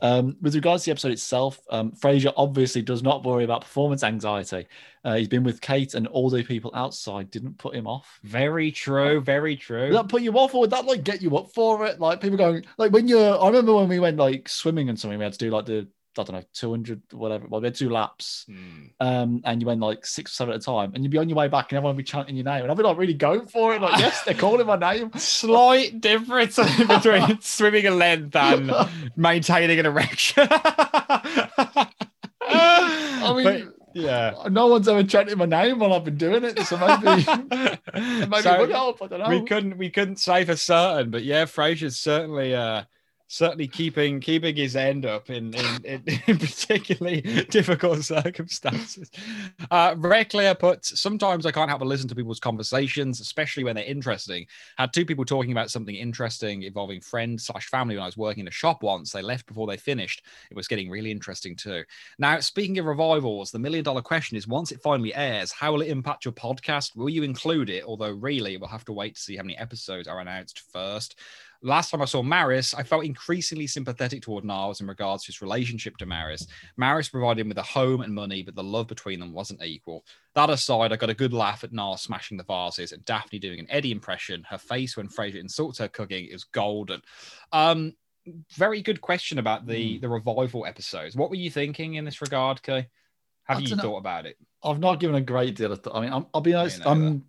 Um, 0.02 0.38
with 0.42 0.56
regards 0.56 0.84
to 0.84 0.90
the 0.90 0.92
episode 0.92 1.12
itself, 1.12 1.60
um, 1.70 1.92
Frasier 1.92 2.34
obviously 2.36 2.82
does 2.82 3.02
not 3.02 3.24
worry 3.24 3.44
about 3.44 3.62
performance 3.62 4.04
anxiety. 4.04 4.68
Uh, 5.04 5.16
he's 5.16 5.28
been 5.28 5.44
with 5.44 5.62
Kate, 5.62 5.94
and 5.94 6.08
all 6.08 6.30
the 6.30 6.44
people 6.44 6.72
outside 6.74 7.32
didn't 7.32 7.58
put 7.58 7.76
him 7.76 7.88
off. 7.88 8.20
Very 8.24 8.72
true. 8.72 9.22
Very 9.22 9.56
true. 9.56 9.88
Would 9.88 9.96
that 9.96 10.10
put 10.10 10.22
you 10.22 10.34
off, 10.34 10.54
or 10.54 10.62
would 10.62 10.72
that 10.72 10.86
like 10.86 11.04
get 11.04 11.22
you 11.22 11.38
up 11.38 11.52
for 11.54 11.86
it? 11.86 12.00
Like 12.00 12.22
people 12.22 12.38
going, 12.38 12.66
like 12.78 12.92
when 12.92 13.08
you're. 13.08 13.40
I 13.42 13.48
remember 13.48 13.76
when 13.76 13.90
we 13.90 14.00
went 14.00 14.18
like 14.18 14.50
swimming 14.50 14.90
and 14.90 15.00
something, 15.00 15.18
we 15.18 15.24
had 15.24 15.34
to 15.34 15.40
do 15.40 15.52
like 15.52 15.66
the 15.66 15.88
I 16.18 16.24
don't 16.24 16.36
know, 16.36 16.44
two 16.54 16.70
hundred 16.72 17.02
whatever. 17.12 17.46
Well, 17.48 17.62
we 17.62 17.68
had 17.68 17.76
two 17.76 17.90
laps, 17.90 18.46
Hmm. 18.48 18.84
um, 19.00 19.42
and 19.46 19.62
you 19.62 19.68
went 19.68 19.82
like 19.82 20.06
six 20.06 20.32
or 20.32 20.36
seven 20.36 20.54
at 20.54 20.62
a 20.62 20.64
time, 20.64 20.92
and 20.94 21.04
you'd 21.04 21.12
be 21.12 21.18
on 21.18 21.28
your 21.30 21.38
way 21.38 21.48
back, 21.48 21.72
and 21.72 21.78
everyone 21.78 21.96
would 21.96 22.04
be 22.06 22.10
chanting 22.10 22.36
your 22.36 22.46
name, 22.46 22.62
and 22.64 22.72
I'd 22.72 22.78
be 22.78 22.84
like 22.84 22.98
really 22.98 23.14
going 23.14 23.48
for 23.48 23.76
it, 23.76 23.82
like 23.82 24.00
yes, 24.00 24.24
they're 24.24 24.34
calling 24.34 24.66
my 24.68 24.78
name. 24.78 25.12
Slight 25.18 26.00
difference 26.02 26.56
between 26.88 27.40
swimming 27.42 27.88
a 27.88 27.92
length 27.92 28.36
and 28.36 28.72
maintaining 29.16 29.80
an 29.80 29.86
erection. 29.86 30.48
I 32.48 33.34
mean, 33.36 33.44
But, 33.44 33.62
yeah. 33.94 34.34
no 34.52 34.68
one's 34.68 34.88
ever 34.88 35.04
chanted 35.04 35.38
my 35.38 35.46
name 35.46 35.80
while 35.80 35.94
I've 35.94 36.04
been 36.04 36.18
doing 36.18 36.44
it, 36.44 36.60
so 36.60 36.78
maybe. 36.78 37.26
Maybe 38.28 38.42
So, 38.42 38.60
would 38.60 38.70
help. 38.70 39.02
I 39.02 39.08
don't 39.08 39.20
know. 39.20 39.30
we 39.30 39.44
couldn't 39.46 39.78
we 39.78 39.90
couldn't 39.90 40.18
say 40.18 40.46
for 40.46 40.56
certain, 40.56 41.10
but 41.12 41.24
yeah, 41.24 41.46
Frasier's 41.46 41.98
certainly 41.98 42.54
uh 42.56 42.84
certainly 43.28 43.68
keeping 43.68 44.20
keeping 44.20 44.56
his 44.56 44.76
end 44.76 45.06
up 45.06 45.30
in 45.30 45.54
in, 45.54 45.86
in, 45.86 46.04
in 46.28 46.38
particularly 46.38 47.22
difficult 47.50 48.04
circumstances. 48.04 49.10
Uh 49.72 49.96
Reclear 49.96 50.58
puts 50.58 51.00
sometimes 51.00 51.46
I 51.46 51.52
can't 51.52 51.70
help 51.70 51.80
but 51.80 51.88
listen 51.88 52.08
to 52.10 52.16
people's 52.16 52.40
conversations, 52.40 53.20
especially 53.20 53.64
when 53.64 53.76
they're 53.76 53.86
interesting. 53.86 54.46
Had 54.78 54.94
two 54.94 55.06
people 55.06 55.26
talking 55.26 55.52
about 55.52 55.72
something 55.72 55.96
interesting 55.96 56.64
involving 56.64 57.02
friends 57.02 57.46
slash 57.46 57.68
family 57.68 57.96
when 57.96 58.04
I 58.04 58.08
was 58.08 58.18
working 58.18 58.42
in 58.42 58.48
a 58.48 58.52
shop 58.52 58.84
once. 58.84 59.12
They 59.12 59.22
left 59.22 59.48
before 59.48 59.68
they 59.68 59.78
finished. 59.78 60.24
It 60.52 60.56
was 60.56 60.68
getting 60.68 60.90
really 60.90 61.12
interesting 61.12 61.56
too. 61.56 61.84
Now, 62.20 62.40
speaking 62.40 62.78
of 62.80 62.86
revivals, 62.86 63.52
the 63.52 63.60
million 63.60 63.84
dollar 63.84 64.02
question 64.02 64.38
is 64.38 64.48
once 64.48 64.72
it 64.72 64.82
finally 64.82 65.14
airs, 65.16 65.52
how 65.52 65.72
will 65.72 65.82
it 65.82 65.90
impact 65.90 66.26
your 66.26 66.34
podcast? 66.34 66.96
Will 66.96 67.10
you 67.10 67.24
include 67.24 67.70
it? 67.70 67.84
Although, 67.84 68.12
really, 68.12 68.58
we'll 68.58 68.70
have 68.70 68.86
to 68.86 68.94
wait 68.94 69.16
to 69.16 69.22
see 69.22 69.36
how 69.36 69.44
many 69.44 69.58
episodes 69.58 70.08
are 70.08 70.20
announced 70.20 70.64
first. 70.72 71.20
Last 71.62 71.90
time 71.90 72.02
I 72.02 72.06
saw 72.06 72.22
Maris, 72.22 72.74
I 72.74 72.84
felt 72.84 73.06
increasingly 73.06 73.68
sympathetic 73.68 74.22
toward 74.22 74.46
Niles 74.46 74.82
in 74.82 74.88
regards 74.88 75.24
to 75.24 75.28
his 75.28 75.42
relationship 75.42 75.98
to 75.98 76.06
Maris. 76.06 76.48
Maris 76.78 77.10
provided 77.10 77.42
him 77.42 77.50
with 77.50 77.58
a 77.58 77.64
home 77.64 78.02
and 78.02 78.14
money, 78.14 78.44
but 78.44 78.56
the 78.56 78.64
love 78.64 78.88
between 78.88 79.20
them 79.20 79.34
wasn't 79.34 79.64
equal. 79.64 80.06
That 80.36 80.50
aside, 80.50 80.92
I 80.92 80.96
got 80.96 81.10
a 81.10 81.16
good 81.16 81.34
laugh 81.34 81.64
at 81.64 81.74
Niles 81.74 82.02
smashing 82.02 82.38
the 82.38 82.44
vases 82.44 82.92
and 82.92 83.04
Daphne 83.06 83.40
doing 83.40 83.60
an 83.60 83.68
Eddie 83.70 83.92
impression. 83.92 84.46
Her 84.50 84.58
face 84.58 84.98
when 84.98 85.08
Frasier 85.08 85.40
insults 85.40 85.80
her 85.80 85.88
cooking 85.88 86.26
is 86.26 86.44
golden. 86.44 87.02
Um, 87.52 87.94
very 88.54 88.82
good 88.82 89.02
question 89.02 89.38
about 89.40 89.68
the 89.68 90.00
the 90.00 90.10
revival 90.10 90.66
episodes. 90.66 91.16
What 91.16 91.30
were 91.30 91.36
you 91.36 91.52
thinking 91.52 91.96
in 91.96 92.06
this 92.06 92.22
regard, 92.22 92.62
Kay? 92.62 92.88
Have 93.44 93.58
I 93.58 93.62
you 93.62 93.68
dunno. 93.68 93.84
thought 93.84 93.98
about 93.98 94.26
it? 94.26 94.38
I've 94.64 94.80
not 94.80 95.00
given 95.00 95.16
a 95.16 95.22
great 95.22 95.56
deal 95.56 95.72
of 95.72 95.80
thought. 95.82 95.96
I 95.96 96.02
mean, 96.02 96.12
I'm, 96.12 96.26
I'll 96.34 96.42
be 96.42 96.56
honest. 96.56 96.82
I'm 96.86 97.24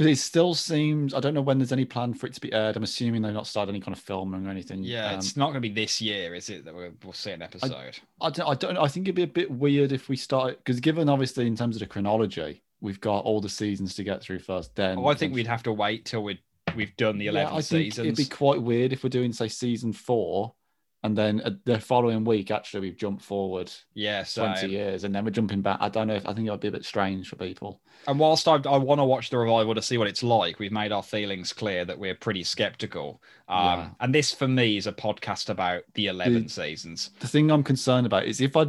because 0.00 0.18
it 0.18 0.22
still 0.22 0.54
seems. 0.54 1.12
I 1.12 1.20
don't 1.20 1.34
know 1.34 1.42
when 1.42 1.58
there's 1.58 1.72
any 1.72 1.84
plan 1.84 2.14
for 2.14 2.26
it 2.26 2.32
to 2.34 2.40
be 2.40 2.52
aired. 2.52 2.76
I'm 2.76 2.82
assuming 2.82 3.20
they've 3.20 3.34
not 3.34 3.46
started 3.46 3.70
any 3.70 3.80
kind 3.80 3.94
of 3.94 4.02
filming 4.02 4.46
or 4.46 4.50
anything. 4.50 4.82
Yeah, 4.82 5.10
Um, 5.10 5.18
it's 5.18 5.36
not 5.36 5.46
going 5.46 5.54
to 5.56 5.60
be 5.60 5.68
this 5.68 6.00
year, 6.00 6.34
is 6.34 6.48
it? 6.48 6.64
That 6.64 6.74
we'll, 6.74 6.92
we'll 7.04 7.12
see 7.12 7.32
an 7.32 7.42
episode. 7.42 7.98
I 8.20 8.30
don't. 8.30 8.48
I 8.48 8.54
don't. 8.54 8.78
I 8.78 8.88
think 8.88 9.06
it'd 9.06 9.14
be 9.14 9.22
a 9.22 9.26
bit 9.26 9.50
weird 9.50 9.92
if 9.92 10.08
we 10.08 10.16
start 10.16 10.56
because 10.58 10.80
given 10.80 11.08
obviously 11.08 11.46
in 11.46 11.54
terms 11.56 11.76
of 11.76 11.80
the 11.80 11.86
chronology, 11.86 12.62
we've 12.80 13.00
got 13.00 13.20
all 13.24 13.40
the 13.42 13.48
seasons 13.50 13.94
to 13.96 14.04
get 14.04 14.22
through 14.22 14.38
first. 14.38 14.74
Then 14.74 14.98
oh, 14.98 15.06
I 15.06 15.14
think 15.14 15.34
we'd 15.34 15.46
have 15.46 15.62
to 15.64 15.72
wait 15.72 16.06
till 16.06 16.22
we 16.22 16.40
we've 16.74 16.96
done 16.96 17.18
the 17.18 17.26
Yeah, 17.26 17.32
eleven 17.32 17.52
I 17.52 17.60
think 17.60 17.92
seasons. 17.92 18.06
it'd 18.06 18.16
be 18.16 18.24
quite 18.34 18.62
weird 18.62 18.92
if 18.92 19.02
we're 19.04 19.10
doing 19.10 19.32
say 19.32 19.48
season 19.48 19.92
four, 19.92 20.54
and 21.02 21.16
then 21.16 21.40
uh, 21.44 21.50
the 21.64 21.80
following 21.80 22.24
week 22.24 22.50
actually 22.50 22.80
we've 22.80 22.96
jumped 22.96 23.22
forward 23.22 23.70
yeah, 23.94 24.22
so 24.22 24.44
twenty 24.44 24.68
years, 24.68 25.04
and 25.04 25.14
then 25.14 25.24
we're 25.24 25.30
jumping 25.30 25.62
back. 25.62 25.78
I 25.80 25.88
don't 25.88 26.06
know 26.08 26.14
if 26.14 26.26
I 26.26 26.34
think 26.34 26.46
it 26.46 26.50
would 26.50 26.60
be 26.60 26.68
a 26.68 26.72
bit 26.72 26.84
strange 26.84 27.28
for 27.28 27.36
people. 27.36 27.80
and 28.06 28.18
whilst 28.18 28.46
I, 28.48 28.54
I 28.54 28.76
want 28.78 28.98
to 29.00 29.04
watch 29.04 29.30
the 29.30 29.38
revival 29.38 29.74
to 29.74 29.82
see 29.82 29.98
what 29.98 30.08
it's 30.08 30.22
like, 30.22 30.58
we've 30.58 30.72
made 30.72 30.92
our 30.92 31.02
feelings 31.02 31.52
clear 31.52 31.84
that 31.84 31.98
we're 31.98 32.14
pretty 32.14 32.44
skeptical. 32.44 33.22
Um, 33.48 33.64
Yeah. 33.64 33.88
And 34.00 34.14
this 34.14 34.32
for 34.34 34.48
me 34.48 34.76
is 34.76 34.86
a 34.86 34.92
podcast 34.92 35.48
about 35.50 35.82
the 35.94 36.06
eleven 36.08 36.44
The- 36.44 36.48
seasons. 36.50 37.10
The 37.20 37.28
thing 37.28 37.50
I'm 37.50 37.62
concerned 37.64 38.06
about 38.06 38.24
is 38.26 38.40
if 38.40 38.56
I 38.56 38.66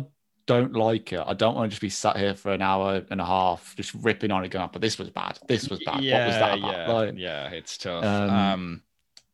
don't 0.48 0.74
like 0.74 1.14
it, 1.14 1.22
I 1.26 1.34
don't 1.34 1.56
want 1.56 1.66
to 1.70 1.70
just 1.70 1.82
be 1.82 1.90
sat 1.90 2.18
here 2.18 2.34
for 2.34 2.52
an 2.52 2.62
hour 2.64 3.04
and 3.12 3.22
a 3.22 3.26
half 3.26 3.76
just 3.78 3.94
ripping 3.94 4.32
on 4.32 4.44
it, 4.44 4.50
going, 4.50 4.70
"But 4.74 4.82
this 4.82 4.98
was 4.98 5.10
bad. 5.10 5.38
This 5.48 5.70
was 5.70 5.80
bad. 5.86 6.04
Yeah, 6.04 6.20
what 6.20 6.28
was 6.28 6.36
that 6.38 6.58
about?" 6.58 6.72
yeah, 6.88 6.92
Like, 6.94 7.14
yeah, 7.18 7.50
it's 7.52 7.78
tough. 7.78 8.04
Um, 8.04 8.30
Um, 8.30 8.84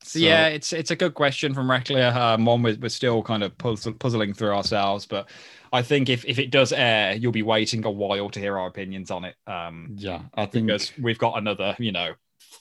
So, 0.08 0.20
yeah, 0.20 0.48
it's 0.48 0.74
it's 0.74 0.92
a 0.92 0.96
good 0.96 1.14
question 1.14 1.54
from 1.54 1.70
Reckler. 1.70 2.14
Um, 2.16 2.46
one 2.46 2.62
we're, 2.64 2.78
we're 2.80 2.90
still 2.90 3.22
kind 3.24 3.44
of 3.44 3.58
puzzle, 3.58 3.94
puzzling 3.94 4.34
through 4.34 4.52
ourselves, 4.52 5.06
but 5.06 5.30
I 5.74 5.82
think 5.82 6.10
if, 6.10 6.24
if 6.26 6.40
it 6.40 6.50
does 6.52 6.72
air, 6.72 7.16
you'll 7.16 7.32
be 7.32 7.44
waiting 7.44 7.86
a 7.86 7.92
while 7.92 8.30
to 8.30 8.40
hear 8.40 8.58
our 8.58 8.68
opinions 8.68 9.12
on 9.12 9.26
it. 9.26 9.36
Um, 9.46 9.96
yeah, 9.98 10.22
I 10.34 10.46
think 10.46 10.68
because 10.68 10.94
we've 10.98 11.18
got 11.20 11.38
another, 11.38 11.76
you 11.80 11.92
know, 11.92 12.14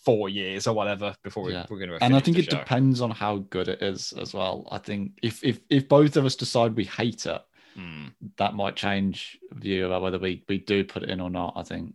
four 0.05 0.28
years 0.28 0.66
or 0.66 0.74
whatever 0.74 1.14
before 1.22 1.44
we, 1.44 1.53
Yeah. 1.53 1.66
we're 1.68 1.78
going 1.78 1.90
to. 1.90 2.03
and 2.05 2.14
I 2.16 2.20
think 2.20 2.38
it 2.38 2.51
depends 2.51 3.01
on 3.01 3.11
how 3.11 3.38
good 3.38 3.68
it 3.68 3.82
is 3.82 4.12
as 4.12 4.34
well. 4.34 4.68
I 4.70 4.78
think 4.78 5.12
if 5.22 5.44
if 5.44 5.61
if 5.70 5.88
both 5.88 6.16
of 6.16 6.24
us 6.24 6.36
decide 6.36 6.74
we 6.76 6.84
hate 6.84 7.26
it, 7.26 7.42
Hmm, 7.74 8.07
that 8.38 8.55
might 8.55 8.74
change 8.74 9.38
view 9.53 9.84
about 9.86 10.01
whether 10.01 10.18
we 10.18 10.42
we 10.49 10.59
do 10.59 10.82
put 10.82 11.03
it 11.03 11.11
in 11.11 11.20
or 11.20 11.28
not. 11.28 11.53
I 11.57 11.62
think 11.62 11.92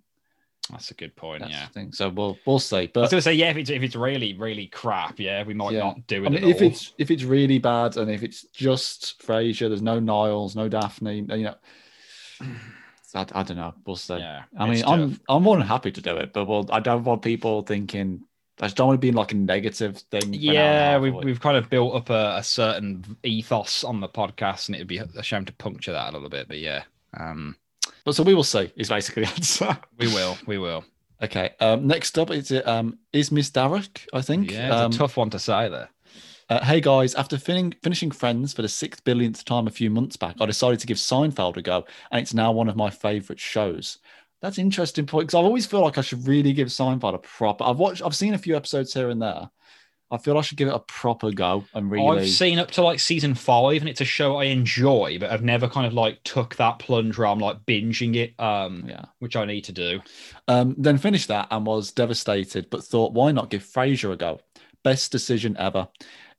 that's 0.69 0.91
a 0.91 0.93
good 0.93 1.15
point. 1.15 1.41
that's 1.41 1.51
yeah. 1.51 1.65
the 1.67 1.73
thing. 1.73 1.91
So 1.91 2.09
we'll 2.09 2.37
we'll 2.45 2.59
see. 2.59 2.77
I 2.77 2.79
was 2.81 2.89
But 2.93 3.11
going 3.11 3.17
to 3.17 3.21
say, 3.21 3.33
yeah, 3.33 3.49
if 3.49 3.57
it's 3.57 3.69
if 3.69 3.81
it's 3.83 3.95
really 3.95 4.33
really 4.33 4.67
crap, 4.67 5.19
yeah, 5.19 5.43
we 5.43 5.53
might 5.53 5.73
Yeah. 5.73 5.79
not 5.79 6.07
do 6.07 6.23
it. 6.23 6.27
I 6.27 6.29
mean, 6.29 6.43
if 6.43 6.61
all. 6.61 6.67
it's 6.67 6.93
if 6.97 7.11
it's 7.11 7.23
really 7.23 7.57
bad 7.59 7.97
and 7.97 8.09
if 8.09 8.23
it's 8.23 8.43
just 8.53 9.21
Frasier, 9.25 9.67
there's 9.69 9.81
no 9.81 9.99
Niles, 9.99 10.55
no 10.55 10.69
Daphne, 10.69 11.17
you 11.17 11.43
know. 11.43 11.55
I, 13.13 13.25
I 13.33 13.43
don't 13.43 13.57
know. 13.57 13.73
We'll 13.85 13.97
see. 13.97 14.17
yeah, 14.17 14.43
I 14.57 14.65
mean, 14.65 14.75
it's 14.75 14.87
I'm. 14.87 15.19
I'm 15.27 15.43
more 15.43 15.57
than 15.57 15.67
happy 15.67 15.91
to 15.91 16.01
do 16.01 16.15
it, 16.17 16.31
but 16.31 16.45
well, 16.45 16.65
I 16.71 16.79
don't 16.79 17.03
want 17.03 17.21
people 17.21 17.61
thinking. 17.61 18.21
I 18.61 18.65
just 18.67 18.77
don't 18.77 18.87
want 18.87 19.01
to 19.01 19.05
be 19.05 19.11
like 19.11 19.31
a 19.33 19.35
negative 19.35 19.97
thing. 19.97 20.21
for 20.21 20.27
an 20.27 20.33
hour 20.33 20.37
and 20.37 20.49
a 20.49 20.53
yeah, 20.53 20.97
we've, 20.99 21.15
we've 21.15 21.39
kind 21.41 21.57
of 21.57 21.69
built 21.69 21.95
up 21.95 22.09
a, 22.09 22.37
a 22.37 22.43
certain 22.43 23.17
ethos 23.23 23.83
on 23.83 23.99
the 23.99 24.07
podcast, 24.07 24.67
and 24.67 24.75
it'd 24.75 24.87
be 24.87 24.99
a 24.99 25.23
shame 25.23 25.43
to 25.45 25.53
puncture 25.53 25.91
that 25.91 26.11
a 26.11 26.13
little 26.13 26.29
bit. 26.29 26.47
But 26.47 26.59
yeah, 26.59 26.83
um, 27.17 27.57
But 28.03 28.15
so 28.15 28.23
we 28.23 28.33
will 28.33 28.43
see. 28.43 28.71
Is 28.75 28.89
basically 28.89 29.23
the 29.23 29.29
answer. 29.29 29.77
we 29.97 30.07
will, 30.07 30.37
we 30.47 30.57
will. 30.57 30.83
Okay. 31.21 31.51
Um, 31.59 31.85
next 31.87 32.17
up 32.17 32.31
is 32.31 32.51
it 32.51 32.67
um 32.67 32.97
is 33.13 33.31
Miss 33.31 33.49
Darrick, 33.51 34.07
I 34.13 34.21
think. 34.21 34.51
Yeah, 34.51 34.67
it's 34.67 34.75
um, 34.75 34.91
a 34.91 34.95
tough 34.95 35.17
one 35.17 35.29
to 35.31 35.39
say 35.39 35.69
there. 35.69 35.89
uh, 36.49 36.63
hey 36.65 36.81
guys, 36.81 37.13
after 37.15 37.37
fin- 37.37 37.75
finishing 37.83 38.11
Friends 38.11 38.53
for 38.53 38.61
the 38.63 38.67
sixth 38.67 39.03
billionth 39.03 39.45
time 39.45 39.67
a 39.67 39.71
few 39.71 39.89
months 39.89 40.17
back, 40.17 40.35
I 40.39 40.45
decided 40.45 40.79
to 40.79 40.87
give 40.87 40.97
Seinfeld 40.97 41.57
a 41.57 41.61
go, 41.61 41.85
and 42.11 42.21
it's 42.21 42.33
now 42.33 42.51
one 42.51 42.69
of 42.69 42.75
my 42.75 42.89
favorite 42.89 43.39
shows. 43.39 43.99
That's 44.41 44.57
an 44.57 44.65
interesting 44.65 45.05
point 45.05 45.27
because 45.27 45.37
I've 45.37 45.45
always 45.45 45.67
feel 45.67 45.81
like 45.81 45.99
I 45.99 46.01
should 46.01 46.27
really 46.27 46.51
give 46.51 46.69
Seinfeld 46.69 47.13
a 47.13 47.19
proper. 47.19 47.63
I've 47.63 47.77
watched, 47.77 48.01
I've 48.03 48.15
seen 48.15 48.33
a 48.33 48.39
few 48.39 48.55
episodes 48.55 48.91
here 48.91 49.09
and 49.09 49.21
there. 49.21 49.49
I 50.11 50.17
feel 50.17 50.37
I 50.37 50.41
should 50.41 50.57
give 50.57 50.67
it 50.67 50.73
a 50.73 50.79
proper 50.79 51.31
go 51.31 51.63
and 51.73 51.89
really. 51.89 52.21
I've 52.21 52.29
seen 52.29 52.59
up 52.59 52.69
to 52.71 52.81
like 52.81 52.99
season 52.99 53.33
five, 53.33 53.81
and 53.81 53.89
it's 53.89 54.01
a 54.01 54.05
show 54.05 54.35
I 54.37 54.45
enjoy, 54.45 55.17
but 55.19 55.31
I've 55.31 55.43
never 55.43 55.69
kind 55.69 55.87
of 55.87 55.93
like 55.93 56.21
took 56.23 56.55
that 56.57 56.79
plunge 56.79 57.17
where 57.17 57.27
I'm 57.27 57.39
like 57.39 57.65
binging 57.65 58.15
it, 58.15 58.37
um, 58.39 58.85
yeah. 58.87 59.05
which 59.19 59.35
I 59.35 59.45
need 59.45 59.61
to 59.61 59.71
do. 59.71 60.01
Um, 60.47 60.75
then 60.77 60.97
finished 60.97 61.29
that 61.29 61.47
and 61.49 61.65
was 61.65 61.91
devastated, 61.91 62.69
but 62.69 62.83
thought, 62.83 63.13
why 63.13 63.31
not 63.31 63.49
give 63.49 63.63
Frasier 63.63 64.11
a 64.11 64.17
go? 64.17 64.41
Best 64.83 65.11
decision 65.11 65.55
ever. 65.57 65.87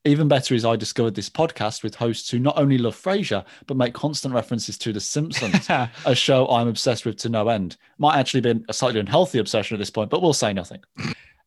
Even 0.05 0.27
better 0.27 0.55
is 0.55 0.65
I 0.65 0.75
discovered 0.75 1.15
this 1.15 1.31
podcast 1.31 1.85
with 1.85 1.95
hosts 1.95 2.29
who 2.29 2.41
not 2.41 2.59
only 2.59 2.77
love 2.77 3.01
Frasier, 3.01 3.45
but 3.69 3.77
make 3.77 3.95
constant 3.95 4.35
references 4.35 4.77
to 4.79 4.93
The 4.93 5.01
Simpsons, 5.01 5.69
a 6.05 6.15
show 6.15 6.49
I'm 6.49 6.67
obsessed 6.67 7.07
with 7.07 7.17
to 7.19 7.29
no 7.29 7.49
end. 7.49 7.77
Might 7.99 8.19
actually 8.19 8.41
be 8.41 8.65
a 8.69 8.73
slightly 8.75 8.99
unhealthy 8.99 9.39
obsession 9.39 9.77
at 9.77 9.79
this 9.79 9.91
point, 9.91 10.11
but 10.11 10.21
we'll 10.21 10.33
say 10.33 10.53
nothing. 10.53 10.81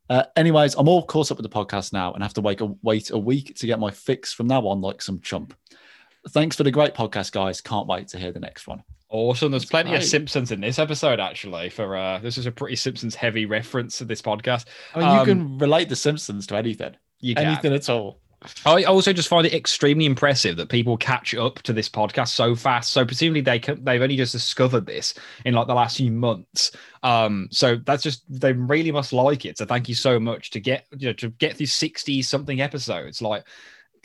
Uh, 0.10 0.24
anyways, 0.36 0.76
I'm 0.76 0.88
all 0.88 1.04
caught 1.04 1.32
up 1.32 1.38
with 1.38 1.50
the 1.50 1.56
podcast 1.56 1.94
now 1.94 2.14
and 2.14 2.22
have 2.24 2.34
to 2.36 2.42
wait 2.42 2.62
a, 2.62 2.66
wait 2.84 3.10
a 3.12 3.18
week 3.18 3.56
to 3.56 3.66
get 3.66 3.80
my 3.80 3.90
fix 3.92 4.34
from 4.34 4.48
now 4.48 4.66
on, 4.68 4.82
like 4.82 5.02
some 5.02 5.20
chump. 5.20 5.56
Thanks 6.30 6.56
for 6.56 6.64
the 6.64 6.72
great 6.72 6.94
podcast, 6.94 7.32
guys. 7.32 7.62
Can't 7.62 7.88
wait 7.88 8.08
to 8.10 8.18
hear 8.20 8.32
the 8.32 8.40
next 8.40 8.68
one. 8.68 8.84
Awesome. 9.10 9.52
There's 9.52 9.64
That's 9.64 9.72
plenty 9.72 9.96
of. 9.96 10.04
Simpsons 10.04 10.52
in 10.52 10.62
this 10.62 10.80
episode, 10.80 11.20
actually. 11.20 11.70
For 11.70 11.96
uh, 11.96 12.20
this 12.20 12.38
is 12.38 12.46
a 12.48 12.52
pretty 12.52 12.76
Simpsons 12.76 13.16
heavy 13.16 13.46
reference 13.46 13.98
to 14.00 14.06
this 14.06 14.22
podcast. 14.22 14.66
I 14.94 15.00
mean, 15.00 15.08
you 15.14 15.20
Um, 15.20 15.26
can 15.26 15.58
relate 15.60 15.90
The 15.90 15.96
Simpsons 15.96 16.48
to 16.48 16.56
anything, 16.56 16.96
You 17.20 17.36
can. 17.36 17.46
anything 17.46 17.74
at 17.74 17.88
all. 17.90 18.20
I 18.66 18.84
also 18.84 19.14
just 19.14 19.28
find 19.28 19.46
it 19.46 19.54
extremely 19.54 20.06
impressive 20.06 20.58
that 20.58 20.70
people 20.70 20.98
catch 20.98 21.34
up 21.36 21.62
to 21.64 21.74
this 21.74 21.90
podcast 21.90 22.30
so 22.30 22.56
fast. 22.56 22.92
So 22.92 23.06
presumably 23.06 23.42
they 23.42 23.60
can, 23.60 23.84
they've 23.84 24.02
only 24.02 24.18
just 24.18 24.32
discovered 24.32 24.86
this 24.86 25.14
in 25.46 25.54
like 25.54 25.68
the 25.68 25.74
last 25.74 25.98
few 25.98 26.12
months. 26.12 26.72
Um, 27.04 27.48
so 27.52 27.76
that's 27.76 28.04
just 28.04 28.24
they 28.30 28.54
really 28.54 28.92
must 28.92 29.14
like 29.14 29.46
it. 29.46 29.58
So 29.58 29.66
thank 29.66 29.90
you 29.90 29.96
so 29.96 30.20
much 30.20 30.52
to 30.52 30.60
get 30.60 30.86
you 30.98 31.08
know 31.08 31.14
to 31.14 31.30
get 31.30 31.58
through 31.58 31.68
sixty 31.68 32.22
something 32.22 32.62
episodes. 32.62 33.22
Like 33.22 33.46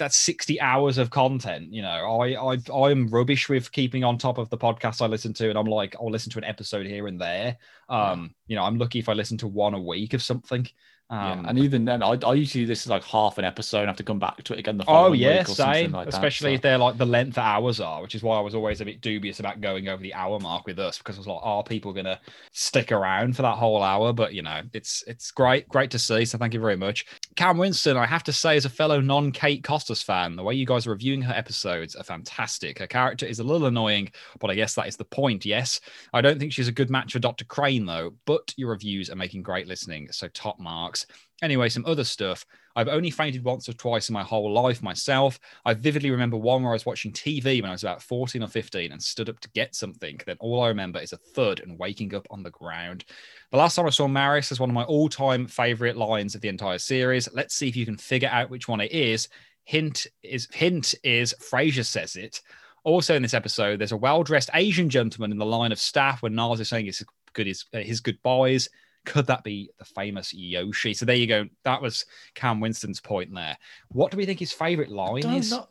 that's 0.01 0.17
sixty 0.17 0.61
hours 0.61 0.99
of 0.99 1.11
content. 1.11 1.73
You 1.73 1.83
know, 1.83 2.21
I 2.21 2.55
I 2.55 2.59
I'm 2.75 3.09
rubbish 3.09 3.49
with 3.49 3.71
keeping 3.71 4.03
on 4.03 4.19
top 4.19 4.39
of 4.39 4.51
the 4.51 4.59
podcasts 4.59 5.01
I 5.01 5.07
listen 5.07 5.33
to, 5.35 5.49
and 5.49 5.59
I'm 5.59 5.67
like 5.67 5.95
I'll 6.01 6.11
listen 6.11 6.33
to 6.33 6.39
an 6.39 6.45
episode 6.45 6.87
here 6.87 7.07
and 7.07 7.21
there. 7.21 7.59
Um, 7.89 8.35
you 8.49 8.57
know, 8.57 8.65
I'm 8.65 8.79
lucky 8.79 8.99
if 8.99 9.09
I 9.09 9.13
listen 9.13 9.39
to 9.39 9.47
one 9.47 9.75
a 9.75 9.81
week 9.81 10.15
of 10.15 10.23
something. 10.23 10.67
Um, 11.11 11.43
yeah. 11.43 11.51
And 11.51 11.59
even 11.59 11.85
then, 11.85 12.03
I, 12.05 12.17
I 12.25 12.35
usually 12.35 12.65
this 12.65 12.83
is 12.83 12.87
like 12.89 13.03
half 13.03 13.37
an 13.39 13.45
episode. 13.45 13.81
and 13.81 13.89
have 13.89 13.97
to 13.97 14.05
come 14.05 14.21
back 14.21 14.43
to 14.45 14.53
it 14.55 14.61
again 14.61 14.77
the 14.79 14.85
Oh 14.85 14.87
following 14.87 15.21
yeah, 15.21 15.39
week 15.41 15.49
or 15.49 15.55
something 15.55 15.75
same. 15.87 15.93
like 15.93 16.07
that, 16.07 16.15
Especially 16.15 16.51
so- 16.53 16.55
if 16.55 16.63
they're 16.63 16.79
like 16.79 16.99
the 16.99 17.07
length 17.07 17.35
that 17.35 17.45
hours 17.45 17.81
are, 17.81 18.01
which 18.01 18.15
is 18.15 18.23
why 18.23 18.37
I 18.37 18.41
was 18.41 18.55
always 18.55 18.81
a 18.81 18.85
bit 18.85 19.01
dubious 19.01 19.41
about 19.41 19.61
going 19.61 19.89
over 19.89 20.01
the 20.03 20.15
hour 20.15 20.39
mark 20.39 20.67
with 20.67 20.79
us 20.79 20.99
because 20.99 21.17
I 21.17 21.19
was 21.19 21.27
like, 21.27 21.41
are 21.43 21.65
people 21.65 21.93
gonna 21.93 22.21
stick 22.53 22.93
around 22.93 23.35
for 23.35 23.43
that 23.43 23.57
whole 23.57 23.83
hour? 23.83 24.13
But 24.13 24.35
you 24.35 24.43
know, 24.43 24.63
it's 24.73 25.03
it's 25.09 25.31
great, 25.33 25.69
great 25.69 25.91
to 25.91 25.99
see. 25.99 26.25
So 26.25 26.39
thank 26.39 26.55
you 26.55 26.61
very 26.61 26.77
much, 26.77 27.05
Cam 27.35 27.59
Winston. 27.59 27.97
I 27.97 28.07
have 28.07 28.23
to 28.25 28.33
say, 28.33 28.57
as 28.57 28.65
a 28.65 28.71
fellow 28.71 29.01
non-Kate 29.01 29.65
Costas 29.65 30.03
fan, 30.03 30.37
the 30.37 30.45
way 30.45 30.55
you 30.55 30.65
guys 30.67 30.87
are 30.87 30.91
reviewing 30.91 31.23
her 31.23 31.35
episodes 31.35 31.97
are 31.97 32.05
fantastic. 32.05 32.79
Her 32.79 32.87
character 32.87 33.27
is 33.27 33.41
a 33.41 33.45
little 33.45 33.67
annoying, 33.67 34.13
but 34.39 34.49
I 34.51 34.55
guess 34.55 34.75
that 34.77 34.87
is 34.87 34.97
the 34.97 35.05
point. 35.05 35.45
Yes, 35.45 35.81
I 36.13 36.21
don't 36.21 36.39
think 36.39 36.53
she's 36.53 36.69
a 36.69 36.73
good 36.73 36.89
match 36.91 37.13
for 37.13 37.19
Dr. 37.19 37.45
Crane 37.47 37.85
though. 37.87 38.15
But 38.27 38.55
your 38.57 38.71
reviews 38.71 39.11
are 39.11 39.17
making 39.17 39.43
great 39.43 39.67
listening, 39.67 40.09
so 40.13 40.29
top 40.29 40.61
marks. 40.61 41.00
Anyway, 41.43 41.69
some 41.69 41.87
other 41.87 42.05
stuff. 42.05 42.45
I've 42.77 42.89
only 42.89 43.11
fainted 43.11 43.43
once 43.45 43.69
or 43.69 43.73
twice 43.73 44.09
in 44.09 44.13
my 44.13 44.23
whole 44.23 44.53
life 44.53 44.83
myself. 44.83 45.41
I 45.65 45.75
vividly 45.75 46.11
remember 46.11 46.37
one 46.37 46.63
where 46.63 46.73
I 46.73 46.75
was 46.75 46.87
watching 46.87 47.13
TV 47.13 47.61
when 47.61 47.71
I 47.71 47.75
was 47.75 47.83
about 47.83 48.03
14 48.03 48.43
or 48.43 48.47
15 48.47 48.93
and 48.93 49.03
stood 49.03 49.29
up 49.29 49.41
to 49.41 49.51
get 49.51 49.75
something. 49.75 50.21
Then 50.25 50.37
all 50.39 50.63
I 50.63 50.69
remember 50.69 51.01
is 51.01 51.13
a 51.13 51.17
thud 51.17 51.61
and 51.61 51.79
waking 51.79 52.15
up 52.15 52.27
on 52.31 52.43
the 52.43 52.51
ground. 52.51 53.05
The 53.51 53.59
last 53.59 53.75
time 53.75 53.87
I 53.87 53.91
saw 53.91 54.07
Maris 54.07 54.53
is 54.53 54.61
one 54.61 54.71
of 54.71 54.75
my 54.75 54.85
all 54.85 55.09
time 55.09 55.47
favorite 55.47 55.97
lines 55.97 56.35
of 56.35 56.43
the 56.43 56.49
entire 56.49 56.79
series. 56.79 57.29
Let's 57.33 57.55
see 57.55 57.69
if 57.69 57.77
you 57.77 57.87
can 57.87 57.97
figure 57.97 58.31
out 58.31 58.51
which 58.51 58.69
one 58.69 58.81
it 58.81 58.93
is. 58.93 59.29
Hint 59.65 60.07
is 60.23 60.49
hint 60.53 60.95
is 61.03 61.35
Frasier 61.41 61.85
says 61.85 62.17
it. 62.17 62.41
Also 62.85 63.15
in 63.15 63.23
this 63.23 63.35
episode, 63.35 63.79
there's 63.79 63.93
a 63.93 63.97
well-dressed 63.97 64.51
Asian 64.55 64.89
gentleman 64.89 65.33
in 65.33 65.39
the 65.39 65.45
line 65.45 65.73
of 65.73 65.79
staff 65.79 66.23
when 66.23 66.35
Niles 66.35 66.61
is 66.61 66.69
saying 66.69 66.87
his 66.87 67.05
good 67.33 67.47
his, 67.47 67.65
uh, 67.75 67.79
his 67.79 68.01
goodbyes. 68.01 68.69
Could 69.07 69.27
that 69.27 69.45
be 69.45 69.71
the 69.79 69.85
famous 69.85 70.33
Yoshi? 70.35 70.95
So 70.95 71.05
there 71.07 71.17
you 71.17 71.27
go. 71.27 71.47
That 71.65 71.81
was 71.83 72.05
Cam 72.35 72.61
Winston's 72.61 73.01
point 73.01 73.35
there. 73.35 73.57
What 73.89 74.11
do 74.11 74.17
we 74.17 74.27
think 74.27 74.39
his 74.39 74.53
favorite 74.53 74.91
line 74.91 75.25
I, 75.27 75.37
is? 75.37 75.51
know. 75.51 75.69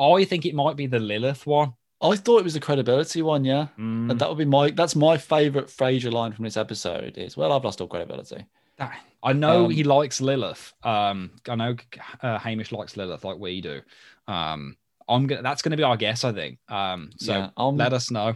I 0.00 0.24
think 0.24 0.46
it 0.46 0.54
might 0.54 0.76
be 0.76 0.86
the 0.86 0.98
Lilith 0.98 1.46
one. 1.46 1.74
I, 2.00 2.08
I 2.08 2.16
thought 2.16 2.38
it 2.38 2.44
was 2.44 2.54
the 2.54 2.60
credibility 2.60 3.22
one, 3.22 3.44
yeah. 3.44 3.68
Mm, 3.78 4.10
And 4.10 4.18
that 4.18 4.28
would 4.28 4.38
be 4.38 4.44
my 4.44 4.70
that's 4.70 4.96
my 4.96 5.16
favorite 5.16 5.68
Frasier 5.68 6.12
line 6.12 6.32
from 6.32 6.44
this 6.44 6.56
episode 6.56 7.16
is 7.16 7.36
well, 7.36 7.52
I've 7.52 7.64
lost 7.64 7.80
all 7.80 7.86
credibility. 7.88 8.44
that- 8.78 8.98
I 9.24 9.32
know 9.32 9.66
um, 9.66 9.70
he 9.70 9.84
likes 9.84 10.20
Lilith. 10.20 10.72
Um, 10.82 11.30
I 11.48 11.54
know 11.54 11.76
uh, 12.22 12.38
Hamish 12.38 12.72
likes 12.72 12.96
Lilith 12.96 13.24
like 13.24 13.38
we 13.38 13.60
do. 13.60 13.80
Um, 14.26 14.76
I'm 15.08 15.28
gonna. 15.28 15.42
That's 15.42 15.62
gonna 15.62 15.76
be 15.76 15.84
our 15.84 15.96
guess, 15.96 16.24
I 16.24 16.32
think. 16.32 16.58
Um, 16.68 17.10
so 17.18 17.32
yeah, 17.32 17.50
let 17.56 17.92
us 17.92 18.10
know. 18.10 18.34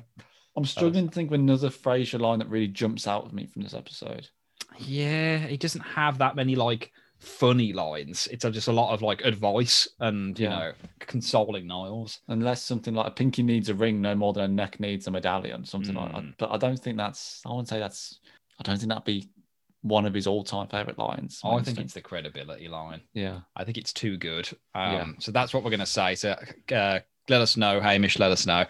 I'm 0.57 0.65
struggling 0.65 1.09
to 1.09 1.15
think 1.15 1.29
of 1.31 1.35
another 1.35 1.69
Frasier 1.71 2.21
line 2.21 2.39
that 2.39 2.49
really 2.49 2.69
jumps 2.69 3.07
out 3.07 3.25
of 3.27 3.33
me 3.33 3.47
from 3.47 3.63
this 3.63 3.75
episode. 3.75 4.29
Yeah, 4.79 5.39
he 5.39 5.57
doesn't 5.57 5.83
have 5.83 6.19
that 6.19 6.37
many 6.37 6.55
like 6.57 6.93
funny 7.19 7.73
lines. 7.73 8.29
It's 8.31 8.45
just 8.45 8.69
a 8.69 8.73
lot 8.73 8.93
of 8.93 9.03
like 9.03 9.23
advice 9.25 9.89
and 10.01 10.39
you 10.39 10.47
Yeah. 10.49 10.59
know 10.59 10.73
consoling 11.01 11.67
Niles. 11.67 12.21
Unless 12.29 12.63
something 12.63 12.95
like 12.95 13.07
a 13.07 13.11
pinky 13.11 13.43
needs 13.43 13.69
a 13.69 13.75
ring 13.75 14.01
no 14.01 14.15
more 14.15 14.33
than 14.33 14.45
a 14.45 14.49
neck 14.49 14.81
needs 14.81 15.07
a 15.07 15.11
medallion, 15.11 15.65
something 15.65 15.95
like 15.95 16.13
that. 16.13 16.23
Mm. 16.23 16.35
But 16.39 16.51
I 16.51 16.57
don't 16.59 16.79
think 16.79 16.97
that's 16.97 17.41
I 17.47 17.51
wouldn't 17.51 17.69
say 17.69 17.79
that's 17.79 18.21
I 18.59 18.63
don't 18.63 18.77
think 18.79 18.89
that'd 18.89 19.05
be 19.05 19.29
one 19.83 20.05
of 20.05 20.15
his 20.15 20.27
all-time 20.27 20.67
favorite 20.67 20.99
lines. 20.99 21.41
I 21.45 21.61
think 21.63 21.79
it's 21.79 21.95
the 21.95 22.01
credibility 22.01 22.67
line. 22.67 23.03
yeah. 23.15 23.41
I 23.55 23.63
think 23.65 23.77
it's 23.79 23.93
too 23.93 24.17
good. 24.17 24.49
Um, 24.75 24.93
Yeah. 24.93 25.07
So 25.21 25.31
that's 25.31 25.55
what 25.55 25.63
we're 25.63 25.71
going 25.71 25.81
to 25.81 25.87
say. 25.87 26.17
So 26.17 26.35
uh, 26.75 26.99
let 27.29 27.41
us 27.41 27.57
know, 27.57 27.81
Hamish. 27.81 28.19
Let 28.19 28.31
us 28.31 28.47
know. 28.47 28.65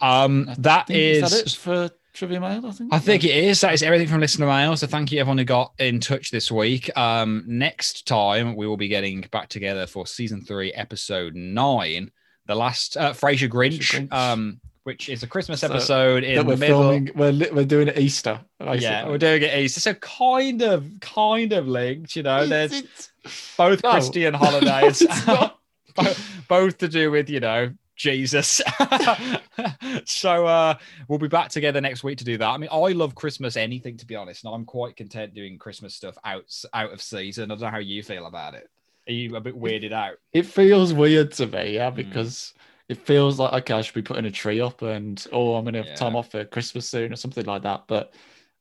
Um, 0.00 0.50
that 0.58 0.86
think- 0.86 0.98
is. 0.98 1.30
that 1.30 1.46
it 1.46 1.50
for 1.52 1.90
trivia 2.12 2.40
mail, 2.40 2.66
I 2.66 2.70
think. 2.72 2.92
I 2.94 2.98
think 2.98 3.24
it 3.24 3.30
is. 3.34 3.60
That 3.60 3.72
is 3.74 3.82
everything 3.82 4.08
from 4.08 4.20
listener 4.20 4.46
mail. 4.46 4.76
So 4.76 4.86
thank 4.86 5.12
you 5.12 5.20
everyone 5.20 5.38
who 5.38 5.44
got 5.44 5.72
in 5.78 6.00
touch 6.00 6.30
this 6.30 6.50
week. 6.50 6.90
Um, 6.96 7.44
next 7.46 8.06
time 8.06 8.56
we 8.56 8.66
will 8.66 8.76
be 8.76 8.88
getting 8.88 9.20
back 9.30 9.48
together 9.48 9.86
for 9.86 10.06
season 10.06 10.42
three, 10.42 10.72
episode 10.72 11.34
nine, 11.34 12.10
the 12.46 12.54
last 12.54 12.96
uh, 12.96 13.12
Frasier 13.12 13.48
Grinch, 13.48 14.08
Grinch. 14.08 14.12
um, 14.12 14.60
which 14.84 15.08
is 15.08 15.22
a 15.22 15.26
Christmas 15.26 15.60
So, 15.60 15.68
episode 15.68 16.24
in 16.24 16.36
the 16.38 16.44
we're 16.44 16.56
middle. 16.56 16.80
filming 16.82 17.10
we're 17.14 17.52
we're 17.52 17.64
doing 17.64 17.88
it 17.88 17.98
Easter. 17.98 18.40
Yeah, 18.60 19.06
we're 19.06 19.18
doing 19.18 19.42
it 19.42 19.54
Easter. 19.56 19.80
So 19.80 19.94
kind 19.94 20.62
of, 20.62 20.86
kind 21.00 21.52
of 21.52 21.68
linked. 21.68 22.16
You 22.16 22.22
know, 22.24 22.46
there's 22.46 22.72
It's- 22.72 23.10
both 23.56 23.82
No. 23.84 23.90
Christian 23.92 24.32
holidays, 24.34 25.02
it's 25.02 25.26
not. 25.26 25.58
both, 25.96 26.44
both 26.48 26.78
to 26.78 26.88
do 26.88 27.10
with 27.10 27.28
you 27.28 27.40
know 27.40 27.70
Jesus. 28.00 28.62
so 30.06 30.46
uh 30.46 30.74
we'll 31.08 31.18
be 31.18 31.28
back 31.28 31.50
together 31.50 31.80
next 31.80 32.02
week 32.02 32.16
to 32.18 32.24
do 32.24 32.38
that. 32.38 32.48
I 32.48 32.56
mean, 32.56 32.70
I 32.72 32.92
love 32.92 33.14
Christmas 33.14 33.56
anything 33.56 33.96
to 33.98 34.06
be 34.06 34.16
honest, 34.16 34.44
and 34.44 34.54
I'm 34.54 34.64
quite 34.64 34.96
content 34.96 35.34
doing 35.34 35.58
Christmas 35.58 35.94
stuff 35.94 36.16
out 36.24 36.50
out 36.72 36.92
of 36.92 37.02
season. 37.02 37.50
I 37.50 37.54
don't 37.54 37.60
know 37.60 37.68
how 37.70 37.78
you 37.78 38.02
feel 38.02 38.26
about 38.26 38.54
it. 38.54 38.70
Are 39.06 39.12
you 39.12 39.36
a 39.36 39.40
bit 39.40 39.54
weirded 39.60 39.92
out? 39.92 40.16
It 40.32 40.46
feels 40.46 40.94
weird 40.94 41.32
to 41.32 41.46
me, 41.46 41.74
yeah, 41.74 41.90
Mm. 41.90 41.96
because 41.96 42.54
it 42.88 42.96
feels 42.98 43.38
like 43.38 43.52
okay, 43.52 43.74
I 43.74 43.82
should 43.82 43.94
be 43.94 44.02
putting 44.02 44.24
a 44.24 44.30
tree 44.30 44.60
up 44.62 44.80
and 44.80 45.24
oh, 45.30 45.54
I'm 45.56 45.64
gonna 45.64 45.82
have 45.82 45.94
time 45.96 46.16
off 46.16 46.30
for 46.30 46.44
Christmas 46.46 46.88
soon 46.88 47.12
or 47.12 47.16
something 47.16 47.44
like 47.44 47.62
that. 47.62 47.84
But 47.86 48.14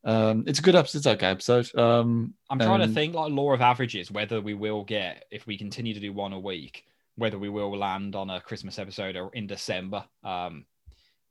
um, 0.04 0.44
it's 0.48 0.60
a 0.60 0.62
good 0.62 0.76
episode. 0.76 0.98
It's 1.00 1.08
okay 1.08 1.28
episode. 1.28 1.74
Um, 1.78 2.34
I'm 2.50 2.60
trying 2.60 2.82
to 2.82 2.94
think 2.94 3.14
like 3.16 3.32
law 3.32 3.54
of 3.54 3.62
averages 3.62 4.12
whether 4.12 4.42
we 4.42 4.54
will 4.54 4.84
get 4.84 5.26
if 5.32 5.48
we 5.48 5.58
continue 5.58 5.94
to 5.94 6.00
do 6.00 6.12
one 6.14 6.34
a 6.34 6.40
week, 6.40 6.86
whether 7.20 7.38
we 7.38 7.50
will 7.50 7.78
land 7.78 8.16
on 8.16 8.30
a 8.30 8.42
Christmas 8.42 8.80
episode 8.80 9.16
or 9.16 9.30
in 9.34 9.46
December. 9.48 10.06
Um, 10.24 10.66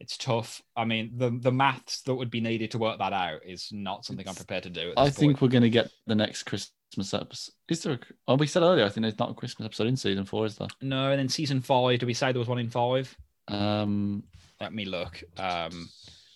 it's 0.01 0.16
tough. 0.16 0.62
I 0.77 0.85
mean, 0.85 1.12
the 1.16 1.31
the 1.31 1.51
maths 1.51 2.02
that 2.02 2.15
would 2.15 2.31
be 2.31 2.40
needed 2.40 2.70
to 2.73 2.78
work 2.78 2.98
that 2.98 3.12
out 3.12 3.40
is 3.44 3.69
not 3.73 4.05
something 4.05 4.28
I'm 4.28 4.35
prepared 4.35 4.62
to 4.65 4.70
do. 4.70 4.90
At 4.93 4.98
I 4.98 5.05
this 5.06 5.16
think 5.16 5.40
we're 5.40 5.48
gonna 5.48 5.69
get 5.69 5.90
the 6.06 6.15
next 6.15 6.44
Christmas 6.44 7.12
episode. 7.12 7.52
Is 7.69 7.82
there? 7.82 7.94
A, 7.94 7.98
oh, 8.28 8.36
we 8.36 8.47
said 8.47 8.62
earlier. 8.62 8.85
I 8.85 8.90
think 8.90 9.02
there's 9.02 9.19
not 9.19 9.31
a 9.31 9.35
Christmas 9.35 9.66
episode 9.66 9.89
in 9.89 9.97
season 9.97 10.24
four, 10.24 10.47
is 10.47 10.56
there? 10.56 10.69
no. 10.81 11.10
And 11.10 11.19
then 11.19 11.28
season 11.28 11.60
five, 11.60 11.98
Did 11.98 12.06
we 12.06 12.15
say 12.15 12.31
there 12.31 12.39
was 12.39 12.48
one 12.48 12.60
in 12.60 12.70
five? 12.70 13.15
Um, 13.48 14.23
Let 14.60 14.73
me 14.73 14.85
look. 14.85 15.23
Um, 15.36 15.89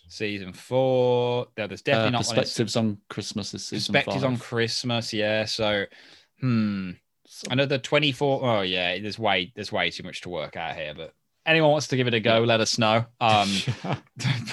season 0.08 0.52
four. 0.52 1.46
Yeah, 1.56 1.68
there's 1.68 1.80
uh, 1.82 1.84
definitely 1.84 2.10
not 2.12 2.26
one 2.26 2.38
in- 2.38 2.90
on 2.90 2.98
Christmas 3.08 3.54
is 3.54 3.66
season 3.66 3.92
perspectives 3.92 4.22
five. 4.22 4.32
on 4.32 4.38
Christmas. 4.38 5.12
Yeah. 5.12 5.44
So, 5.44 5.84
hmm. 6.40 6.90
So- 7.34 7.48
Another 7.50 7.78
24. 7.78 8.40
Oh, 8.44 8.60
yeah. 8.60 8.98
There's 8.98 9.18
way 9.18 9.52
there's 9.54 9.72
way 9.72 9.88
too 9.88 10.02
much 10.02 10.20
to 10.22 10.28
work 10.28 10.54
out 10.54 10.76
here. 10.76 10.92
But 10.94 11.14
anyone 11.46 11.70
wants 11.70 11.86
to 11.88 11.96
give 11.96 12.06
it 12.06 12.12
a 12.12 12.20
go, 12.20 12.40
let 12.40 12.60
us 12.60 12.76
know. 12.76 13.06
Um, 13.22 13.50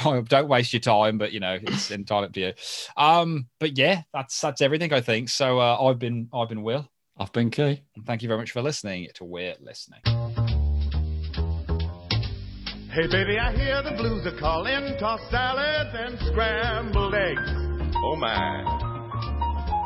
don't 0.29 0.47
waste 0.47 0.71
your 0.71 0.79
time, 0.79 1.17
but 1.17 1.33
you 1.33 1.41
know 1.41 1.59
it's 1.61 1.91
entirely 1.91 2.27
up 2.27 2.33
to 2.33 2.39
you. 2.39 2.53
Um, 2.95 3.47
but 3.59 3.77
yeah, 3.77 4.03
that's 4.13 4.39
that's 4.39 4.61
everything 4.61 4.93
I 4.93 5.01
think. 5.01 5.27
So 5.27 5.59
uh, 5.59 5.77
I've 5.81 5.99
been 5.99 6.29
I've 6.33 6.47
been 6.47 6.63
Will. 6.63 6.87
I've 7.17 7.33
been 7.33 7.51
key. 7.51 7.83
And 7.97 8.05
thank 8.05 8.21
you 8.21 8.29
very 8.29 8.39
much 8.39 8.51
for 8.51 8.61
listening 8.61 9.09
to 9.15 9.25
We're 9.25 9.55
Listening. 9.59 9.99
Hey 12.91 13.07
baby, 13.07 13.37
I 13.37 13.53
hear 13.57 13.83
the 13.83 13.93
blues 13.97 14.25
are 14.25 14.37
calling, 14.39 14.97
Toss 14.99 15.19
salads 15.29 15.89
and 15.93 16.17
scrambled 16.31 17.13
eggs. 17.13 17.51
Oh 17.97 18.15
my. 18.15 18.85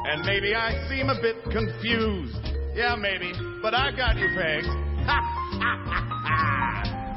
And 0.06 0.24
maybe 0.28 0.54
I 0.54 0.88
seem 0.90 1.10
a 1.10 1.20
bit 1.20 1.44
confused. 1.46 2.53
Yeah, 2.76 2.96
maybe, 2.96 3.32
but 3.62 3.76
I 3.76 3.92
got 3.96 4.18
you 4.18 4.28
pegged. 4.36 4.66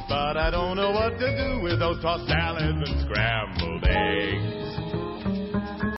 but 0.09 0.37
I 0.37 0.51
don't 0.51 0.77
know 0.77 0.91
what 0.91 1.19
to 1.19 1.37
do 1.37 1.61
with 1.63 1.79
those 1.79 2.01
tossed 2.03 2.29
salads 2.29 2.91
and 2.91 3.01
scrambled 3.01 3.85
eggs. 3.85 5.96